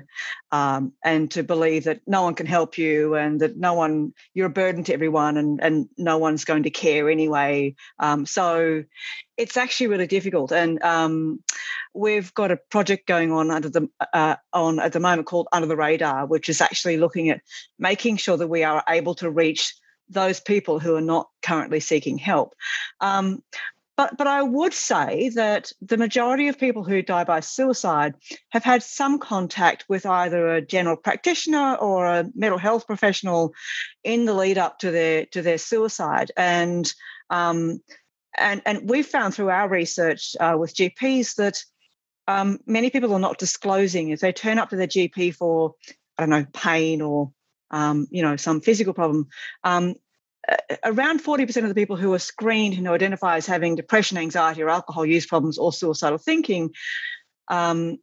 um, 0.52 0.92
and 1.04 1.30
to 1.30 1.42
believe 1.42 1.84
that 1.84 2.00
no 2.06 2.22
one 2.22 2.34
can 2.34 2.46
help 2.46 2.78
you 2.78 3.14
and 3.14 3.40
that 3.40 3.56
no 3.56 3.74
one 3.74 4.12
you're 4.34 4.46
a 4.46 4.50
burden 4.50 4.84
to 4.84 4.92
everyone 4.92 5.36
and 5.36 5.60
and 5.62 5.88
no 5.96 6.18
one's 6.18 6.44
going 6.44 6.64
to 6.64 6.70
care 6.70 7.10
anyway. 7.10 7.74
Um, 7.98 8.26
so 8.26 8.84
it's 9.36 9.56
actually 9.56 9.88
really 9.88 10.06
difficult. 10.06 10.52
And 10.52 10.82
um, 10.84 11.42
we've 11.94 12.32
got 12.34 12.52
a 12.52 12.60
project 12.70 13.08
going 13.08 13.32
on 13.32 13.50
under 13.50 13.70
the 13.70 13.88
uh, 14.12 14.36
on 14.52 14.78
at 14.78 14.92
the 14.92 15.00
moment 15.00 15.26
called 15.26 15.48
under 15.52 15.66
the 15.66 15.76
radar 15.76 16.26
which 16.26 16.48
is 16.48 16.60
actually 16.60 16.98
looking 16.98 17.30
at 17.30 17.40
making 17.78 18.18
sure 18.18 18.36
that 18.36 18.48
we 18.48 18.62
are 18.62 18.84
able 18.88 19.14
to 19.16 19.30
reach 19.30 19.74
those 20.10 20.40
people 20.40 20.78
who 20.78 20.96
are 20.96 21.00
not 21.00 21.28
currently 21.42 21.80
seeking 21.80 22.18
help. 22.18 22.54
Um, 23.00 23.42
but, 23.96 24.16
but 24.16 24.26
I 24.26 24.42
would 24.42 24.72
say 24.72 25.28
that 25.34 25.72
the 25.82 25.98
majority 25.98 26.48
of 26.48 26.58
people 26.58 26.84
who 26.84 27.02
die 27.02 27.24
by 27.24 27.40
suicide 27.40 28.14
have 28.48 28.64
had 28.64 28.82
some 28.82 29.18
contact 29.18 29.84
with 29.90 30.06
either 30.06 30.54
a 30.54 30.62
general 30.62 30.96
practitioner 30.96 31.74
or 31.74 32.06
a 32.06 32.30
mental 32.34 32.58
health 32.58 32.86
professional 32.86 33.52
in 34.02 34.24
the 34.24 34.32
lead 34.32 34.56
up 34.56 34.78
to 34.78 34.90
their 34.90 35.26
to 35.26 35.42
their 35.42 35.58
suicide. 35.58 36.32
And 36.34 36.90
um, 37.28 37.82
and 38.38 38.62
and 38.64 38.88
we've 38.88 39.06
found 39.06 39.34
through 39.34 39.50
our 39.50 39.68
research 39.68 40.34
uh, 40.40 40.56
with 40.58 40.74
GPs 40.74 41.34
that 41.34 41.62
um, 42.26 42.58
many 42.64 42.88
people 42.88 43.12
are 43.12 43.18
not 43.18 43.38
disclosing 43.38 44.08
if 44.08 44.20
they 44.20 44.32
turn 44.32 44.58
up 44.58 44.70
to 44.70 44.76
their 44.76 44.86
GP 44.86 45.34
for 45.34 45.74
I 46.16 46.22
don't 46.22 46.30
know 46.30 46.46
pain 46.54 47.02
or 47.02 47.32
um, 47.70 48.06
you 48.10 48.22
know, 48.22 48.36
some 48.36 48.60
physical 48.60 48.94
problem. 48.94 49.28
Um, 49.64 49.94
around 50.84 51.22
40% 51.22 51.62
of 51.62 51.68
the 51.68 51.74
people 51.74 51.96
who 51.96 52.12
are 52.14 52.18
screened 52.18 52.74
who 52.74 52.92
identify 52.92 53.36
as 53.36 53.46
having 53.46 53.76
depression, 53.76 54.18
anxiety, 54.18 54.62
or 54.62 54.70
alcohol 54.70 55.06
use 55.06 55.26
problems 55.26 55.58
or 55.58 55.72
suicidal 55.72 56.18
thinking, 56.18 56.70
um, 57.48 57.98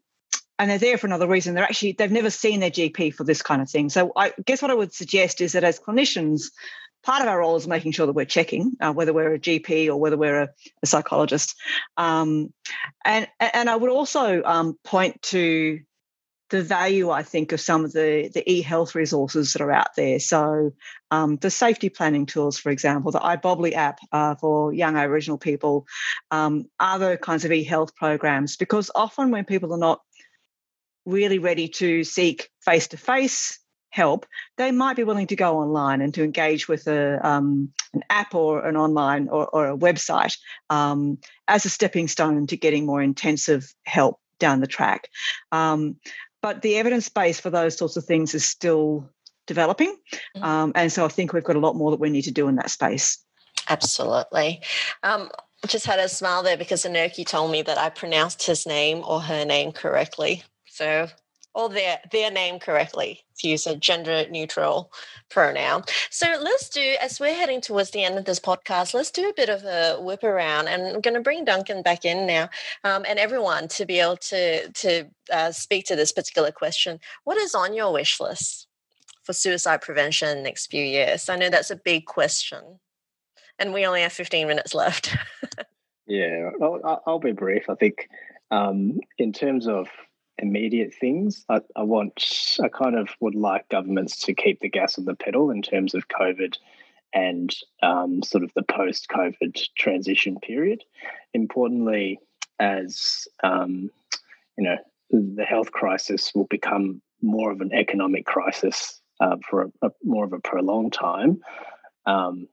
and 0.60 0.70
they're 0.70 0.78
there 0.78 0.98
for 0.98 1.08
another 1.08 1.28
reason. 1.28 1.54
They're 1.54 1.64
actually 1.64 1.94
they've 1.94 2.12
never 2.12 2.30
seen 2.30 2.60
their 2.60 2.72
GP 2.72 3.14
for 3.14 3.24
this 3.24 3.42
kind 3.42 3.62
of 3.62 3.70
thing. 3.70 3.90
So 3.90 4.12
I 4.16 4.34
guess 4.46 4.62
what 4.62 4.72
I 4.72 4.76
would 4.76 4.94
suggest 4.94 5.42
is 5.42 5.54
that 5.54 5.64
as 5.64 5.80
clinicians, 5.80 6.46
part 7.04 7.22
of 7.22 7.28
our 7.28 7.40
role 7.40 7.56
is 7.56 7.68
making 7.68 7.92
sure 7.92 8.06
that 8.06 8.14
we're 8.14 8.26
checking 8.26 8.74
uh, 8.82 8.92
whether 8.92 9.14
we're 9.14 9.36
a 9.36 9.40
GP 9.40 9.88
or 9.88 9.98
whether 9.98 10.18
we're 10.18 10.42
a, 10.42 10.50
a 10.82 10.88
psychologist. 10.88 11.56
Um, 11.96 12.54
and 13.06 13.28
and 13.40 13.70
I 13.70 13.76
would 13.76 13.92
also 13.92 14.42
um, 14.44 14.78
point 14.84 15.22
to 15.24 15.80
the 16.50 16.62
value, 16.62 17.10
I 17.10 17.24
think, 17.24 17.52
of 17.52 17.60
some 17.60 17.84
of 17.84 17.92
the, 17.92 18.30
the 18.34 18.50
e-health 18.50 18.96
resources 18.96 19.54
that 19.54 19.62
are 19.62 19.72
out 19.72 19.96
there. 19.96 20.20
So 20.20 20.74
um, 21.12 21.38
the 21.38 21.50
safety 21.50 21.90
planning 21.90 22.26
tools, 22.26 22.58
for 22.58 22.70
example, 22.70 23.12
the 23.12 23.20
iBobbly 23.20 23.74
app 23.74 24.00
uh, 24.12 24.36
for 24.36 24.74
young 24.74 24.96
Aboriginal 24.96 25.38
people, 25.38 25.86
um, 26.32 26.66
other 26.80 27.18
kinds 27.18 27.44
of 27.46 27.52
e-health 27.52 27.96
programs, 27.96 28.56
because 28.56 28.90
often 28.96 29.32
when 29.32 29.46
people 29.46 29.74
are 29.74 29.78
not 29.78 30.02
really 31.06 31.40
ready 31.40 31.68
to 31.68 32.04
seek 32.04 32.50
face-to-face 32.62 33.60
help, 33.90 34.26
they 34.58 34.72
might 34.72 34.96
be 34.96 35.04
willing 35.04 35.28
to 35.28 35.36
go 35.36 35.58
online 35.58 36.02
and 36.02 36.14
to 36.14 36.24
engage 36.24 36.68
with 36.68 36.88
a, 36.88 37.26
um, 37.28 37.72
an 37.94 38.04
app 38.10 38.36
or 38.36 38.66
an 38.66 38.78
online 38.78 39.28
or, 39.30 39.48
or 39.48 39.70
a 39.70 39.78
website 39.78 40.38
um, 40.70 41.18
as 41.48 41.66
a 41.66 41.70
stepping 41.70 42.08
stone 42.08 42.48
to 42.48 42.58
getting 42.58 42.86
more 42.86 43.02
intensive 43.02 43.74
help 43.86 44.20
down 44.40 44.60
the 44.60 44.68
track. 44.68 45.08
Um, 45.52 45.96
but 46.48 46.62
the 46.62 46.78
evidence 46.78 47.10
base 47.10 47.42
for 47.42 47.50
those 47.50 47.76
sorts 47.76 47.98
of 47.98 48.06
things 48.06 48.34
is 48.34 48.48
still 48.48 49.06
developing. 49.48 49.98
Mm-hmm. 50.34 50.44
Um, 50.46 50.72
and 50.76 50.90
so 50.90 51.04
I 51.04 51.10
think 51.10 51.34
we've 51.34 51.44
got 51.44 51.58
a 51.58 51.60
lot 51.60 51.76
more 51.76 51.92
that 51.92 52.00
we 52.00 52.10
need 52.10 52.22
to 52.22 52.32
do 52.32 52.48
in 52.48 52.56
that 52.56 52.70
space. 52.70 53.18
Absolutely. 53.68 54.62
Um, 55.04 55.30
I 55.62 55.68
just 55.68 55.86
had 55.86 56.00
a 56.00 56.08
smile 56.08 56.44
there 56.44 56.56
because 56.56 56.86
Inoki 56.86 57.28
told 57.28 57.52
me 57.52 57.64
that 57.64 57.78
I 57.78 57.90
pronounced 57.90 58.46
his 58.46 58.66
name 58.66 59.04
or 59.06 59.20
her 59.20 59.44
name 59.44 59.74
correctly. 59.74 60.42
So 60.68 61.10
or 61.58 61.70
their 61.70 62.00
their 62.12 62.30
name 62.30 62.60
correctly 62.60 63.26
to 63.40 63.50
use 63.50 63.66
a 63.66 63.76
gender 63.76 64.26
neutral 64.30 64.92
pronoun. 65.30 65.84
So 66.12 66.38
let's 66.40 66.70
do 66.70 66.96
as 67.02 67.20
we're 67.20 67.34
heading 67.34 67.62
towards 67.62 67.90
the 67.90 68.04
end 68.04 68.18
of 68.18 68.26
this 68.26 68.40
podcast. 68.40 68.94
Let's 68.94 69.10
do 69.10 69.28
a 69.28 69.34
bit 69.36 69.50
of 69.50 69.64
a 69.64 70.00
whip 70.00 70.24
around, 70.24 70.68
and 70.68 70.84
I'm 70.84 71.02
going 71.02 71.16
to 71.16 71.20
bring 71.20 71.44
Duncan 71.44 71.82
back 71.82 72.06
in 72.06 72.28
now, 72.28 72.50
um, 72.84 73.06
and 73.10 73.18
everyone 73.18 73.68
to 73.70 73.86
be 73.88 74.00
able 74.00 74.18
to 74.18 74.70
to 74.70 75.10
uh, 75.34 75.52
speak 75.52 75.86
to 75.88 75.96
this 75.96 76.12
particular 76.12 76.52
question. 76.52 77.00
What 77.24 77.38
is 77.38 77.56
on 77.56 77.74
your 77.74 77.92
wish 77.92 78.20
list 78.20 78.68
for 79.24 79.34
suicide 79.34 79.82
prevention 79.82 80.44
next 80.44 80.68
few 80.68 80.84
years? 80.84 81.28
I 81.28 81.38
know 81.38 81.50
that's 81.50 81.72
a 81.72 81.76
big 81.76 82.06
question, 82.06 82.80
and 83.58 83.74
we 83.74 83.84
only 83.84 84.02
have 84.02 84.14
15 84.14 84.48
minutes 84.48 84.76
left. 84.76 85.18
yeah, 86.08 86.52
I'll, 86.62 87.02
I'll 87.08 87.20
be 87.20 87.32
brief. 87.32 87.68
I 87.68 87.74
think 87.74 88.10
um, 88.52 89.00
in 89.18 89.34
terms 89.34 89.68
of 89.68 89.88
immediate 90.40 90.94
things. 90.94 91.46
I, 91.50 91.62
I 91.76 91.84
want, 91.84 92.58
I 92.62 92.68
kind 92.68 92.96
of 92.96 93.10
would 93.20 93.36
like 93.36 93.70
governments 93.70 94.20
to 94.26 94.34
keep 94.34 94.60
the 94.60 94.70
gas 94.70 94.98
on 94.98 95.06
the 95.06 95.16
pedal 95.16 95.52
in 95.52 95.62
terms 95.62 95.94
of 95.94 96.08
COVID 96.08 96.56
and 97.14 97.56
um, 97.82 98.22
sort 98.24 98.44
of 98.44 98.52
the 98.54 98.64
post 98.64 99.08
COVID 99.10 99.60
transition 99.78 100.40
period. 100.40 100.84
Importantly, 101.34 102.20
as 102.60 103.28
um, 103.44 103.90
you 104.58 104.64
know, 104.64 104.78
the 105.10 105.46
health 105.46 105.72
crisis 105.72 106.32
will 106.36 106.46
become 106.46 107.02
more 107.22 107.52
of 107.52 107.62
an 107.62 107.74
economic 107.74 108.26
crisis 108.26 109.02
uh, 109.20 109.38
for 109.50 109.64
a, 109.64 109.88
a, 109.88 109.92
more 110.04 110.26
of 110.26 110.34
a 110.34 110.40
prolonged 110.40 110.94
time. 110.94 111.42
Um, 112.06 112.48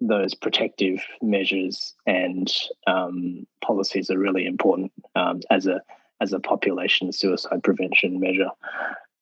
those 0.00 0.34
protective 0.34 1.02
measures 1.22 1.94
and 2.06 2.52
um, 2.86 3.46
policies 3.62 4.10
are 4.10 4.18
really 4.18 4.46
important 4.46 4.92
um, 5.14 5.40
as 5.50 5.66
a 5.66 5.80
as 6.20 6.32
a 6.32 6.40
population 6.40 7.12
suicide 7.12 7.62
prevention 7.62 8.20
measure. 8.20 8.50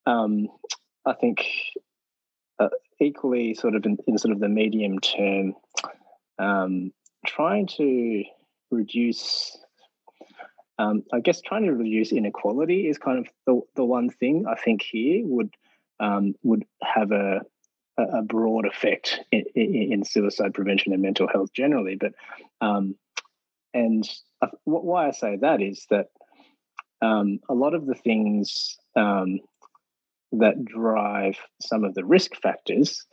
Um, 0.05 0.47
I 1.05 1.13
think 1.13 1.45
uh, 2.59 2.69
equally, 2.99 3.53
sort 3.53 3.75
of 3.75 3.85
in, 3.85 3.97
in, 4.07 4.17
sort 4.17 4.33
of 4.33 4.39
the 4.39 4.49
medium 4.49 4.99
term, 4.99 5.55
um, 6.39 6.91
trying 7.25 7.67
to 7.77 8.23
reduce 8.71 9.57
um, 10.77 11.03
I 11.13 11.19
guess 11.21 11.41
trying 11.41 11.65
to 11.65 11.73
reduce 11.73 12.11
inequality 12.11 12.87
is 12.87 12.97
kind 12.97 13.19
of 13.19 13.27
the, 13.45 13.61
the 13.75 13.85
one 13.85 14.09
thing 14.09 14.45
I 14.47 14.55
think 14.55 14.83
here 14.83 15.21
would 15.25 15.53
um, 15.99 16.35
would 16.43 16.65
have 16.83 17.11
a 17.11 17.41
a 17.97 18.21
broad 18.21 18.65
effect 18.65 19.21
in, 19.31 19.45
in, 19.55 20.03
suicide 20.03 20.53
prevention 20.53 20.91
and 20.91 21.01
mental 21.01 21.29
health 21.29 21.53
generally. 21.53 21.95
But 21.95 22.11
um, 22.59 22.95
and 23.73 24.05
why 24.65 25.07
I 25.07 25.11
say 25.11 25.37
that 25.37 25.61
is 25.61 25.85
that 25.89 26.07
um, 27.01 27.39
a 27.49 27.53
lot 27.53 27.73
of 27.73 27.85
the 27.85 27.95
things 27.95 28.77
um, 28.95 29.39
that 30.31 30.63
drive 30.65 31.37
some 31.61 31.83
of 31.83 31.93
the 31.93 32.05
risk 32.05 32.35
factors 32.35 33.05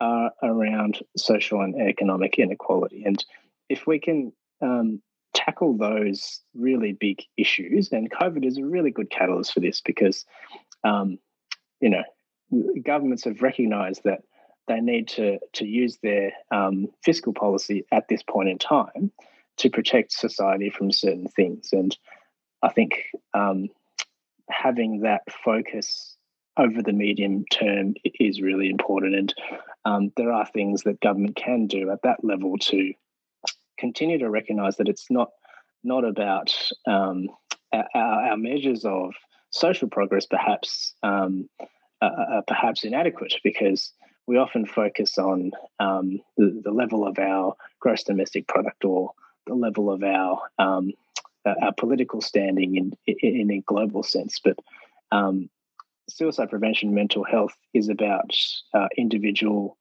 are 0.00 0.32
around 0.42 1.00
social 1.16 1.60
and 1.60 1.80
economic 1.80 2.38
inequality. 2.38 3.04
And 3.04 3.24
if 3.68 3.86
we 3.86 3.98
can 3.98 4.32
um, 4.60 5.00
tackle 5.34 5.76
those 5.76 6.40
really 6.54 6.92
big 6.92 7.22
issues, 7.36 7.92
and 7.92 8.10
COVID 8.10 8.44
is 8.44 8.58
a 8.58 8.64
really 8.64 8.90
good 8.90 9.10
catalyst 9.10 9.52
for 9.52 9.60
this 9.60 9.80
because, 9.80 10.24
um, 10.82 11.18
you 11.80 11.90
know, 11.90 12.02
governments 12.84 13.24
have 13.24 13.42
recognised 13.42 14.02
that 14.04 14.22
they 14.66 14.80
need 14.80 15.08
to 15.08 15.38
to 15.52 15.66
use 15.66 15.98
their 16.02 16.32
um, 16.50 16.88
fiscal 17.02 17.32
policy 17.32 17.84
at 17.92 18.08
this 18.08 18.22
point 18.22 18.48
in 18.48 18.58
time 18.58 19.12
to 19.56 19.70
protect 19.70 20.12
society 20.12 20.70
from 20.70 20.90
certain 20.90 21.28
things. 21.28 21.70
And 21.72 21.96
I 22.64 22.72
think 22.72 23.04
um, 23.34 23.68
having 24.48 25.00
that 25.02 25.22
focus 25.44 26.16
over 26.56 26.82
the 26.82 26.92
medium 26.92 27.44
term 27.50 27.94
is 28.04 28.40
really 28.40 28.70
important. 28.70 29.14
And 29.14 29.34
um, 29.84 30.12
there 30.16 30.32
are 30.32 30.46
things 30.46 30.82
that 30.84 31.00
government 31.00 31.36
can 31.36 31.66
do 31.66 31.90
at 31.90 32.02
that 32.02 32.24
level 32.24 32.56
to 32.58 32.94
continue 33.78 34.18
to 34.18 34.30
recognise 34.30 34.76
that 34.76 34.88
it's 34.88 35.10
not 35.10 35.30
not 35.86 36.04
about 36.04 36.54
um, 36.86 37.28
our, 37.72 37.86
our, 37.94 38.36
measures 38.38 38.86
of 38.86 39.12
social 39.50 39.88
progress, 39.88 40.24
perhaps 40.24 40.94
um, 41.02 41.50
uh, 42.00 42.40
perhaps 42.46 42.84
inadequate, 42.84 43.34
because 43.44 43.92
we 44.26 44.38
often 44.38 44.64
focus 44.64 45.18
on 45.18 45.50
um, 45.80 46.20
the, 46.38 46.62
the, 46.64 46.70
level 46.70 47.06
of 47.06 47.18
our 47.18 47.54
gross 47.80 48.02
domestic 48.04 48.46
product 48.46 48.86
or 48.86 49.12
the 49.46 49.54
level 49.54 49.90
of 49.90 50.02
our 50.02 50.40
um, 50.58 50.92
our 51.44 51.72
political 51.72 52.20
standing 52.20 52.76
in, 52.76 52.92
in, 53.06 53.16
in 53.40 53.50
a 53.50 53.60
global 53.60 54.02
sense, 54.02 54.40
but 54.42 54.58
um, 55.12 55.48
suicide 56.08 56.50
prevention, 56.50 56.94
mental 56.94 57.24
health 57.24 57.56
is 57.72 57.88
about 57.88 58.34
uh, 58.72 58.88
individual 58.96 59.76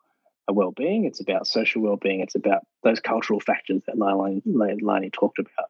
uh, 0.49 0.53
well-being. 0.53 1.05
It's 1.05 1.21
about 1.21 1.47
social 1.47 1.81
well-being. 1.81 2.21
It's 2.21 2.35
about 2.35 2.65
those 2.83 2.99
cultural 2.99 3.39
factors 3.39 3.81
that 3.87 3.95
Leilani 3.95 5.11
talked 5.11 5.39
about. 5.39 5.69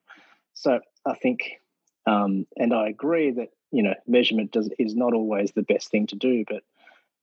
So 0.54 0.80
I 1.06 1.16
think, 1.16 1.60
um, 2.06 2.46
and 2.58 2.74
I 2.74 2.90
agree 2.90 3.32
that 3.32 3.50
you 3.72 3.84
know 3.84 3.96
measurement 4.08 4.52
does 4.52 4.70
is 4.78 4.96
not 4.96 5.14
always 5.14 5.52
the 5.52 5.64
best 5.64 5.90
thing 5.90 6.08
to 6.08 6.16
do, 6.16 6.46
but 6.48 6.64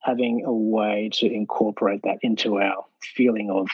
having 0.00 0.44
a 0.44 0.52
way 0.52 1.10
to 1.12 1.26
incorporate 1.26 2.02
that 2.02 2.18
into 2.22 2.58
our 2.58 2.84
feeling 3.00 3.50
of 3.50 3.68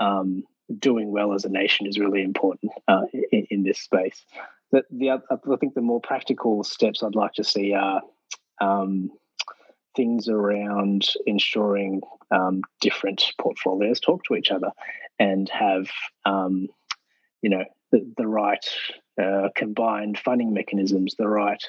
um, 0.00 0.44
doing 0.78 1.10
well 1.10 1.32
as 1.32 1.44
a 1.44 1.48
nation 1.48 1.86
is 1.86 1.98
really 1.98 2.22
important 2.22 2.72
uh, 2.88 3.02
in, 3.32 3.46
in, 3.50 3.62
this 3.62 3.80
space. 3.80 4.24
The, 4.70 5.10
I 5.30 5.56
think 5.56 5.74
the 5.74 5.80
more 5.80 6.00
practical 6.00 6.62
steps 6.62 7.02
I'd 7.02 7.14
like 7.14 7.32
to 7.34 7.44
see 7.44 7.72
are 7.72 8.02
um, 8.60 9.10
things 9.96 10.28
around 10.28 11.08
ensuring 11.26 12.02
um, 12.30 12.62
different 12.80 13.32
portfolios 13.40 13.98
talk 13.98 14.22
to 14.24 14.36
each 14.36 14.50
other 14.50 14.70
and 15.18 15.48
have 15.48 15.88
um, 16.24 16.68
you 17.42 17.50
know 17.50 17.64
the, 17.90 18.06
the 18.16 18.26
right 18.26 18.64
uh, 19.20 19.48
combined 19.56 20.18
funding 20.18 20.52
mechanisms, 20.52 21.14
the 21.18 21.28
right 21.28 21.62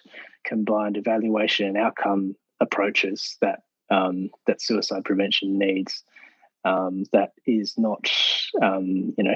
combined 0.45 0.97
evaluation 0.97 1.67
and 1.67 1.77
outcome 1.77 2.35
approaches 2.59 3.37
that 3.41 3.61
um, 3.89 4.29
that 4.45 4.61
suicide 4.61 5.05
prevention 5.05 5.57
needs. 5.57 6.03
Um, 6.65 7.05
that 7.13 7.31
is 7.45 7.77
not, 7.77 8.09
um, 8.61 9.13
you 9.17 9.23
know, 9.23 9.35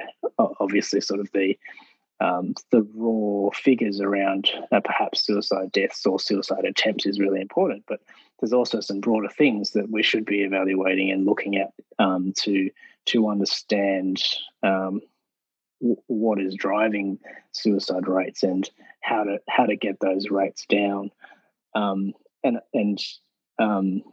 obviously 0.60 1.02
sort 1.02 1.20
of 1.20 1.30
the 1.34 1.58
um, 2.20 2.54
the 2.72 2.88
raw 2.94 3.50
figures 3.54 4.00
around 4.00 4.50
uh, 4.72 4.80
perhaps 4.82 5.26
suicide 5.26 5.72
deaths 5.72 6.06
or 6.06 6.20
suicide 6.20 6.64
attempts 6.64 7.06
is 7.06 7.20
really 7.20 7.42
important, 7.42 7.84
but 7.88 8.00
there's 8.40 8.54
also 8.54 8.80
some 8.80 9.00
broader 9.00 9.30
things 9.30 9.72
that 9.72 9.90
we 9.90 10.04
should 10.04 10.26
be 10.26 10.44
evaluating 10.44 11.12
and 11.12 11.26
looking 11.26 11.58
at 11.58 11.74
um, 12.00 12.34
to 12.44 12.70
to 13.06 13.28
understand 13.28 14.22
um, 14.64 15.02
what 15.80 16.40
is 16.40 16.56
driving 16.56 17.20
suicide 17.52 18.08
rates 18.08 18.44
and 18.44 18.70
how 19.02 19.24
to 19.24 19.40
how 19.50 19.66
to 19.66 19.76
get 19.76 20.00
those 20.00 20.30
rates 20.30 20.66
down. 20.68 21.12
Um, 21.76 22.14
and 22.44 22.60
and 22.74 23.00
um, 23.60 24.04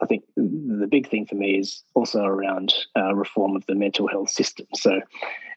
I 0.00 0.06
think 0.06 0.24
the 0.36 0.88
big 0.90 1.08
thing 1.08 1.26
for 1.26 1.36
me 1.36 1.58
is 1.58 1.82
also 1.94 2.22
around 2.22 2.74
uh, 2.96 3.14
reform 3.14 3.56
of 3.56 3.64
the 3.66 3.74
mental 3.74 4.06
health 4.06 4.30
system. 4.30 4.66
So 4.74 5.00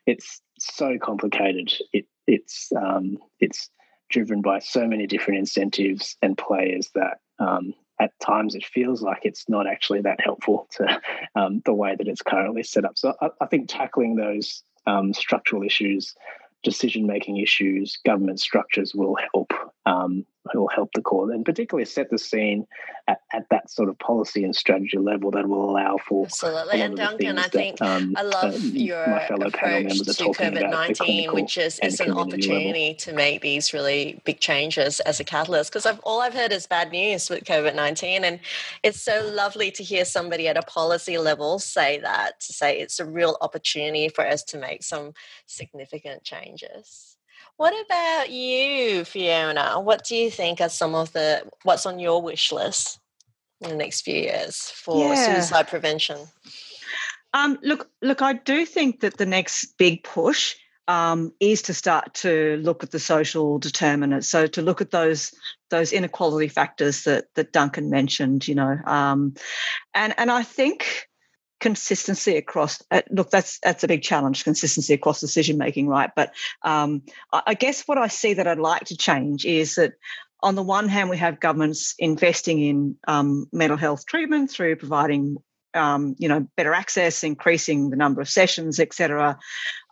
it's 0.06 0.42
so 0.60 0.98
complicated. 1.02 1.74
It, 1.94 2.06
it's 2.26 2.72
um, 2.76 3.18
it's 3.40 3.70
driven 4.10 4.42
by 4.42 4.60
so 4.60 4.88
many 4.88 5.08
different 5.08 5.40
incentives 5.40 6.18
and 6.22 6.38
players 6.38 6.90
that 6.96 7.20
um, 7.40 7.74
at 8.00 8.18
times 8.20 8.56
it 8.56 8.66
feels 8.66 9.02
like 9.02 9.20
it's 9.24 9.48
not 9.50 9.68
actually 9.68 10.02
that 10.02 10.20
helpful 10.24 10.68
to 10.72 11.02
um, 11.36 11.62
the 11.66 11.74
way 11.74 11.96
that 11.96 12.08
it's 12.08 12.22
currently 12.22 12.64
set 12.64 12.86
up. 12.86 12.98
So 12.98 13.14
I, 13.22 13.30
I 13.42 13.46
think 13.46 13.70
tackling 13.70 14.16
those 14.16 14.64
um, 14.88 15.14
structural 15.14 15.64
issues 15.64 16.16
decision 16.64 17.08
making 17.08 17.38
issues, 17.38 17.98
government 18.06 18.40
structures 18.40 18.94
will 18.94 19.18
help 19.34 19.54
um, 20.46 20.62
will 20.62 20.70
help 20.70 20.90
the 20.94 21.02
court 21.02 21.34
and 21.34 21.46
particularly 21.46 21.86
set 21.86 22.10
the 22.10 22.18
scene 22.18 22.66
at, 23.08 23.22
at, 23.34 23.46
that 23.50 23.70
sort 23.70 23.90
of 23.90 23.98
policy 24.00 24.44
and 24.44 24.56
strategy 24.56 24.98
level 24.98 25.32
that 25.32 25.48
will 25.48 25.70
allow 25.70 25.98
for 25.98 26.26
absolutely. 26.26 26.82
And 26.82 26.96
Duncan, 26.96 27.38
I 27.38 27.44
think 27.44 27.78
that, 27.80 28.02
um, 28.02 28.14
I 28.16 28.22
love 28.22 28.54
uh, 28.54 28.58
your 28.58 29.04
approach 29.04 30.00
to 30.00 30.14
COVID 30.14 30.70
nineteen, 30.70 31.34
which 31.34 31.58
is 31.58 31.80
it's 31.82 32.00
an 32.00 32.12
opportunity 32.12 32.90
level. 32.90 32.96
to 33.00 33.14
make 33.14 33.42
these 33.42 33.74
really 33.74 34.22
big 34.26 34.40
changes 34.40 35.00
as 35.02 35.20
a 35.20 35.24
catalyst. 35.24 35.72
Because 35.72 35.86
I've, 35.86 36.00
all 36.04 36.22
I've 36.22 36.34
heard 36.34 36.52
is 36.52 36.68
bad 36.68 36.92
news 36.92 37.30
with 37.30 37.44
COVID 37.44 37.76
nineteen, 37.76 38.24
and 38.24 38.40
it's 38.84 39.02
so 39.02 39.30
lovely 39.34 39.72
to 39.72 39.84
hear 39.84 40.06
somebody 40.06 40.48
at 40.48 40.58
a 40.58 40.62
policy 40.62 41.18
level 41.18 41.60
say 41.60 42.00
that 42.00 42.40
to 42.42 42.54
say 42.54 42.80
it's 42.80 43.00
a 43.00 43.06
real 43.06 43.38
opportunity 43.42 44.10
for 44.10 44.26
us 44.26 44.44
to 44.44 44.58
make 44.58 44.84
some 44.84 45.14
significant 45.46 46.24
changes. 46.24 47.09
What 47.60 47.74
about 47.86 48.32
you, 48.32 49.04
Fiona? 49.04 49.82
What 49.82 50.06
do 50.06 50.16
you 50.16 50.32
think 50.32 50.62
are 50.62 50.70
some 50.70 50.96
of 50.96 51.12
the 51.12 51.44
what's 51.64 51.86
on 51.86 52.00
your 52.00 52.22
wish 52.22 52.54
list 52.54 53.02
in 53.60 53.70
the 53.70 53.76
next 53.76 54.04
few 54.04 54.16
years 54.16 54.72
for 54.74 55.14
yeah. 55.14 55.26
suicide 55.26 55.68
prevention? 55.68 56.20
Um, 57.34 57.60
look, 57.62 57.90
look, 58.02 58.22
I 58.22 58.32
do 58.32 58.66
think 58.66 59.02
that 59.02 59.18
the 59.18 59.26
next 59.26 59.78
big 59.78 60.06
push 60.06 60.56
um, 60.88 61.34
is 61.42 61.62
to 61.64 61.74
start 61.74 62.14
to 62.14 62.56
look 62.64 62.82
at 62.82 62.92
the 62.92 63.00
social 63.00 63.60
determinants. 63.60 64.30
So 64.30 64.48
to 64.48 64.62
look 64.62 64.80
at 64.80 64.92
those 64.92 65.34
those 65.70 65.92
inequality 65.92 66.48
factors 66.48 67.04
that 67.04 67.26
that 67.36 67.52
Duncan 67.52 67.90
mentioned, 67.90 68.48
you 68.48 68.56
know, 68.56 68.78
um, 68.86 69.34
and 69.94 70.14
and 70.18 70.32
I 70.32 70.44
think 70.44 71.09
consistency 71.60 72.38
across 72.38 72.82
uh, 72.92 73.02
look 73.10 73.30
that's 73.30 73.60
that's 73.60 73.84
a 73.84 73.88
big 73.88 74.02
challenge 74.02 74.44
consistency 74.44 74.94
across 74.94 75.20
decision 75.20 75.58
making 75.58 75.88
right? 75.88 76.12
But 76.16 76.34
um, 76.64 77.04
I, 77.32 77.54
guess 77.54 77.84
what 77.88 77.98
i 77.98 78.08
see 78.08 78.36
that 78.36 78.48
i'd 78.48 78.60
like 78.60 78.86
to 78.86 78.98
change 78.98 79.46
is 79.46 79.76
that 79.76 79.94
on 80.42 80.56
the 80.56 80.64
one 80.64 80.88
hand 80.88 81.10
we 81.10 81.18
have 81.18 81.40
governments 81.40 81.96
investing 82.00 82.62
in 82.62 82.96
um, 83.08 83.48
mental 83.52 83.78
health 83.78 84.06
treatment 84.06 84.50
through 84.50 84.78
providing 84.78 85.38
um, 85.74 86.16
you 86.18 86.28
know, 86.28 86.48
better 86.56 86.74
access, 86.74 87.24
increasing 87.24 87.90
the 87.90 87.96
number 87.96 88.22
of 88.22 88.30
sessions, 88.30 88.80
etc. 88.80 89.38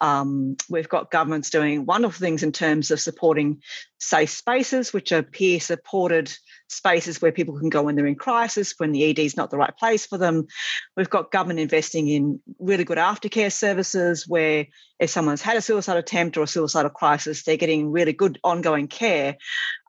Um, 0.02 0.58
we've 0.70 0.90
got 0.90 1.12
governments 1.12 1.50
doing 1.50 1.86
wonderful 1.86 2.20
things 2.20 2.44
in 2.44 2.52
terms 2.52 2.92
of 2.92 3.00
supporting 3.00 3.62
safe 4.00 4.30
spaces, 4.30 4.94
which 4.94 5.12
are 5.12 5.24
peer-supported 5.24 6.32
spaces 6.70 7.22
where 7.22 7.32
people 7.32 7.58
can 7.60 7.70
go 7.70 7.84
when 7.84 7.96
they're 7.96 8.06
in 8.06 8.16
crisis, 8.16 8.74
when 8.78 8.92
the 8.92 9.10
ED 9.10 9.20
is 9.20 9.38
not 9.38 9.52
the 9.52 9.58
right 9.58 9.76
place 9.78 10.06
for 10.06 10.18
them. 10.18 10.48
We've 10.96 11.10
got 11.10 11.32
government 11.32 11.60
investing 11.60 12.08
in 12.08 12.40
really 12.60 12.84
good 12.84 12.98
aftercare 12.98 13.52
services 13.52 14.28
where 14.28 14.68
if 15.00 15.10
someone's 15.10 15.42
had 15.42 15.58
a 15.58 15.62
suicide 15.62 15.98
attempt 15.98 16.38
or 16.38 16.44
a 16.44 16.48
suicidal 16.48 16.92
crisis, 16.92 17.44
they're 17.44 17.58
getting 17.58 17.92
really 17.92 18.14
good 18.14 18.40
ongoing 18.44 18.88
care. 18.88 19.38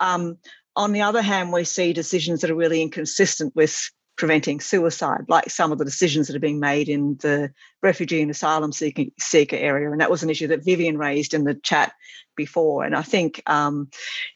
Um, 0.00 0.38
on 0.76 0.92
the 0.92 1.02
other 1.02 1.22
hand, 1.22 1.52
we 1.52 1.64
see 1.64 1.92
decisions 1.92 2.42
that 2.42 2.50
are 2.50 2.54
really 2.54 2.80
inconsistent 2.82 3.56
with 3.56 3.90
preventing 4.18 4.60
suicide, 4.60 5.24
like 5.28 5.48
some 5.48 5.70
of 5.72 5.78
the 5.78 5.84
decisions 5.84 6.26
that 6.26 6.36
are 6.36 6.40
being 6.40 6.58
made 6.60 6.88
in 6.88 7.16
the 7.20 7.50
refugee 7.82 8.20
and 8.20 8.30
asylum 8.30 8.72
seeker, 8.72 9.04
seeker 9.18 9.56
area. 9.56 9.90
And 9.90 10.00
that 10.00 10.10
was 10.10 10.24
an 10.24 10.28
issue 10.28 10.48
that 10.48 10.64
Vivian 10.64 10.98
raised 10.98 11.32
in 11.32 11.44
the 11.44 11.54
chat 11.54 11.92
before. 12.36 12.84
And 12.84 12.96
I 12.96 13.02
think, 13.02 13.40
um, 13.46 13.88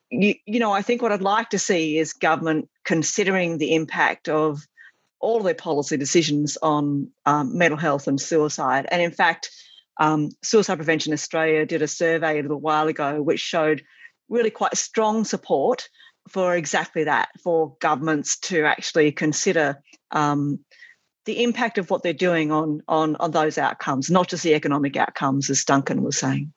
you, 0.09 0.35
you 0.47 0.61
know, 0.61 0.73
I 0.73 0.83
think 0.83 1.03
what 1.03 1.13
I'd 1.13 1.21
like 1.21 1.51
to 1.51 1.59
see 1.59 1.99
is 1.99 2.13
government 2.13 2.69
considering 2.85 3.59
the 3.59 3.75
impact 3.75 4.29
of 4.29 4.63
all 5.21 5.41
their 5.41 5.55
policy 5.55 5.97
decisions 5.97 6.57
on 6.63 7.11
um, 7.27 7.59
mental 7.59 7.79
health 7.79 8.07
and 8.07 8.21
suicide. 8.21 8.87
And 8.91 9.03
in 9.03 9.11
fact, 9.11 9.51
um, 10.01 10.31
Suicide 10.43 10.77
Prevention 10.77 11.13
Australia 11.13 11.67
did 11.67 11.83
a 11.83 11.89
survey 11.89 12.39
a 12.39 12.43
little 12.43 12.61
while 12.61 12.89
ago 12.89 13.21
which 13.21 13.41
showed 13.41 13.83
really 14.29 14.51
quite 14.51 14.77
strong 14.77 15.25
support 15.25 15.89
for 16.29 16.57
exactly 16.57 17.05
that, 17.05 17.29
for 17.43 17.77
governments 17.81 18.39
to 18.39 18.65
actually 18.65 19.13
consider 19.13 19.83
um, 20.11 20.61
the 21.25 21.43
impact 21.43 21.79
of 21.79 21.91
what 21.91 22.03
they're 22.03 22.13
doing 22.13 22.51
on, 22.51 22.83
on, 22.89 23.17
on 23.17 23.31
those 23.31 23.59
outcomes, 23.59 24.11
not 24.11 24.29
just 24.29 24.43
the 24.43 24.55
economic 24.55 24.97
outcomes, 24.97 25.51
as 25.51 25.65
Duncan 25.65 26.03
was 26.03 26.19
saying. 26.19 26.53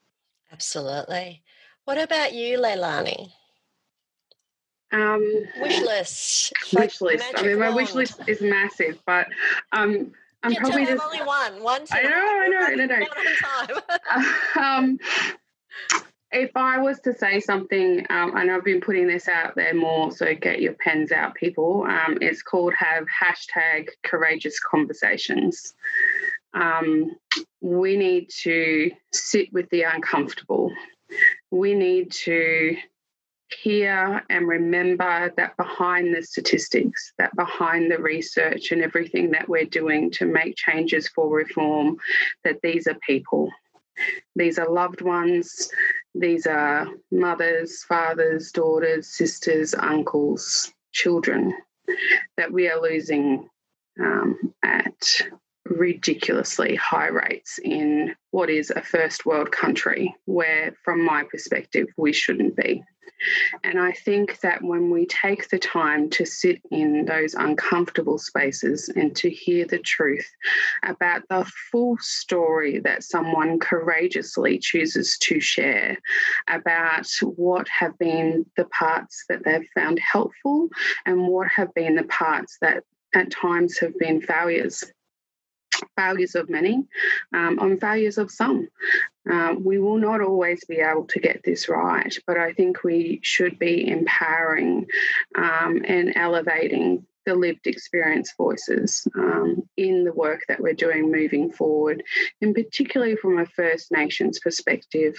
Absolutely. 0.52 1.44
What 1.86 1.98
about 1.98 2.34
you, 2.34 2.58
Leilani? 2.60 3.32
Um, 4.92 5.22
wish 5.60 5.82
list. 5.82 6.54
Wish 6.74 7.02
list. 7.02 7.26
I 7.36 7.44
mean, 7.44 7.60
my 7.60 7.70
wish 7.70 7.94
list 7.94 8.22
is 8.28 8.42
massive, 8.42 8.98
but 9.06 9.28
um, 9.72 10.14
I'm 10.42 10.52
you 10.52 10.60
probably 10.60 10.86
have 10.86 10.98
just 10.98 11.06
only 11.06 11.26
one. 11.26 11.62
One. 11.62 11.82
I 11.92 12.04
know. 12.04 12.10
I 12.12 12.48
know. 12.76 12.86
No, 12.86 12.86
no. 12.86 13.06
time. 14.56 14.90
um, 14.90 15.00
if 16.32 16.52
I 16.56 16.80
was 16.80 17.00
to 17.02 17.14
say 17.14 17.40
something, 17.40 18.06
um, 18.10 18.36
and 18.36 18.52
I've 18.52 18.64
been 18.64 18.82
putting 18.82 19.08
this 19.08 19.28
out 19.28 19.56
there 19.56 19.74
more, 19.74 20.12
so 20.12 20.34
get 20.36 20.62
your 20.62 20.74
pens 20.74 21.12
out, 21.12 21.36
people. 21.36 21.86
Um, 21.88 22.18
it's 22.22 22.42
called 22.42 22.74
have 22.74 23.06
hashtag 23.06 23.90
courageous 24.04 24.60
conversations. 24.60 25.74
Um, 26.54 27.16
we 27.62 27.98
need 27.98 28.30
to 28.42 28.92
sit 29.14 29.52
with 29.54 29.70
the 29.70 29.84
uncomfortable. 29.84 30.72
We 31.52 31.74
need 31.74 32.12
to 32.24 32.76
hear 33.62 34.24
and 34.30 34.48
remember 34.48 35.32
that 35.38 35.56
behind 35.58 36.16
the 36.16 36.24
statistics, 36.24 37.14
that 37.18 37.36
behind 37.36 37.92
the 37.92 38.00
research 38.00 38.72
and 38.72 38.82
everything 38.82 39.32
that 39.32 39.48
we're 39.48 39.66
doing 39.66 40.12
to 40.12 40.26
make 40.26 40.56
changes 40.56 41.08
for 41.08 41.30
reform, 41.30 41.98
that 42.44 42.62
these 42.62 42.88
are 42.88 42.98
people. 43.08 43.52
These 44.36 44.60
are 44.60 44.70
loved 44.70 45.02
ones. 45.02 45.70
These 46.14 46.48
are 46.48 46.88
mothers, 47.12 47.84
fathers, 47.84 48.52
daughters, 48.52 49.08
sisters, 49.08 49.74
uncles, 49.74 50.72
children 50.92 51.54
that 52.38 52.52
we 52.52 52.70
are 52.70 52.82
losing 52.82 53.50
um, 54.00 54.54
at 54.64 55.22
ridiculously 55.66 56.76
high 56.76 57.08
rates 57.08 57.60
in 57.64 58.16
what 58.32 58.50
is 58.50 58.70
a 58.70 58.82
first 58.82 59.26
world 59.26 59.52
country 59.52 60.16
where, 60.26 60.76
from 60.84 61.04
my 61.04 61.24
perspective, 61.24 61.88
we 61.98 62.14
shouldn't 62.14 62.56
be. 62.56 62.84
And 63.64 63.80
I 63.80 63.92
think 63.92 64.40
that 64.42 64.64
when 64.64 64.90
we 64.90 65.06
take 65.06 65.50
the 65.50 65.60
time 65.60 66.10
to 66.12 66.26
sit 66.26 66.62
in 66.72 67.06
those 67.06 67.34
uncomfortable 67.34 68.18
spaces 68.18 68.90
and 68.90 69.16
to 69.18 69.30
hear 69.30 69.66
the 69.66 69.80
truth 69.80 70.30
about 70.84 71.24
the 71.30 71.46
full 71.72 71.98
story 72.00 72.80
that 72.80 73.04
someone 73.04 73.60
courageously 73.60 74.60
chooses 74.60 75.18
to 75.20 75.40
share, 75.40 75.98
about 76.48 77.08
what 77.22 77.68
have 77.68 77.98
been 77.98 78.46
the 78.58 78.66
parts 78.66 79.26
that 79.30 79.44
they've 79.44 79.68
found 79.74 80.00
helpful 80.00 80.70
and 81.06 81.28
what 81.28 81.48
have 81.48 81.74
been 81.74 81.96
the 81.96 82.04
parts 82.04 82.58
that 82.62 82.84
at 83.14 83.32
times 83.32 83.78
have 83.78 83.98
been 83.98 84.22
failures 84.22 84.84
failures 85.96 86.36
of 86.36 86.50
many 86.50 86.84
um, 87.34 87.60
on 87.60 87.78
failures 87.78 88.18
of 88.18 88.32
some. 88.32 88.68
Um, 89.30 89.64
we 89.64 89.80
will 89.80 89.98
not 89.98 90.22
always 90.22 90.64
be 90.66 90.78
able 90.78 91.06
to 91.08 91.20
get 91.20 91.42
this 91.44 91.68
right, 91.68 92.16
but 92.28 92.38
I 92.38 92.54
think 92.54 92.84
we 92.84 93.20
should 93.24 93.58
be 93.58 93.88
empowering 93.88 94.88
um, 95.36 95.84
and 95.86 96.16
elevating 96.16 97.06
the 97.26 97.36
lived 97.36 97.66
experience 97.66 98.34
voices 98.38 99.08
um, 99.16 99.68
in 99.78 100.04
the 100.04 100.14
work 100.14 100.42
that 100.48 100.60
we're 100.60 100.74
doing 100.74 101.12
moving 101.12 101.52
forward, 101.52 102.04
and 102.42 102.54
particularly 102.54 103.16
from 103.16 103.40
a 103.40 103.46
First 103.48 103.92
Nations 103.92 104.40
perspective 104.40 105.16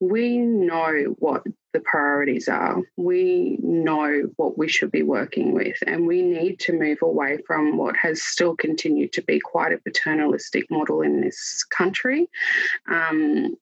we 0.00 0.38
know 0.38 1.14
what 1.18 1.42
the 1.72 1.80
priorities 1.80 2.48
are. 2.48 2.82
We 2.96 3.58
know 3.62 4.30
what 4.36 4.58
we 4.58 4.68
should 4.68 4.90
be 4.90 5.02
working 5.02 5.52
with, 5.52 5.76
and 5.86 6.06
we 6.06 6.22
need 6.22 6.60
to 6.60 6.72
move 6.72 6.98
away 7.02 7.38
from 7.46 7.76
what 7.76 7.96
has 7.96 8.22
still 8.22 8.56
continued 8.56 9.12
to 9.14 9.22
be 9.22 9.40
quite 9.40 9.72
a 9.72 9.78
paternalistic 9.78 10.70
model 10.70 11.02
in 11.02 11.20
this 11.20 11.64
country. 11.64 12.28
Um, 12.90 13.56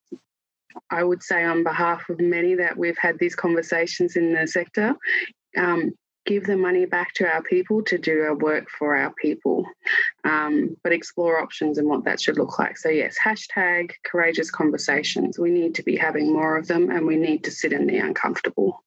I 0.90 1.04
would 1.04 1.22
say, 1.22 1.44
on 1.44 1.62
behalf 1.62 2.08
of 2.08 2.20
many 2.20 2.54
that 2.56 2.76
we've 2.76 2.98
had 2.98 3.18
these 3.18 3.36
conversations 3.36 4.16
in 4.16 4.32
the 4.32 4.46
sector, 4.46 4.94
um, 5.56 5.92
give 6.26 6.44
the 6.44 6.56
money 6.56 6.86
back 6.86 7.12
to 7.14 7.26
our 7.26 7.42
people 7.42 7.82
to 7.82 7.98
do 7.98 8.22
our 8.22 8.34
work 8.34 8.68
for 8.70 8.96
our 8.96 9.12
people, 9.20 9.66
um, 10.24 10.76
but 10.82 10.92
explore 10.92 11.40
options 11.40 11.78
and 11.78 11.88
what 11.88 12.04
that 12.04 12.20
should 12.20 12.38
look 12.38 12.58
like. 12.58 12.78
So, 12.78 12.88
yes, 12.88 13.16
hashtag 13.22 13.92
courageous 14.04 14.50
conversations. 14.50 15.38
We 15.38 15.50
need 15.50 15.74
to 15.76 15.82
be 15.82 15.96
having 15.96 16.32
more 16.32 16.56
of 16.56 16.66
them 16.66 16.90
and 16.90 17.06
we 17.06 17.16
need 17.16 17.44
to 17.44 17.50
sit 17.50 17.72
in 17.72 17.86
the 17.86 17.98
uncomfortable. 17.98 18.82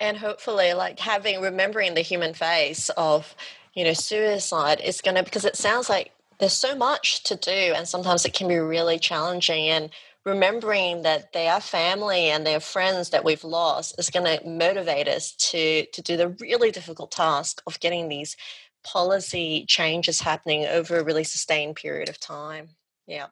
And 0.00 0.16
hopefully, 0.16 0.74
like 0.74 0.98
having, 0.98 1.40
remembering 1.40 1.94
the 1.94 2.00
human 2.00 2.32
face 2.34 2.88
of, 2.90 3.34
you 3.74 3.84
know, 3.84 3.92
suicide 3.92 4.80
is 4.80 5.00
going 5.00 5.16
to, 5.16 5.22
because 5.22 5.44
it 5.44 5.56
sounds 5.56 5.88
like 5.88 6.12
there's 6.38 6.52
so 6.52 6.76
much 6.76 7.24
to 7.24 7.36
do 7.36 7.50
and 7.50 7.86
sometimes 7.86 8.24
it 8.24 8.32
can 8.32 8.48
be 8.48 8.58
really 8.58 8.98
challenging. 8.98 9.68
And 9.68 9.90
remembering 10.28 11.02
that 11.02 11.32
they 11.32 11.48
are 11.48 11.60
family 11.60 12.26
and 12.26 12.46
they 12.46 12.54
are 12.54 12.60
friends 12.60 13.10
that 13.10 13.24
we've 13.24 13.44
lost 13.44 13.94
is 13.98 14.10
going 14.10 14.26
to 14.26 14.48
motivate 14.48 15.08
us 15.08 15.32
to 15.32 15.86
to 15.86 16.02
do 16.02 16.16
the 16.16 16.28
really 16.40 16.70
difficult 16.70 17.10
task 17.10 17.62
of 17.66 17.80
getting 17.80 18.08
these 18.08 18.36
policy 18.84 19.64
changes 19.66 20.20
happening 20.20 20.64
over 20.66 20.98
a 20.98 21.04
really 21.04 21.24
sustained 21.24 21.76
period 21.76 22.08
of 22.08 22.20
time. 22.20 22.68
Yeah. 23.06 23.26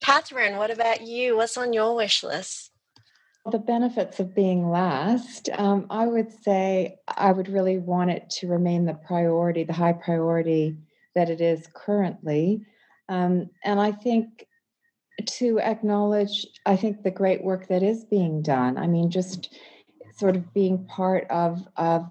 Katherine, 0.00 0.56
what 0.56 0.70
about 0.70 1.02
you? 1.02 1.36
What's 1.36 1.56
on 1.56 1.72
your 1.72 1.96
wish 1.96 2.22
list? 2.22 2.70
The 3.50 3.58
benefits 3.58 4.20
of 4.20 4.34
being 4.34 4.70
last, 4.70 5.50
um, 5.52 5.86
I 5.90 6.06
would 6.06 6.32
say 6.42 6.96
I 7.08 7.30
would 7.30 7.48
really 7.48 7.78
want 7.78 8.10
it 8.10 8.30
to 8.38 8.48
remain 8.48 8.86
the 8.86 8.94
priority, 8.94 9.64
the 9.64 9.74
high 9.74 9.92
priority 9.92 10.78
that 11.14 11.28
it 11.28 11.42
is 11.42 11.66
currently. 11.74 12.64
Um, 13.08 13.50
and 13.62 13.78
I 13.78 13.92
think 13.92 14.46
to 15.26 15.60
acknowledge, 15.60 16.46
I 16.66 16.76
think, 16.76 17.02
the 17.02 17.10
great 17.10 17.42
work 17.42 17.68
that 17.68 17.82
is 17.82 18.04
being 18.04 18.42
done. 18.42 18.76
I 18.76 18.86
mean, 18.86 19.10
just 19.10 19.54
sort 20.16 20.36
of 20.36 20.52
being 20.54 20.84
part 20.86 21.26
of, 21.30 21.66
of 21.76 22.10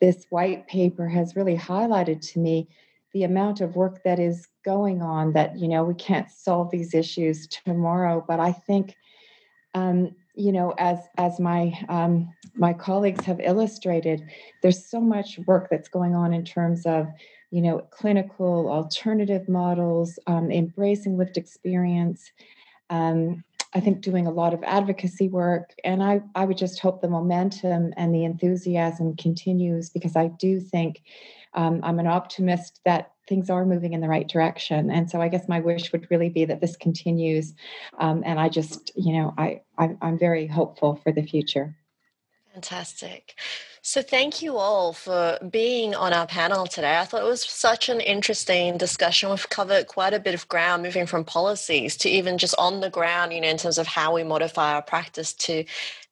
this 0.00 0.26
white 0.30 0.66
paper 0.66 1.08
has 1.08 1.36
really 1.36 1.56
highlighted 1.56 2.20
to 2.32 2.38
me 2.38 2.68
the 3.12 3.24
amount 3.24 3.60
of 3.60 3.74
work 3.74 4.02
that 4.04 4.18
is 4.18 4.46
going 4.64 5.02
on 5.02 5.32
that, 5.32 5.58
you 5.58 5.66
know, 5.66 5.82
we 5.82 5.94
can't 5.94 6.30
solve 6.30 6.70
these 6.70 6.94
issues 6.94 7.46
tomorrow, 7.46 8.24
but 8.26 8.38
I 8.38 8.52
think, 8.52 8.96
um, 9.74 10.14
you 10.34 10.52
know, 10.52 10.72
as 10.78 10.98
as 11.16 11.40
my 11.40 11.76
um, 11.88 12.32
my 12.54 12.72
colleagues 12.72 13.24
have 13.24 13.40
illustrated, 13.40 14.22
there's 14.62 14.88
so 14.88 15.00
much 15.00 15.38
work 15.46 15.68
that's 15.68 15.88
going 15.88 16.14
on 16.14 16.32
in 16.32 16.44
terms 16.44 16.86
of 16.86 17.08
you 17.50 17.62
know, 17.62 17.78
clinical 17.90 18.70
alternative 18.70 19.48
models, 19.48 20.18
um, 20.26 20.50
embracing 20.50 21.16
lived 21.16 21.36
experience. 21.36 22.30
Um, 22.90 23.44
I 23.74 23.80
think 23.80 24.00
doing 24.00 24.26
a 24.26 24.30
lot 24.30 24.54
of 24.54 24.62
advocacy 24.64 25.28
work, 25.28 25.74
and 25.84 26.02
I, 26.02 26.22
I 26.34 26.46
would 26.46 26.56
just 26.56 26.78
hope 26.80 27.02
the 27.02 27.08
momentum 27.08 27.92
and 27.96 28.14
the 28.14 28.24
enthusiasm 28.24 29.14
continues 29.16 29.90
because 29.90 30.16
I 30.16 30.28
do 30.28 30.58
think 30.58 31.02
um, 31.54 31.80
I'm 31.82 31.98
an 31.98 32.06
optimist 32.06 32.80
that 32.84 33.12
things 33.28 33.50
are 33.50 33.66
moving 33.66 33.92
in 33.92 34.00
the 34.00 34.08
right 34.08 34.26
direction. 34.26 34.90
And 34.90 35.10
so 35.10 35.20
I 35.20 35.28
guess 35.28 35.48
my 35.48 35.60
wish 35.60 35.92
would 35.92 36.06
really 36.10 36.30
be 36.30 36.46
that 36.46 36.60
this 36.60 36.76
continues. 36.76 37.54
Um, 37.98 38.22
and 38.24 38.40
I 38.40 38.48
just, 38.48 38.90
you 38.96 39.12
know, 39.12 39.34
I, 39.36 39.60
I 39.76 39.96
I'm 40.00 40.18
very 40.18 40.46
hopeful 40.46 40.96
for 40.96 41.12
the 41.12 41.22
future. 41.22 41.76
Fantastic. 42.54 43.34
So, 43.90 44.02
thank 44.02 44.42
you 44.42 44.58
all 44.58 44.92
for 44.92 45.38
being 45.50 45.94
on 45.94 46.12
our 46.12 46.26
panel 46.26 46.66
today. 46.66 46.98
I 46.98 47.06
thought 47.06 47.22
it 47.22 47.24
was 47.24 47.42
such 47.42 47.88
an 47.88 48.02
interesting 48.02 48.76
discussion. 48.76 49.30
We've 49.30 49.48
covered 49.48 49.86
quite 49.86 50.12
a 50.12 50.20
bit 50.20 50.34
of 50.34 50.46
ground, 50.46 50.82
moving 50.82 51.06
from 51.06 51.24
policies 51.24 51.96
to 51.98 52.10
even 52.10 52.36
just 52.36 52.54
on 52.58 52.80
the 52.80 52.90
ground, 52.90 53.32
you 53.32 53.40
know, 53.40 53.48
in 53.48 53.56
terms 53.56 53.78
of 53.78 53.86
how 53.86 54.14
we 54.14 54.24
modify 54.24 54.74
our 54.74 54.82
practice 54.82 55.32
to 55.32 55.64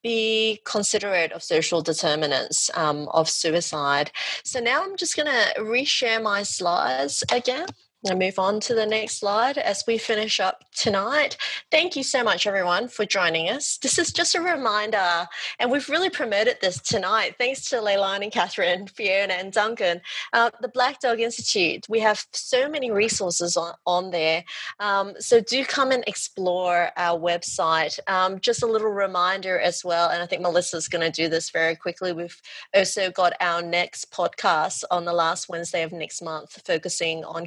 be 0.02 0.62
considerate 0.64 1.32
of 1.32 1.42
social 1.42 1.82
determinants 1.82 2.70
um, 2.72 3.08
of 3.08 3.28
suicide. 3.28 4.10
So, 4.42 4.58
now 4.58 4.82
I'm 4.82 4.96
just 4.96 5.14
going 5.14 5.28
to 5.28 5.60
reshare 5.60 6.22
my 6.22 6.44
slides 6.44 7.24
again 7.30 7.66
and 8.08 8.18
move 8.18 8.38
on 8.38 8.60
to 8.60 8.74
the 8.74 8.86
next 8.86 9.20
slide 9.20 9.58
as 9.58 9.84
we 9.86 9.98
finish 9.98 10.40
up 10.40 10.64
tonight. 10.74 11.36
Thank 11.70 11.96
you 11.96 12.02
so 12.02 12.22
much, 12.22 12.46
everyone, 12.46 12.88
for 12.88 13.04
joining 13.04 13.48
us. 13.48 13.78
This 13.78 13.98
is 13.98 14.12
just 14.12 14.34
a 14.34 14.40
reminder, 14.40 15.26
and 15.58 15.70
we've 15.70 15.88
really 15.88 16.10
promoted 16.10 16.58
this 16.60 16.80
tonight. 16.80 17.34
Thanks 17.38 17.68
to 17.70 17.76
Leilani, 17.76 18.30
Katherine, 18.30 18.86
Fiona, 18.86 19.34
and 19.34 19.52
Duncan. 19.52 20.00
Uh, 20.32 20.50
the 20.60 20.68
Black 20.68 21.00
Dog 21.00 21.20
Institute, 21.20 21.86
we 21.88 22.00
have 22.00 22.24
so 22.32 22.68
many 22.68 22.90
resources 22.90 23.56
on, 23.56 23.74
on 23.86 24.10
there. 24.10 24.44
Um, 24.80 25.14
so 25.18 25.40
do 25.40 25.64
come 25.64 25.90
and 25.90 26.04
explore 26.06 26.90
our 26.96 27.18
website. 27.18 27.98
Um, 28.08 28.40
just 28.40 28.62
a 28.62 28.66
little 28.66 28.90
reminder 28.90 29.58
as 29.58 29.84
well, 29.84 30.08
and 30.10 30.22
I 30.22 30.26
think 30.26 30.42
Melissa's 30.42 30.88
going 30.88 31.04
to 31.04 31.10
do 31.10 31.28
this 31.28 31.50
very 31.50 31.76
quickly. 31.76 32.12
We've 32.12 32.40
also 32.74 33.10
got 33.10 33.32
our 33.40 33.62
next 33.62 34.12
podcast 34.12 34.84
on 34.90 35.04
the 35.04 35.12
last 35.12 35.48
Wednesday 35.48 35.82
of 35.82 35.92
next 35.92 36.22
month, 36.22 36.60
focusing 36.66 37.24
on 37.24 37.46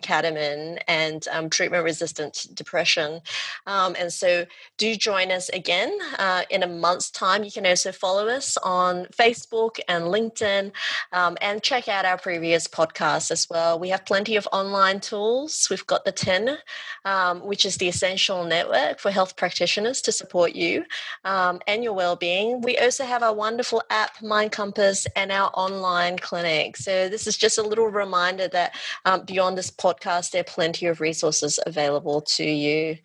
and 0.88 1.28
um, 1.32 1.50
treatment 1.50 1.84
resistant 1.84 2.48
depression. 2.54 3.22
Um, 3.66 3.96
and 4.00 4.12
so 4.12 4.46
do 4.78 4.96
join 4.96 5.32
us 5.32 5.50
again 5.50 5.98
uh, 6.18 6.44
in 6.50 6.64
a 6.64 6.68
month's 6.68 7.10
time. 7.12 7.44
You 7.44 7.52
can 7.52 7.66
also 7.66 7.92
follow 7.92 8.28
us 8.28 8.58
on 8.64 9.06
Facebook 9.08 9.80
and 9.88 10.06
LinkedIn 10.06 10.72
um, 11.12 11.38
and 11.42 11.62
check 11.62 11.88
out 11.88 12.06
our 12.06 12.18
previous 12.18 12.68
podcasts 12.68 13.32
as 13.32 13.48
well. 13.50 13.80
We 13.80 13.90
have 13.90 14.06
plenty 14.06 14.36
of 14.36 14.48
online 14.52 15.00
tools. 15.00 15.68
We've 15.70 15.86
got 15.88 16.06
the 16.06 16.12
TEN, 16.12 16.58
um, 17.06 17.42
which 17.42 17.66
is 17.66 17.78
the 17.78 17.88
essential 17.88 18.44
network 18.44 19.00
for 19.00 19.12
health 19.12 19.36
practitioners 19.36 20.02
to 20.02 20.12
support 20.12 20.56
you 20.56 20.86
um, 21.26 21.60
and 21.68 21.84
your 21.84 21.94
well-being. 21.94 22.62
We 22.62 22.78
also 22.78 23.06
have 23.06 23.24
our 23.24 23.34
wonderful 23.34 23.84
app, 23.90 24.18
myCompass, 24.18 25.08
and 25.16 25.32
our 25.32 25.52
online 25.54 26.18
clinic. 26.18 26.78
So 26.78 27.10
this 27.10 27.28
is 27.28 27.38
just 27.38 27.58
a 27.58 27.64
little 27.64 27.88
reminder 27.88 28.48
that 28.50 28.76
um, 29.06 29.26
beyond 29.26 29.58
this 29.58 29.72
podcast, 29.72 30.36
there 30.40 30.53
plenty 30.53 30.86
of 30.86 31.02
resources 31.02 31.60
available 31.66 32.22
to 32.22 32.45
you. 32.45 32.98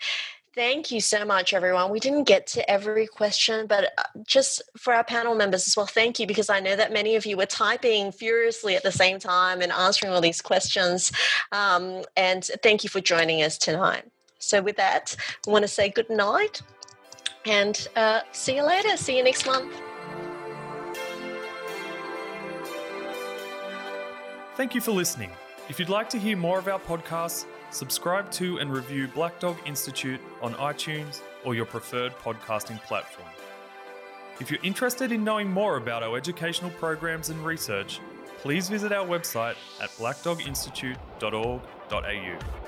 Thank 0.55 0.93
you 0.93 1.01
so 1.01 1.25
much, 1.25 1.53
everyone. 1.53 1.91
We 1.91 1.99
didn't 1.99 2.25
get 2.25 2.47
to 2.49 2.71
every 2.71 3.09
question, 3.09 3.67
but 3.67 3.87
uh, 3.99 4.03
just 4.25 4.63
for 4.77 4.95
our 4.95 5.03
panel 5.03 5.35
members 5.35 5.67
as 5.67 5.77
well, 5.77 5.87
thank 5.87 6.21
you 6.21 6.29
because 6.29 6.49
I 6.49 6.61
know 6.61 6.77
that 6.77 6.93
many 6.93 7.17
of 7.17 7.27
you 7.27 7.37
were 7.37 7.47
typing 7.47 8.13
furiously 8.13 8.77
at 8.77 8.85
the 8.85 8.93
same 8.93 9.19
time 9.19 9.61
and 9.63 9.73
answering 9.73 10.13
all 10.13 10.21
these 10.21 10.41
questions. 10.41 11.11
Um, 11.51 12.05
and 12.17 12.45
thank 12.63 12.85
you 12.85 12.91
for 12.91 13.01
joining 13.01 13.43
us 13.43 13.59
tonight. 13.59 14.05
So, 14.39 14.63
with 14.63 14.77
that, 14.77 15.17
I 15.45 15.51
want 15.51 15.65
to 15.65 15.69
say 15.69 15.89
good 15.89 16.09
night 16.09 16.63
and 17.45 17.89
uh, 17.97 18.21
see 18.31 18.55
you 18.55 18.65
later. 18.65 18.97
See 18.97 19.17
you 19.17 19.25
next 19.25 19.47
month. 19.47 19.75
Thank 24.57 24.77
you 24.77 24.81
for 24.81 24.93
listening. 24.93 25.33
If 25.67 25.79
you'd 25.79 25.89
like 25.89 26.11
to 26.11 26.19
hear 26.19 26.37
more 26.37 26.59
of 26.59 26.69
our 26.69 26.79
podcasts, 26.79 27.47
subscribe 27.71 28.31
to 28.33 28.59
and 28.59 28.71
review 28.71 29.09
Black 29.09 29.41
Dog 29.41 29.57
Institute 29.65 30.21
on 30.43 30.53
iTunes 30.55 31.23
or 31.43 31.55
your 31.55 31.65
preferred 31.65 32.13
podcasting 32.19 32.83
platform. 32.85 33.29
If 34.41 34.51
you're 34.51 34.61
interested 34.63 35.11
in 35.11 35.25
knowing 35.25 35.51
more 35.51 35.79
about 35.79 36.03
our 36.03 36.19
educational 36.19 36.71
programs 36.73 37.31
and 37.31 37.43
research, 37.43 37.99
please 38.43 38.69
visit 38.69 38.93
our 38.93 39.07
website 39.07 39.57
at 39.81 39.89
blackdoginstitute.org.au. 39.91 42.64